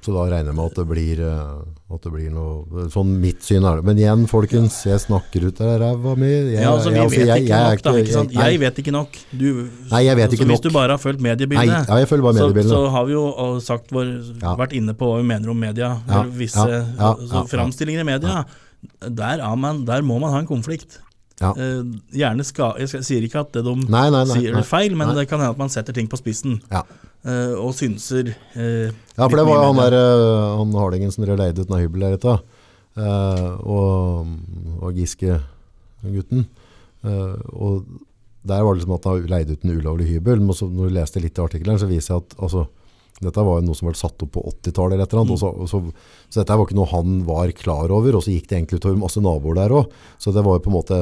Så 0.06 0.14
da 0.14 0.28
regner 0.30 0.52
jeg 0.52 0.58
med 0.60 0.68
at 0.70 0.76
det 0.78 0.84
blir, 0.86 1.20
eh, 1.26 1.94
at 1.96 2.04
det 2.06 2.12
blir 2.14 2.30
noe 2.30 2.84
Sånn 2.94 3.14
mitt 3.22 3.42
syn 3.42 3.66
er 3.66 3.80
det. 3.80 3.86
Men 3.88 3.98
igjen, 3.98 4.26
folkens, 4.30 4.76
jeg 4.86 5.02
snakker 5.02 5.48
ut 5.48 5.62
av 5.66 5.80
ræva 5.82 6.14
mi. 6.20 6.30
Jeg, 6.30 6.62
Ja, 6.62 6.74
altså, 6.76 6.92
vi 6.92 6.96
jeg- 7.00 7.06
altså, 7.06 7.18
vet 7.18 7.28
jeg- 7.28 7.46
ikke 7.46 7.62
nok, 7.66 7.82
da. 7.82 7.92
ikke 8.02 8.14
sant? 8.14 8.34
nei, 8.36 8.50
Jeg 8.52 8.60
vet 8.60 8.76
ikke 8.84 8.92
nok. 8.94 9.18
Du, 9.32 9.48
Nei, 9.92 10.02
jeg 10.06 10.16
vet 10.16 10.30
altså, 10.30 10.38
ikke 10.38 10.50
Hvis 10.52 10.62
du 10.62 10.70
bare 10.70 10.90
har 10.94 11.02
fulgt 11.02 11.22
mediebildet, 11.22 11.66
ja, 11.66 12.06
så, 12.06 12.70
så 12.70 12.90
har 12.92 13.06
vi 13.06 13.12
jo 13.14 13.26
uh, 13.34 13.60
sagt 13.60 13.90
vår, 13.92 14.14
Ja. 14.42 14.56
vært 14.56 14.74
inne 14.74 14.94
på 14.94 15.10
hva 15.10 15.18
vi 15.22 15.28
mener 15.28 15.50
om 15.50 15.60
media. 15.60 15.98
Ja, 16.08 16.24
Visse 16.24 16.68
ja, 16.70 17.14
altså, 17.16 17.48
framstillinger 17.50 18.02
i 18.02 18.04
media. 18.04 18.46
Der, 19.02 19.42
er 19.42 19.56
man, 19.58 19.84
der 19.86 20.02
må 20.04 20.20
man 20.20 20.32
ha 20.32 20.40
en 20.40 20.48
konflikt. 20.48 21.00
Ja. 21.42 21.50
Eh, 21.52 22.44
skal, 22.48 22.78
jeg 22.80 23.04
sier 23.04 23.26
ikke 23.28 23.42
at 23.44 23.52
det 23.58 23.66
de 23.66 23.74
Nei, 23.92 24.06
nei, 24.10 24.22
nei. 24.24 24.38
sier 24.40 24.56
er 24.56 24.64
feil, 24.68 24.96
men 24.96 25.12
det 25.18 25.26
kan 25.28 25.42
hende 25.42 25.52
at 25.52 25.60
man 25.60 25.72
setter 25.74 25.96
ting 25.96 26.08
på 26.08 26.20
spissen. 26.22 26.62
Ja. 26.72 26.86
eh, 27.28 27.52
og 27.60 27.74
synser 27.76 28.30
eh, 28.56 28.92
Ja, 29.18 29.28
for 29.28 29.36
det 29.36 29.44
var 29.48 29.60
jo 29.60 29.66
han 29.74 29.82
der, 29.82 29.98
eh, 30.00 30.56
han 30.62 30.72
Hardingen 30.80 31.12
som 31.12 31.26
dere 31.26 31.36
leide 31.42 31.66
ut 31.66 31.72
av 31.76 31.82
hybelen 31.84 32.16
der 32.16 32.20
ute, 32.22 32.38
eh, 32.96 33.50
og, 33.68 34.32
og 34.80 34.96
Giske-gutten. 34.96 36.46
Eh, 37.04 37.36
og 37.52 37.84
der 38.46 38.62
var 38.64 38.74
det 38.76 38.84
liksom 38.84 38.96
at 38.96 39.06
han 39.10 39.28
leide 39.30 39.58
ut 39.58 39.66
en 39.66 39.76
ulovlig 39.76 40.08
hybel, 40.14 40.40
men 40.40 40.56
så 40.56 40.70
når 40.70 40.88
du 40.92 40.98
leste 41.02 41.20
litt 41.24 41.38
i 41.40 41.44
artikkelen, 41.44 41.80
så 41.82 41.90
viser 41.90 42.16
jeg 42.16 42.24
at 42.26 42.40
altså, 42.40 42.68
Dette 43.16 43.40
var 43.48 43.62
jo 43.62 43.64
noe 43.70 43.78
som 43.80 43.88
ble 43.88 43.96
satt 43.96 44.24
opp 44.26 44.34
på 44.36 44.42
80-tallet 44.44 44.98
eller 44.98 45.06
et 45.08 45.14
eller 45.14 45.22
annet. 45.24 45.40
Så, 45.40 45.50
så, 45.72 45.80
så 46.28 46.42
dette 46.42 46.56
var 46.60 46.66
ikke 46.68 46.76
noe 46.76 46.90
han 46.92 47.14
var 47.24 47.54
klar 47.56 47.94
over, 47.96 48.18
og 48.18 48.26
så 48.26 48.34
gikk 48.34 48.50
det 48.50 48.58
egentlig 48.58 48.82
utover 48.82 48.98
masse 49.00 49.22
naboer 49.24 49.56
der 49.56 49.72
òg. 49.78 49.94
Så 50.20 50.34
det 50.36 50.44
var 50.44 50.58
jo 50.58 50.64
på 50.66 50.68
en 50.74 50.76
måte 50.76 50.98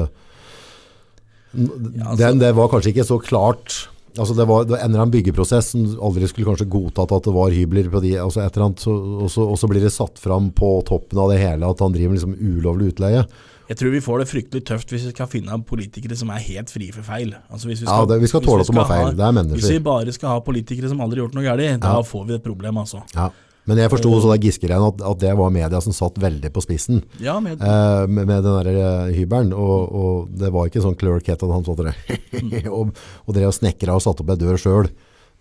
altså- 1.54 2.16
det, 2.20 2.38
det 2.40 2.52
var 2.56 2.68
kanskje 2.68 2.92
ikke 2.94 3.04
så 3.08 3.18
klart 3.22 3.88
altså 4.16 4.34
Det 4.36 4.44
var 4.46 4.62
det 4.64 4.70
var 4.70 4.78
en 4.84 4.90
eller 4.92 5.00
annen 5.02 5.10
byggeprosess 5.10 5.72
som 5.74 5.86
aldri 5.98 6.28
skulle 6.30 6.46
kanskje 6.46 6.68
godtatt 6.70 7.10
at 7.16 7.24
det 7.26 7.32
var 7.34 7.50
hybler 7.50 7.88
på 7.90 8.00
de, 8.00 8.12
altså 8.22 8.44
et 8.44 8.54
eller 8.56 8.66
annet, 8.68 8.78
så, 8.84 8.92
og, 8.94 9.30
så, 9.30 9.42
og 9.50 9.58
så 9.58 9.66
blir 9.68 9.82
det 9.82 9.90
satt 9.90 10.20
fram 10.22 10.52
på 10.54 10.68
toppen 10.86 11.18
av 11.18 11.32
det 11.32 11.40
hele 11.42 11.66
at 11.66 11.80
han 11.82 11.92
driver 11.96 12.12
med 12.12 12.20
liksom 12.20 12.36
ulovlig 12.38 12.92
utleie. 12.94 13.24
Jeg 13.66 13.76
tror 13.80 13.90
vi 13.90 14.00
får 14.04 14.18
det 14.22 14.28
fryktelig 14.30 14.62
tøft 14.68 14.90
hvis 14.92 15.06
vi 15.08 15.10
skal 15.16 15.26
finne 15.32 15.56
politikere 15.66 16.14
som 16.20 16.30
er 16.30 16.38
helt 16.46 16.70
frie 16.70 16.92
for 16.94 17.02
feil. 17.02 17.32
Altså 17.50 17.66
hvis 17.66 17.80
vi 17.82 17.86
Ja, 17.90 18.04
det- 18.06 18.20
vi 18.20 18.26
skal 18.30 18.40
tåle 18.44 18.60
at 18.60 18.68
de 18.70 18.76
har 18.76 18.84
ha- 18.84 18.94
feil. 19.04 19.16
Det 19.16 19.24
er 19.26 19.32
mennesker. 19.32 19.58
Hvis 19.58 19.70
vi 19.72 19.78
bare 19.80 20.12
skal 20.12 20.28
ha 20.28 20.40
politikere 20.40 20.88
som 20.92 21.00
aldri 21.00 21.18
har 21.18 21.26
gjort 21.26 21.34
noe 21.34 21.42
galt, 21.48 21.80
da 21.80 21.94
Ja. 21.96 22.02
får 22.02 22.26
vi 22.28 22.34
et 22.34 22.44
problem, 22.44 22.74
altså. 22.84 23.02
Ja. 23.16 23.30
Men 23.64 23.80
jeg 23.80 23.90
forsto 23.94 24.10
også 24.12 24.34
det 24.36 24.70
at, 24.76 25.02
at 25.08 25.20
det 25.22 25.32
var 25.38 25.52
media 25.52 25.80
som 25.80 25.94
satt 25.96 26.18
veldig 26.20 26.50
på 26.52 26.62
spissen. 26.64 27.00
Ja, 27.22 27.38
med, 27.40 27.62
eh, 27.62 28.04
med, 28.06 28.28
med 28.28 28.44
den 28.44 28.58
der 28.60 28.68
eh, 28.74 29.14
hybelen, 29.16 29.54
og, 29.56 29.88
og 29.88 30.36
det 30.36 30.52
var 30.52 30.68
ikke 30.68 30.82
sånn 30.84 30.98
Clerk 31.00 31.30
Het 31.32 31.44
han 31.48 31.64
satt 31.64 31.80
der 31.80 31.96
og, 32.76 32.92
og 33.24 33.36
drev 33.36 33.48
og 33.48 33.56
snekra 33.56 33.96
og 33.96 34.04
satte 34.04 34.24
opp 34.24 34.34
ei 34.34 34.40
dør 34.42 34.60
sjøl. 34.60 34.90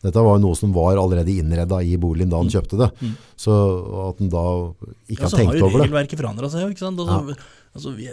Dette 0.03 0.19
var 0.19 0.35
jo 0.35 0.43
noe 0.43 0.59
som 0.59 0.71
var 0.75 0.99
allerede 0.99 1.31
innreda 1.31 1.79
i 1.83 1.95
boligen 1.99 2.31
da 2.31 2.41
han 2.41 2.51
kjøpte 2.51 2.79
det. 2.79 2.89
Så 3.39 3.53
at 4.09 4.19
han 4.19 4.31
da 4.31 4.45
ikke 5.07 5.21
ja, 5.21 5.21
har 5.21 5.31
så 5.31 5.37
har 5.37 5.43
tenkt 5.43 5.59
jo 5.59 5.67
over 5.67 5.77
det. 5.77 5.85
regelverket 5.85 6.19
forandra 6.19 6.49
seg 6.51 6.65
jo, 6.65 6.71
ikke 6.73 6.83
sant. 6.83 6.99
Altså, 6.99 7.37
altså, 7.73 7.91
vi, 7.97 8.07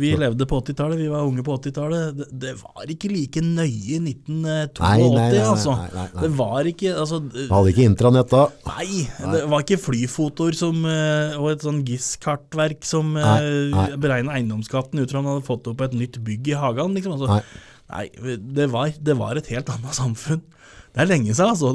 vi 0.00 0.10
levde 0.18 0.46
på 0.48 0.58
80-tallet, 0.62 0.98
vi 1.00 1.08
var 1.12 1.28
unge 1.28 1.44
på 1.46 1.56
80-tallet. 1.58 2.18
Det, 2.18 2.26
det 2.42 2.52
var 2.60 2.92
ikke 2.94 3.10
like 3.12 3.42
nøye 3.44 3.96
i 3.96 4.00
1982, 4.00 4.82
Nei, 4.82 4.98
nei, 4.98 5.08
nei, 5.14 5.24
nei, 5.36 5.46
altså. 5.46 5.76
Det 6.16 6.30
var 6.38 6.70
ikke 6.70 6.94
altså, 7.04 7.20
hadde 7.50 7.74
ikke 7.74 7.88
intranett 7.88 8.32
da. 8.32 8.44
Nei, 8.70 8.88
det 9.34 9.42
var 9.52 9.66
ikke 9.66 9.80
flyfotoer 9.84 10.58
som, 10.60 10.84
eh, 10.88 11.36
og 11.40 11.50
et 11.54 11.66
sånn 11.66 11.82
GIS-kartverk 11.88 12.86
som 12.88 13.12
nei. 13.16 13.88
beregna 14.00 14.38
eiendomsskatten 14.38 15.02
ut 15.02 15.10
fra 15.10 15.20
om 15.22 15.28
man 15.28 15.38
hadde 15.38 15.50
fått 15.50 15.68
opp 15.72 15.84
et 15.86 15.98
nytt 16.00 16.20
bygg 16.26 16.54
i 16.54 16.58
hagen. 16.60 16.96
Liksom. 16.96 17.18
Altså, 17.18 17.42
Nei. 17.90 18.08
det 18.56 18.70
var, 18.72 18.92
det 18.96 19.18
var 19.18 19.38
et 19.38 19.52
helt 19.52 19.70
annet 19.72 19.96
samfunn. 19.96 20.42
Det 20.90 21.04
er 21.04 21.10
lenge 21.10 21.34
siden, 21.34 21.52
altså. 21.52 21.70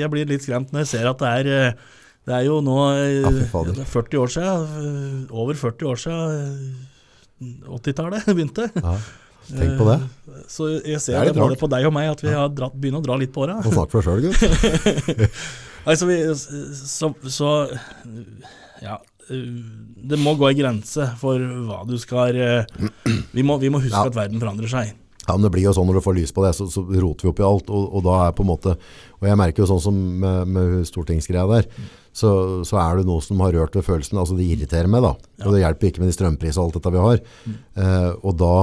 Jeg 0.00 0.10
blir 0.10 0.28
litt 0.28 0.44
skremt 0.44 0.72
når 0.74 0.84
jeg 0.84 0.92
ser 0.96 1.08
at 1.12 1.22
det 1.22 1.32
er 1.42 1.50
eh, 1.54 1.88
det 2.28 2.34
er 2.36 2.44
jo 2.46 2.58
nå 2.64 2.76
eh, 2.92 3.22
Ja, 3.24 3.30
det 3.32 3.82
er 3.82 3.88
40 3.88 4.20
år 4.22 4.32
siden, 4.34 4.76
eh, 4.82 5.34
over 5.42 5.56
40 5.58 5.88
år 5.88 6.02
siden 6.02 6.36
eh, 7.40 7.72
80-tallet 7.78 8.28
begynte. 8.36 8.68
Ja. 8.76 8.94
Tenk 9.48 9.78
på 9.80 9.86
det. 9.88 9.98
Eh, 10.28 10.40
Så 10.52 10.66
jeg 10.84 11.00
ser 11.00 11.22
Det 11.24 11.32
det, 11.32 11.40
både 11.40 11.56
på 11.60 11.68
deg 11.72 11.86
og 11.88 11.94
meg 11.96 12.10
at 12.12 12.20
vi 12.24 12.34
har 12.36 12.50
dratt, 12.52 12.74
begynner 12.76 13.00
å 13.00 13.06
dra 13.08 13.16
litt 13.20 13.32
på 13.32 13.46
åra. 13.46 13.58
Og 13.64 13.72
snakk 13.72 13.94
for 13.94 14.04
sjøl, 14.04 14.28
gutt. 14.28 14.38
Altså, 15.88 16.04
vi, 16.10 16.16
så, 16.36 17.08
så 17.32 17.50
Ja. 18.84 18.98
Det 19.28 20.16
må 20.20 20.32
gå 20.40 20.46
en 20.48 20.56
grense 20.56 21.04
for 21.20 21.40
hva 21.68 21.82
du 21.88 21.94
skal 22.00 22.36
eh, 22.40 22.64
Vi 23.36 23.42
må, 23.44 23.58
vi 23.60 23.68
må 23.72 23.80
huske 23.82 23.92
Ja. 23.96 24.06
at 24.08 24.16
verden 24.16 24.40
forandrer 24.40 24.68
seg. 24.72 24.92
Ja, 25.28 25.34
men 25.36 25.44
det 25.44 25.52
blir 25.52 25.66
jo 25.66 25.74
sånn 25.76 25.84
når 25.90 25.98
du 25.98 26.04
får 26.06 26.16
lys 26.16 26.32
på 26.32 26.42
det, 26.46 26.54
så, 26.56 26.64
så 26.72 26.82
roter 26.88 27.26
vi 27.26 27.30
opp 27.30 27.40
i 27.42 27.46
alt. 27.46 27.68
Og, 27.68 27.86
og 27.98 28.04
da 28.06 28.16
er 28.24 28.34
på 28.36 28.46
en 28.46 28.48
måte 28.48 28.74
Og 29.18 29.26
jeg 29.28 29.36
merker 29.36 29.60
jo 29.62 29.68
sånn 29.68 29.82
som 29.84 29.96
med, 30.22 30.52
med 30.54 30.88
stortingsgreia 30.88 31.44
der, 31.50 31.68
så, 32.16 32.30
så 32.66 32.78
er 32.80 32.98
det 32.98 33.08
noe 33.08 33.22
som 33.24 33.40
har 33.44 33.52
rørt 33.54 33.76
ved 33.76 33.84
følelsen. 33.86 34.18
Altså 34.20 34.36
det 34.38 34.46
irriterer 34.46 34.90
meg, 34.90 35.04
da. 35.04 35.14
Og 35.44 35.54
det 35.54 35.62
hjelper 35.64 35.90
ikke 35.90 36.02
med 36.02 36.10
de 36.10 36.16
strømprisene 36.16 36.62
og 36.62 36.68
alt 36.70 36.78
dette 36.78 36.94
vi 36.94 37.02
har. 37.04 37.24
Eh, 37.82 38.12
og 38.22 38.38
da 38.40 38.54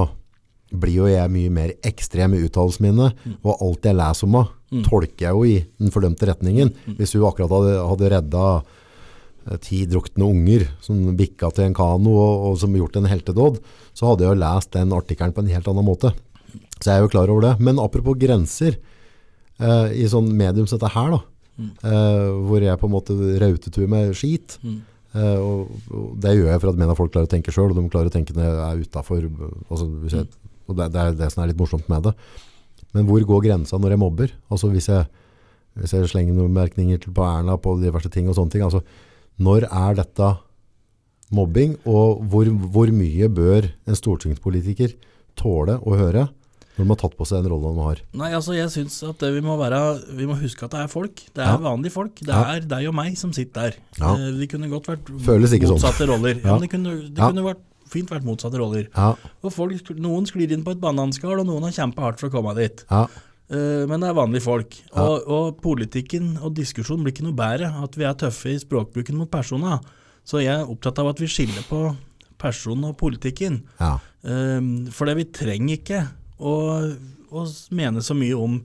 blir 0.75 0.97
jo 1.03 1.09
jeg 1.11 1.31
mye 1.31 1.51
mer 1.53 1.73
ekstrem 1.85 2.35
i 2.35 2.41
uttalelsene 2.47 2.89
mine. 2.89 3.11
Og 3.43 3.61
alt 3.67 3.87
jeg 3.87 3.99
leser 3.99 4.27
om 4.27 4.39
henne, 4.39 4.83
tolker 4.87 5.27
jeg 5.27 5.37
jo 5.37 5.43
i 5.47 5.59
den 5.79 5.93
fordømte 5.93 6.27
retningen. 6.31 6.73
Hvis 6.97 7.13
hun 7.15 7.27
akkurat 7.29 7.53
hadde, 7.53 7.75
hadde 7.91 8.11
redda 8.15 8.45
eh, 8.57 9.59
ti 9.63 9.83
drukne 9.91 10.25
unger 10.27 10.65
som 10.83 11.03
bikka 11.15 11.51
til 11.55 11.69
en 11.69 11.77
kano 11.77 12.15
og, 12.15 12.47
og 12.49 12.57
som 12.63 12.75
gjort 12.75 12.97
en 12.99 13.11
heltedåd, 13.11 13.61
så 13.95 14.09
hadde 14.09 14.25
jeg 14.25 14.33
jo 14.33 14.41
lest 14.41 14.73
den 14.75 14.95
artikkelen 14.97 15.35
på 15.35 15.45
en 15.45 15.53
helt 15.53 15.69
annen 15.71 15.87
måte. 15.87 16.15
Så 16.81 16.89
jeg 16.91 16.97
er 16.97 17.01
jo 17.05 17.11
klar 17.13 17.29
over 17.29 17.41
det. 17.41 17.53
Men 17.59 17.79
apropos 17.79 18.17
grenser, 18.19 18.77
eh, 19.59 19.87
i 19.95 20.05
sånn 20.11 20.27
medium 20.35 20.67
som 20.67 20.79
dette 20.79 20.91
her, 20.93 21.09
da, 21.15 21.19
eh, 21.83 22.29
hvor 22.49 22.61
jeg 22.61 22.77
på 22.79 22.85
en 22.89 22.95
måte 22.95 23.15
rautetur 23.39 23.87
med 23.87 24.13
skit, 24.15 24.57
eh, 25.15 25.37
og, 25.39 25.69
og 25.91 26.19
det 26.19 26.35
gjør 26.35 26.51
jeg 26.51 26.61
for 26.61 26.69
at 26.73 26.75
mener 26.81 26.95
folk 26.95 27.11
klarer 27.13 27.27
å 27.29 27.33
tenke 27.35 27.51
sjøl, 27.55 27.71
og 27.71 27.77
de 27.79 27.89
klarer 27.89 28.09
å 28.11 28.15
tenke 28.15 28.33
når 28.35 28.43
jeg 28.43 28.55
er 28.65 28.83
utafor. 28.83 29.29
Altså, 29.71 29.87
jeg- 30.09 30.27
og 30.67 30.75
det, 30.75 30.91
det 30.91 30.99
er 31.01 31.11
det 31.13 31.31
som 31.31 31.43
er 31.43 31.47
litt 31.53 31.57
morsomt 31.61 31.87
med 31.87 32.03
det. 32.03 32.13
Men 32.93 33.05
hvor 33.05 33.21
går 33.21 33.43
grensa 33.45 33.77
når 33.79 33.91
jeg 33.93 33.99
mobber? 33.99 34.31
Altså 34.49 34.69
hvis 34.71 34.87
jeg, 34.89 35.05
hvis 35.77 35.91
jeg 35.93 36.07
slenger 36.09 36.33
noen 36.33 36.53
merkninger 36.55 36.97
på 37.13 37.21
Erna 37.23 37.55
på 37.57 37.75
diverse 37.81 38.09
ting 38.09 38.27
og 38.27 38.35
sånne 38.35 38.51
ting. 38.51 38.63
Altså, 38.63 38.81
når 39.37 39.67
er 39.69 39.93
dette 39.99 40.37
mobbing, 41.35 41.75
og 41.85 42.23
hvor, 42.31 42.45
hvor 42.71 42.91
mye 42.93 43.27
bør 43.29 43.67
en 43.87 43.97
stortingspolitiker 43.97 44.93
tåle 45.37 45.77
å 45.83 45.95
høre 45.99 46.27
når 46.77 46.83
de 46.83 46.89
har 46.91 46.95
tatt 47.01 47.17
på 47.17 47.25
seg 47.27 47.43
den 47.43 47.51
rollen 47.51 47.75
de 47.77 47.81
har? 47.85 48.01
Nei, 48.13 48.31
altså 48.35 48.55
jeg 48.55 48.69
synes 48.73 48.97
at 49.09 49.19
vi 49.19 49.41
må 49.41 49.57
være 49.57 49.79
Vi 50.17 50.25
må 50.27 50.35
huske 50.39 50.63
at 50.65 50.71
det 50.71 50.79
er 50.81 50.87
folk. 50.91 51.15
Det 51.33 51.41
er 51.43 51.51
Ja. 51.53 51.57
vanlige 51.57 51.91
folk. 51.91 52.15
Det 52.15 52.27
Ja. 52.27 52.55
er 52.55 52.59
deg 52.61 52.87
og 52.87 52.95
meg 52.95 53.17
som 53.17 53.31
sitter 53.33 53.61
der. 53.71 53.73
Ja. 53.99 54.13
Eh, 54.15 54.31
Vi 54.39 54.47
kunne 54.47 54.69
godt 54.69 54.85
vært 54.87 55.05
sånn. 55.05 55.79
motsatte 55.79 56.07
roller. 56.07 56.35
Ja. 56.43 56.53
Ja. 56.53 56.57
det 56.59 56.69
kunne, 56.69 57.09
det 57.13 57.17
Ja. 57.17 57.31
kunne 57.31 57.43
vært, 57.53 57.61
fint 57.87 58.09
vært 58.09 58.23
motsatte 58.23 58.57
roller. 58.57 58.87
Ja, 58.95 59.15
Og 59.43 59.53
folk, 59.53 59.71
noen 59.95 60.25
sklir 60.25 60.51
inn 60.51 60.63
på 60.63 60.71
et 60.71 60.81
bananskall, 60.81 61.39
og 61.39 61.45
noen 61.47 61.61
har 61.63 61.71
kjempa 61.71 62.01
hardt 62.01 62.19
for 62.19 62.29
å 62.29 62.31
komme 62.31 62.55
dit. 62.55 62.83
ja, 62.89 63.07
Eh, 63.47 63.85
Men 63.85 63.99
det 63.99 64.09
er 64.09 64.13
vanlige 64.15 64.41
folk. 64.41 64.73
Og, 64.95 65.27
og 65.27 65.61
politikken 65.61 66.41
og 66.41 66.55
diskusjonen 66.55 67.03
blir 67.03 67.13
ikke 67.13 67.21
noe 67.27 67.35
bedre 67.37 67.83
at 67.83 67.93
vi 67.95 68.03
er 68.03 68.15
tøffe 68.15 68.47
i 68.49 68.57
språkbruken 68.57 69.13
mot 69.13 69.29
personer. 69.29 69.79
Så 70.25 70.41
jeg 70.41 70.47
er 70.59 70.65
opptatt 70.65 70.97
av 70.97 71.09
at 71.09 71.19
vi 71.19 71.27
skiller 71.27 71.61
på 71.69 71.95
personen 72.39 72.85
og 72.85 72.97
politikken. 72.97 73.61
ja. 73.79 73.99
Um, 74.23 74.87
for 74.87 75.05
det 75.05 75.15
vi 75.17 75.23
trenger 75.25 75.77
ikke 75.77 76.07
å, 76.39 76.53
å 77.31 77.45
mene 77.75 78.01
så 78.05 78.15
mye 78.17 78.35
om 78.37 78.59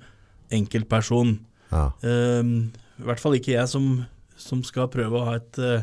enkeltperson. 0.51 1.39
ja. 1.71 1.91
Um, 2.03 2.71
I 3.01 3.07
hvert 3.09 3.23
fall 3.23 3.37
ikke 3.39 3.55
jeg 3.55 3.69
som, 3.71 3.85
som 4.37 4.61
skal 4.67 4.91
prøve 4.93 5.17
å 5.17 5.25
ha 5.25 5.37
et 5.39 5.61
uh, 5.63 5.81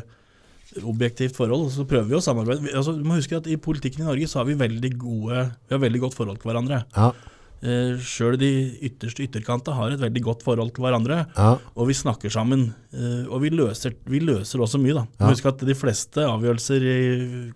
objektivt 0.86 1.34
forhold. 1.34 1.70
Så 1.74 1.86
prøver 1.88 2.06
vi 2.12 2.18
å 2.18 2.22
samarbeide. 2.22 2.70
Altså, 2.76 2.92
du 2.94 3.02
må 3.08 3.16
huske 3.18 3.40
at 3.40 3.48
I 3.50 3.56
politikken 3.58 4.04
i 4.04 4.06
Norge 4.06 4.28
så 4.30 4.38
har 4.42 4.46
vi 4.46 4.54
veldig 4.60 4.92
gode 5.00 5.48
Vi 5.66 5.74
har 5.74 5.82
veldig 5.82 6.02
godt 6.04 6.14
forhold 6.18 6.38
til 6.42 6.52
hverandre. 6.52 6.84
ja, 6.96 7.10
Uh, 7.58 7.98
Sjøl 7.98 8.36
de 8.38 8.48
ytterste 8.86 9.24
ytterkantene 9.24 9.74
har 9.74 9.90
et 9.90 9.98
veldig 9.98 10.20
godt 10.22 10.44
forhold 10.46 10.68
til 10.76 10.84
hverandre. 10.84 11.24
ja. 11.34 11.56
Og 11.74 11.88
vi 11.88 11.96
snakker 11.98 12.30
sammen. 12.30 12.68
Uh, 12.94 13.24
og 13.34 13.40
vi 13.42 13.50
løser, 13.50 13.96
vi 14.06 14.20
løser 14.22 14.62
også 14.62 14.78
mye, 14.78 14.94
da. 14.94 15.02
Ja. 15.18 15.32
Husk 15.32 15.48
at 15.50 15.64
de 15.66 15.74
fleste 15.74 16.22
avgjørelser 16.22 16.86
i 16.86 16.98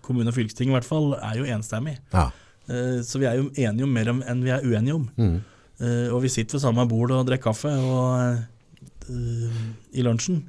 kommune- 0.03 0.27
og 0.27 0.35
fylkesting 0.35 0.73
i 0.73 0.75
hvert 0.75 0.83
fall 0.89 1.13
er 1.21 1.39
jo 1.39 1.47
enstemmig. 1.47 1.99
ja. 2.11 2.25
Eh, 2.69 3.01
så 3.03 3.19
vi 3.19 3.25
er 3.27 3.37
jo 3.41 3.49
enige 3.55 3.83
om 3.83 3.93
mer 3.93 4.09
om- 4.09 4.23
enn 4.23 4.43
vi 4.43 4.49
er 4.55 4.61
uenige 4.63 4.95
om. 4.95 5.09
Mm. 5.17 5.41
Eh, 5.81 6.13
og 6.13 6.21
vi 6.23 6.29
sitter 6.29 6.57
ved 6.57 6.61
samme 6.63 6.87
bord 6.87 7.11
og 7.11 7.25
drikker 7.27 7.51
kaffe 7.51 7.71
og, 7.71 8.37
eh, 9.09 9.63
i 9.93 10.01
lunsjen. 10.05 10.43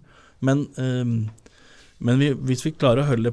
Men, 0.44 0.66
men 2.04 2.18
vi, 2.20 2.26
hvis 2.34 2.62
vi 2.66 2.72
klarer 2.76 3.00
å 3.00 3.06
holde 3.08 3.30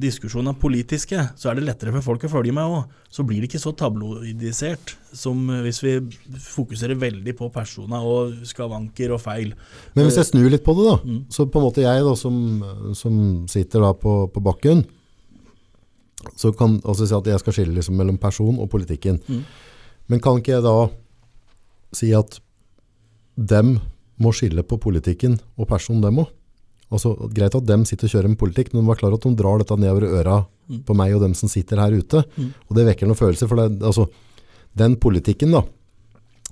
diskusjonene 0.00 0.54
politiske, 0.58 1.18
så 1.36 1.50
er 1.50 1.58
det 1.58 1.66
lettere 1.66 1.92
for 1.92 2.00
folk 2.06 2.24
å 2.24 2.30
følge 2.32 2.54
med 2.56 2.64
òg. 2.64 2.86
Så 3.12 3.24
blir 3.26 3.42
det 3.42 3.50
ikke 3.50 3.60
så 3.60 3.74
tabloidisert 3.76 4.94
som 5.12 5.46
hvis 5.64 5.82
vi 5.84 5.92
fokuserer 6.40 6.96
veldig 6.98 7.34
på 7.36 7.50
personer 7.52 8.00
og 8.00 8.32
skavanker 8.48 9.12
og 9.12 9.20
feil. 9.20 9.52
Men 9.94 10.06
hvis 10.08 10.16
jeg 10.22 10.30
snur 10.30 10.48
litt 10.50 10.64
på 10.64 10.74
det, 10.78 10.86
da, 10.88 10.96
Mm. 11.04 11.24
så 11.28 11.44
på 11.50 11.60
en 11.60 11.66
måte 11.68 11.84
jeg 11.84 12.02
da, 12.08 12.14
som, 12.16 12.94
som 12.94 13.46
sitter 13.46 13.80
da 13.84 13.92
på, 13.92 14.16
på 14.32 14.40
bakken, 14.42 14.86
så 16.36 16.50
kan 16.56 16.80
altså 16.84 17.06
si 17.06 17.14
at 17.14 17.26
jeg 17.30 17.40
skal 17.40 17.52
skille 17.56 17.74
liksom 17.78 17.96
mellom 17.98 18.18
person 18.18 18.58
og 18.58 18.70
politikken. 18.72 19.20
Mm. 19.28 19.44
Men 20.08 20.20
kan 20.24 20.38
ikke 20.40 20.56
jeg 20.56 20.64
da 20.66 20.88
si 21.94 22.10
at 22.16 22.40
dem 23.38 23.78
må 24.18 24.32
skille 24.34 24.64
på 24.66 24.78
politikken 24.82 25.38
og 25.56 25.68
personen 25.70 26.02
dem 26.02 26.18
òg? 26.24 26.28
Altså, 26.90 27.12
greit 27.36 27.54
at 27.54 27.66
dem 27.68 27.84
sitter 27.84 28.08
og 28.08 28.12
kjører 28.14 28.28
med 28.32 28.38
politikk, 28.40 28.72
men 28.72 28.82
de 28.82 28.88
var 28.88 28.96
klar 28.96 29.12
at 29.14 29.20
de 29.26 29.34
drar 29.36 29.58
dette 29.60 29.76
nedover 29.76 30.08
øra 30.22 30.38
Mm. 30.68 30.82
på 30.84 30.92
meg 30.94 31.14
og 31.16 31.22
dem 31.22 31.32
som 31.32 31.48
sitter 31.48 31.78
her 31.80 31.94
ute. 31.96 32.20
Mm. 32.36 32.48
Og 32.68 32.76
det 32.76 32.82
vekker 32.84 33.06
noen 33.08 33.16
følelser, 33.16 33.48
for 33.48 33.56
det, 33.56 33.80
altså, 33.80 34.04
den 34.76 34.96
politikken 35.00 35.50
da, 35.50 35.62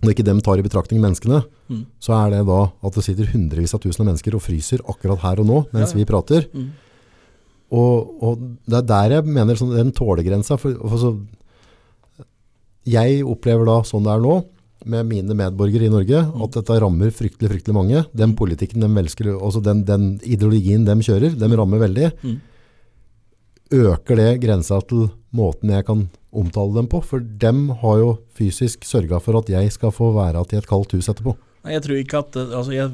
når 0.02 0.12
ikke 0.14 0.24
dem 0.24 0.40
tar 0.40 0.56
i 0.56 0.62
betraktning 0.64 1.02
menneskene, 1.02 1.42
Mm. 1.68 1.82
så 2.00 2.14
er 2.24 2.30
det 2.30 2.46
da 2.46 2.72
at 2.82 2.94
det 2.94 3.04
sitter 3.04 3.26
hundrevis 3.32 3.74
av 3.74 3.80
tusen 3.80 4.00
av 4.00 4.06
mennesker 4.14 4.34
og 4.34 4.40
fryser 4.40 4.80
akkurat 4.88 5.18
her 5.20 5.40
og 5.40 5.46
nå, 5.46 5.58
mens 5.72 5.92
Ja, 5.92 5.98
ja. 5.98 6.04
vi 6.04 6.04
prater. 6.08 6.46
Mm. 6.54 6.70
Og, 7.74 8.10
og 8.22 8.42
det 8.68 8.78
er 8.78 8.90
der 8.90 9.14
jeg 9.16 9.32
mener 9.38 9.58
sånn, 9.58 9.74
den 9.74 9.94
tålegrensa. 9.96 10.58
For, 10.60 10.76
for 10.86 11.02
så, 11.02 11.14
jeg 12.86 13.24
opplever 13.26 13.66
da 13.66 13.80
sånn 13.86 14.06
det 14.06 14.14
er 14.14 14.22
nå, 14.22 14.36
med 14.86 15.08
mine 15.08 15.34
medborgere 15.34 15.88
i 15.88 15.90
Norge, 15.90 16.20
at 16.22 16.58
dette 16.58 16.76
rammer 16.82 17.10
fryktelig, 17.14 17.50
fryktelig 17.50 17.74
mange. 17.74 18.04
Den 18.14 18.36
politikken 18.38 18.84
de 18.84 18.90
velsker, 18.94 19.32
altså 19.34 19.62
den, 19.64 19.82
den 19.88 20.12
ideologien 20.22 20.84
de 20.86 20.94
kjører, 21.02 21.34
de 21.34 21.48
rammer 21.58 21.82
veldig. 21.82 22.12
Mm. 22.22 22.36
Øker 23.80 24.20
det 24.20 24.28
grensa 24.44 24.78
til 24.86 25.08
måten 25.34 25.72
jeg 25.74 25.88
kan 25.88 26.06
omtale 26.30 26.76
dem 26.76 26.86
på? 26.92 27.00
For 27.02 27.18
dem 27.18 27.66
har 27.82 27.98
jo 27.98 28.12
fysisk 28.38 28.86
sørga 28.86 29.18
for 29.22 29.40
at 29.40 29.50
jeg 29.50 29.74
skal 29.74 29.94
få 29.94 30.12
være 30.14 30.44
til 30.46 30.62
et 30.62 30.70
kaldt 30.70 30.94
hus 30.94 31.10
etterpå. 31.10 31.34
Jeg 31.72 31.82
tror 31.84 31.96
ikke 31.98 32.18
at 32.22 32.32
altså 32.44 32.72
jeg, 32.74 32.86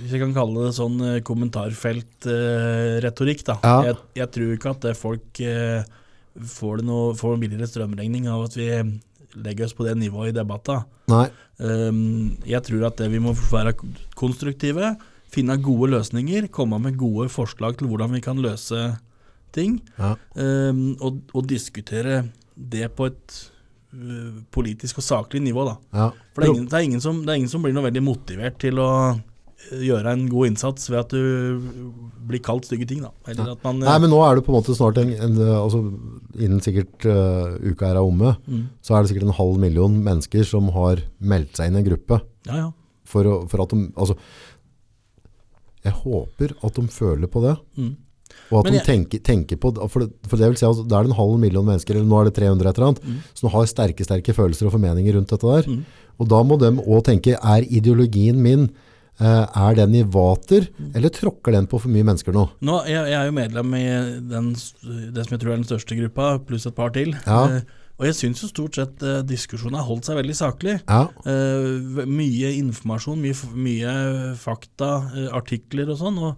Hvis 0.00 0.12
jeg 0.14 0.20
kan 0.22 0.34
kalle 0.36 0.58
det 0.66 0.74
sånn 0.76 0.98
kommentarfeltretorikk, 1.26 3.40
uh, 3.42 3.46
da. 3.50 3.56
Ja. 3.62 3.76
Jeg, 3.90 3.96
jeg 4.20 4.28
tror 4.36 4.48
ikke 4.56 4.70
at 4.76 4.82
folk 4.98 5.26
uh, 5.42 5.80
får, 6.56 6.72
det 6.80 6.86
noe, 6.88 7.04
får 7.18 7.30
en 7.34 7.42
billigere 7.42 7.70
strømregning 7.70 8.24
av 8.30 8.38
at 8.46 8.54
vi 8.58 8.68
legger 9.36 9.64
oss 9.66 9.76
på 9.76 9.84
det 9.86 9.94
nivået 10.00 10.30
i 10.32 10.36
debatter. 10.38 10.80
Um, 11.58 12.36
jeg 12.46 12.62
tror 12.66 12.86
at 12.88 12.98
det 13.00 13.08
vi 13.12 13.20
må 13.22 13.30
være 13.36 13.72
konstruktive, 14.18 14.86
finne 15.32 15.56
gode 15.62 15.90
løsninger, 15.96 16.42
komme 16.54 16.78
med 16.82 16.98
gode 17.00 17.28
forslag 17.32 17.72
til 17.78 17.86
hvordan 17.90 18.10
vi 18.16 18.20
kan 18.24 18.38
løse 18.40 18.80
ting, 19.56 19.72
Ja. 19.96 20.14
um, 20.36 20.96
og, 21.00 21.12
og 21.32 21.46
diskutere 21.48 22.24
det 22.56 22.90
på 22.96 23.06
et 23.10 23.26
politisk 24.54 25.00
og 25.00 25.06
saklig 25.06 25.42
nivå. 25.44 25.64
da. 25.68 25.76
Ja. 25.94 26.10
For 26.34 26.42
det 26.42 26.48
er, 26.48 26.54
ingen, 26.54 26.68
det, 26.68 26.76
er 26.76 26.90
ingen 26.90 27.02
som, 27.04 27.22
det 27.24 27.32
er 27.32 27.40
ingen 27.40 27.52
som 27.52 27.64
blir 27.64 27.74
noe 27.76 27.86
veldig 27.86 28.02
motivert 28.04 28.58
til 28.62 28.80
å 28.82 28.90
eh, 29.14 29.82
gjøre 29.86 30.12
en 30.12 30.24
god 30.32 30.50
innsats 30.50 30.90
ved 30.90 30.98
at 31.00 31.14
du 31.14 31.92
blir 32.28 32.42
kalt 32.44 32.68
stygge 32.68 32.88
ting. 32.90 33.04
da. 33.04 33.12
Eller 33.30 33.54
at 33.54 33.62
man, 33.64 33.80
eh, 33.82 33.88
Nei, 33.88 33.98
men 34.04 34.12
nå 34.12 34.20
er 34.26 34.36
det 34.36 34.46
på 34.46 34.52
en 34.52 34.58
måte 34.58 34.76
snart 34.76 35.00
en, 35.02 35.12
en 35.14 35.38
altså, 35.54 35.84
Innen 36.36 36.60
sikkert 36.60 37.06
uh, 37.08 37.54
uka 37.64 37.88
her 37.88 37.96
er 37.96 38.04
omme, 38.04 38.34
mm, 38.44 38.64
så 38.84 38.96
er 38.96 39.04
det 39.04 39.08
sikkert 39.12 39.30
en 39.30 39.38
halv 39.38 39.54
million 39.62 39.94
mennesker 40.04 40.44
som 40.44 40.68
har 40.74 41.00
meldt 41.16 41.56
seg 41.56 41.70
inn 41.70 41.78
i 41.78 41.80
en 41.80 41.86
gruppe. 41.86 42.20
Ja, 42.50 42.66
ja. 42.66 42.66
For, 43.06 43.46
for 43.48 43.62
at 43.62 43.72
de 43.72 43.86
Altså, 43.94 44.18
jeg 45.86 45.94
håper 46.02 46.52
at 46.66 46.76
de 46.76 46.90
føler 46.90 47.30
på 47.30 47.40
det. 47.44 47.54
Mm. 47.78 47.94
Og 48.52 48.58
at 48.60 48.64
Men 48.64 48.72
de 48.72 48.78
jeg- 48.78 48.86
tenker, 48.86 49.18
tenker 49.22 49.56
på 49.58 49.72
For 49.90 50.00
det, 50.04 50.12
for 50.28 50.36
det 50.36 50.46
vil 50.48 50.56
si 50.56 50.66
at 50.66 50.88
det 50.88 50.92
er 50.96 51.04
en 51.04 51.16
halv 51.18 51.38
million 51.38 51.64
mennesker, 51.66 51.94
eller 51.96 52.06
nå 52.06 52.20
er 52.20 52.30
det 52.30 52.34
300 52.38 52.68
et 52.68 52.78
eller 52.78 52.88
annet, 52.92 53.02
Mm. 53.04 53.18
som 53.34 53.50
har 53.50 53.64
sterke 53.66 54.04
sterke 54.06 54.34
følelser 54.34 54.66
og 54.66 54.72
formeninger 54.72 55.14
rundt 55.14 55.28
dette 55.28 55.42
der. 55.46 55.62
Mm. 55.70 55.84
Og 56.20 56.28
da 56.28 56.42
må 56.42 56.58
de 56.58 56.70
òg 56.86 57.02
tenke 57.04 57.34
er 57.36 57.62
ideologien 57.66 58.36
min 58.36 58.70
eh, 59.18 59.46
er 59.56 59.74
den 59.74 59.94
i 59.94 60.02
vater, 60.02 60.68
Mm. 60.78 60.92
eller 60.94 61.08
tråkker 61.08 61.50
den 61.52 61.66
på 61.66 61.80
for 61.80 61.88
mye 61.88 62.04
mennesker 62.04 62.32
nå? 62.34 62.50
Nå, 62.60 62.84
jeg, 62.86 63.06
jeg 63.08 63.14
er 63.14 63.24
jo 63.26 63.32
medlem 63.32 63.74
i 63.74 64.20
den, 64.28 64.52
det 64.52 65.24
som 65.26 65.32
jeg 65.32 65.40
tror 65.40 65.52
er 65.52 65.56
den 65.56 65.64
største 65.64 65.96
gruppa, 65.96 66.38
pluss 66.44 66.66
et 66.66 66.74
par 66.76 66.90
til. 66.90 67.14
Ja. 67.26 67.46
Eh, 67.48 67.60
og 67.98 68.04
jeg 68.04 68.12
syns 68.14 68.42
jo 68.42 68.48
stort 68.48 68.74
sett 68.76 69.02
eh, 69.02 69.22
diskusjonen 69.22 69.76
har 69.80 69.86
holdt 69.88 70.04
seg 70.04 70.16
veldig 70.20 70.36
saklig. 70.36 70.82
Ja, 70.86 71.08
Eh, 71.24 72.04
mye 72.04 72.52
informasjon, 72.60 73.16
mye, 73.18 73.34
mye 73.56 74.36
fakta, 74.36 74.90
eh, 75.16 75.28
artikler 75.32 75.88
og 75.88 75.96
sånn. 75.98 76.18
Og 76.20 76.36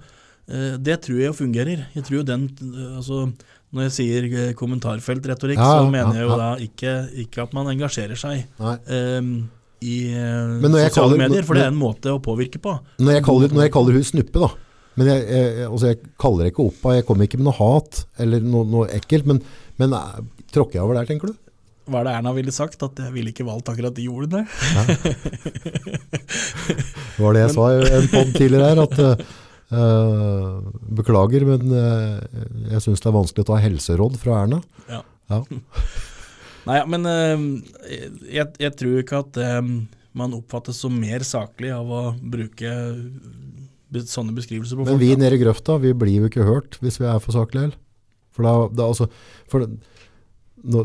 det 0.81 0.97
tror 1.05 1.19
jeg 1.21 1.35
fungerer. 1.37 1.87
Jeg 1.95 2.05
tror 2.09 2.25
den 2.25 2.47
eh, 2.49 2.97
altså, 2.97 3.27
Når 3.75 3.83
jeg 3.89 3.93
sier 3.99 4.29
eh, 4.31 4.53
kommentarfeltretorikk, 4.57 5.61
Ja, 5.61 5.71
så 5.83 5.91
mener 5.93 6.15
ja, 6.15 6.23
jeg 6.23 6.29
jo 6.29 6.39
da 6.41 6.51
ikke, 6.65 6.95
ikke 7.27 7.43
at 7.45 7.53
man 7.57 7.69
engasjerer 7.75 8.17
seg 8.17 8.47
eh, 8.59 9.29
i 9.85 9.97
eh, 10.15 10.55
Men 10.63 10.73
sosiale 10.73 10.95
kaller- 10.97 11.21
medier, 11.27 11.45
for 11.45 11.59
det 11.59 11.67
er 11.67 11.75
en 11.75 11.79
måte 11.83 12.15
å 12.15 12.23
påvirke 12.25 12.59
på. 12.65 12.79
Når 12.99 13.19
jeg 13.19 13.27
kaller, 13.29 13.53
når 13.55 13.67
jeg 13.69 13.75
kaller 13.77 13.99
hun 14.01 14.09
snuppe, 14.09 14.41
da. 14.47 14.49
Men 14.99 15.07
jeg, 15.13 15.27
jeg, 15.31 15.67
altså 15.69 15.93
jeg 15.93 16.01
kaller 16.19 16.47
det 16.49 16.55
ikke 16.55 16.65
opp 16.73 16.87
av, 16.89 16.95
jeg 16.97 17.05
kommer 17.07 17.29
ikke 17.29 17.39
med 17.39 17.47
noe 17.51 17.59
hat 17.61 18.01
eller 18.19 18.43
noe, 18.43 18.65
noe 18.67 18.89
ekkelt, 18.97 19.29
men, 19.31 19.39
men 19.79 19.93
eh, 19.95 20.17
tråkker 20.51 20.81
jeg 20.81 20.87
over 20.89 20.99
der, 20.99 21.07
tenker 21.13 21.31
du? 21.31 21.37
Hva 21.89 22.03
er 22.03 22.09
det 22.09 22.15
Erna 22.19 22.33
ville 22.37 22.53
sagt? 22.53 22.83
At 22.85 22.99
jeg 23.01 23.13
ville 23.15 23.31
ikke 23.33 23.47
valgt 23.49 23.69
akkurat 23.73 23.95
de 23.97 24.09
ordene? 24.13 24.43
Det 27.19 27.25
var 27.25 27.35
det 27.35 27.41
jeg 27.47 27.55
sa 27.55 27.69
i 27.75 27.87
en 27.99 28.09
podd 28.13 28.35
tidligere 28.37 28.69
her, 28.71 28.81
at 28.85 28.99
eh, 29.03 29.13
eh, 29.13 29.37
beklager, 29.69 31.45
men 31.45 31.73
eh, 31.77 32.21
jeg 32.73 32.85
syns 32.85 33.03
det 33.05 33.11
er 33.11 33.17
vanskelig 33.19 33.45
å 33.45 33.51
ta 33.51 33.59
helseråd 33.61 34.17
fra 34.21 34.43
Erna. 34.45 34.63
Ja. 34.89 35.03
Ja. 35.29 35.43
Nei, 36.69 36.79
men 36.89 37.09
eh, 37.09 37.45
jeg, 38.39 38.55
jeg 38.61 38.77
tror 38.81 39.03
ikke 39.03 39.21
at 39.25 39.41
eh, 39.45 39.61
man 40.19 40.39
oppfattes 40.39 40.81
som 40.81 40.97
mer 40.97 41.25
saklig 41.27 41.73
av 41.75 41.93
å 41.93 42.03
bruke 42.17 42.73
sånne 43.89 44.35
beskrivelser 44.37 44.77
på 44.77 44.89
Men 44.89 45.01
vi 45.01 45.15
nede 45.17 45.37
i 45.37 45.43
grøfta, 45.43 45.79
vi 45.81 45.95
blir 45.97 46.25
jo 46.25 46.33
ikke 46.33 46.49
hørt 46.49 46.81
hvis 46.83 47.01
vi 47.01 47.09
er 47.09 47.21
for 47.25 47.37
saklige. 47.37 47.73
For 48.37 48.45
da, 48.47 48.57
da 48.73 48.89
altså, 48.89 49.09
for 49.51 49.65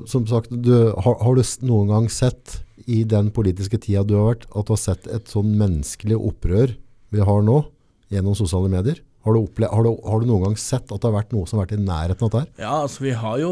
som 0.07 0.27
sagt, 0.29 0.51
du, 0.51 0.73
har, 0.91 1.17
har 1.23 1.35
du 1.35 1.43
noen 1.65 1.89
gang 1.91 2.07
sett 2.11 2.59
i 2.85 3.03
den 3.07 3.31
politiske 3.33 3.79
tida 3.81 4.03
du 4.07 4.15
har 4.17 4.33
vært, 4.33 4.47
at 4.51 4.67
du 4.67 4.73
har 4.75 4.81
sett 4.81 5.07
et 5.11 5.31
sånn 5.31 5.53
menneskelig 5.59 6.19
opprør 6.19 6.75
vi 7.13 7.23
har 7.23 7.43
nå, 7.45 7.59
gjennom 8.13 8.37
sosiale 8.37 8.71
medier? 8.71 9.01
Har 9.23 9.35
du, 9.35 9.43
opple 9.45 9.67
har, 9.71 9.87
du, 9.87 9.97
har 10.03 10.21
du 10.21 10.27
noen 10.27 10.49
gang 10.49 10.55
sett 10.59 10.89
at 10.91 10.99
det 10.99 11.07
har 11.07 11.15
vært 11.15 11.33
noe 11.35 11.47
som 11.47 11.59
har 11.59 11.65
vært 11.67 11.77
i 11.77 11.83
nærheten 11.83 12.27
av 12.27 12.31
dette? 12.33 12.63
Ja, 12.63 12.77
altså 12.83 13.05
vi 13.05 13.13
har 13.15 13.37
jo 13.39 13.51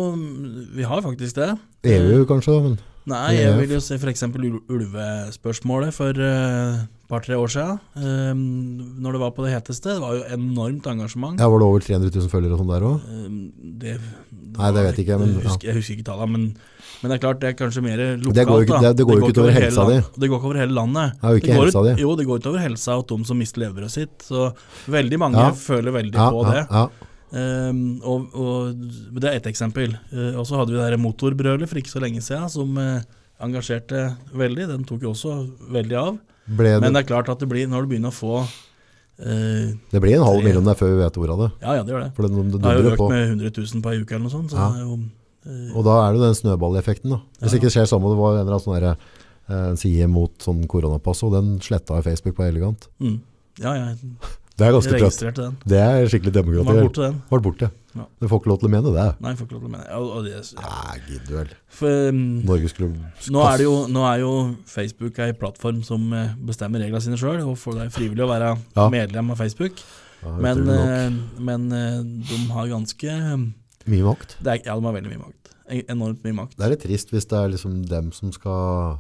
Vi 0.76 0.88
har 0.88 1.04
faktisk 1.06 1.38
det. 1.40 1.52
EU 1.88 2.26
kanskje, 2.30 2.58
men 2.66 2.80
Nei, 3.10 3.34
jeg 3.34 3.54
vil 3.58 3.72
jo 3.74 3.80
se 3.82 3.96
f.eks. 3.98 4.22
ulvespørsmålet 4.70 5.96
for 5.96 6.14
et 6.22 6.84
par-tre 7.10 7.38
år 7.40 7.50
siden. 7.50 7.80
Um, 7.98 8.44
når 9.02 9.18
det 9.18 9.22
var 9.24 9.32
på 9.36 9.46
det 9.46 9.56
heteste. 9.56 9.96
Det 9.96 10.04
var 10.04 10.20
jo 10.20 10.28
enormt 10.36 10.86
engasjement. 10.88 11.40
ja, 11.42 11.50
var 11.50 11.64
det 11.64 11.68
over 11.68 11.80
300 11.88 12.12
000 12.14 12.30
følgere 12.32 12.56
og 12.56 12.62
sånn 12.62 12.72
der 12.72 12.86
òg? 12.86 13.08
Um, 13.10 13.40
Nei, 14.52 14.70
det 14.76 14.84
vet 14.86 15.02
ikke 15.02 15.16
jeg, 15.16 15.24
ja. 15.24 15.32
jeg, 15.32 15.48
husker, 15.48 15.70
jeg 15.70 15.80
husker 15.80 15.98
ikke 15.98 16.08
tallene, 16.12 16.32
men, 16.36 16.46
men 17.02 17.10
det 17.12 17.16
er 17.18 17.22
klart 17.28 17.40
det 17.42 17.50
er 17.50 17.54
kanskje 17.66 17.82
mer 17.84 17.98
lokalt. 18.18 18.36
Det 18.36 18.46
går 18.48 18.58
jo 18.62 18.66
ikke- 18.68 18.82
det, 18.82 18.90
det- 18.90 18.98
det 18.98 19.06
går 19.08 19.18
ikke 19.22 19.34
utover 19.34 19.52
helsa 19.58 19.86
di. 19.90 19.96
Det 20.22 20.30
går 20.30 20.38
ikke 20.40 20.46
over 20.52 20.60
hele 20.62 20.74
landet. 20.78 21.14
Det 21.22 21.30
jo 21.32 21.36
ikke 21.42 21.48
det 21.48 21.56
går, 21.58 21.66
helsa 21.66 21.84
di. 21.96 22.02
Jo, 22.02 22.16
det 22.16 22.26
går 22.28 22.40
utover 22.44 22.60
helsa 22.60 22.92
og 22.98 23.08
de 23.08 23.24
som 23.26 23.38
mister 23.38 23.62
leveret 23.62 23.90
sitt. 23.92 24.18
Så 24.22 24.54
veldig 24.88 25.18
mange 25.20 25.36
Ja. 25.38 25.52
føler 25.52 25.92
veldig 25.92 26.14
Ja, 26.16 26.30
på 26.32 26.44
det. 26.52 26.68
ja. 26.70 26.90
Um, 27.34 28.02
og, 28.04 28.28
og 28.36 28.76
Det 29.16 29.24
er 29.24 29.36
ett 29.40 29.46
eksempel. 29.48 29.94
Uh, 30.12 30.36
og 30.38 30.46
så 30.46 30.58
hadde 30.60 30.74
vi 30.76 30.78
det 30.92 31.00
motorbrølet 31.00 31.70
for 31.70 31.78
ikke 31.80 31.88
så 31.94 32.02
lenge 32.02 32.20
siden, 32.22 32.50
som 32.52 32.78
uh, 32.78 33.00
engasjerte 33.42 34.18
veldig. 34.36 34.68
Den 34.68 34.84
tok 34.84 35.02
jo 35.02 35.12
også 35.14 35.50
veldig 35.72 35.98
av. 35.98 36.20
Ble 36.46 36.80
Men 36.82 36.92
det 36.94 37.06
er 37.06 37.08
klart 37.08 37.30
at 37.30 37.40
det 37.40 37.48
blir, 37.48 37.68
når 37.72 37.88
du 37.88 37.88
begynner 37.96 38.12
å 38.12 38.18
få 38.18 38.42
uh, 38.44 39.72
det 39.92 40.02
blir 40.02 40.18
en 40.18 40.26
halv 40.28 40.44
million 40.44 40.66
der 40.66 40.76
før 40.76 40.92
vi 40.96 41.00
vet 41.04 41.18
ordet 41.22 41.32
av 41.32 41.40
det. 41.46 41.52
Ja, 41.62 41.74
ja, 41.80 41.84
det 41.84 41.94
gjør 41.94 42.04
det. 42.04 42.12
Det, 42.18 42.52
det 42.52 42.62
Det 42.62 42.66
har 42.68 42.76
jo 42.82 42.90
økt 42.92 42.98
på. 42.98 43.10
med 43.10 43.28
100 43.30 43.52
000 43.58 43.82
på 43.82 43.92
ei 43.94 44.02
uke 44.02 44.12
eller 44.18 44.26
noe 44.28 44.36
sånt. 44.36 44.52
Så 44.52 44.58
Ja. 44.58 44.70
det 44.72 44.82
er 44.82 44.86
jo, 44.90 45.00
Og 45.48 45.86
da 45.88 45.98
er 46.04 46.14
det 46.16 46.22
den 46.22 46.38
snøballeffekten. 46.38 47.16
da. 47.16 47.22
Hvis 47.42 47.58
ikke 47.58 47.70
det 47.70 47.76
skjer 47.78 47.90
sammen, 47.90 48.14
det 48.14 48.20
var 48.20 48.36
en 48.36 48.44
eller 48.44 48.58
annen 48.58 48.66
sånn 48.66 48.78
der, 48.78 48.98
eh, 49.50 49.70
en 49.72 49.80
side 49.80 50.08
mot 50.12 50.32
sånn 50.38 50.68
koronapass, 50.70 51.24
og 51.26 51.34
den 51.34 51.56
sletta 51.60 52.02
Facebook 52.04 52.36
på 52.38 52.46
Elegant. 52.46 52.88
mm, 53.00 53.20
ja, 53.60 53.74
ja, 53.74 53.96
Det 54.58 54.68
er 54.68 54.72
jeg 54.72 55.02
ganske 55.02 55.32
trøtt. 55.34 55.56
Det 55.66 55.78
er 55.80 56.06
skikkelig 56.06 56.34
Den 56.34 56.66
var 56.66 56.76
borte, 56.84 57.02
den. 57.02 57.22
Var 57.30 57.40
borte. 57.40 57.72
Ja. 57.96 58.06
Du 58.22 58.28
får 58.28 58.40
ikke 58.40 58.50
lov 58.52 58.60
til 58.60 58.68
å 58.68 58.72
mene 58.72 58.92
det. 58.94 59.08
Nei, 59.20 59.32
jeg 59.32 59.38
får 59.40 59.48
ikke 59.48 59.56
lov 59.56 59.64
til 59.64 59.70
å 59.70 59.74
mene 59.74 59.88
ja, 59.88 60.22
det. 60.22 60.44
Ja. 60.54 60.62
Nei, 60.62 61.00
gidder 61.08 61.38
vel. 61.40 61.56
For, 61.68 62.12
um, 62.12 62.22
Norge 62.46 62.70
skulle 62.70 62.92
Nå 63.32 63.42
er, 63.48 63.58
det 63.58 63.66
jo, 63.66 63.74
nå 63.90 64.06
er 64.06 64.22
jo 64.22 64.34
Facebook 64.70 65.18
ei 65.20 65.34
plattform 65.34 65.82
som 65.84 66.14
eh, 66.14 66.36
bestemmer 66.38 66.84
reglene 66.84 67.02
sine 67.02 67.18
sjøl, 67.18 67.42
og 67.42 67.58
det 67.58 67.88
er 67.88 67.92
frivillig 67.96 68.28
å 68.28 68.30
være 68.30 68.54
medlem 68.94 69.34
av 69.34 69.42
Facebook. 69.42 69.82
Men, 70.22 70.70
eh, 70.70 71.12
men 71.42 71.72
eh, 71.74 72.00
de 72.30 72.38
har 72.54 72.70
ganske 72.70 73.10
eh, 73.10 73.46
Mye 73.90 74.04
makt. 74.06 74.36
det 74.42 74.52
er, 74.54 74.60
Ja, 74.68 74.76
de 74.76 74.86
har 74.86 74.98
veldig 74.98 75.14
mye 75.14 75.24
makt. 75.24 75.54
Enormt 75.88 76.26
mye 76.26 76.36
makt. 76.36 76.58
Det 76.58 76.66
er 76.68 76.74
litt 76.74 76.84
trist 76.84 77.14
hvis 77.14 77.28
det 77.32 77.38
er 77.40 77.54
liksom 77.54 77.80
dem 77.88 78.12
som 78.12 78.34
skal 78.36 79.00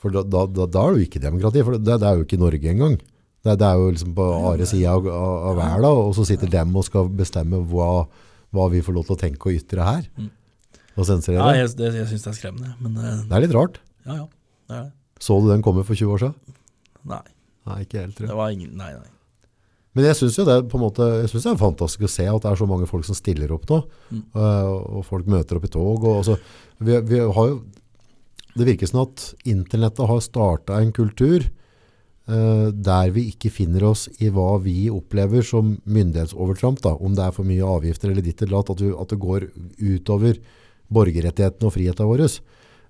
For 0.00 0.14
da, 0.14 0.22
da, 0.22 0.46
da, 0.46 0.66
da 0.70 0.82
er 0.86 0.94
det 0.94 1.02
jo 1.02 1.08
ikke 1.08 1.22
demokrati, 1.22 1.62
for 1.66 1.76
det, 1.76 1.98
det 2.00 2.06
er 2.06 2.18
jo 2.18 2.24
ikke 2.26 2.38
Norge 2.40 2.70
engang. 2.70 2.96
Det, 3.42 3.54
det 3.58 3.66
er 3.66 3.78
jo 3.78 3.90
liksom 3.90 4.14
på 4.14 4.26
Ares 4.50 4.70
sida 4.70 4.94
av, 4.94 5.06
av, 5.10 5.56
verden, 5.58 5.86
og 5.90 6.14
så 6.14 6.26
sitter 6.26 6.50
dem 6.52 6.74
og 6.78 6.86
skal 6.86 7.10
bestemme 7.10 7.58
hva, 7.70 8.06
hva 8.54 8.68
vi 8.70 8.82
får 8.84 8.94
lov 8.94 9.08
til 9.08 9.16
å 9.16 9.20
tenke 9.20 9.50
og 9.50 9.58
ytre 9.58 9.86
her. 9.86 10.06
Mm. 10.18 10.30
Og 10.98 11.06
sensurere. 11.06 11.42
Ja, 11.42 11.64
jeg, 11.64 11.74
det, 11.78 11.90
jeg 11.98 12.08
syns 12.12 12.26
det 12.26 12.30
er 12.30 12.38
skremmende, 12.38 12.72
men 12.82 12.96
eh, 12.98 13.20
Det 13.26 13.36
er 13.38 13.44
litt 13.46 13.54
rart. 13.58 13.82
ja, 14.06 14.22
ja. 14.22 14.26
Det 14.68 14.76
er 14.76 14.86
det. 14.86 14.92
Så 15.18 15.34
du 15.42 15.48
den 15.50 15.62
komme 15.66 15.82
for 15.82 15.98
20 15.98 16.14
år 16.14 16.20
siden? 16.22 16.56
Nei, 17.10 17.24
Nei, 17.66 17.78
ikke 17.82 18.02
helt, 18.04 18.14
tror 18.14 18.26
det 18.26 18.30
jeg. 18.30 18.38
var 18.38 18.52
ingen 18.54 18.74
Nei, 18.78 18.90
nei. 18.94 19.08
Men 19.98 20.06
jeg 20.06 20.14
syns 20.20 20.36
jo 20.38 20.46
det 20.46 20.60
måte, 20.78 21.06
det 21.26 21.40
er 21.42 21.58
fantastisk 21.58 22.06
å 22.06 22.12
se 22.12 22.28
at 22.30 22.44
det 22.44 22.52
er 22.52 22.60
så 22.60 22.68
mange 22.70 22.86
folk 22.86 23.02
som 23.08 23.18
stiller 23.18 23.50
opp 23.50 23.66
nå. 23.66 23.80
Mm. 24.14 24.22
eh, 24.30 24.72
og 24.94 25.02
folk 25.08 25.26
møter 25.26 25.58
opp 25.58 25.66
i 25.66 25.72
tog. 25.74 26.04
Og, 26.06 26.20
altså, 26.20 26.36
vi, 26.78 27.00
vi 27.10 27.18
har 27.18 27.48
jo, 27.50 27.56
det 28.54 28.68
virker 28.68 28.90
som 28.90 29.02
at 29.02 29.24
internettet 29.50 30.06
har 30.06 30.22
starta 30.22 30.78
en 30.78 30.94
kultur 30.94 31.50
Uh, 32.28 32.68
der 32.76 33.08
vi 33.14 33.22
ikke 33.30 33.48
finner 33.48 33.86
oss 33.88 34.02
i 34.20 34.28
hva 34.28 34.58
vi 34.60 34.90
opplever 34.92 35.40
som 35.40 35.70
myndighetsovertramp. 35.88 36.82
Da, 36.84 36.92
om 37.00 37.14
det 37.16 37.24
er 37.24 37.32
for 37.32 37.48
mye 37.48 37.64
avgifter 37.64 38.12
eller 38.12 38.26
ditt 38.26 38.42
eller 38.44 38.58
datt, 38.58 38.74
at, 38.74 38.82
at 38.84 39.14
det 39.14 39.20
går 39.22 39.46
utover 39.80 40.36
borgerrettighetene 40.92 41.70
og 41.70 41.72
frihetene 41.72 42.10
våre. 42.10 42.28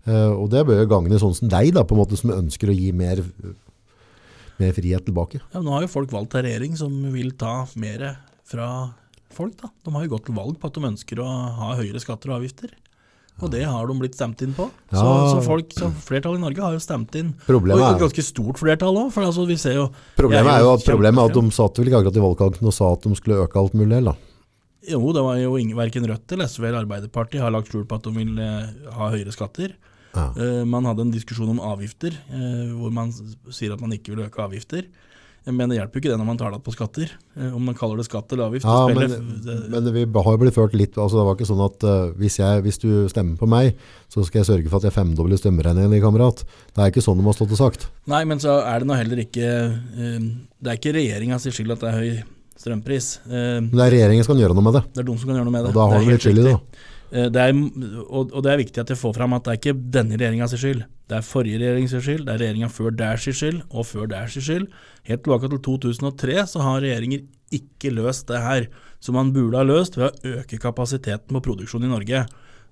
Uh, 0.09 0.33
og 0.33 0.51
det 0.51 0.65
bør 0.67 0.83
gagne 0.91 1.23
sånn 1.23 1.39
som 1.39 1.53
deg, 1.55 1.71
da, 1.77 1.87
på 1.87 1.95
en 1.95 2.03
måte 2.03 2.19
som 2.19 2.35
ønsker 2.35 2.73
å 2.73 2.75
gi 2.75 2.91
mer, 2.91 3.23
mer 4.61 4.73
frihet 4.77 5.05
tilbake. 5.07 5.41
Ja, 5.55 5.63
nå 5.65 5.71
har 5.75 5.85
jo 5.87 5.93
folk 5.93 6.11
valgt 6.15 6.35
en 6.39 6.45
regjering 6.47 6.77
som 6.79 6.93
vil 7.13 7.33
ta 7.39 7.67
mer 7.77 8.17
fra 8.49 8.69
folk. 9.35 9.57
da. 9.61 9.71
De 9.85 9.95
har 9.95 10.05
jo 10.07 10.13
gått 10.17 10.27
til 10.27 10.35
valg 10.39 10.59
på 10.59 10.67
at 10.71 10.75
de 10.79 10.89
ønsker 10.89 11.21
å 11.23 11.29
ha 11.59 11.75
høyere 11.79 12.01
skatter 12.03 12.33
og 12.33 12.41
avgifter. 12.41 12.71
Og 13.39 13.53
det 13.53 13.63
har 13.63 13.87
de 13.87 13.95
blitt 13.95 14.17
stemt 14.19 14.41
inn 14.43 14.55
på. 14.57 14.65
Så, 14.91 14.99
Ja. 14.99 15.27
så 15.31 15.43
folk, 15.45 15.69
så 15.71 15.93
Flertallet 15.95 16.41
i 16.41 16.43
Norge 16.43 16.61
har 16.61 16.73
jo 16.75 16.81
stemt 16.83 17.15
inn. 17.15 17.35
Problemet 17.47 17.85
og 17.85 17.95
et 17.95 18.03
ganske 18.03 18.25
stort 18.27 18.59
flertall 18.59 18.97
òg, 18.99 19.13
altså, 19.15 19.47
vi 19.47 19.55
ser 19.57 19.75
jo 19.75 19.85
Problemet 20.17 20.51
er 20.51 20.65
jo 20.65 20.73
at, 20.75 20.83
problemet 20.83 21.23
er 21.23 21.31
at 21.31 21.35
de 21.39 21.51
satt 21.55 21.79
vel 21.79 21.87
ikke 21.87 22.01
akkurat 22.03 22.19
i 22.19 22.25
valgkampen 22.27 22.67
og 22.67 22.75
sa 22.75 22.93
at 22.93 23.03
de 23.07 23.15
skulle 23.15 23.39
øke 23.47 23.61
alt 23.61 23.75
mulig. 23.79 24.03
Da. 24.05 24.17
Jo, 24.89 25.13
det 25.13 25.23
var 25.23 25.37
jo 25.39 25.55
ingen, 25.57 25.77
verken 25.77 26.07
Rødt 26.09 26.33
eller 26.33 26.49
SV 26.49 26.65
eller 26.65 26.83
Arbeiderpartiet 26.83 27.41
har 27.41 27.53
lagt 27.55 27.69
skjul 27.71 27.85
på 27.87 27.95
at 27.95 28.03
de 28.09 28.11
vil 28.17 28.39
eh, 28.43 28.91
ha 28.97 29.11
høyere 29.13 29.31
skatter. 29.35 29.77
Ja. 30.15 30.31
Eh, 30.33 30.63
man 30.69 30.89
hadde 30.89 31.05
en 31.07 31.13
diskusjon 31.15 31.51
om 31.53 31.61
avgifter, 31.61 32.17
eh, 32.33 32.73
hvor 32.77 32.95
man 32.95 33.13
sier 33.13 33.75
at 33.75 33.83
man 33.83 33.93
ikke 33.95 34.15
vil 34.15 34.27
øke 34.27 34.43
avgifter. 34.45 34.89
Men 35.49 35.71
det 35.71 35.79
hjelper 35.79 35.97
jo 35.97 36.03
ikke 36.03 36.11
det 36.11 36.19
når 36.21 36.27
man 36.29 36.39
tar 36.41 36.53
det 36.53 36.59
på 36.65 36.73
skatter. 36.75 37.13
Eh, 37.39 37.53
om 37.57 37.63
man 37.65 37.77
kaller 37.79 38.01
det 38.01 38.05
skatt 38.09 38.33
eller 38.35 38.51
avgift. 38.51 38.67
Ja, 38.69 38.89
men, 38.93 39.15
men 39.73 39.91
vi 39.95 40.05
har 40.05 40.35
jo 40.35 40.41
blitt 40.43 40.57
ført 40.57 40.75
litt 40.77 40.99
altså 40.99 41.21
Det 41.21 41.27
var 41.29 41.39
ikke 41.39 41.49
sånn 41.49 41.63
at 41.65 41.87
uh, 41.89 41.93
hvis, 42.21 42.39
jeg, 42.41 42.65
hvis 42.67 42.81
du 42.83 42.91
stemmer 43.09 43.39
på 43.41 43.49
meg, 43.49 43.79
så 44.13 44.25
skal 44.27 44.43
jeg 44.43 44.49
sørge 44.51 44.73
for 44.73 44.81
at 44.81 44.89
jeg 44.91 44.97
femdobler 44.97 45.41
strømregningen 45.41 45.95
din, 45.95 46.05
kamerat. 46.05 46.43
Det 46.75 46.85
er 46.85 46.93
ikke 46.93 47.05
sånn 47.05 47.21
de 47.21 47.25
har 47.29 47.39
stått 47.39 47.55
og 47.57 47.63
sagt. 47.63 47.89
Nei, 48.11 48.25
men 48.29 48.43
så 48.43 48.59
er 48.61 48.83
det 48.83 48.91
nå 48.91 48.99
heller 48.99 49.23
ikke 49.25 49.47
uh, 49.49 50.19
Det 50.59 50.75
er 50.75 50.83
ikke 50.83 50.97
regjeringa 50.99 51.41
sin 51.43 51.57
skyld 51.57 51.79
at 51.79 51.87
det 51.87 51.95
er 51.95 51.99
høy 52.03 52.21
strømpris. 52.59 53.11
Uh, 53.25 53.63
Men 53.63 53.77
det 53.79 53.87
er 53.87 53.97
regjeringen 53.97 54.27
som 54.27 54.35
kan 54.35 54.45
gjøre 54.45 54.59
noe 54.59 54.69
med 54.69 54.81
det. 54.81 54.85
det 54.93 55.05
er 55.05 55.09
de 55.09 55.19
som 55.23 55.31
kan 55.33 55.41
gjøre 55.41 55.49
noe 55.49 55.57
med 55.57 55.69
det. 55.69 55.73
Og 55.73 55.81
da 55.81 55.89
har 55.89 56.03
Det 56.03 56.05
de 56.11 56.17
litt 56.17 56.29
skyld 56.29 56.43
i 56.45 56.49
det. 56.51 56.57
Eh, 57.13 57.29
Det 57.33 57.41
er, 57.41 57.53
og, 58.09 58.43
det 58.45 58.53
er 58.53 58.61
viktig 58.61 58.81
at 58.83 58.91
jeg 58.93 59.01
får 59.01 59.15
fram 59.17 59.33
at 59.37 59.45
det 59.45 59.53
er 59.53 59.61
ikke 59.61 59.91
denne 59.97 60.19
regjeringas 60.19 60.55
skyld. 60.59 60.85
Det 61.09 61.17
er 61.17 61.25
forrige 61.25 61.59
regjerings 61.61 61.95
skyld, 61.97 62.27
det 62.27 62.35
er 62.35 62.43
regjeringa 62.43 62.69
før 62.69 62.91
deres 62.93 63.25
skyld, 63.25 63.63
og 63.71 63.87
før 63.89 64.11
deres 64.11 64.37
skyld. 64.37 64.69
Helt 65.09 65.25
tilbake 65.25 65.49
til 65.49 65.63
2003 65.65 66.45
så 66.53 66.61
har 66.67 66.83
regjeringer 66.85 67.25
ikke 67.51 67.95
løst 67.97 68.29
det 68.29 68.43
her, 68.45 68.69
som 69.01 69.17
man 69.17 69.33
burde 69.33 69.57
ha 69.57 69.65
løst 69.65 69.97
ved 69.97 70.11
å 70.11 70.35
øke 70.43 70.61
kapasiteten 70.61 71.33
på 71.33 71.45
produksjon 71.47 71.85
i 71.85 71.89
Norge. 71.89 72.27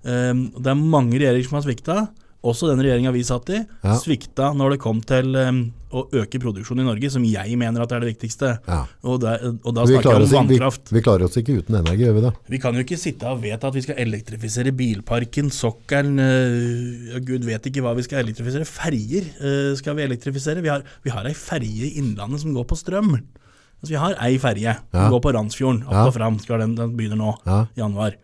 Eh, 0.05 0.33
Det 0.33 0.69
er 0.69 0.75
mange 0.77 1.17
regjeringer 1.17 1.49
som 1.49 1.57
har 1.57 1.65
svikta, 1.65 2.09
også 2.45 2.69
den 2.69 2.79
regjeringa 2.83 3.11
vi 3.11 3.23
satt 3.25 3.49
i, 3.49 3.63
Ja. 3.83 3.95
svikta 3.97 4.51
når 4.55 4.75
det 4.75 4.79
kom 4.83 4.99
til 5.01 5.35
um, 5.35 5.61
å 5.91 6.03
øke 6.13 6.39
produksjonen 6.39 6.83
i 6.83 6.87
Norge, 6.87 7.09
som 7.09 7.23
jeg 7.25 7.57
mener 7.57 7.81
at 7.81 7.91
er 7.95 8.03
det 8.03 8.11
viktigste. 8.13 8.51
Ja. 8.67 8.81
Og, 9.03 9.21
der, 9.23 9.41
og 9.63 9.73
da 9.73 9.85
snakker 9.87 10.11
jeg 10.13 10.27
om 10.27 10.33
vannkraft. 10.35 10.91
vi, 10.91 10.97
vi 10.99 11.03
klarer 11.03 11.25
oss 11.25 11.37
ikke 11.39 11.55
uten 11.61 11.79
energi, 11.79 12.03
gjør 12.05 12.17
vi 12.19 12.23
det? 12.27 12.31
Vi 12.53 12.59
kan 12.63 12.75
jo 12.77 12.83
ikke 12.85 12.99
sitte 12.99 13.27
og 13.31 13.41
vedta 13.41 13.71
at 13.71 13.77
vi 13.79 13.83
skal 13.87 13.99
elektrifisere 14.03 14.73
bilparken, 14.77 15.49
sokkelen, 15.51 16.19
øh, 16.21 17.09
ja, 17.13 17.23
gud 17.25 17.47
vet 17.47 17.71
ikke 17.71 17.83
hva 17.85 17.95
vi 17.97 18.05
skal 18.05 18.21
elektrifisere. 18.21 18.67
Ferjer 18.69 19.31
øh, 19.41 19.71
skal 19.79 19.97
vi 19.97 20.05
elektrifisere. 20.05 20.63
Vi 20.63 20.71
har, 20.71 20.85
vi 21.03 21.15
har 21.15 21.25
ei 21.27 21.33
ferje 21.37 21.89
i 21.89 21.95
Innlandet 22.03 22.43
som 22.45 22.53
går 22.55 22.67
på 22.69 22.77
strøm. 22.79 23.15
Altså, 23.17 23.91
vi 23.93 23.99
har 24.01 24.15
ei 24.27 24.37
ferje 24.41 24.77
som 24.91 25.11
går 25.13 25.23
på 25.25 25.33
Randsfjorden, 25.35 25.83
opp 25.87 26.11
og 26.11 26.13
fram. 26.19 26.37
Skal 26.43 26.63
den, 26.63 26.77
den 26.77 26.95
begynner 26.99 27.19
nå, 27.19 27.33
i 27.47 27.81
januar. 27.81 28.15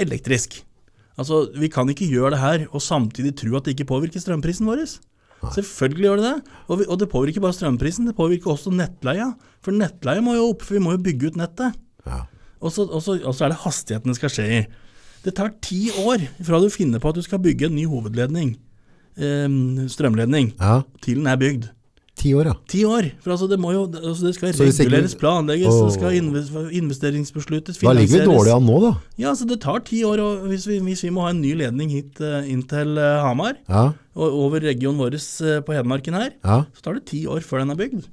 Elektrisk. 0.00 0.62
Altså, 1.18 1.50
Vi 1.58 1.68
kan 1.68 1.88
ikke 1.88 2.08
gjøre 2.08 2.34
det 2.34 2.40
her 2.40 2.66
og 2.70 2.82
samtidig 2.82 3.34
tro 3.36 3.56
at 3.56 3.64
det 3.64 3.74
ikke 3.74 3.88
påvirker 3.90 4.22
strømprisen 4.22 4.68
vår. 4.68 4.84
Selvfølgelig 5.54 6.04
gjør 6.04 6.20
det 6.20 6.26
det. 6.26 6.52
Og, 6.68 6.78
vi, 6.80 6.84
og 6.88 7.00
det 7.00 7.08
påvirker 7.08 7.36
ikke 7.36 7.46
bare 7.46 7.56
strømprisen, 7.56 8.06
det 8.06 8.16
påvirker 8.16 8.52
også 8.52 8.72
nettleia. 8.74 9.32
For 9.64 9.72
nettleia 9.72 10.20
må 10.24 10.36
jo 10.36 10.50
opp, 10.52 10.64
for 10.66 10.76
vi 10.76 10.84
må 10.84 10.92
jo 10.94 11.02
bygge 11.04 11.32
ut 11.32 11.40
nettet. 11.40 11.78
Ja. 12.06 12.24
Og 12.60 12.72
så, 12.74 12.84
og, 12.84 13.00
så, 13.02 13.16
og 13.24 13.34
så 13.34 13.46
er 13.46 13.54
det 13.54 13.62
hastigheten 13.62 14.12
det 14.12 14.18
skal 14.20 14.32
skje 14.34 14.48
i. 14.58 14.62
Det 15.24 15.34
tar 15.36 15.54
ti 15.64 15.88
år 16.00 16.22
fra 16.44 16.60
du 16.60 16.68
finner 16.72 17.00
på 17.00 17.12
at 17.12 17.18
du 17.18 17.24
skal 17.24 17.40
bygge 17.42 17.68
en 17.68 17.76
ny 17.76 17.86
hovedledning, 17.88 18.54
eh, 19.16 19.48
strømledning, 19.92 20.54
ja. 20.60 20.80
til 21.04 21.20
den 21.20 21.28
er 21.28 21.40
bygd. 21.40 21.70
Ti 22.20 22.34
år, 22.36 22.50
ja. 22.50 22.54
Ti 22.68 22.82
år! 22.84 23.06
For 23.24 23.32
altså 23.32 23.46
det, 23.48 23.56
må 23.62 23.70
jo, 23.72 23.86
altså 23.96 24.26
det 24.26 24.34
skal 24.36 24.50
reguleres, 24.52 25.14
planlegges, 25.16 25.72
Åh. 25.72 25.86
det 25.86 25.94
skal 25.94 26.18
investeringsbesluttes, 26.82 27.78
finansieres. 27.80 27.80
Da 27.80 27.96
ligger 27.96 28.20
vi 28.20 28.36
dårlig 28.36 28.52
an 28.58 28.66
nå, 28.68 28.76
da. 28.84 28.92
Ja, 29.16 29.30
altså, 29.32 29.48
det 29.48 29.60
tar 29.64 29.80
ti 29.88 30.02
år 30.04 30.20
og 30.24 30.44
hvis, 30.50 30.66
vi, 30.68 30.78
hvis 30.84 31.04
vi 31.06 31.12
må 31.16 31.24
ha 31.24 31.32
en 31.32 31.40
ny 31.40 31.54
ledning 31.62 31.92
hit 31.94 32.20
eh, 32.20 32.50
inn 32.52 32.62
til 32.68 33.00
eh, 33.00 33.20
Hamar, 33.24 33.56
Ja. 33.72 33.86
og 34.20 34.38
over 34.44 34.60
regionen 34.68 35.00
vår 35.00 35.16
eh, 35.16 35.60
på 35.64 35.76
Hedmarken 35.76 36.18
her, 36.20 36.34
ja. 36.44 36.62
så 36.76 36.84
tar 36.84 37.00
det 37.00 37.06
ti 37.08 37.24
år 37.30 37.40
før 37.46 37.64
den 37.64 37.72
er 37.72 37.80
bygd. 37.80 38.08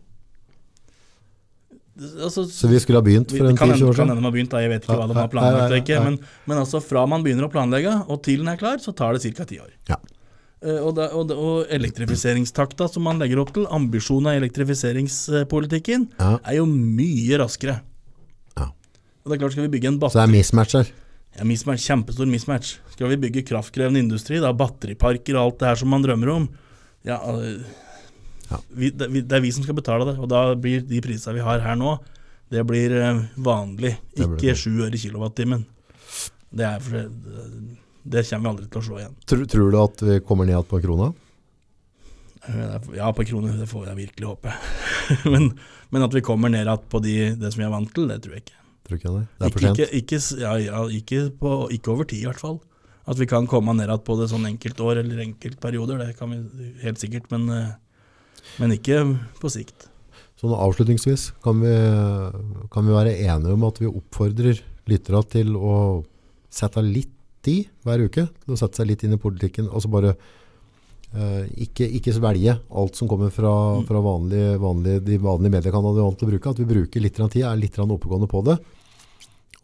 Altså, 1.97 2.45
Så 2.45 2.70
vi 2.70 2.78
skulle 2.80 2.99
ha 3.01 3.05
begynt 3.05 3.32
for 3.34 3.47
en 3.49 3.58
10-20 3.58 3.64
år 3.74 3.78
siden? 3.78 3.95
kan 3.97 4.12
hende 4.12 4.22
de 4.22 4.28
har 4.30 4.36
begynt, 4.36 4.51
da. 4.53 4.60
jeg 4.62 4.70
vet 4.70 4.84
ikke 4.86 4.99
hva 4.99 5.08
de 5.10 5.16
har 5.18 5.32
planlagt. 5.34 5.80
ikke. 5.82 6.03
Men, 6.05 6.20
men 6.45 6.60
altså 6.62 6.80
fra 6.86 7.08
man 7.10 7.24
begynner 7.26 7.47
å 7.47 7.51
planlegge 7.51 7.95
og 8.08 8.22
til 8.24 8.43
den 8.43 8.51
er 8.53 8.60
klar, 8.60 8.78
så 8.84 8.93
tar 8.95 9.18
det 9.18 9.34
ca. 9.34 9.47
ti 9.49 9.58
år. 9.60 9.72
Ja. 9.89 9.97
Eh, 10.64 10.80
og, 10.82 10.95
da, 10.97 11.10
og, 11.14 11.32
og 11.32 11.74
elektrifiseringstakta 11.74 12.88
som 12.89 13.05
man 13.05 13.20
legger 13.22 13.41
opp 13.43 13.51
til, 13.53 13.68
ambisjonen 13.70 14.32
av 14.32 14.39
elektrifiseringspolitikken, 14.41 16.08
Ja. 16.18 16.38
er 16.43 16.58
jo 16.58 16.66
mye 16.70 17.38
raskere. 17.43 17.80
Ja. 18.58 18.72
Og 19.24 19.30
det 19.32 19.38
er 19.38 19.43
klart, 19.43 19.53
skal 19.58 19.68
vi 19.68 19.74
bygge 19.78 19.91
en 19.93 19.99
Så 20.01 20.18
det 20.18 20.26
er 20.26 20.34
mismatch 20.34 20.78
her. 20.80 20.93
Ja, 21.38 21.43
mismatch, 21.45 21.86
kjempestor 21.86 22.26
mismatch. 22.26 22.78
Skal 22.95 23.10
vi 23.10 23.18
bygge 23.28 23.45
kraftkrevende 23.45 24.01
industri, 24.01 24.39
da, 24.41 24.51
batteriparker 24.51 25.38
og 25.38 25.43
alt 25.43 25.60
det 25.60 25.68
her 25.68 25.76
som 25.76 25.89
man 25.89 26.01
drømmer 26.01 26.34
om, 26.34 26.49
ja, 27.05 27.20
øh, 27.22 27.62
Ja. 28.49 28.58
Vi, 28.72 28.89
det, 28.95 29.10
vi, 29.12 29.22
det 29.22 29.36
er 29.36 29.41
vi 29.43 29.51
som 29.51 29.64
skal 29.66 29.76
betale 29.76 30.05
det. 30.08 30.20
Og 30.24 30.30
da 30.32 30.55
blir 30.55 30.80
de 30.88 31.01
prisene 31.03 31.36
vi 31.36 31.43
har 31.43 31.60
her 31.60 31.76
nå, 31.76 31.97
det 32.49 32.64
blir 32.68 32.93
øh, 32.95 33.26
vanlig, 33.43 33.97
ikke 34.16 34.55
sju 34.55 34.86
øre 34.86 34.95
kilowattimen. 34.97 35.66
Det, 36.55 36.64
er 36.64 36.80
for 36.80 36.95
det, 36.95 37.10
det 38.08 38.24
kommer 38.28 38.47
vi 38.47 38.53
aldri 38.53 38.68
til 38.72 38.80
å 38.80 38.86
slå 38.86 38.99
igjen. 39.01 39.16
Tror, 39.28 39.47
tror 39.51 39.74
du 39.74 39.80
at 39.82 40.03
vi 40.10 40.20
kommer 40.26 40.47
ned 40.47 40.55
igjen 40.55 40.70
på 40.70 40.82
krona? 40.84 41.10
Ja, 42.95 43.10
på 43.12 43.26
krona. 43.28 43.55
det 43.60 43.68
får 43.68 43.89
jeg 43.89 43.97
virkelig 43.97 44.30
håpe. 44.30 44.53
men, 45.34 45.49
men 45.91 46.05
at 46.05 46.16
vi 46.16 46.24
kommer 46.24 46.51
ned 46.53 46.64
igjen 46.64 46.88
på 46.91 47.01
de, 47.03 47.18
det 47.39 47.51
som 47.51 47.64
vi 47.64 47.68
er 47.68 47.74
vant 47.74 47.91
til, 47.93 48.08
det 48.12 48.22
tror 48.24 48.38
jeg 48.38 48.45
ikke. 48.45 48.62
Tror 48.88 49.01
ikke 49.01 49.14
det? 49.18 49.26
Det 49.26 49.47
er 49.47 49.53
for 49.53 49.66
sent. 49.66 49.82
ikke, 49.82 49.89
ikke, 49.99 50.22
ja, 50.43 50.53
ja, 50.64 50.86
ikke, 50.99 51.26
på, 51.41 51.58
ikke 51.76 51.91
over 51.91 52.08
tid, 52.08 52.24
i 52.24 52.30
hvert 52.30 52.43
fall. 52.43 52.62
At 53.08 53.20
vi 53.20 53.28
kan 53.30 53.47
komme 53.51 53.76
ned 53.76 53.89
igjen 53.89 54.05
på 54.08 54.16
det 54.20 54.30
sånn 54.32 54.47
enkeltår 54.47 55.01
eller 55.03 55.26
enkeltperioder, 55.26 55.99
det 56.03 56.16
kan 56.20 56.32
vi 56.32 56.72
helt 56.84 57.03
sikkert, 57.03 57.28
men, 57.34 57.49
eh, 57.51 58.47
men 58.62 58.76
ikke 58.76 59.03
på 59.41 59.51
sikt. 59.51 59.89
Sånn 60.39 60.53
avslutningsvis, 60.53 61.32
kan 61.43 61.60
vi, 61.64 61.74
kan 62.72 62.88
vi 62.88 62.95
være 62.95 63.16
enige 63.26 63.55
om 63.58 63.68
at 63.68 63.80
vi 63.82 63.89
oppfordrer 63.89 64.60
lytterne 64.88 65.24
til 65.34 65.55
å 65.58 65.78
sette 66.53 66.84
litt 66.86 67.16
tid 67.47 67.71
hver 67.87 68.03
uke, 68.05 68.27
til 68.27 68.53
å 68.53 68.59
sette 68.59 68.81
seg 68.81 68.91
litt 68.91 69.07
inn 69.07 69.15
i 69.17 69.21
politikken, 69.21 69.71
og 69.71 69.83
så 69.83 69.91
bare 69.91 70.13
uh, 70.13 71.43
ikke, 71.63 71.87
ikke 71.99 72.15
svelge 72.15 72.57
alt 72.67 72.99
som 72.99 73.09
kommer 73.09 73.33
fra, 73.33 73.53
fra 73.87 74.03
vanlige, 74.03 74.57
vanlige, 74.61 75.03
de 75.07 75.21
vanlige 75.23 75.55
mediekanalene 75.57 75.97
vi 75.97 76.03
er 76.03 76.09
vant 76.11 76.21
til 76.21 76.29
å 76.29 76.33
bruke, 76.35 76.53
at 76.53 76.61
vi 76.61 76.69
bruker 76.75 77.03
litt 77.03 77.21
tid, 77.23 77.43
er 77.47 77.59
litt 77.59 77.79
oppegående 77.87 78.29
på 78.31 78.43
det, 78.47 78.59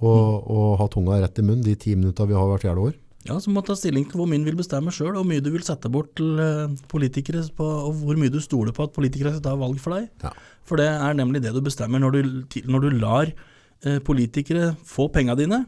og, 0.03 0.51
og 0.51 0.67
ha 0.81 0.89
tunga 0.91 1.21
rett 1.21 1.39
i 1.39 1.45
munnen 1.45 1.63
de 1.65 1.77
ti 1.79 1.95
minutter 1.95 2.27
vi 2.27 2.35
har 2.37 2.49
hvert 2.49 2.65
fjerde 2.65 2.89
år. 2.89 2.99
Ja, 3.23 3.37
så 3.39 3.51
må 3.53 3.61
du 3.63 3.69
ta 3.69 3.75
stilling 3.79 4.03
til 4.09 4.19
hvor 4.19 4.27
mye 4.27 4.41
du 4.43 4.49
vil 4.49 4.59
bestemme 4.59 4.91
sjøl, 4.91 5.13
og 5.13 5.21
hvor 5.21 5.29
mye 5.29 5.43
du 5.43 5.47
vil 5.53 5.63
sette 5.63 5.87
bort 5.91 6.11
til 6.19 6.41
eh, 6.43 6.73
politikere, 6.91 7.45
på, 7.55 7.67
og 7.87 8.01
hvor 8.01 8.19
mye 8.19 8.31
du 8.33 8.41
stoler 8.43 8.75
på 8.75 8.83
at 8.83 8.95
politikere 8.95 9.31
skal 9.31 9.45
ta 9.45 9.53
valg 9.59 9.79
for 9.79 9.95
deg. 9.95 10.09
Ja. 10.25 10.33
For 10.67 10.79
det 10.79 10.89
er 10.91 11.15
nemlig 11.15 11.43
det 11.45 11.53
du 11.55 11.61
bestemmer 11.63 12.03
når 12.03 12.17
du, 12.17 12.59
når 12.67 12.83
du 12.83 12.99
lar 12.99 13.31
eh, 13.31 14.01
politikere 14.03 14.73
få 14.87 15.07
penga 15.13 15.37
dine. 15.39 15.61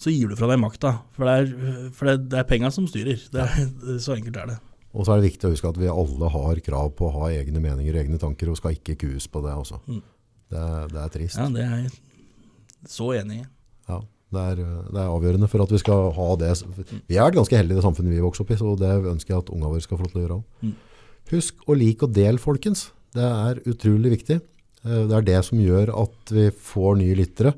Så 0.00 0.10
gir 0.10 0.28
du 0.32 0.36
fra 0.38 0.48
deg 0.50 0.58
makta, 0.62 0.96
for 1.14 1.28
det 1.28 1.34
er, 1.38 1.90
for 1.94 2.08
det, 2.10 2.28
det 2.32 2.38
er 2.40 2.46
penga 2.48 2.70
som 2.74 2.86
styrer. 2.90 3.20
Det 3.32 3.42
er, 3.44 3.98
Så 4.02 4.16
enkelt 4.16 4.36
er 4.36 4.46
det. 4.54 4.58
Og 4.92 5.06
så 5.06 5.14
er 5.14 5.20
det 5.22 5.30
viktig 5.30 5.48
å 5.48 5.52
huske 5.54 5.68
at 5.70 5.78
vi 5.80 5.88
alle 5.88 6.28
har 6.34 6.58
krav 6.66 6.90
på 6.98 7.06
å 7.08 7.12
ha 7.20 7.28
egne 7.32 7.60
meninger 7.64 7.94
og 7.96 8.00
egne 8.02 8.18
tanker, 8.20 8.50
og 8.52 8.58
skal 8.58 8.74
ikke 8.76 8.96
kues 9.06 9.28
på 9.32 9.40
det 9.44 9.54
også. 9.56 9.78
Mm. 9.88 10.02
Det, 10.52 10.64
det 10.92 11.00
er 11.04 11.12
trist. 11.14 11.38
Ja, 11.40 11.46
det 11.48 11.62
er 11.64 11.76
jeg 11.86 11.92
så 12.92 13.06
enig 13.16 13.38
i. 13.40 13.44
Ja, 13.88 14.00
det 14.36 14.42
er, 14.50 14.60
det 14.92 15.00
er 15.00 15.12
avgjørende 15.14 15.48
for 15.48 15.64
at 15.64 15.72
vi 15.72 15.80
skal 15.80 16.10
ha 16.18 16.28
det. 16.40 16.50
Vi 17.08 17.16
har 17.16 17.30
vært 17.30 17.38
ganske 17.40 17.56
heldige 17.56 17.78
i 17.78 17.80
det 17.80 17.86
samfunnet 17.86 18.12
vi 18.12 18.24
vokser 18.24 18.44
opp 18.44 18.52
i, 18.52 18.58
så 18.60 18.74
det 18.80 18.90
ønsker 19.14 19.32
jeg 19.36 19.44
at 19.46 19.52
unga 19.54 19.70
våre 19.72 19.84
skal 19.86 20.00
få 20.00 20.04
lov 20.08 20.12
til 20.12 20.20
å 20.20 20.24
gjøre 20.26 20.38
òg. 20.40 20.66
Mm. 20.66 20.74
Husk 21.32 21.62
å 21.70 21.76
like 21.78 22.04
og 22.08 22.12
del, 22.18 22.40
folkens. 22.42 22.88
Det 23.16 23.24
er 23.28 23.62
utrolig 23.70 24.12
viktig. 24.18 24.40
Eh, 24.84 25.02
Det 25.08 25.16
er 25.22 25.28
det 25.30 25.38
som 25.48 25.60
gjør 25.62 25.94
at 26.02 26.32
vi 26.36 26.50
får 26.52 26.98
nye 27.00 27.16
lyttere. 27.22 27.54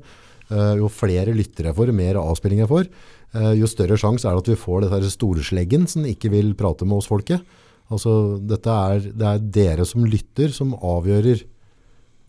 Eh, 0.51 0.73
Jo 0.79 0.89
flere 0.93 1.33
lyttere 1.33 1.71
jeg 1.71 1.77
får, 1.77 1.91
mer 1.95 2.19
avspilling 2.21 2.59
jeg 2.61 2.69
får, 2.69 2.89
eh, 3.33 3.53
jo 3.59 3.69
større 3.69 3.97
sjanse 3.97 4.27
er 4.27 4.35
det 4.35 4.43
at 4.45 4.51
vi 4.53 4.59
får 4.61 4.85
dette 4.85 5.13
storsleggen 5.13 5.87
som 5.89 6.05
ikke 6.05 6.29
vil 6.33 6.53
prate 6.57 6.85
med 6.85 6.99
oss 6.99 7.09
folket. 7.09 7.41
Altså, 7.89 8.37
dette 8.41 8.69
er, 8.69 8.99
det 9.13 9.25
er 9.29 9.39
dere 9.59 9.85
som 9.85 10.05
lytter 10.05 10.53
som 10.53 10.73
avgjører 10.77 11.43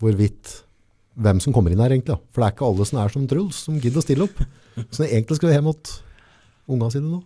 hvorvidt 0.01 0.63
hvem 1.17 1.39
som 1.41 1.53
kommer 1.53 1.73
inn 1.73 1.81
her 1.81 1.89
egentlig. 1.95 2.17
For 2.29 2.41
det 2.43 2.47
er 2.49 2.53
ikke 2.53 2.67
alle 2.67 2.85
som 2.85 2.99
er 3.01 3.09
som 3.13 3.23
Truls, 3.29 3.63
som 3.65 3.79
gidder 3.81 4.01
å 4.01 4.05
stille 4.05 4.27
opp. 4.27 4.37
Så 4.93 5.07
egentlig 5.07 5.39
skal 5.39 5.49
vi 5.49 5.55
hjem 5.55 5.65
mot 5.71 5.93
unga 6.69 6.91
sine 6.93 7.09
nå. 7.09 7.23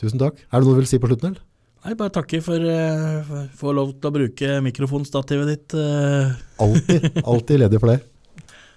Tusen 0.00 0.18
takk. 0.18 0.40
Er 0.50 0.58
det 0.58 0.66
noe 0.66 0.74
du 0.74 0.80
vil 0.80 0.88
si 0.90 0.98
på 0.98 1.06
slutten, 1.10 1.30
eller? 1.30 1.46
Nei, 1.84 1.94
bare 1.96 2.12
takke 2.12 2.42
for 2.44 2.60
å 2.60 2.72
uh, 3.22 3.44
få 3.56 3.70
lov 3.76 3.94
til 3.96 4.10
å 4.10 4.12
bruke 4.12 4.56
mikrofonstativet 4.66 5.48
ditt. 5.48 5.76
eh. 5.78 6.34
Alltid, 6.60 7.06
alltid 7.22 7.62
ledig 7.62 7.80
for 7.80 7.94
det. 7.94 8.00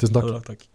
Tusen 0.03 0.19
takk. 0.19 0.27
Ja, 0.27 0.31
bra, 0.35 0.45
takk. 0.51 0.72